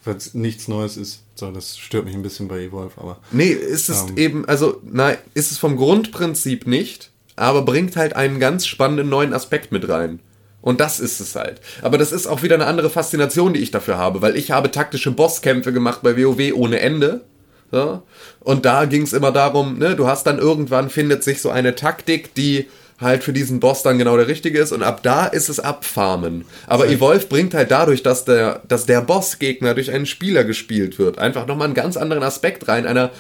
Weil 0.06 0.16
es 0.16 0.34
nichts 0.34 0.70
Neues 0.70 0.96
ist. 0.96 1.24
So, 1.36 1.52
das 1.52 1.78
stört 1.78 2.06
mich 2.06 2.16
ein 2.16 2.22
bisschen 2.22 2.48
bei 2.48 2.62
Evolve, 2.62 2.94
aber. 2.96 3.18
Nee, 3.32 3.50
ist 3.50 3.90
es 3.90 4.04
Ähm. 4.04 4.18
eben, 4.18 4.46
also, 4.46 4.80
nein, 4.84 5.18
ist 5.34 5.52
es 5.52 5.58
vom 5.58 5.76
Grundprinzip 5.76 6.66
nicht, 6.66 7.12
aber 7.36 7.64
bringt 7.64 7.98
halt 7.98 8.16
einen 8.16 8.40
ganz 8.40 8.66
spannenden 8.66 9.10
neuen 9.10 9.34
Aspekt 9.34 9.74
mit 9.74 9.90
rein. 9.90 10.22
Und 10.62 10.80
das 10.80 11.02
ist 11.02 11.20
es 11.20 11.36
halt. 11.36 11.60
Aber 11.82 11.98
das 11.98 12.14
ist 12.14 12.28
auch 12.28 12.44
wieder 12.44 12.56
eine 12.56 12.66
andere 12.66 12.90
Faszination, 12.90 13.54
die 13.54 13.60
ich 13.60 13.72
dafür 13.72 13.98
habe, 13.98 14.22
weil 14.22 14.38
ich 14.38 14.52
habe 14.52 14.72
taktische 14.72 15.12
Bosskämpfe 15.12 15.74
gemacht 15.74 16.00
bei 16.02 16.16
WoW 16.18 16.54
ohne 16.54 16.80
Ende. 16.80 17.26
So. 17.72 18.04
Und 18.42 18.66
da 18.66 18.86
ging 18.86 19.02
es 19.02 19.14
immer 19.14 19.32
darum, 19.32 19.78
ne, 19.80 19.96
du 19.96 20.08
hast 20.08 20.26
dann 20.28 20.40
irgendwann 20.40 20.90
findet 20.90 21.24
sich 21.24 21.42
so 21.42 21.50
eine 21.50 21.76
Taktik, 21.76 22.34
die 22.36 22.68
halt 23.02 23.24
für 23.24 23.34
diesen 23.34 23.60
Boss 23.60 23.84
dann 23.84 23.98
genau 23.98 24.16
der 24.16 24.28
richtige 24.30 24.58
ist 24.60 24.72
und 24.72 24.82
ab 24.82 25.04
da 25.04 25.26
ist 25.26 25.50
es 25.50 25.60
abfarmen. 25.60 26.46
Aber 26.68 26.88
Evolve 26.88 27.26
bringt 27.26 27.54
halt 27.54 27.70
dadurch, 27.72 28.04
dass 28.04 28.24
der, 28.24 28.62
dass 28.70 28.86
der 28.86 29.02
Bossgegner 29.02 29.74
durch 29.74 29.92
einen 29.92 30.06
Spieler 30.06 30.46
gespielt 30.46 30.98
wird, 30.98 31.18
einfach 31.20 31.46
nochmal 31.46 31.66
einen 31.66 31.74
ganz 31.74 31.98
anderen 31.98 32.24
Aspekt 32.24 32.70
rein, 32.70 32.86
einer 32.88 33.12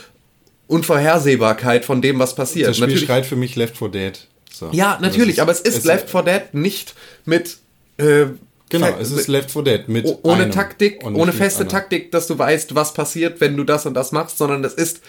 Unvorhersehbarkeit 0.67 1.85
von 1.85 2.01
dem, 2.01 2.19
was 2.19 2.35
passiert. 2.35 2.69
Das 2.69 2.77
Spiel 2.77 2.87
Natürlich- 2.87 3.05
schreit 3.07 3.25
für 3.25 3.35
mich 3.35 3.55
Left 3.55 3.77
4 3.77 3.89
Dead. 3.89 4.27
So. 4.51 4.69
ja, 4.71 4.97
natürlich, 5.01 5.41
aber 5.41 5.51
es 5.51 5.59
ist 5.59 5.83
Left 5.83 6.09
4 6.09 6.23
Dead 6.23 6.41
nicht 6.53 6.95
mit 7.25 7.57
äh, 7.97 8.27
Genau, 8.69 8.87
es 8.99 9.11
ist 9.11 9.27
Left 9.27 9.51
4 9.51 9.61
Dead 9.61 9.87
mit. 9.87 10.05
Oh- 10.05 10.19
ohne 10.23 10.49
Taktik, 10.49 11.03
ohne 11.05 11.31
feste 11.31 11.61
anderen. 11.61 11.69
Taktik, 11.79 12.11
dass 12.11 12.25
du 12.27 12.37
weißt, 12.37 12.73
was 12.73 12.93
passiert, 12.93 13.39
wenn 13.39 13.55
du 13.55 13.63
das 13.63 13.85
und 13.85 13.93
das 13.93 14.11
machst, 14.11 14.37
sondern 14.39 14.63
das 14.63 14.73
ist 14.73 15.01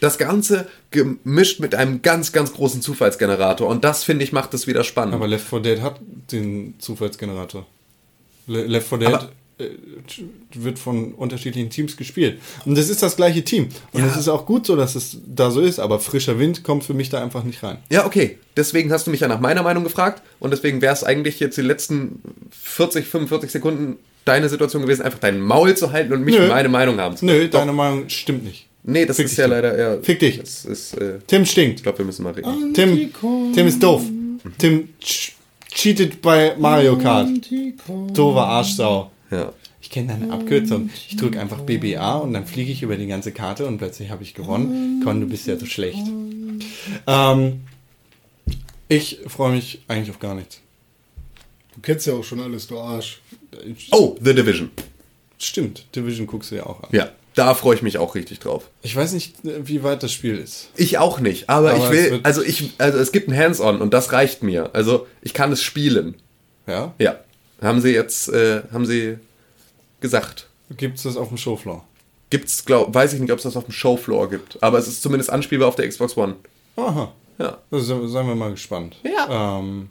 das 0.00 0.18
Ganze 0.18 0.66
gemischt 0.90 1.60
mit 1.60 1.74
einem 1.76 2.02
ganz, 2.02 2.32
ganz 2.32 2.52
großen 2.52 2.82
Zufallsgenerator. 2.82 3.68
Und 3.68 3.84
das, 3.84 4.02
finde 4.02 4.24
ich, 4.24 4.32
macht 4.32 4.52
es 4.54 4.66
wieder 4.66 4.82
spannend. 4.82 5.14
Aber 5.14 5.28
Left 5.28 5.48
4 5.48 5.60
Dead 5.60 5.80
hat 5.80 6.00
den 6.32 6.74
Zufallsgenerator. 6.80 7.66
Le 8.48 8.64
Left 8.64 8.88
4 8.88 8.98
Dead 8.98 9.08
Aber- 9.08 9.28
wird 10.54 10.78
von 10.78 11.12
unterschiedlichen 11.12 11.70
Teams 11.70 11.96
gespielt. 11.96 12.40
Und 12.64 12.76
das 12.76 12.88
ist 12.90 13.02
das 13.02 13.16
gleiche 13.16 13.44
Team. 13.44 13.68
Und 13.92 14.00
Ja. 14.02 14.06
es 14.08 14.16
ist 14.16 14.28
auch 14.28 14.46
gut 14.46 14.66
so, 14.66 14.74
dass 14.76 14.94
es 14.96 15.18
da 15.26 15.50
so 15.50 15.60
ist, 15.60 15.78
aber 15.78 16.00
frischer 16.00 16.38
Wind 16.38 16.64
kommt 16.64 16.84
für 16.84 16.94
mich 16.94 17.08
da 17.08 17.22
einfach 17.22 17.44
nicht 17.44 17.62
rein. 17.62 17.78
ja, 17.90 18.04
okay. 18.06 18.38
Deswegen 18.56 18.92
hast 18.92 19.06
du 19.06 19.10
mich 19.10 19.20
ja 19.20 19.26
nach 19.28 19.40
meiner 19.40 19.62
Meinung 19.64 19.82
gefragt. 19.84 20.22
Und 20.38 20.52
deswegen 20.52 20.80
wäre 20.80 20.92
es 20.92 21.02
eigentlich 21.02 21.40
jetzt 21.40 21.56
die 21.58 21.62
letzten 21.62 22.20
40, 22.50 23.04
45 23.06 23.50
Sekunden 23.50 23.96
deine 24.24 24.48
Situation 24.48 24.82
gewesen, 24.82 25.02
einfach 25.02 25.18
dein 25.18 25.40
Maul 25.40 25.76
zu 25.76 25.90
halten 25.92 26.12
und 26.12 26.22
mich 26.22 26.34
Nö. 26.36 26.42
für 26.42 26.48
meine 26.48 26.68
Meinung 26.68 26.98
haben 27.00 27.16
zu 27.16 27.26
Nö, 27.26 27.48
Doch. 27.48 27.58
deine 27.60 27.72
Meinung 27.72 28.08
stimmt 28.08 28.44
nicht. 28.44 28.66
Nee, 28.84 29.06
das 29.06 29.16
Fick 29.16 29.26
ist 29.26 29.36
ja 29.36 29.44
Tim. 29.44 29.50
leider 29.52 29.76
eher. 29.76 30.02
Fick 30.02 30.18
dich. 30.20 30.38
Das 30.40 30.64
ist, 30.64 30.94
äh, 30.98 31.18
Tim 31.26 31.44
stinkt. 31.46 31.76
ich 31.78 31.82
glaube, 31.82 31.98
wir 31.98 32.04
müssen 32.04 32.22
mal 32.22 32.32
reden. 32.32 32.74
Tim, 32.74 33.10
Tim 33.54 33.66
ist 33.66 33.82
doof. 33.82 34.02
Tim 34.58 34.88
ch 35.00 35.32
cheatet 35.74 36.22
bei 36.22 36.54
Mario 36.58 36.96
Kart. 36.96 37.28
Doofe 38.12 38.40
Arschsau. 38.40 39.10
Ja. 39.34 39.52
Ich 39.80 39.90
kenne 39.90 40.08
deine 40.08 40.32
Abkürzung. 40.32 40.90
Ich 41.08 41.16
drücke 41.16 41.40
einfach 41.40 41.60
BBA 41.60 42.16
und 42.18 42.32
dann 42.32 42.46
fliege 42.46 42.72
ich 42.72 42.82
über 42.82 42.96
die 42.96 43.06
ganze 43.06 43.32
Karte 43.32 43.66
und 43.66 43.78
plötzlich 43.78 44.10
habe 44.10 44.22
ich 44.22 44.32
gewonnen. 44.32 45.02
Con, 45.04 45.20
du 45.20 45.26
bist 45.26 45.46
ja 45.46 45.58
so 45.58 45.66
schlecht. 45.66 46.06
Ähm, 47.06 47.60
ich 48.88 49.18
freue 49.26 49.52
mich 49.52 49.82
eigentlich 49.88 50.10
auf 50.10 50.20
gar 50.20 50.34
nichts. 50.34 50.60
Du 51.74 51.80
kennst 51.82 52.06
ja 52.06 52.14
auch 52.14 52.24
schon 52.24 52.40
alles, 52.40 52.66
du 52.66 52.78
Arsch. 52.78 53.20
Oh, 53.90 54.16
The 54.22 54.34
Division. 54.34 54.70
Stimmt, 55.38 55.84
Division 55.94 56.26
guckst 56.26 56.50
du 56.50 56.56
ja 56.56 56.66
auch 56.66 56.82
an. 56.82 56.88
Ja, 56.92 57.10
da 57.34 57.54
freue 57.54 57.74
ich 57.74 57.82
mich 57.82 57.98
auch 57.98 58.14
richtig 58.14 58.38
drauf. 58.38 58.70
Ich 58.82 58.94
weiß 58.94 59.12
nicht, 59.12 59.36
wie 59.42 59.82
weit 59.82 60.02
das 60.02 60.12
Spiel 60.12 60.38
ist. 60.38 60.70
Ich 60.76 60.98
auch 60.98 61.20
nicht, 61.20 61.50
aber, 61.50 61.72
Aber 61.72 61.78
ich 61.78 61.84
es 61.84 62.10
will, 62.10 62.20
also 62.22 62.42
ich, 62.42 62.72
also 62.78 62.98
es 62.98 63.10
gibt 63.10 63.28
ein 63.28 63.36
Hands-on 63.36 63.80
und 63.80 63.92
das 63.92 64.12
reicht 64.12 64.42
mir. 64.42 64.70
Also 64.72 65.06
ich 65.20 65.34
kann 65.34 65.50
es 65.52 65.62
spielen. 65.62 66.14
Ja? 66.66 66.94
Ja, 66.98 67.18
haben 67.66 67.80
sie 67.80 67.90
jetzt, 67.90 68.28
äh, 68.28 68.62
haben 68.72 68.86
sie 68.86 69.18
gesagt. 70.00 70.48
Gibt 70.76 70.96
es 70.96 71.04
das 71.04 71.16
auf 71.16 71.28
dem 71.28 71.36
Showfloor? 71.36 71.84
Gibt's, 72.30 72.64
glaub, 72.64 72.92
weiß 72.94 73.12
ich 73.12 73.20
nicht, 73.20 73.30
ob 73.30 73.38
es 73.38 73.44
das 73.44 73.56
auf 73.56 73.64
dem 73.64 73.72
Showfloor 73.72 74.28
gibt, 74.30 74.62
aber 74.62 74.78
es 74.78 74.88
ist 74.88 75.02
zumindest 75.02 75.30
anspielbar 75.30 75.68
auf 75.68 75.76
der 75.76 75.88
Xbox 75.88 76.16
One. 76.16 76.36
Aha. 76.76 77.12
Ja. 77.38 77.58
Also, 77.70 78.06
seien 78.06 78.26
wir 78.26 78.34
mal 78.34 78.50
gespannt. 78.50 78.96
Ja. 79.02 79.58
Ähm, 79.58 79.90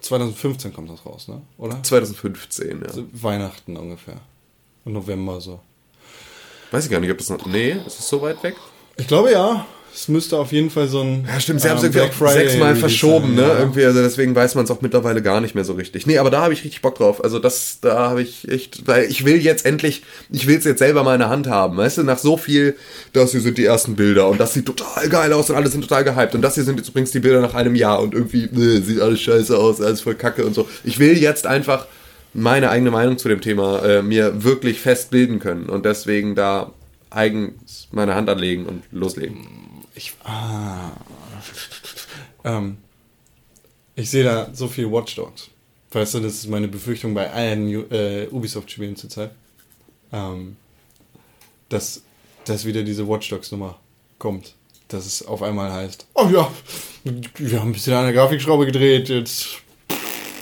2015 0.00 0.72
kommt 0.72 0.90
das 0.90 1.04
raus, 1.06 1.28
ne? 1.28 1.42
Oder? 1.56 1.82
2015, 1.82 2.82
ja. 2.82 3.02
Weihnachten 3.12 3.76
ungefähr. 3.76 4.20
November 4.84 5.40
so. 5.40 5.60
Weiß 6.70 6.84
ich 6.84 6.90
gar 6.90 7.00
nicht, 7.00 7.10
ob 7.10 7.18
das 7.18 7.30
noch. 7.30 7.44
Nee, 7.46 7.72
ist 7.86 7.98
es 7.98 8.08
so 8.08 8.20
weit 8.20 8.42
weg? 8.42 8.56
Ich 8.96 9.06
glaube 9.06 9.32
ja. 9.32 9.66
Es 10.00 10.06
müsste 10.06 10.38
auf 10.38 10.52
jeden 10.52 10.70
Fall 10.70 10.86
so 10.86 11.00
ein. 11.00 11.24
Ja, 11.26 11.40
stimmt, 11.40 11.60
sie 11.60 11.68
haben 11.68 11.78
es 11.78 11.82
ähm, 11.82 11.92
irgendwie 11.92 12.24
auch 12.24 12.30
sechsmal 12.30 12.76
verschoben, 12.76 13.34
sein, 13.36 13.46
ne? 13.46 13.52
ja. 13.52 13.58
Irgendwie, 13.58 13.84
also 13.84 14.00
deswegen 14.00 14.32
weiß 14.32 14.54
man 14.54 14.64
es 14.64 14.70
auch 14.70 14.80
mittlerweile 14.80 15.22
gar 15.22 15.40
nicht 15.40 15.56
mehr 15.56 15.64
so 15.64 15.72
richtig. 15.72 16.06
Nee, 16.06 16.18
aber 16.18 16.30
da 16.30 16.40
habe 16.40 16.52
ich 16.52 16.62
richtig 16.62 16.82
Bock 16.82 16.94
drauf. 16.94 17.24
Also 17.24 17.40
das, 17.40 17.78
da 17.80 18.10
habe 18.10 18.22
ich 18.22 18.48
echt, 18.48 18.86
weil 18.86 19.10
ich 19.10 19.24
will 19.24 19.38
jetzt 19.38 19.66
endlich, 19.66 20.04
ich 20.30 20.46
will 20.46 20.56
es 20.56 20.62
jetzt 20.62 20.78
selber 20.78 21.02
mal 21.02 21.14
in 21.14 21.18
der 21.18 21.30
Hand 21.30 21.48
haben. 21.48 21.76
Weißt 21.76 21.98
du, 21.98 22.04
nach 22.04 22.18
so 22.18 22.36
viel, 22.36 22.76
das 23.12 23.32
hier 23.32 23.40
sind 23.40 23.58
die 23.58 23.64
ersten 23.64 23.96
Bilder 23.96 24.28
und 24.28 24.38
das 24.38 24.54
sieht 24.54 24.66
total 24.66 25.08
geil 25.08 25.32
aus 25.32 25.50
und 25.50 25.56
alle 25.56 25.68
sind 25.68 25.80
total 25.80 26.04
gehypt 26.04 26.36
und 26.36 26.42
das 26.42 26.54
hier 26.54 26.62
sind 26.62 26.78
jetzt 26.78 26.90
übrigens 26.90 27.10
die 27.10 27.18
Bilder 27.18 27.40
nach 27.40 27.54
einem 27.54 27.74
Jahr 27.74 28.00
und 28.00 28.14
irgendwie 28.14 28.44
äh, 28.44 28.80
sieht 28.80 29.00
alles 29.00 29.20
scheiße 29.20 29.58
aus, 29.58 29.80
alles 29.80 30.02
voll 30.02 30.14
kacke 30.14 30.46
und 30.46 30.54
so. 30.54 30.68
Ich 30.84 31.00
will 31.00 31.18
jetzt 31.18 31.44
einfach 31.44 31.88
meine 32.34 32.70
eigene 32.70 32.92
Meinung 32.92 33.18
zu 33.18 33.28
dem 33.28 33.40
Thema 33.40 33.82
äh, 33.84 34.02
mir 34.02 34.44
wirklich 34.44 34.80
fest 34.80 35.10
bilden 35.10 35.40
können 35.40 35.66
und 35.68 35.84
deswegen 35.84 36.36
da 36.36 36.70
eigens 37.10 37.88
meine 37.90 38.14
Hand 38.14 38.28
anlegen 38.28 38.66
und 38.66 38.84
loslegen. 38.92 39.57
Ich, 39.98 40.12
ah, 40.22 40.92
ähm, 42.44 42.76
ich 43.96 44.08
sehe 44.08 44.22
da 44.22 44.48
so 44.52 44.68
viel 44.68 44.88
Watch 44.92 45.16
Dogs. 45.16 45.50
Weißt 45.90 46.14
du, 46.14 46.20
das 46.20 46.34
ist 46.34 46.46
meine 46.46 46.68
Befürchtung 46.68 47.14
bei 47.14 47.28
allen 47.32 47.90
äh, 47.90 48.28
Ubisoft-Spielen 48.30 48.94
zurzeit. 48.94 49.32
Ähm, 50.12 50.56
dass, 51.68 52.02
dass 52.44 52.64
wieder 52.64 52.84
diese 52.84 53.08
Watch 53.08 53.28
Dogs-Nummer 53.28 53.80
kommt. 54.20 54.54
Dass 54.86 55.04
es 55.04 55.26
auf 55.26 55.42
einmal 55.42 55.72
heißt, 55.72 56.06
oh 56.14 56.28
ja, 56.32 56.48
wir 57.34 57.60
haben 57.60 57.70
ein 57.70 57.72
bisschen 57.72 57.94
an 57.94 58.04
der 58.04 58.14
Grafikschraube 58.14 58.66
gedreht, 58.66 59.08
jetzt 59.08 59.48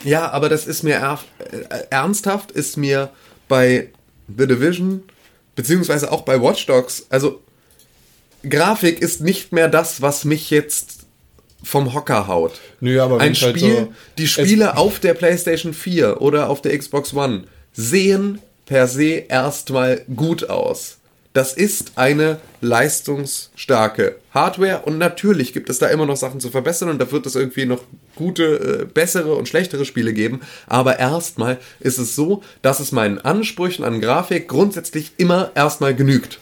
Ja, 0.04 0.30
aber 0.32 0.50
das 0.50 0.66
ist 0.66 0.82
mir 0.82 0.96
er, 0.96 1.24
äh, 1.38 1.84
ernsthaft 1.88 2.50
ist 2.50 2.76
mir 2.76 3.10
bei 3.48 3.90
The 4.28 4.46
Division 4.46 5.02
beziehungsweise 5.54 6.12
auch 6.12 6.22
bei 6.22 6.42
Watch 6.42 6.66
Dogs, 6.66 7.06
also 7.08 7.40
Grafik 8.48 9.00
ist 9.00 9.20
nicht 9.20 9.52
mehr 9.52 9.68
das, 9.68 10.02
was 10.02 10.24
mich 10.24 10.50
jetzt 10.50 11.00
vom 11.62 11.94
Hocker 11.94 12.28
haut. 12.28 12.60
Nö, 12.80 13.00
aber 13.00 13.16
ein 13.20 13.34
halt 13.34 13.36
Spiel, 13.58 13.76
so- 13.76 13.92
die 14.18 14.28
Spiele 14.28 14.76
auf 14.76 14.98
der 15.00 15.14
PlayStation 15.14 15.74
4 15.74 16.20
oder 16.20 16.48
auf 16.48 16.62
der 16.62 16.76
Xbox 16.78 17.12
One 17.14 17.44
sehen 17.72 18.40
per 18.66 18.86
se 18.86 19.24
erstmal 19.28 20.02
gut 20.14 20.48
aus. 20.50 20.98
Das 21.32 21.52
ist 21.52 21.92
eine 21.98 22.38
leistungsstarke 22.62 24.16
Hardware 24.32 24.82
und 24.84 24.98
natürlich 24.98 25.52
gibt 25.52 25.68
es 25.68 25.78
da 25.78 25.88
immer 25.88 26.06
noch 26.06 26.16
Sachen 26.16 26.40
zu 26.40 26.50
verbessern 26.50 26.88
und 26.88 26.98
da 26.98 27.10
wird 27.12 27.26
es 27.26 27.34
irgendwie 27.34 27.66
noch 27.66 27.82
gute, 28.14 28.82
äh, 28.82 28.84
bessere 28.86 29.34
und 29.34 29.48
schlechtere 29.48 29.84
Spiele 29.84 30.12
geben. 30.14 30.40
Aber 30.66 30.98
erstmal 30.98 31.58
ist 31.80 31.98
es 31.98 32.14
so, 32.16 32.42
dass 32.62 32.80
es 32.80 32.92
meinen 32.92 33.18
Ansprüchen 33.18 33.84
an 33.84 34.00
Grafik 34.00 34.48
grundsätzlich 34.48 35.12
immer 35.18 35.50
erstmal 35.54 35.94
genügt. 35.94 36.38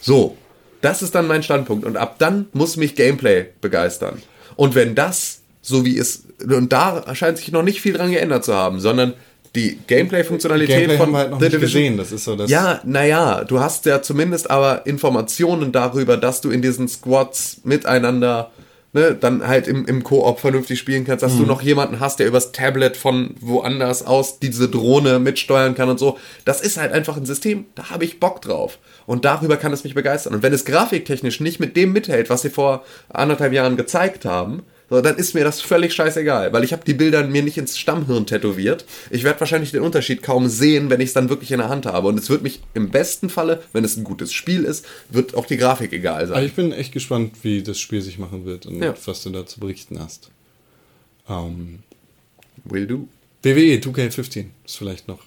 So, 0.00 0.36
das 0.80 1.02
ist 1.02 1.14
dann 1.14 1.26
mein 1.26 1.42
Standpunkt. 1.42 1.84
Und 1.84 1.96
ab 1.96 2.16
dann 2.18 2.46
muss 2.52 2.76
mich 2.76 2.94
Gameplay 2.94 3.46
begeistern. 3.60 4.20
Und 4.56 4.74
wenn 4.74 4.94
das, 4.94 5.40
so 5.62 5.84
wie 5.84 5.98
es, 5.98 6.24
und 6.44 6.72
da 6.72 7.14
scheint 7.14 7.38
sich 7.38 7.52
noch 7.52 7.62
nicht 7.62 7.80
viel 7.80 7.92
dran 7.94 8.10
geändert 8.10 8.44
zu 8.44 8.54
haben, 8.54 8.80
sondern 8.80 9.14
die 9.54 9.78
Gameplay-Funktionalität 9.86 10.76
Gameplay 10.76 10.96
von 10.98 11.06
haben 11.06 11.12
wir 11.12 11.18
halt 11.18 11.30
noch 11.30 11.38
The 11.40 11.44
nicht 11.46 11.54
Division. 11.56 11.82
gesehen. 11.82 11.96
Das 11.96 12.12
ist 12.12 12.24
so 12.24 12.36
das. 12.36 12.50
Ja, 12.50 12.80
naja, 12.84 13.44
du 13.44 13.60
hast 13.60 13.86
ja 13.86 14.02
zumindest 14.02 14.50
aber 14.50 14.86
Informationen 14.86 15.72
darüber, 15.72 16.16
dass 16.16 16.40
du 16.42 16.50
in 16.50 16.60
diesen 16.62 16.88
Squads 16.88 17.62
miteinander 17.64 18.50
ne, 18.92 19.14
dann 19.18 19.46
halt 19.46 19.66
im, 19.66 19.86
im 19.86 20.02
Koop 20.04 20.40
vernünftig 20.40 20.78
spielen 20.78 21.04
kannst, 21.04 21.22
dass 21.22 21.34
Mhm. 21.34 21.38
du 21.38 21.44
noch 21.46 21.62
jemanden 21.62 22.00
hast, 22.00 22.18
der 22.18 22.26
übers 22.26 22.52
Tablet 22.52 22.96
von 22.98 23.34
woanders 23.40 24.04
aus 24.06 24.38
diese 24.40 24.68
Drohne 24.68 25.18
mitsteuern 25.18 25.74
kann 25.74 25.88
und 25.88 25.98
so. 25.98 26.18
Das 26.44 26.60
ist 26.60 26.76
halt 26.76 26.92
einfach 26.92 27.16
ein 27.16 27.26
System, 27.26 27.64
da 27.74 27.88
habe 27.90 28.04
ich 28.04 28.20
Bock 28.20 28.42
drauf. 28.42 28.78
Und 29.06 29.24
darüber 29.24 29.56
kann 29.56 29.72
es 29.72 29.84
mich 29.84 29.94
begeistern. 29.94 30.34
Und 30.34 30.42
wenn 30.42 30.52
es 30.52 30.64
grafiktechnisch 30.64 31.40
nicht 31.40 31.60
mit 31.60 31.76
dem 31.76 31.92
mithält, 31.92 32.28
was 32.30 32.42
sie 32.42 32.50
vor 32.50 32.84
anderthalb 33.08 33.52
Jahren 33.52 33.76
gezeigt 33.76 34.24
haben, 34.24 34.62
so, 34.88 35.00
dann 35.00 35.16
ist 35.16 35.34
mir 35.34 35.42
das 35.42 35.60
völlig 35.60 35.92
scheißegal, 35.94 36.52
weil 36.52 36.62
ich 36.62 36.72
habe 36.72 36.84
die 36.84 36.94
Bilder 36.94 37.26
mir 37.26 37.42
nicht 37.42 37.58
ins 37.58 37.76
Stammhirn 37.76 38.24
tätowiert. 38.26 38.84
Ich 39.10 39.24
werde 39.24 39.40
wahrscheinlich 39.40 39.72
den 39.72 39.82
Unterschied 39.82 40.22
kaum 40.22 40.48
sehen, 40.48 40.90
wenn 40.90 41.00
ich 41.00 41.08
es 41.08 41.12
dann 41.12 41.28
wirklich 41.28 41.50
in 41.50 41.58
der 41.58 41.68
Hand 41.68 41.86
habe. 41.86 42.06
Und 42.06 42.18
es 42.20 42.30
wird 42.30 42.42
mich 42.44 42.60
im 42.74 42.90
besten 42.90 43.28
Falle, 43.28 43.62
wenn 43.72 43.82
es 43.84 43.96
ein 43.96 44.04
gutes 44.04 44.32
Spiel 44.32 44.62
ist, 44.62 44.86
wird 45.08 45.34
auch 45.34 45.46
die 45.46 45.56
Grafik 45.56 45.92
egal 45.92 46.24
Aber 46.26 46.34
sein. 46.34 46.44
ich 46.46 46.52
bin 46.54 46.70
echt 46.72 46.92
gespannt, 46.92 47.32
wie 47.42 47.62
das 47.64 47.80
Spiel 47.80 48.00
sich 48.00 48.18
machen 48.18 48.44
wird 48.44 48.66
und 48.66 48.80
Ja. 48.80 48.94
was 49.06 49.24
du 49.24 49.30
da 49.30 49.44
zu 49.44 49.58
berichten 49.58 49.98
hast. 50.00 50.30
Ähm, 51.28 51.80
Will 52.64 52.86
do. 52.86 53.08
WWE 53.42 53.78
2K15 53.80 54.46
ist 54.64 54.76
vielleicht 54.76 55.08
noch 55.08 55.18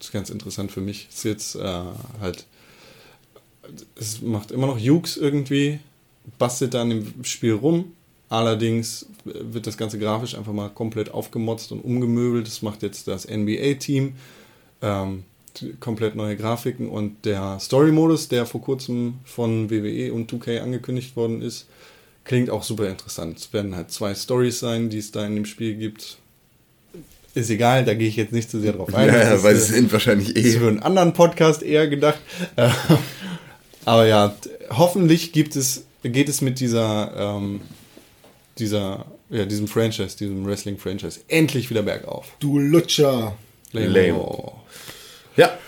ist 0.00 0.12
ganz 0.12 0.30
interessant 0.30 0.70
für 0.72 0.80
mich. 0.80 1.08
Ist 1.10 1.24
jetzt 1.24 1.54
äh, 1.56 1.82
halt, 2.20 2.44
es 3.96 4.22
macht 4.22 4.50
immer 4.50 4.66
noch 4.66 4.78
Jukes 4.78 5.16
irgendwie, 5.16 5.80
bastelt 6.38 6.74
dann 6.74 6.90
im 6.90 7.24
Spiel 7.24 7.54
rum. 7.54 7.92
Allerdings 8.28 9.06
wird 9.24 9.66
das 9.66 9.78
Ganze 9.78 9.98
grafisch 9.98 10.36
einfach 10.36 10.52
mal 10.52 10.68
komplett 10.68 11.10
aufgemotzt 11.10 11.72
und 11.72 11.80
umgemöbelt. 11.80 12.46
Das 12.46 12.62
macht 12.62 12.82
jetzt 12.82 13.08
das 13.08 13.26
NBA-Team. 13.26 14.14
Ähm, 14.82 15.24
komplett 15.80 16.14
neue 16.14 16.36
Grafiken 16.36 16.88
und 16.88 17.24
der 17.24 17.58
Story-Modus, 17.58 18.28
der 18.28 18.46
vor 18.46 18.60
kurzem 18.60 19.14
von 19.24 19.70
WWE 19.70 20.12
und 20.12 20.30
2K 20.30 20.60
angekündigt 20.60 21.16
worden 21.16 21.42
ist, 21.42 21.66
klingt 22.24 22.50
auch 22.50 22.62
super 22.62 22.88
interessant. 22.88 23.38
Es 23.38 23.52
werden 23.52 23.74
halt 23.74 23.90
zwei 23.90 24.14
Stories 24.14 24.60
sein, 24.60 24.90
die 24.90 24.98
es 24.98 25.10
da 25.10 25.26
in 25.26 25.34
dem 25.34 25.46
Spiel 25.46 25.74
gibt. 25.74 26.18
Ist 27.34 27.50
egal, 27.50 27.84
da 27.84 27.94
gehe 27.94 28.08
ich 28.08 28.16
jetzt 28.16 28.32
nicht 28.32 28.50
zu 28.50 28.60
sehr 28.60 28.72
drauf 28.72 28.92
ein. 28.94 29.08
Ja, 29.08 29.34
ist, 29.34 29.42
weil 29.42 29.54
äh, 29.54 29.58
sie 29.58 29.74
sind 29.74 29.92
wahrscheinlich 29.92 30.34
ist 30.34 30.56
eh. 30.56 30.58
für 30.58 30.68
einen 30.68 30.82
anderen 30.82 31.12
Podcast 31.12 31.62
eher 31.62 31.88
gedacht. 31.88 32.20
Aber 33.88 34.06
ja, 34.06 34.36
hoffentlich 34.68 35.32
gibt 35.32 35.56
es, 35.56 35.86
geht 36.02 36.28
es 36.28 36.42
mit 36.42 36.60
dieser, 36.60 37.10
ähm, 37.16 37.62
dieser, 38.58 39.06
ja, 39.30 39.46
diesem 39.46 39.66
Franchise, 39.66 40.14
diesem 40.14 40.44
Wrestling-Franchise 40.44 41.20
endlich 41.28 41.70
wieder 41.70 41.80
bergauf. 41.82 42.26
Du 42.38 42.58
Lutscher. 42.58 43.34
Lame. 43.72 44.52
Ja, 45.38 45.58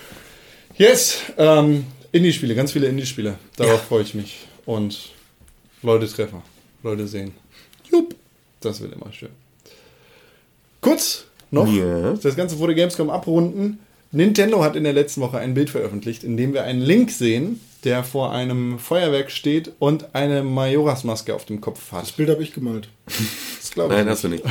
Yes, 0.76 1.16
ähm, 1.38 1.86
Indie-Spiele, 2.12 2.54
ganz 2.54 2.72
viele 2.72 2.88
Indie-Spiele. 2.88 3.38
Darauf 3.56 3.84
freue 3.84 4.02
ich 4.02 4.12
mich. 4.14 4.46
Und 4.66 5.12
Leute 5.82 6.06
treffen, 6.06 6.42
Leute 6.82 7.08
sehen. 7.08 7.32
Jupp, 7.90 8.14
das 8.60 8.82
wird 8.82 8.92
immer 8.92 9.10
schön. 9.14 9.30
Kurz 10.82 11.24
noch, 11.50 11.66
Ja. 11.66 12.12
das 12.12 12.36
Ganze 12.36 12.58
vor 12.58 12.66
der 12.66 12.76
Gamescom 12.76 13.08
abrunden. 13.08 13.78
Nintendo 14.12 14.62
hat 14.62 14.76
in 14.76 14.84
der 14.84 14.92
letzten 14.92 15.22
Woche 15.22 15.38
ein 15.38 15.54
Bild 15.54 15.70
veröffentlicht, 15.70 16.22
in 16.22 16.36
dem 16.36 16.52
wir 16.52 16.64
einen 16.64 16.82
Link 16.82 17.10
sehen, 17.10 17.60
der 17.84 18.04
vor 18.04 18.32
einem 18.32 18.78
Feuerwerk 18.78 19.30
steht 19.30 19.72
und 19.78 20.14
eine 20.14 20.42
Majoras-Maske 20.42 21.34
auf 21.34 21.44
dem 21.44 21.60
Kopf 21.60 21.92
hat. 21.92 22.02
Das 22.02 22.12
Bild 22.12 22.28
habe 22.28 22.42
ich 22.42 22.52
gemalt. 22.52 22.88
Das 23.60 23.70
glaube 23.72 23.94
ich 23.94 23.98
nein, 23.98 24.06
nicht. 24.06 24.12
hast 24.12 24.24
du 24.24 24.28
nicht. 24.28 24.44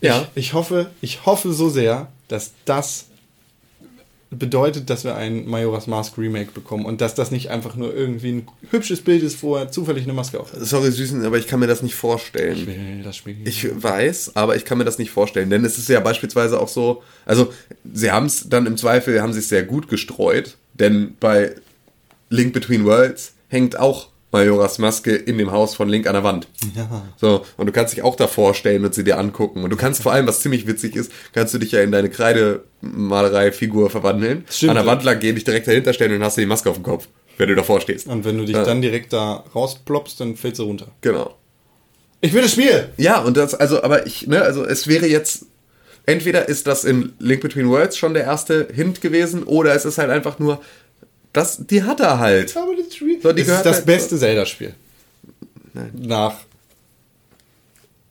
Ja, 0.00 0.28
Ich, 0.34 0.46
ich, 0.46 0.52
hoffe, 0.52 0.90
ich 1.00 1.26
hoffe 1.26 1.52
so 1.52 1.70
sehr, 1.70 2.08
dass 2.28 2.52
das 2.64 3.06
bedeutet, 4.30 4.88
dass 4.90 5.04
wir 5.04 5.14
ein 5.14 5.46
Majora's 5.46 5.86
Mask 5.86 6.16
Remake 6.18 6.52
bekommen 6.52 6.86
und 6.86 7.00
dass 7.00 7.14
das 7.14 7.30
nicht 7.30 7.50
einfach 7.50 7.76
nur 7.76 7.94
irgendwie 7.94 8.32
ein 8.32 8.48
hübsches 8.70 9.02
Bild 9.02 9.22
ist, 9.22 9.42
wo 9.42 9.56
er 9.56 9.70
zufällig 9.70 10.04
eine 10.04 10.12
Maske 10.12 10.40
auf 10.40 10.52
hat. 10.52 10.60
sorry, 10.62 10.90
Süßen, 10.90 11.24
aber 11.24 11.38
ich 11.38 11.46
kann 11.46 11.60
mir 11.60 11.66
das 11.66 11.82
nicht 11.82 11.94
vorstellen. 11.94 12.66
will 12.66 13.02
das 13.04 13.16
Spiel. 13.16 13.36
Ich 13.44 13.68
weiß, 13.82 14.34
aber 14.34 14.56
ich 14.56 14.64
kann 14.64 14.78
mir 14.78 14.84
das 14.84 14.98
nicht 14.98 15.10
vorstellen, 15.10 15.50
denn 15.50 15.64
es 15.64 15.78
ist 15.78 15.88
ja 15.88 16.00
beispielsweise 16.00 16.58
auch 16.58 16.68
so, 16.68 17.02
also 17.26 17.52
sie 17.92 18.10
haben 18.10 18.26
es 18.26 18.48
dann 18.48 18.66
im 18.66 18.76
Zweifel, 18.76 19.20
haben 19.20 19.32
sie 19.32 19.40
es 19.40 19.48
sehr 19.48 19.64
gut 19.64 19.88
gestreut, 19.88 20.56
denn 20.74 21.14
bei 21.20 21.54
Link 22.32 22.52
Between 22.52 22.84
Worlds 22.84 23.34
hängt 23.48 23.78
auch 23.78 24.08
Majoras 24.32 24.78
Maske 24.78 25.14
in 25.14 25.36
dem 25.36 25.52
Haus 25.52 25.74
von 25.74 25.90
Link 25.90 26.06
an 26.06 26.14
der 26.14 26.24
Wand. 26.24 26.48
Ja. 26.74 27.02
So, 27.20 27.44
und 27.58 27.66
du 27.66 27.72
kannst 27.72 27.92
dich 27.94 28.02
auch 28.02 28.16
davor 28.16 28.54
stellen 28.54 28.82
und 28.84 28.94
sie 28.94 29.04
dir 29.04 29.18
angucken. 29.18 29.62
Und 29.62 29.68
du 29.70 29.76
kannst 29.76 30.02
vor 30.02 30.12
allem, 30.12 30.26
was 30.26 30.40
ziemlich 30.40 30.66
witzig 30.66 30.96
ist, 30.96 31.12
kannst 31.34 31.52
du 31.52 31.58
dich 31.58 31.72
ja 31.72 31.82
in 31.82 31.92
deine 31.92 32.08
Kreidemalerei-Figur 32.08 33.90
verwandeln, 33.90 34.44
Stimmt, 34.50 34.70
an 34.70 34.76
der. 34.76 34.86
Wand 34.86 35.04
lang 35.04 35.20
gehen, 35.20 35.34
dich 35.34 35.44
direkt 35.44 35.66
dahinter 35.68 35.92
stellen 35.92 36.12
und 36.12 36.20
dann 36.20 36.26
hast 36.26 36.36
du 36.36 36.40
die 36.40 36.46
Maske 36.46 36.70
auf 36.70 36.76
dem 36.76 36.82
Kopf, 36.82 37.08
wenn 37.36 37.48
du 37.48 37.54
davor 37.54 37.80
stehst. 37.82 38.06
Und 38.06 38.24
wenn 38.24 38.38
du 38.38 38.44
dich 38.44 38.56
Ja. 38.56 38.64
dann 38.64 38.80
direkt 38.82 39.12
da 39.12 39.44
rausploppst, 39.54 40.20
dann 40.20 40.36
fällt 40.36 40.56
sie 40.56 40.62
runter. 40.62 40.86
Genau. 41.02 41.36
Ich 42.22 42.32
will 42.32 42.42
das 42.42 42.52
Spiel! 42.52 42.88
Ja, 42.96 43.20
und 43.20 43.36
das, 43.36 43.54
also, 43.54 43.82
aber 43.82 44.06
ich, 44.06 44.26
ne, 44.28 44.40
also 44.42 44.64
es 44.64 44.86
wäre 44.86 45.06
jetzt, 45.06 45.46
entweder 46.06 46.48
ist 46.48 46.66
das 46.66 46.84
in 46.84 47.12
Link 47.18 47.42
Between 47.42 47.68
Worlds 47.68 47.96
schon 47.96 48.14
der 48.14 48.24
erste 48.24 48.68
Hint 48.72 49.00
gewesen, 49.00 49.42
oder 49.42 49.74
es 49.74 49.84
ist 49.84 49.98
halt 49.98 50.08
einfach 50.10 50.38
nur, 50.38 50.60
das, 51.32 51.66
die 51.66 51.82
hat 51.82 52.00
er 52.00 52.18
halt. 52.18 52.56
Aber 52.56 52.72
das. 52.76 52.86
So, 53.22 53.32
die 53.32 53.42
es 53.42 53.48
ist 53.48 53.62
das 53.62 53.76
halt- 53.76 53.86
beste 53.86 54.18
Zelda-Spiel. 54.18 54.74
Nach. 55.94 56.34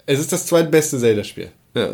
Es 0.05 0.19
ist 0.19 0.31
das 0.31 0.45
zweitbeste 0.47 0.99
Zelda-Spiel. 0.99 1.51
Ja. 1.75 1.89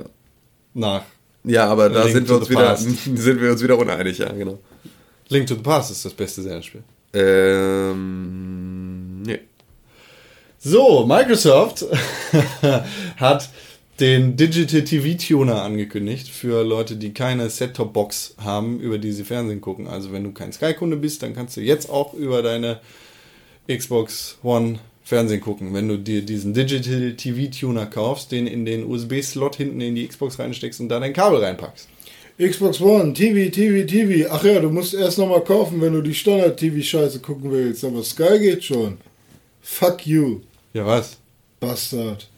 Nach 0.73 1.03
Ja, 1.43 1.67
aber 1.67 1.89
da 1.89 2.03
Link 2.03 2.15
sind 2.15 2.29
wir 2.29 2.37
uns 2.37 2.49
wieder, 2.49 2.67
Past. 2.67 2.83
sind 3.15 3.41
wir 3.41 3.51
uns 3.51 3.61
wieder 3.61 3.77
uneinig, 3.77 4.17
ja, 4.19 4.31
genau. 4.31 4.59
Link 5.29 5.47
to 5.47 5.55
the 5.55 5.61
Past 5.61 5.91
ist 5.91 6.05
das 6.05 6.13
beste 6.13 6.41
Zelda-Spiel. 6.43 6.83
Ähm, 7.13 9.21
nee. 9.23 9.39
So, 10.59 11.05
Microsoft 11.05 11.85
hat 13.17 13.49
den 13.99 14.35
Digital 14.35 14.83
TV 14.83 15.17
Tuner 15.17 15.63
angekündigt 15.63 16.29
für 16.29 16.63
Leute, 16.63 16.95
die 16.95 17.13
keine 17.13 17.49
Set-Top-Box 17.49 18.35
haben, 18.37 18.79
über 18.79 18.97
die 18.97 19.11
sie 19.11 19.23
Fernsehen 19.23 19.61
gucken. 19.61 19.87
Also 19.87 20.11
wenn 20.11 20.23
du 20.23 20.31
kein 20.31 20.53
Sky-Kunde 20.53 20.97
bist, 20.97 21.23
dann 21.23 21.33
kannst 21.33 21.57
du 21.57 21.61
jetzt 21.61 21.89
auch 21.89 22.13
über 22.13 22.41
deine 22.43 22.79
Xbox 23.67 24.37
One 24.43 24.79
Fernsehen 25.03 25.41
gucken, 25.41 25.73
wenn 25.73 25.87
du 25.87 25.97
dir 25.97 26.21
diesen 26.21 26.53
Digital 26.53 27.13
TV 27.13 27.49
Tuner 27.49 27.85
kaufst, 27.85 28.31
den 28.31 28.45
in 28.45 28.65
den 28.65 28.85
USB-Slot 28.85 29.55
hinten 29.55 29.81
in 29.81 29.95
die 29.95 30.07
Xbox 30.07 30.37
reinsteckst 30.37 30.79
und 30.81 30.89
da 30.89 30.99
dein 30.99 31.13
Kabel 31.13 31.43
reinpackst. 31.43 31.87
Xbox 32.37 32.79
One, 32.81 33.13
TV, 33.13 33.49
TV, 33.49 33.87
TV. 33.87 34.29
Ach 34.29 34.43
ja, 34.43 34.59
du 34.59 34.69
musst 34.69 34.93
erst 34.93 35.17
nochmal 35.17 35.43
kaufen, 35.43 35.81
wenn 35.81 35.93
du 35.93 36.01
die 36.01 36.13
Standard-TV-Scheiße 36.13 37.19
gucken 37.19 37.51
willst. 37.51 37.83
Aber 37.83 38.03
Sky 38.03 38.37
geht 38.37 38.63
schon. 38.63 38.97
Fuck 39.61 40.05
you, 40.05 40.41
Ja, 40.73 40.85
was? 40.85 41.17
Bastard. 41.59 42.29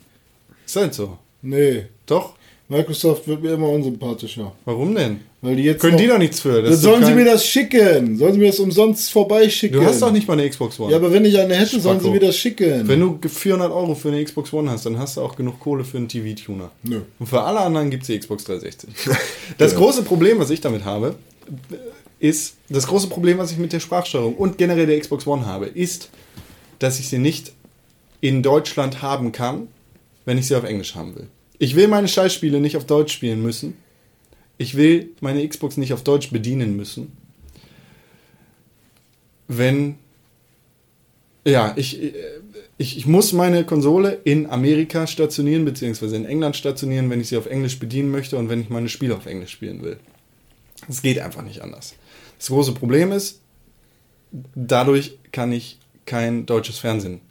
Ist 0.65 0.75
halt 0.77 0.93
so. 0.93 1.17
Nee, 1.41 1.85
Doch? 2.05 2.33
Microsoft 2.71 3.27
wird 3.27 3.41
mir 3.41 3.53
immer 3.53 3.67
unsympathischer. 3.69 4.53
Warum 4.63 4.93
denn? 4.93 5.21
Weil 5.41 5.55
die 5.55 5.63
jetzt 5.63 5.81
Können 5.81 5.93
noch, 5.93 6.01
die 6.01 6.07
doch 6.07 6.19
nichts 6.19 6.39
für. 6.39 6.61
Das 6.61 6.81
sollen 6.81 7.03
sie 7.03 7.13
mir 7.13 7.25
das 7.25 7.43
schicken. 7.43 8.15
Sollen 8.15 8.33
sie 8.33 8.39
mir 8.39 8.47
das 8.47 8.59
umsonst 8.59 9.11
vorbeischicken. 9.11 9.79
Du 9.79 9.85
hast 9.85 10.03
doch 10.03 10.11
nicht 10.11 10.27
mal 10.27 10.33
eine 10.33 10.47
Xbox 10.47 10.79
One. 10.79 10.91
Ja, 10.91 10.97
aber 10.97 11.11
wenn 11.11 11.25
ich 11.25 11.39
eine 11.39 11.55
hätte, 11.55 11.79
sollen 11.79 11.97
sie 11.99 12.05
Spacko. 12.05 12.13
mir 12.13 12.27
das 12.27 12.37
schicken. 12.37 12.87
Wenn 12.87 12.99
du 12.99 13.19
400 13.27 13.71
Euro 13.71 13.95
für 13.95 14.09
eine 14.09 14.23
Xbox 14.23 14.53
One 14.53 14.69
hast, 14.69 14.85
dann 14.85 14.99
hast 14.99 15.17
du 15.17 15.21
auch 15.21 15.35
genug 15.35 15.59
Kohle 15.59 15.83
für 15.83 15.97
einen 15.97 16.09
TV-Tuner. 16.09 16.69
Nö. 16.83 17.01
Und 17.17 17.25
für 17.25 17.41
alle 17.41 17.59
anderen 17.59 17.89
gibt 17.89 18.03
es 18.03 18.07
die 18.07 18.19
Xbox 18.19 18.43
360. 18.43 18.89
Das 19.57 19.73
große 19.73 20.03
Problem, 20.03 20.37
was 20.37 20.51
ich 20.51 20.61
damit 20.61 20.85
habe, 20.85 21.15
ist, 22.19 22.57
das 22.69 22.85
große 22.85 23.07
Problem, 23.07 23.39
was 23.39 23.51
ich 23.51 23.57
mit 23.57 23.73
der 23.73 23.79
Sprachsteuerung 23.79 24.35
und 24.35 24.59
generell 24.59 24.85
der 24.85 24.99
Xbox 24.99 25.25
One 25.25 25.45
habe, 25.47 25.65
ist, 25.65 26.09
dass 26.77 26.99
ich 26.99 27.09
sie 27.09 27.17
nicht 27.17 27.53
in 28.21 28.43
Deutschland 28.43 29.01
haben 29.01 29.31
kann, 29.31 29.69
wenn 30.25 30.37
ich 30.37 30.47
sie 30.47 30.55
auf 30.55 30.63
Englisch 30.63 30.95
haben 30.95 31.15
will. 31.15 31.27
Ich 31.57 31.75
will 31.75 31.87
meine 31.87 32.07
Scheißspiele 32.07 32.59
nicht 32.59 32.77
auf 32.77 32.85
Deutsch 32.85 33.13
spielen 33.13 33.41
müssen. 33.41 33.77
Ich 34.57 34.75
will 34.75 35.11
meine 35.21 35.47
Xbox 35.47 35.77
nicht 35.77 35.93
auf 35.93 36.03
Deutsch 36.03 36.31
bedienen 36.31 36.75
müssen. 36.75 37.11
Wenn 39.47 39.95
ja, 41.45 41.73
ich, 41.75 41.99
ich, 42.77 42.97
ich 42.97 43.05
muss 43.05 43.33
meine 43.33 43.63
Konsole 43.65 44.19
in 44.23 44.49
Amerika 44.49 45.07
stationieren, 45.07 45.65
beziehungsweise 45.65 46.15
in 46.15 46.25
England 46.25 46.55
stationieren, 46.55 47.09
wenn 47.09 47.21
ich 47.21 47.29
sie 47.29 47.37
auf 47.37 47.47
Englisch 47.47 47.79
bedienen 47.79 48.11
möchte 48.11 48.37
und 48.37 48.49
wenn 48.49 48.61
ich 48.61 48.69
meine 48.69 48.89
Spiele 48.89 49.15
auf 49.15 49.25
Englisch 49.25 49.51
spielen 49.51 49.81
will. 49.81 49.97
Es 50.87 51.01
geht 51.01 51.19
einfach 51.19 51.41
nicht 51.41 51.61
anders. 51.61 51.95
Das 52.37 52.47
große 52.47 52.73
Problem 52.73 53.11
ist, 53.11 53.41
dadurch 54.55 55.17
kann 55.31 55.51
ich 55.51 55.79
kein 56.05 56.45
deutsches 56.45 56.79
Fernsehen 56.79 57.21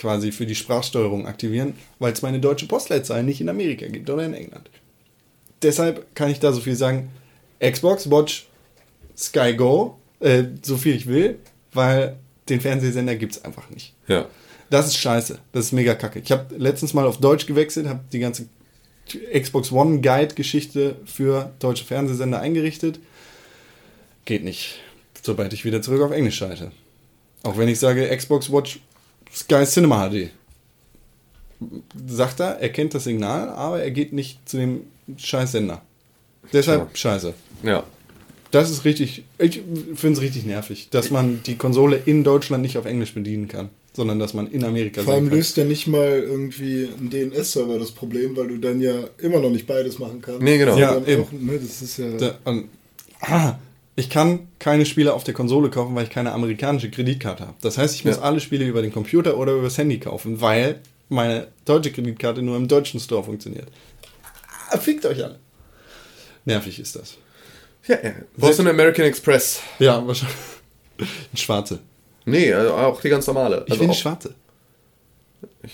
quasi 0.00 0.32
für 0.32 0.46
die 0.46 0.54
Sprachsteuerung 0.54 1.26
aktivieren, 1.26 1.74
weil 1.98 2.12
es 2.12 2.22
meine 2.22 2.40
deutsche 2.40 2.66
Postleitzahl 2.66 3.22
nicht 3.22 3.40
in 3.40 3.48
Amerika 3.48 3.86
gibt 3.86 4.08
oder 4.08 4.24
in 4.24 4.34
England. 4.34 4.70
Deshalb 5.62 6.14
kann 6.14 6.30
ich 6.30 6.40
da 6.40 6.52
so 6.52 6.60
viel 6.60 6.74
sagen, 6.74 7.10
Xbox, 7.60 8.10
Watch, 8.10 8.48
Sky 9.16 9.54
Go, 9.54 9.98
äh, 10.20 10.44
so 10.62 10.78
viel 10.78 10.96
ich 10.96 11.06
will, 11.06 11.38
weil 11.72 12.16
den 12.48 12.60
Fernsehsender 12.60 13.14
gibt 13.16 13.36
es 13.36 13.44
einfach 13.44 13.68
nicht. 13.68 13.94
Ja. 14.08 14.26
Das 14.70 14.86
ist 14.86 14.96
scheiße. 14.96 15.38
Das 15.52 15.66
ist 15.66 15.72
mega 15.72 15.94
kacke. 15.94 16.20
Ich 16.20 16.32
habe 16.32 16.54
letztens 16.56 16.94
mal 16.94 17.06
auf 17.06 17.18
Deutsch 17.18 17.46
gewechselt, 17.46 17.86
habe 17.86 18.00
die 18.12 18.20
ganze 18.20 18.46
Xbox 19.38 19.70
One 19.72 20.00
Guide 20.00 20.34
Geschichte 20.34 20.96
für 21.04 21.52
deutsche 21.58 21.84
Fernsehsender 21.84 22.40
eingerichtet. 22.40 23.00
Geht 24.24 24.44
nicht, 24.44 24.80
sobald 25.22 25.52
ich 25.52 25.64
wieder 25.64 25.82
zurück 25.82 26.02
auf 26.02 26.12
Englisch 26.12 26.36
schalte. 26.36 26.70
Auch 27.42 27.58
wenn 27.58 27.68
ich 27.68 27.78
sage 27.78 28.16
Xbox 28.16 28.50
Watch 28.50 28.80
Sky 29.32 29.64
Cinema 29.64 30.08
HD. 30.08 30.30
Sagt 32.06 32.40
er, 32.40 32.58
er 32.58 32.68
kennt 32.70 32.94
das 32.94 33.04
Signal, 33.04 33.48
aber 33.50 33.82
er 33.82 33.90
geht 33.90 34.12
nicht 34.12 34.48
zu 34.48 34.56
dem 34.56 34.82
scheiß 35.16 35.52
Sender. 35.52 35.82
Deshalb 36.52 36.96
scheiße. 36.96 37.34
Ja. 37.62 37.84
Das 38.50 38.70
ist 38.70 38.84
richtig, 38.84 39.22
ich 39.38 39.62
finde 39.94 40.18
es 40.18 40.20
richtig 40.20 40.44
nervig, 40.44 40.88
dass 40.90 41.10
man 41.10 41.40
die 41.46 41.56
Konsole 41.56 42.00
in 42.04 42.24
Deutschland 42.24 42.62
nicht 42.62 42.78
auf 42.78 42.84
Englisch 42.84 43.14
bedienen 43.14 43.46
kann, 43.46 43.68
sondern 43.92 44.18
dass 44.18 44.34
man 44.34 44.50
in 44.50 44.64
Amerika 44.64 45.02
Vor 45.02 45.14
allem 45.14 45.28
löst 45.28 45.56
ja 45.56 45.64
nicht 45.64 45.86
mal 45.86 46.18
irgendwie 46.20 46.88
ein 46.98 47.10
DNS-Server 47.10 47.78
das 47.78 47.92
Problem, 47.92 48.36
weil 48.36 48.48
du 48.48 48.58
dann 48.58 48.80
ja 48.80 49.04
immer 49.18 49.38
noch 49.38 49.50
nicht 49.50 49.68
beides 49.68 50.00
machen 50.00 50.20
kannst. 50.20 50.42
Nee, 50.42 50.58
genau. 50.58 50.76
Ja, 50.76 51.00
eben. 51.06 51.22
auch, 51.22 51.32
ne, 51.32 51.60
das 51.62 51.80
ist 51.80 51.98
ja. 51.98 52.10
Da, 52.18 52.38
und, 52.44 52.64
ah, 53.20 53.54
ich 53.96 54.08
kann 54.10 54.48
keine 54.58 54.86
Spiele 54.86 55.12
auf 55.14 55.24
der 55.24 55.34
Konsole 55.34 55.68
kaufen, 55.70 55.94
weil 55.94 56.04
ich 56.04 56.10
keine 56.10 56.32
amerikanische 56.32 56.90
Kreditkarte 56.90 57.46
habe. 57.46 57.56
Das 57.60 57.76
heißt, 57.78 57.94
ich 57.94 58.04
muss 58.04 58.16
Ja. 58.16 58.22
alle 58.22 58.40
Spiele 58.40 58.64
über 58.66 58.82
den 58.82 58.92
Computer 58.92 59.36
oder 59.36 59.52
über 59.52 59.62
das 59.64 59.76
Handy 59.78 59.98
kaufen, 59.98 60.40
weil 60.40 60.80
meine 61.08 61.48
deutsche 61.64 61.92
Kreditkarte 61.92 62.40
nur 62.42 62.56
im 62.56 62.68
deutschen 62.68 63.00
Store 63.00 63.24
funktioniert. 63.24 63.68
Ah, 64.70 64.78
fickt 64.78 65.04
euch 65.06 65.22
alle. 65.24 65.38
Nervig 66.44 66.78
ist 66.78 66.96
das. 66.96 67.16
Ja, 67.86 67.96
ja. 68.02 68.12
Brauchst 68.36 68.58
du 68.58 68.62
eine 68.62 68.70
American 68.70 69.04
Express? 69.04 69.60
Ja, 69.78 70.06
wahrscheinlich. 70.06 70.36
Ein 71.32 71.36
Schwarze. 71.36 71.80
Nee, 72.26 72.52
also 72.52 72.74
auch 72.74 73.00
die 73.00 73.08
ganz 73.08 73.26
normale. 73.26 73.64
Ich 73.66 73.72
Also 73.72 73.80
will 73.80 73.88
eine 73.88 73.96
schwarze. 73.96 74.34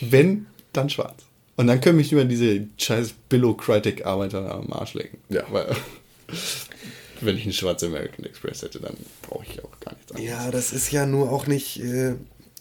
Wenn, 0.01 0.47
dann 0.72 0.88
schwarz. 0.88 1.24
Und 1.56 1.66
dann 1.66 1.80
können 1.80 1.97
mich 1.97 2.12
über 2.12 2.24
diese 2.24 2.66
scheiß 2.78 3.12
Billocratic-Arbeiter 3.28 4.55
am 4.55 4.72
Arsch 4.72 4.94
lecken. 4.94 5.18
Ja. 5.28 5.43
Weil, 5.51 5.74
wenn 7.20 7.36
ich 7.36 7.44
eine 7.44 7.52
schwarze 7.52 7.86
American 7.86 8.24
Express 8.24 8.62
hätte, 8.62 8.80
dann 8.80 8.97
brauche 9.22 9.44
ich 9.51 9.62
auch 9.64 9.80
gar 9.80 9.94
nichts 9.94 10.12
anderes. 10.12 10.30
Ja, 10.30 10.51
das 10.51 10.72
ist 10.72 10.90
ja 10.93 11.06
nur 11.06 11.30
auch 11.32 11.47
nicht 11.47 11.80
äh, 11.82 12.14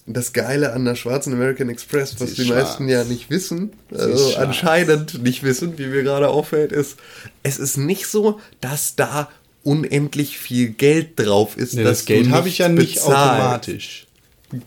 das 0.08 0.34
Geile 0.34 0.74
an 0.74 0.86
der 0.86 0.96
schwarzen 0.96 1.34
American 1.34 1.70
Express, 1.70 2.20
was 2.20 2.34
die 2.36 2.44
ist 2.44 2.50
meisten 2.50 2.90
schwarz. 2.90 2.92
ja 2.92 3.04
nicht 3.06 3.30
wissen, 3.30 3.74
also 3.92 4.32
schwarz. 4.32 4.48
anscheinend 4.48 5.24
nicht 5.24 5.44
wissen, 5.44 5.78
wie 5.78 5.88
mir 5.88 6.04
gerade 6.04 6.28
auffällt, 6.30 6.72
ist, 6.72 6.98
es 7.44 7.58
ist 7.58 7.78
nicht 7.78 8.08
so, 8.08 8.40
dass 8.62 8.96
da 8.96 9.30
unendlich 9.64 10.38
viel 10.38 10.70
Geld 10.70 11.20
drauf 11.20 11.58
ist. 11.58 11.74
Nee, 11.74 11.84
das 11.84 12.06
Geld 12.06 12.30
habe 12.30 12.48
ich 12.48 12.60
ja 12.60 12.70
nicht 12.70 12.96
bezahlst. 12.96 13.10
automatisch. 13.18 14.05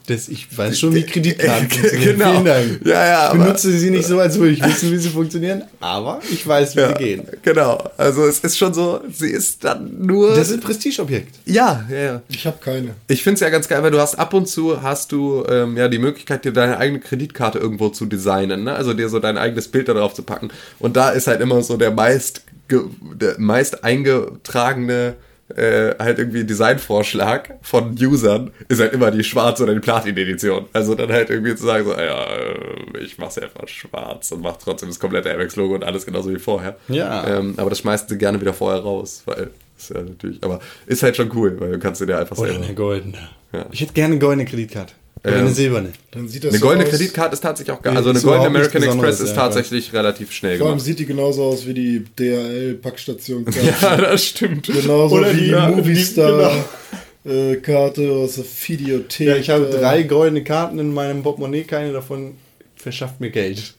Das, 0.07 0.29
ich 0.29 0.57
weiß 0.57 0.79
schon, 0.79 0.95
wie 0.95 1.05
Kreditkarten 1.05 1.71
funktionieren. 1.71 2.19
Genau. 2.19 2.33
Vielen 2.33 2.45
Dank. 2.45 2.81
Ja, 2.85 3.07
ja, 3.07 3.33
ich 3.33 3.39
benutze 3.39 3.71
sie 3.71 3.91
nicht 3.91 4.07
so, 4.07 4.19
als 4.19 4.39
würde 4.39 4.53
ich 4.53 4.63
wissen, 4.65 4.91
wie 4.91 4.99
sie 4.99 5.09
funktionieren, 5.09 5.63
aber 5.81 6.21
ich 6.31 6.47
weiß, 6.47 6.75
wie 6.77 6.81
Ja, 6.81 6.89
sie 6.89 6.95
gehen. 7.05 7.23
Genau, 7.43 7.83
also 7.97 8.27
es 8.27 8.41
ist 8.41 8.59
schon 8.59 8.75
so, 8.75 9.01
sie 9.11 9.31
ist 9.31 9.63
dann 9.65 10.05
nur... 10.05 10.35
Das 10.35 10.49
ist 10.49 10.55
ein 10.55 10.61
Prestigeobjekt. 10.61 11.37
ja, 11.47 11.87
ja, 11.89 11.97
ja. 11.99 12.23
Ich 12.29 12.47
habe 12.47 12.59
keine. 12.63 12.97
Ich 13.07 13.23
finde 13.23 13.35
es 13.35 13.41
ja 13.41 13.51
ganz 13.51 13.69
geil, 13.69 13.83
weil 13.83 13.93
du 13.93 14.01
hast 14.01 14.17
ab 14.17 14.35
und 14.35 14.49
zu 14.49 14.83
hast 14.83 15.13
du 15.13 15.45
ähm, 15.49 15.77
ja 15.77 15.89
die 15.89 15.99
Möglichkeit, 15.99 16.45
dir 16.45 16.53
deine 16.53 16.79
eigene 16.79 16.99
Kreditkarte 17.01 17.59
irgendwo 17.59 17.89
zu 17.89 18.07
designen, 18.07 18.65
ne? 18.65 18.75
Also 18.75 18.95
dir 18.95 19.09
so 19.09 19.21
dein 19.21 19.39
eigenes 19.39 19.69
Bild 19.69 19.89
da 19.89 19.95
drauf 19.95 20.13
zu 20.13 20.23
packen. 20.23 20.49
Und 20.79 20.97
da 20.97 21.11
ist 21.11 21.27
halt 21.29 21.41
immer 21.41 21.63
so 21.63 21.77
der 21.77 21.93
meist 21.93 22.43
der 22.71 23.37
meist 23.39 23.83
eingetragene 23.85 25.15
äh, 25.57 25.95
halt 25.99 26.19
irgendwie 26.19 26.45
Designvorschlag 26.45 27.55
von 27.62 27.97
Usern 28.01 28.51
ist 28.69 28.81
halt 28.81 28.93
immer 28.93 29.11
die 29.11 29.25
schwarze 29.25 29.62
oder 29.62 29.75
die 29.75 29.81
Platin-Edition. 29.81 30.66
Also 30.73 30.95
dann 30.95 31.11
halt 31.11 31.31
irgendwie 31.31 31.55
zu 31.55 31.65
sagen, 31.65 31.85
so, 31.87 31.93
ja, 31.93 32.27
äh, 32.27 32.99
ich 33.01 33.19
mach's 33.19 33.39
einfach 33.39 33.66
schwarz 33.66 34.31
und 34.33 34.43
mach 34.43 34.57
trotzdem 34.57 34.89
das 34.89 35.01
komplette 35.01 35.33
Amex-Logo 35.33 35.75
und 35.75 35.85
alles 35.85 36.05
genauso 36.05 36.31
wie 36.31 36.39
vorher. 36.39 36.77
Ja. 36.89 37.39
Ähm, 37.39 37.55
aber 37.57 37.70
das 37.70 37.79
schmeißen 37.79 38.09
sie 38.09 38.19
gerne 38.19 38.41
wieder 38.41 38.53
vorher 38.53 38.81
raus, 38.81 39.23
weil 39.25 39.51
ist 39.79 39.91
ja 39.91 40.03
natürlich, 40.03 40.43
aber 40.43 40.61
ist 40.87 41.03
halt 41.03 41.16
schon 41.16 41.31
cool, 41.35 41.59
weil 41.61 41.73
du 41.73 41.79
kannst 41.79 42.01
dir 42.01 42.09
ja 42.09 42.19
einfach 42.19 42.37
Oder 42.37 42.51
selber. 42.51 42.65
eine 42.65 42.75
goldene. 42.75 43.19
Ja. 43.53 43.66
Ich 43.70 43.81
hätte 43.81 43.93
gerne 43.93 44.12
eine 44.12 44.20
goldene 44.20 44.45
Kreditkarte. 44.45 44.93
Oder 45.24 45.35
Ähm, 45.35 45.40
eine 45.47 45.51
silberne. 45.55 45.93
Dann 46.12 46.28
sieht 46.28 46.45
das 46.45 46.51
Eine 46.51 46.59
so 46.59 46.66
goldene 46.66 46.85
aus, 46.86 46.90
Kreditkarte 46.93 47.35
ist 47.35 47.40
tatsächlich 47.40 47.77
auch 47.77 47.82
geil. 47.82 47.93
Nee, 47.93 47.99
Also 47.99 48.11
eine 48.11 48.20
goldene 48.20 48.47
American 48.47 48.82
Express 48.82 49.20
ist 49.20 49.31
ja, 49.31 49.35
tatsächlich 49.36 49.93
relativ 49.93 50.32
schnell 50.32 50.59
Vor 50.59 50.66
allem 50.69 50.74
gemacht. 50.77 50.86
sieht 50.86 50.99
die 51.01 51.07
genauso 51.07 51.45
aus 51.45 51.66
wie 51.66 51.74
die 51.74 52.05
DHL-Packstation. 52.19 53.45
Ja, 53.82 53.97
das 53.97 54.24
stimmt. 54.24 54.66
Genauso 54.66 55.16
Oder 55.16 55.32
wie 55.35 55.39
die- 55.40 55.45
die 55.47 55.51
ja, 55.51 55.69
Movistar-Karte 55.69 58.12
aus 58.12 58.35
der 58.36 58.45
Videothek. 58.45 59.27
Ja, 59.28 59.36
ich 59.36 59.51
habe 59.51 59.66
äh, 59.69 59.73
drei 59.78 60.03
goldene 60.05 60.45
Karten 60.45 60.78
in 60.78 60.93
meinem 60.95 61.23
Portemonnaie, 61.23 61.65
keine 61.65 61.93
davon 61.93 62.35
verschafft 62.77 63.20
mir 63.20 63.31
Geld. 63.31 63.74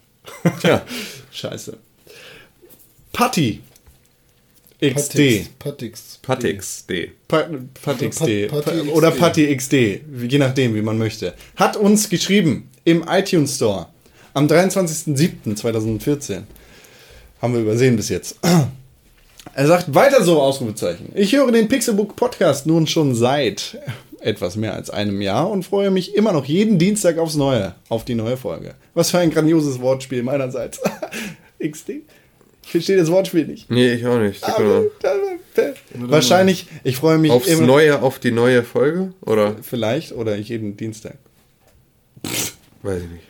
Ja. 0.64 0.82
Scheiße. 1.32 1.78
Patti. 3.14 3.62
XD. 4.82 5.50
Patix. 5.60 5.60
Patix. 5.60 6.20
Patix 6.22 6.86
D. 6.88 7.12
Pa- 7.28 7.50
Patti 7.84 8.06
Oder 8.06 8.10
XD. 8.10 8.48
Pat- 8.50 8.66
Patti 8.66 8.80
XD. 8.80 8.92
Oder 8.94 9.12
Patti 9.12 9.56
XD. 9.56 9.74
Je 10.30 10.38
nachdem, 10.38 10.74
wie 10.76 10.82
man 10.82 10.98
möchte. 10.98 11.34
Hat 11.58 11.76
uns 11.76 12.10
geschrieben 12.10 12.70
im 12.86 13.04
iTunes 13.10 13.56
Store 13.58 13.88
am 14.34 14.48
23.07.2014. 14.48 16.44
Haben 17.42 17.54
wir 17.54 17.62
übersehen 17.62 17.96
bis 17.96 18.10
jetzt. 18.10 18.38
Er 19.56 19.66
sagt 19.68 19.94
weiter 19.96 20.24
so, 20.24 20.42
Ausrufezeichen. 20.42 21.12
Ich 21.16 21.34
höre 21.34 21.52
den 21.52 21.68
Pixelbook 21.68 22.16
Podcast 22.16 22.66
nun 22.68 22.88
schon 22.88 23.16
seit 23.16 23.78
etwas 24.22 24.56
mehr 24.56 24.74
als 24.76 24.90
einem 24.90 25.22
Jahr 25.22 25.50
und 25.50 25.64
freue 25.64 25.90
mich 25.92 26.14
immer 26.16 26.32
noch 26.34 26.46
jeden 26.46 26.78
Dienstag 26.78 27.18
aufs 27.18 27.36
Neue, 27.36 27.74
auf 27.90 28.06
die 28.06 28.16
neue 28.16 28.38
Folge. 28.38 28.76
Was 28.94 29.12
für 29.12 29.18
ein 29.20 29.32
grandioses 29.32 29.80
Wortspiel 29.82 30.24
meinerseits. 30.24 30.80
XD? 31.66 31.92
Ich 32.64 32.72
verstehe 32.72 32.98
das 32.98 33.10
Wortspiel 33.10 33.48
nicht. 33.48 33.70
Nee, 33.72 33.94
ich 33.94 34.06
auch 34.06 34.20
nicht. 34.20 34.44
Aber, 34.44 34.84
wahrscheinlich, 35.96 36.68
ich 36.84 36.98
freue 36.98 37.18
mich 37.18 37.32
Aufs 37.32 37.48
immer 37.48 37.66
neue, 37.66 38.02
auf 38.02 38.20
die 38.20 38.32
neue 38.32 38.64
Folge? 38.64 39.14
Oder? 39.22 39.56
Vielleicht 39.62 40.12
oder 40.12 40.36
jeden 40.36 40.78
Dienstag. 40.78 41.16
Weiß 42.84 43.02
ich 43.04 43.10
nicht. 43.10 43.24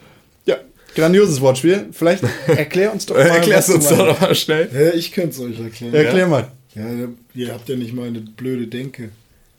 Ja, 0.45 0.57
grandioses 0.95 1.39
Wortspiel. 1.41 1.87
Vielleicht 1.91 2.23
erklär 2.47 2.91
uns 2.91 3.05
doch 3.05 3.15
mal. 3.17 3.21
Erklärst 3.27 3.69
was 3.69 3.75
uns 3.75 3.87
doch 3.89 3.97
noch 4.07 4.19
mal 4.21 4.35
schnell. 4.35 4.69
Ja, 4.73 4.93
ich 4.93 5.11
könnte 5.11 5.29
es 5.29 5.39
euch 5.39 5.59
erklären. 5.59 5.93
Erklär 5.93 6.27
mal. 6.27 6.51
Ja, 6.75 6.85
ihr 7.33 7.53
habt 7.53 7.67
ja 7.69 7.75
nicht 7.75 7.93
meine 7.93 8.19
blöde 8.19 8.67
Denke. 8.67 9.09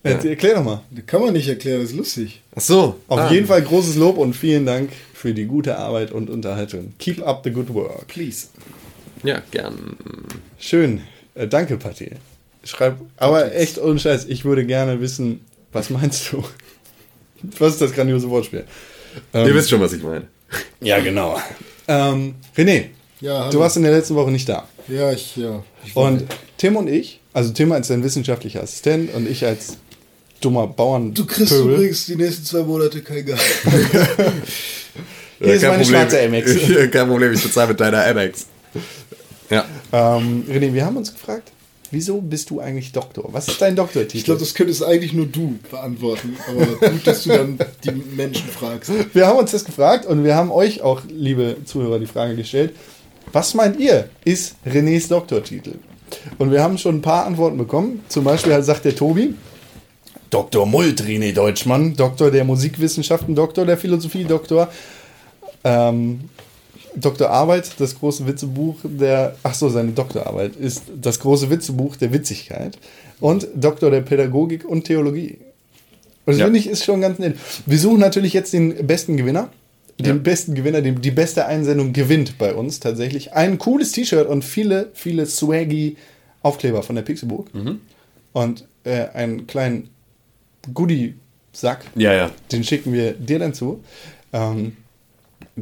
Jetzt 0.04 0.24
Erklär 0.24 0.54
doch 0.54 0.64
mal. 0.64 0.82
Das 0.90 1.04
kann 1.06 1.20
man 1.20 1.32
nicht 1.34 1.48
erklären, 1.48 1.82
das 1.82 1.90
ist 1.90 1.96
lustig. 1.96 2.40
Ach 2.54 2.60
so. 2.62 2.96
Auf 3.08 3.18
Ah. 3.18 3.30
jeden 3.32 3.46
Fall 3.46 3.60
großes 3.60 3.96
Lob 3.96 4.16
und 4.16 4.34
vielen 4.34 4.64
Dank 4.64 4.90
für 5.12 5.34
die 5.34 5.44
gute 5.44 5.76
Arbeit 5.76 6.10
und 6.12 6.30
Unterhaltung. 6.30 6.94
Keep 6.98 7.26
up 7.26 7.42
the 7.44 7.50
good 7.50 7.72
work. 7.74 8.06
Please. 8.08 8.46
Ja, 9.22 9.42
gern. 9.50 9.96
Schön. 10.58 11.02
Äh, 11.34 11.46
danke, 11.48 11.76
Patti. 11.76 12.10
Schreib, 12.64 12.96
aber 13.16 13.54
echt 13.54 13.78
ohne 13.78 13.98
Scheiß, 13.98 14.26
ich 14.26 14.44
würde 14.44 14.66
gerne 14.66 15.00
wissen, 15.00 15.40
was 15.72 15.90
meinst 15.90 16.32
du? 16.32 16.44
Was 17.58 17.72
ist 17.72 17.80
das 17.80 17.92
grandiose 17.94 18.28
Wortspiel? 18.28 18.64
Ähm, 19.32 19.46
Ihr 19.46 19.54
wisst 19.54 19.70
schon, 19.70 19.80
was 19.80 19.94
ich 19.94 20.02
meine. 20.02 20.26
ja, 20.82 21.00
genau. 21.00 21.40
Ähm, 21.88 22.34
René, 22.54 22.88
Ja, 23.22 23.48
du 23.48 23.58
warst 23.60 23.78
in 23.78 23.82
der 23.82 23.92
letzten 23.92 24.14
Woche 24.14 24.30
nicht 24.30 24.46
da. 24.46 24.68
Ja, 24.88 25.10
ich, 25.10 25.36
ja. 25.38 25.64
Ich 25.82 25.96
Und 25.96 26.24
Tim 26.58 26.76
und 26.76 26.86
ich, 26.86 27.18
also 27.32 27.50
Tim 27.54 27.72
als 27.72 27.88
dein 27.88 28.04
wissenschaftlicher 28.04 28.62
Assistent 28.62 29.14
und 29.14 29.26
ich 29.26 29.46
als 29.46 29.78
dummer 30.42 30.66
Bauern. 30.66 31.14
du 31.14 31.24
kriegst 31.24 31.50
Pöbel. 31.50 31.76
übrigens 31.76 32.04
die 32.04 32.16
nächsten 32.16 32.44
zwei 32.44 32.62
Monate 32.62 33.00
kein 33.00 33.24
Gehalt. 33.24 33.42
Hier 35.38 35.54
ist 35.54 35.62
meine 35.62 35.84
schwarze 35.86 36.20
Amex. 36.22 36.54
Kein 36.90 37.08
Problem, 37.08 37.32
ich 37.32 37.42
bezahle 37.42 37.68
mit 37.68 37.80
deiner 37.80 38.04
Amex. 38.04 38.46
Ja. 39.50 39.64
Ähm, 39.92 40.44
René, 40.48 40.72
wir 40.72 40.84
haben 40.84 40.96
uns 40.96 41.12
gefragt, 41.12 41.52
wieso 41.90 42.20
bist 42.20 42.50
du 42.50 42.60
eigentlich 42.60 42.92
Doktor? 42.92 43.28
Was 43.32 43.48
ist 43.48 43.60
dein 43.60 43.76
Doktortitel? 43.76 44.16
Ich 44.16 44.24
glaube, 44.24 44.40
das 44.40 44.54
könntest 44.54 44.82
eigentlich 44.84 45.12
nur 45.12 45.26
du 45.26 45.58
beantworten. 45.70 46.36
Aber 46.48 46.90
gut, 46.90 47.06
dass 47.06 47.24
du 47.24 47.30
dann 47.30 47.58
die 47.84 47.90
Menschen 47.90 48.48
fragst. 48.48 48.90
Wir 49.12 49.26
haben 49.26 49.38
uns 49.38 49.50
das 49.50 49.64
gefragt 49.64 50.06
und 50.06 50.24
wir 50.24 50.36
haben 50.36 50.50
euch 50.50 50.82
auch, 50.82 51.02
liebe 51.08 51.56
Zuhörer, 51.64 51.98
die 51.98 52.06
Frage 52.06 52.36
gestellt. 52.36 52.74
Was 53.32 53.54
meint 53.54 53.78
ihr, 53.78 54.08
ist 54.24 54.56
Renés 54.66 55.08
Doktortitel? 55.08 55.74
Und 56.38 56.50
wir 56.50 56.62
haben 56.62 56.78
schon 56.78 56.96
ein 56.96 57.02
paar 57.02 57.26
Antworten 57.26 57.56
bekommen. 57.56 58.02
Zum 58.08 58.24
Beispiel 58.24 58.60
sagt 58.62 58.84
der 58.84 58.96
Tobi, 58.96 59.34
Dr. 60.30 60.66
Mult, 60.66 61.02
René 61.02 61.32
Deutschmann, 61.32 61.94
Doktor 61.96 62.30
der 62.30 62.44
Musikwissenschaften, 62.44 63.34
Doktor 63.34 63.66
der 63.66 63.76
Philosophie, 63.76 64.24
Doktor, 64.24 64.70
ähm, 65.64 66.30
Doktor 66.96 67.30
Arbeit, 67.30 67.70
das 67.78 67.98
große 67.98 68.26
Witzebuch 68.26 68.76
der, 68.84 69.36
ach 69.42 69.54
so, 69.54 69.68
seine 69.68 69.92
Doktorarbeit 69.92 70.56
ist 70.56 70.84
das 71.00 71.20
große 71.20 71.48
Witzebuch 71.50 71.96
der 71.96 72.12
Witzigkeit 72.12 72.78
und 73.20 73.46
Doktor 73.54 73.90
der 73.90 74.00
Pädagogik 74.00 74.64
und 74.64 74.84
Theologie. 74.84 75.38
Und 76.26 76.34
das 76.34 76.38
Ja. 76.38 76.44
finde 76.46 76.58
ich 76.58 76.66
ist 76.68 76.84
schon 76.84 77.00
ganz 77.00 77.18
nett. 77.18 77.36
Wir 77.66 77.78
suchen 77.78 78.00
natürlich 78.00 78.32
jetzt 78.32 78.52
den 78.52 78.86
besten 78.86 79.16
Gewinner. 79.16 79.50
Den 79.98 80.06
Ja. 80.06 80.14
besten 80.14 80.54
Gewinner, 80.54 80.80
den, 80.80 81.00
die 81.02 81.10
beste 81.10 81.46
Einsendung 81.46 81.92
gewinnt 81.92 82.38
bei 82.38 82.54
uns 82.54 82.80
tatsächlich. 82.80 83.32
Ein 83.34 83.58
cooles 83.58 83.92
T-Shirt 83.92 84.26
und 84.26 84.44
viele, 84.44 84.88
viele 84.94 85.26
swaggy 85.26 85.96
Aufkleber 86.42 86.82
von 86.82 86.96
der 86.96 87.02
Pixelburg. 87.02 87.50
Und 88.32 88.64
äh, 88.84 89.08
einen 89.12 89.46
kleinen 89.46 89.90
Goodie-Sack. 90.72 91.84
Ja, 91.96 92.14
ja. 92.14 92.30
Den 92.52 92.64
schicken 92.64 92.92
wir 92.92 93.12
dir 93.12 93.38
dann 93.38 93.54
zu. 93.54 93.82
Ähm, 94.32 94.76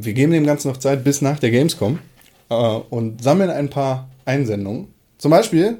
wir 0.05 0.13
geben 0.13 0.31
dem 0.33 0.45
Ganzen 0.45 0.67
noch 0.69 0.77
Zeit 0.77 1.03
bis 1.03 1.21
nach 1.21 1.39
der 1.39 1.51
Gamescom 1.51 1.99
äh, 2.49 2.53
und 2.55 3.23
sammeln 3.23 3.49
ein 3.49 3.69
paar 3.69 4.09
Einsendungen. 4.25 4.87
Zum 5.17 5.31
Beispiel 5.31 5.77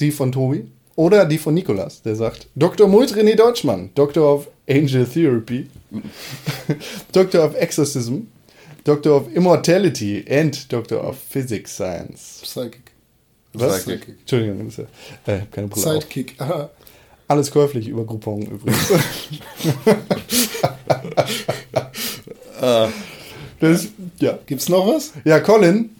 die 0.00 0.10
von 0.10 0.32
Tobi 0.32 0.66
oder 0.96 1.24
die 1.24 1.38
von 1.38 1.54
Nikolas, 1.54 2.02
der 2.02 2.16
sagt: 2.16 2.48
Dr. 2.56 2.88
Mult 2.88 3.12
René 3.14 3.34
Deutschmann, 3.36 3.90
Doctor 3.94 4.34
of 4.34 4.48
Angel 4.68 5.06
Therapy, 5.06 5.68
Doctor 7.12 7.44
of 7.44 7.54
Exorcism, 7.54 8.22
Doctor 8.84 9.16
of 9.16 9.32
Immortality 9.34 10.24
and 10.28 10.70
Doctor 10.72 11.02
of 11.06 11.16
Physics 11.18 11.74
Science. 11.76 12.40
Psychic. 12.42 12.92
Was? 13.54 13.84
Sidekick. 13.84 14.16
Entschuldigung, 14.20 14.70
ja- 14.70 15.32
äh, 15.34 15.40
keine 15.50 15.68
Brille 15.68 15.86
auf. 15.86 15.92
Sidekick. 15.94 16.34
Aha. 16.38 16.70
Alles 17.28 17.50
käuflich 17.50 17.88
über 17.88 18.04
Groupon 18.04 18.42
übrigens. 18.42 18.88
das, 23.60 23.88
ja. 24.18 24.38
Gibt's 24.46 24.68
noch 24.68 24.86
was? 24.86 25.12
ja, 25.24 25.40
Colin 25.40 25.90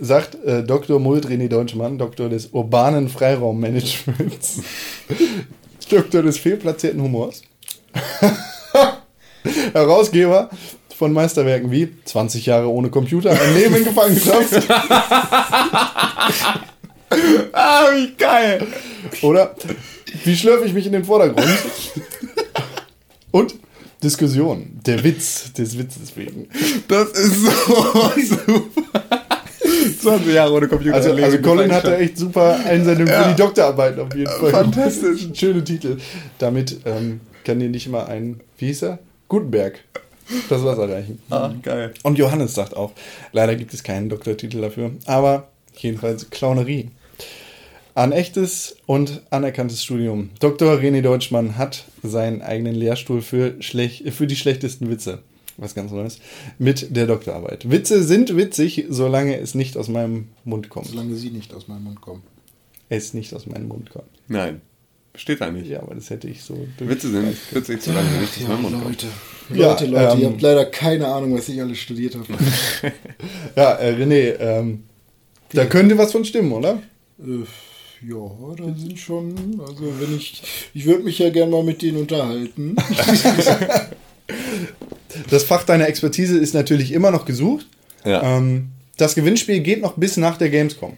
sagt 0.00 0.34
äh, 0.44 0.62
Dr. 0.62 1.00
Mult 1.00 1.26
René 1.26 1.48
Deutschmann, 1.48 1.98
Doktor 1.98 2.28
des 2.28 2.46
urbanen 2.52 3.08
Freiraummanagements, 3.08 4.60
Doktor 5.90 6.22
des 6.22 6.38
fehlplatzierten 6.38 7.00
Humors, 7.00 7.42
Herausgeber 9.72 10.50
von 10.96 11.12
Meisterwerken 11.12 11.70
wie 11.70 11.88
20 12.04 12.46
Jahre 12.46 12.68
ohne 12.70 12.90
Computer, 12.90 13.30
ein 13.30 13.54
Leben 13.54 13.76
in 13.76 13.84
Gefangenschaft. 13.84 14.68
ah, 17.52 17.84
wie 17.94 18.12
geil! 18.16 18.66
Oder 19.22 19.54
wie 20.24 20.36
schlürfe 20.36 20.64
ich 20.64 20.72
mich 20.72 20.86
in 20.86 20.92
den 20.92 21.04
Vordergrund? 21.04 21.58
Und 23.30 23.54
Diskussion, 24.02 24.80
der 24.84 25.02
Witz 25.02 25.52
des 25.52 25.78
Witzes 25.78 26.16
wegen. 26.16 26.48
Das 26.88 27.10
ist 27.10 27.42
so 27.42 28.12
super. 28.16 29.16
20 30.00 30.34
Jahre 30.34 30.52
ohne 30.52 30.68
Computer. 30.68 30.94
Also, 30.94 31.10
also 31.10 31.36
in 31.36 31.42
Colin 31.42 31.68
Gefangenschaft. 31.68 31.86
hatte 31.86 31.96
echt 31.98 32.18
super 32.18 32.58
Einsendung 32.64 33.06
für 33.06 33.28
die 33.30 33.36
Doktorarbeiten 33.36 34.00
auf 34.00 34.14
jeden 34.14 34.30
Fall. 34.30 34.50
Fantastisch. 34.50 35.28
Schöne 35.34 35.64
Titel. 35.64 35.98
Damit 36.38 36.80
ähm, 36.84 37.20
kann 37.44 37.58
dir 37.58 37.68
nicht 37.68 37.88
mal 37.88 38.06
ein, 38.06 38.40
wie 38.58 38.66
hieß 38.66 38.82
er? 38.82 38.98
Gutenberg. 39.28 39.80
Das 40.48 40.64
was 40.64 40.78
erreichen. 40.78 41.20
Ah, 41.30 41.52
geil. 41.62 41.94
Und 42.02 42.18
Johannes 42.18 42.54
sagt 42.54 42.76
auch, 42.76 42.92
leider 43.32 43.54
gibt 43.54 43.72
es 43.72 43.84
keinen 43.84 44.08
Doktortitel 44.08 44.60
dafür, 44.60 44.90
aber 45.06 45.48
jedenfalls 45.76 46.30
Clownerie. 46.30 46.90
Ein 47.96 48.12
echtes 48.12 48.76
und 48.84 49.22
anerkanntes 49.30 49.82
Studium. 49.82 50.28
Dr. 50.38 50.74
René 50.74 51.00
Deutschmann 51.00 51.56
hat 51.56 51.86
seinen 52.02 52.42
eigenen 52.42 52.74
Lehrstuhl 52.74 53.22
für, 53.22 53.54
schlech 53.62 54.04
für 54.10 54.26
die 54.26 54.36
schlechtesten 54.36 54.90
Witze. 54.90 55.22
Was 55.56 55.74
ganz 55.74 55.92
Neues. 55.92 56.18
Mit 56.58 56.94
der 56.94 57.06
Doktorarbeit. 57.06 57.70
Witze 57.70 58.02
sind 58.02 58.36
witzig, 58.36 58.84
solange 58.90 59.40
es 59.40 59.54
nicht 59.54 59.78
aus 59.78 59.88
meinem 59.88 60.28
Mund 60.44 60.68
kommt. 60.68 60.88
Solange 60.88 61.14
sie 61.14 61.30
nicht 61.30 61.54
aus 61.54 61.68
meinem 61.68 61.84
Mund 61.84 62.02
kommen. 62.02 62.22
Es 62.90 63.14
nicht 63.14 63.32
aus 63.32 63.46
meinem 63.46 63.68
Mund 63.68 63.88
kommt. 63.88 64.10
Nein. 64.28 64.60
Steht 65.14 65.40
da 65.40 65.50
nicht. 65.50 65.66
Ja, 65.66 65.80
aber 65.80 65.94
das 65.94 66.10
hätte 66.10 66.28
ich 66.28 66.42
so. 66.42 66.68
Witze 66.78 67.10
sind 67.10 67.34
witzig, 67.54 67.80
solange 67.80 68.10
sie 68.10 68.18
nicht 68.18 68.36
aus 68.36 68.48
meinem 68.48 68.60
Mund 68.60 68.74
kommen. 68.74 68.84
Leute. 68.90 69.06
Ja, 69.58 69.70
Leute, 69.70 69.86
Leute, 69.86 70.12
ähm, 70.12 70.20
ihr 70.20 70.26
habt 70.28 70.42
leider 70.42 70.66
keine 70.66 71.06
Ahnung, 71.08 71.34
was 71.34 71.48
ich 71.48 71.62
alles 71.62 71.78
studiert 71.78 72.14
habe. 72.14 72.26
Ja, 73.56 73.72
äh, 73.76 73.94
René, 73.94 74.38
ähm, 74.38 74.84
da 75.54 75.64
könnte 75.64 75.96
was 75.96 76.12
von 76.12 76.26
stimmen, 76.26 76.52
oder? 76.52 76.82
Äh, 77.18 77.46
ja, 78.02 78.54
da 78.56 78.74
sind 78.78 78.98
schon, 78.98 79.60
also 79.60 79.84
wenn 80.00 80.16
ich, 80.16 80.42
ich 80.74 80.84
würde 80.86 81.04
mich 81.04 81.18
ja 81.18 81.30
gerne 81.30 81.50
mal 81.52 81.62
mit 81.62 81.82
denen 81.82 81.98
unterhalten. 81.98 82.76
Das 85.30 85.44
Fach 85.44 85.64
deiner 85.64 85.88
Expertise 85.88 86.36
ist 86.38 86.52
natürlich 86.52 86.92
immer 86.92 87.10
noch 87.10 87.24
gesucht. 87.24 87.66
Ja. 88.04 88.22
Ähm, 88.36 88.68
das 88.96 89.14
Gewinnspiel 89.14 89.60
geht 89.60 89.80
noch 89.80 89.94
bis 89.94 90.16
nach 90.16 90.36
der 90.36 90.50
Gamescom. 90.50 90.96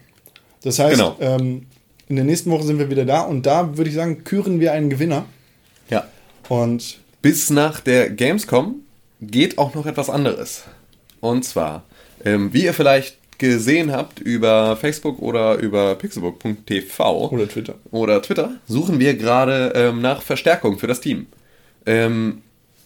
Das 0.63 0.79
heißt, 0.79 0.97
Genau. 0.97 1.17
ähm, 1.21 1.67
in 2.09 2.17
der 2.17 2.25
nächsten 2.25 2.51
Woche 2.51 2.65
sind 2.65 2.79
wir 2.79 2.91
wieder 2.91 3.05
da 3.05 3.21
und 3.21 3.45
da 3.47 3.77
würde 3.77 3.91
ich 3.91 3.97
sagen, 3.97 4.25
küren 4.25 4.61
wir 4.61 4.73
einen 4.73 4.91
Gewinner. 4.91 5.27
ja. 5.91 6.07
Und 6.49 6.99
Bis 7.21 7.51
nach 7.51 7.81
der 7.81 8.09
Gamescom 8.11 8.77
geht 9.21 9.59
auch 9.59 9.75
noch 9.75 9.85
etwas 9.87 10.09
anderes. 10.09 10.63
Und 11.21 11.45
zwar, 11.45 11.85
ähm, 12.25 12.53
wie 12.55 12.65
ihr 12.65 12.73
vielleicht 12.73 13.18
gesehen 13.39 13.93
habt 13.93 14.21
über 14.21 14.77
Facebook 14.77 15.21
oder 15.21 15.57
über 15.57 15.95
pixelbook.tv 15.95 17.29
Oder 17.31 17.49
Twitter. 17.49 17.75
oder 17.91 18.21
Twitter, 18.21 18.53
suchen 18.67 18.99
wir 18.99 19.15
gerade 19.15 19.73
ähm, 19.75 20.01
nach 20.01 20.23
Verstärkung 20.23 20.79
für 20.79 20.87
das 20.89 21.01
Team. 21.01 21.27
Ähm, 21.87 22.43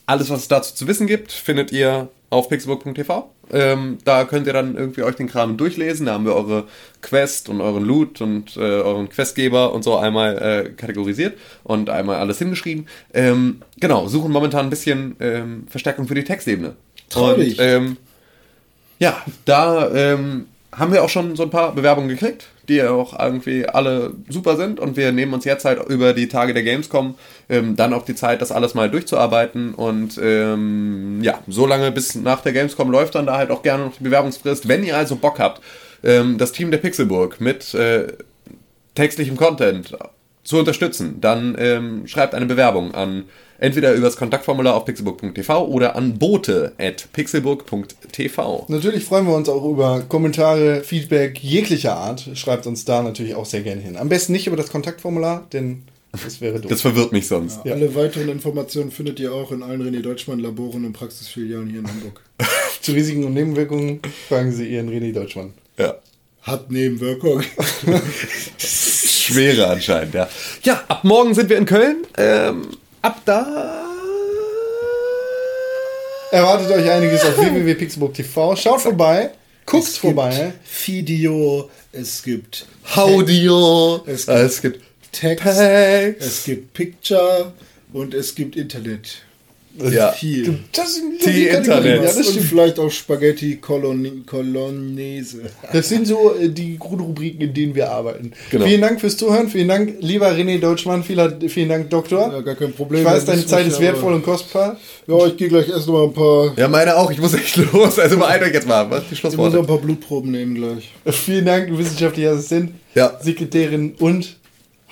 alles, 0.07 0.31
was 0.31 0.41
es 0.43 0.49
dazu 0.49 0.75
zu 0.75 0.87
wissen 0.87 1.07
gibt, 1.07 1.33
findet 1.33 1.73
ihr 1.73 2.09
auf 2.29 2.49
pixelbook.tv. 2.49 3.31
Ähm, 3.51 3.99
da 4.05 4.25
könnt 4.25 4.47
ihr 4.47 4.53
dann 4.55 4.77
irgendwie 4.77 5.03
euch 5.03 5.17
den 5.17 5.29
Kram 5.29 5.57
durchlesen. 5.57 6.07
Da 6.07 6.13
haben 6.15 6.25
wir 6.25 6.35
eure 6.35 6.65
Quest 7.03 7.49
und 7.51 7.61
euren 7.61 7.85
Loot 7.85 8.21
und 8.21 8.57
äh, 8.57 8.61
euren 8.61 9.09
Questgeber 9.11 9.73
und 9.75 9.85
so 9.85 9.97
einmal 9.97 10.39
äh, 10.39 10.71
kategorisiert 10.71 11.39
und 11.63 11.91
einmal 11.91 12.17
alles 12.17 12.39
hingeschrieben. 12.39 12.87
Ähm, 13.13 13.61
genau, 13.79 14.09
suchen 14.09 14.33
momentan 14.33 14.67
ein 14.67 14.71
bisschen 14.71 15.17
ähm, 15.21 15.65
Verstärkung 15.69 16.07
für 16.07 16.15
die 16.15 16.25
Textebene. 16.25 16.77
Traurig. 17.11 17.59
Und 17.59 17.65
ähm, 17.65 17.97
ja, 19.03 19.21
da 19.47 19.91
ähm, 19.93 20.47
haben 20.71 20.93
wir 20.93 21.03
auch 21.03 21.09
schon 21.09 21.35
so 21.35 21.43
ein 21.43 21.51
paar 21.51 21.75
Bewerbungen 21.75 22.09
gekriegt, 22.09 22.47
die 22.69 22.81
auch 22.85 23.19
irgendwie 23.19 23.67
alle 23.67 24.15
super 24.29 24.57
sind. 24.57 24.79
Und 24.79 24.97
wir 24.97 25.11
nehmen 25.11 25.35
uns 25.35 25.45
jetzt 25.45 25.65
halt 25.65 25.85
über 25.89 26.13
die 26.13 26.29
Tage 26.29 26.55
der 26.55 26.63
Gamescom 26.63 27.17
ähm, 27.49 27.75
dann 27.75 27.95
auch 27.95 28.05
die 28.05 28.15
Zeit, 28.15 28.41
das 28.41 28.53
alles 28.53 28.75
mal 28.75 28.89
durchzuarbeiten. 28.89 29.75
Und 29.75 30.21
ähm, 30.23 31.19
ja, 31.21 31.41
so 31.49 31.67
lange 31.67 31.91
bis 31.91 32.15
nach 32.15 32.43
der 32.43 32.53
Gamescom 32.53 32.93
läuft 32.93 33.17
dann 33.17 33.27
da 33.27 33.39
halt 33.39 33.51
auch 33.51 33.65
gerne 33.65 33.87
noch 33.87 33.97
die 33.97 34.05
Bewerbungsfrist. 34.05 34.69
Wenn 34.69 34.85
ihr 34.85 34.97
also 34.97 35.17
Bock 35.17 35.41
habt, 35.41 35.61
ähm, 36.05 36.39
das 36.39 36.53
Team 36.53 36.71
der 36.71 36.79
Pixelburg 36.79 37.41
mit 37.41 37.75
äh, 37.75 38.07
textlichem 38.95 39.37
Content 39.37 39.97
zu 40.45 40.61
unterstützen, 40.61 41.21
dann 41.21 41.57
ähm, 41.59 42.07
schreibt 42.07 42.37
eine 42.37 42.47
Bewerbung 42.47 42.95
an 42.95 43.25
entweder 43.63 43.93
über 43.93 44.07
das 44.07 44.17
Kontaktformular 44.17 44.75
auf 44.75 44.85
pixelburg.tv 44.85 45.67
oder 45.67 45.95
an 45.95 46.19
bote 46.19 46.73
at 46.79 47.09
pixelburg.tv. 47.13 48.67
natürlich 48.69 49.05
freuen 49.05 49.27
wir 49.27 49.35
uns 49.37 49.49
auch 49.49 49.65
über 49.65 50.03
Kommentare, 50.09 50.83
Feedback 50.83 51.39
jeglicher 51.43 51.97
Art. 51.97 52.29
Schreibt 52.35 52.67
uns 52.67 52.85
da 52.85 53.03
natürlich 53.03 53.37
auch 53.37 53.47
sehr 53.47 53.63
gerne 53.63 53.81
hin. 53.81 53.97
Am 53.97 54.09
besten 54.09 54.33
nicht 54.33 54.49
über 54.49 54.57
das 54.57 54.71
Kontaktformular, 54.71 55.47
denn 55.53 55.85
Das 56.25 56.41
wäre 56.41 56.61
doof. 56.61 56.71
Das 56.71 56.81
verwirrt 56.81 57.13
mich 57.13 57.29
sonst. 57.29 57.61
Alle 57.65 57.95
weiteren 57.95 58.29
Informationen 58.29 58.91
findet 58.91 59.21
ihr 59.21 59.33
auch 59.33 59.53
in 59.53 59.63
allen 59.63 59.81
René 59.81 60.03
Deutschmann 60.03 60.41
Laboren 60.41 60.85
und 60.85 60.93
Praxisfilialen 60.93 61.71
hier 61.71 61.81
in 61.81 61.89
Hamburg. 61.89 62.21
Zu 62.83 62.93
Risiken 62.93 63.25
und 63.25 63.35
Nebenwirkungen 63.35 64.01
fragen 64.29 64.53
Sie 64.53 64.67
Ihren 64.67 64.91
René 64.91 65.13
Deutschmann. 65.13 65.55
Ja. 65.79 65.95
Hat 66.43 66.71
Nebenwirkungen. 66.73 67.45
Schwere 68.59 69.69
anscheinend, 69.69 70.15
ja. 70.15 70.29
Ja, 70.65 70.83
ab 70.89 71.05
morgen 71.05 71.35
sind 71.35 71.49
wir 71.49 71.57
in 71.57 71.65
Köln. 71.65 71.99
Ähm, 72.19 72.67
ab 73.03 73.21
da. 73.25 73.85
Erwartet 76.31 76.71
euch 76.71 76.91
einiges 76.91 77.23
auf 77.25 77.37
www.pixelbook.tv. 77.37 78.57
Schaut 78.57 78.81
vorbei. 78.81 79.31
Guckt 79.67 79.85
Es 79.87 79.99
vorbei. 79.99 80.53
gibt 80.55 80.87
Video, 80.89 81.71
es 81.93 82.23
gibt 82.23 82.67
Audio. 82.95 84.03
Es 84.07 84.27
Es 84.27 84.61
gibt 84.63 84.81
gibt, 84.81 85.13
Text, 85.13 85.45
Text. 85.45 86.23
es 86.27 86.45
gibt 86.45 86.73
Picture 86.73 87.53
und 87.93 88.15
es 88.15 88.35
gibt 88.35 88.57
Internet. 88.57 89.23
Ja. 89.91 90.13
Viel. 90.13 90.59
Das 90.73 90.95
sind 90.97 91.13
Die 91.15 91.47
Kategorien. 91.47 91.57
Internet. 91.57 91.97
Ja, 91.97 92.03
das 92.03 92.17
und 92.19 92.25
stimmt. 92.27 92.47
vielleicht 92.47 92.79
auch 92.79 92.91
Spaghetti 92.91 93.57
Colon 93.57 94.25
Colonnese. 94.27 95.43
Das 95.73 95.89
sind 95.89 96.07
so 96.07 96.35
äh, 96.39 96.49
die 96.51 96.79
Grundrubriken, 96.79 97.41
in 97.41 97.55
denen 97.55 97.75
wir 97.75 97.91
arbeiten. 97.91 98.33
Genau. 98.51 98.67
Vielen 98.67 98.81
Dank 98.83 99.01
fürs 99.01 99.17
Zuhören. 99.17 99.49
Vielen 99.49 99.69
Dank, 99.69 99.95
lieber 100.01 100.29
René 100.31 100.61
Deutschmann. 100.61 101.03
Vielen, 101.03 101.49
vielen 101.49 101.69
Dank, 101.71 101.89
Doktor. 101.91 102.31
Ja, 102.33 102.41
gar 102.43 102.55
kein 102.55 102.73
Problem. 102.73 103.01
ich 103.01 103.07
weiß, 103.07 103.15
Das 103.15 103.25
deine 103.25 103.41
ist 103.41 103.49
Zeit 103.49 103.67
ist 103.67 103.81
wertvoll 103.81 104.13
und 104.13 104.23
kostbar. 104.25 104.77
Ja, 105.07 105.27
ich 105.27 105.37
gehe 105.39 105.49
gleich 105.49 105.69
erst 105.69 105.87
noch 105.87 105.95
mal 105.95 106.05
ein 106.05 106.13
paar. 106.13 106.53
Ja, 106.59 106.69
meine 106.69 106.97
auch. 106.97 107.11
Ich 107.11 107.19
muss 107.19 107.33
echt 107.35 107.57
los. 107.73 107.99
Also 107.99 108.19
beeilt 108.19 108.43
euch 108.43 108.53
jetzt 108.53 108.69
mal. 108.69 108.91
Was 108.91 109.05
die 109.09 109.15
Ich 109.15 109.25
muss 109.25 109.33
noch 109.33 109.45
Schlussworte? 109.45 109.59
ein 109.61 109.67
paar 109.67 109.79
Blutproben 109.79 110.31
nehmen 110.31 110.55
gleich. 110.55 110.93
Vielen 111.15 111.47
Dank, 111.47 111.77
wissenschaftlicher 111.79 112.33
Assistent, 112.33 112.73
Ja. 112.95 113.19
Sekretärin 113.23 113.95
und 113.99 114.37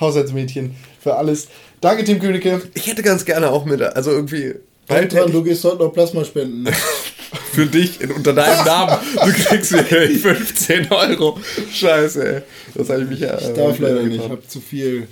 Haushaltsmädchen 0.01 0.75
für 1.03 1.17
alles. 1.17 1.49
Danke, 1.83 2.05
Tim 2.05 2.19
Königke. 2.19 2.63
Ich 2.75 2.87
hätte 2.87 3.03
ganz 3.03 3.25
gerne 3.25 3.51
auch 3.51 3.65
mit, 3.67 3.83
also 3.83 4.11
irgendwie. 4.11 4.55
Bald 4.91 5.13
dran, 5.13 5.33
du 5.33 5.43
gehst 5.43 5.65
heute 5.65 5.79
noch 5.79 5.93
Plasma 5.93 6.25
spenden. 6.25 6.69
für 7.53 7.67
dich 7.67 8.01
in, 8.01 8.11
unter 8.13 8.33
deinem 8.33 8.65
Namen. 8.65 8.99
Du 9.25 9.33
kriegst 9.33 9.75
hier 9.75 9.85
15 10.19 10.91
Euro. 10.93 11.39
Scheiße, 11.73 12.37
ey. 12.37 12.43
Das 12.75 12.89
habe 12.91 13.03
ich 13.03 13.09
mich 13.09 13.21
ja. 13.21 13.39
Ich 13.39 13.53
darf 13.55 13.79
leider 13.79 14.03
nicht, 14.03 14.23
ich 14.25 14.29
habe 14.29 14.47
zu 14.47 14.61
viel 14.61 15.07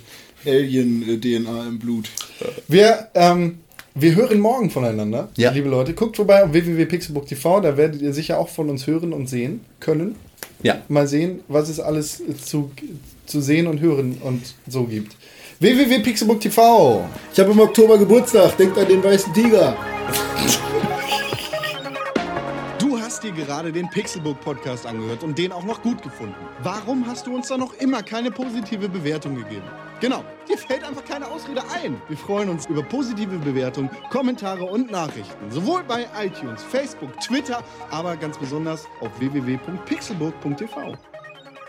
Alien-DNA 0.45 1.67
im 1.67 1.79
Blut. 1.79 2.09
Wir, 2.67 3.07
ähm, 3.13 3.59
wir 3.95 4.15
hören 4.15 4.39
morgen 4.39 4.69
voneinander, 4.69 5.29
Ja. 5.37 5.51
liebe 5.51 5.69
Leute. 5.69 5.93
Guckt 5.93 6.15
vorbei 6.15 6.43
auf 6.43 6.51
www.pixelbook.tv, 6.53 7.61
da 7.61 7.75
werdet 7.77 8.01
ihr 8.01 8.13
sicher 8.13 8.37
auch 8.39 8.49
von 8.49 8.69
uns 8.69 8.87
hören 8.87 9.13
und 9.13 9.27
sehen 9.27 9.61
können. 9.79 10.15
Ja. 10.63 10.81
Mal 10.89 11.07
sehen, 11.07 11.39
was 11.47 11.69
es 11.69 11.79
alles 11.79 12.21
zu, 12.45 12.71
zu 13.25 13.41
sehen 13.41 13.67
und 13.67 13.79
hören 13.79 14.17
und 14.21 14.41
so 14.67 14.83
gibt. 14.83 15.15
www.pixelbook.tv 15.59 17.09
Ich 17.33 17.39
habe 17.39 17.51
im 17.51 17.59
Oktober 17.59 17.97
Geburtstag, 17.97 18.55
denkt 18.55 18.77
an 18.77 18.87
den 18.87 19.03
weißen 19.03 19.33
Tiger. 19.33 19.75
Du 22.79 22.97
hast 22.97 23.23
dir 23.23 23.33
gerade 23.33 23.73
den 23.73 23.89
Pixelbook 23.89 24.39
Podcast 24.39 24.85
angehört 24.85 25.21
und 25.21 25.37
den 25.37 25.51
auch 25.51 25.65
noch 25.65 25.81
gut 25.81 26.01
gefunden. 26.01 26.35
Warum 26.63 27.05
hast 27.05 27.27
du 27.27 27.35
uns 27.35 27.49
da 27.49 27.57
noch 27.57 27.73
immer 27.73 28.01
keine 28.03 28.31
positive 28.31 28.87
Bewertung 28.87 29.35
gegeben? 29.35 29.65
Genau, 29.99 30.23
dir 30.47 30.57
fällt 30.57 30.85
einfach 30.85 31.03
keine 31.03 31.27
Ausrede 31.27 31.61
ein. 31.73 32.01
Wir 32.07 32.17
freuen 32.17 32.47
uns 32.47 32.65
über 32.67 32.81
positive 32.81 33.37
Bewertungen, 33.39 33.89
Kommentare 34.09 34.63
und 34.63 34.89
Nachrichten. 34.89 35.51
Sowohl 35.51 35.83
bei 35.83 36.07
iTunes, 36.23 36.63
Facebook, 36.63 37.19
Twitter, 37.19 37.61
aber 37.91 38.15
ganz 38.15 38.37
besonders 38.37 38.85
auf 39.01 39.09
www.pixelburg.tv. 39.19 40.95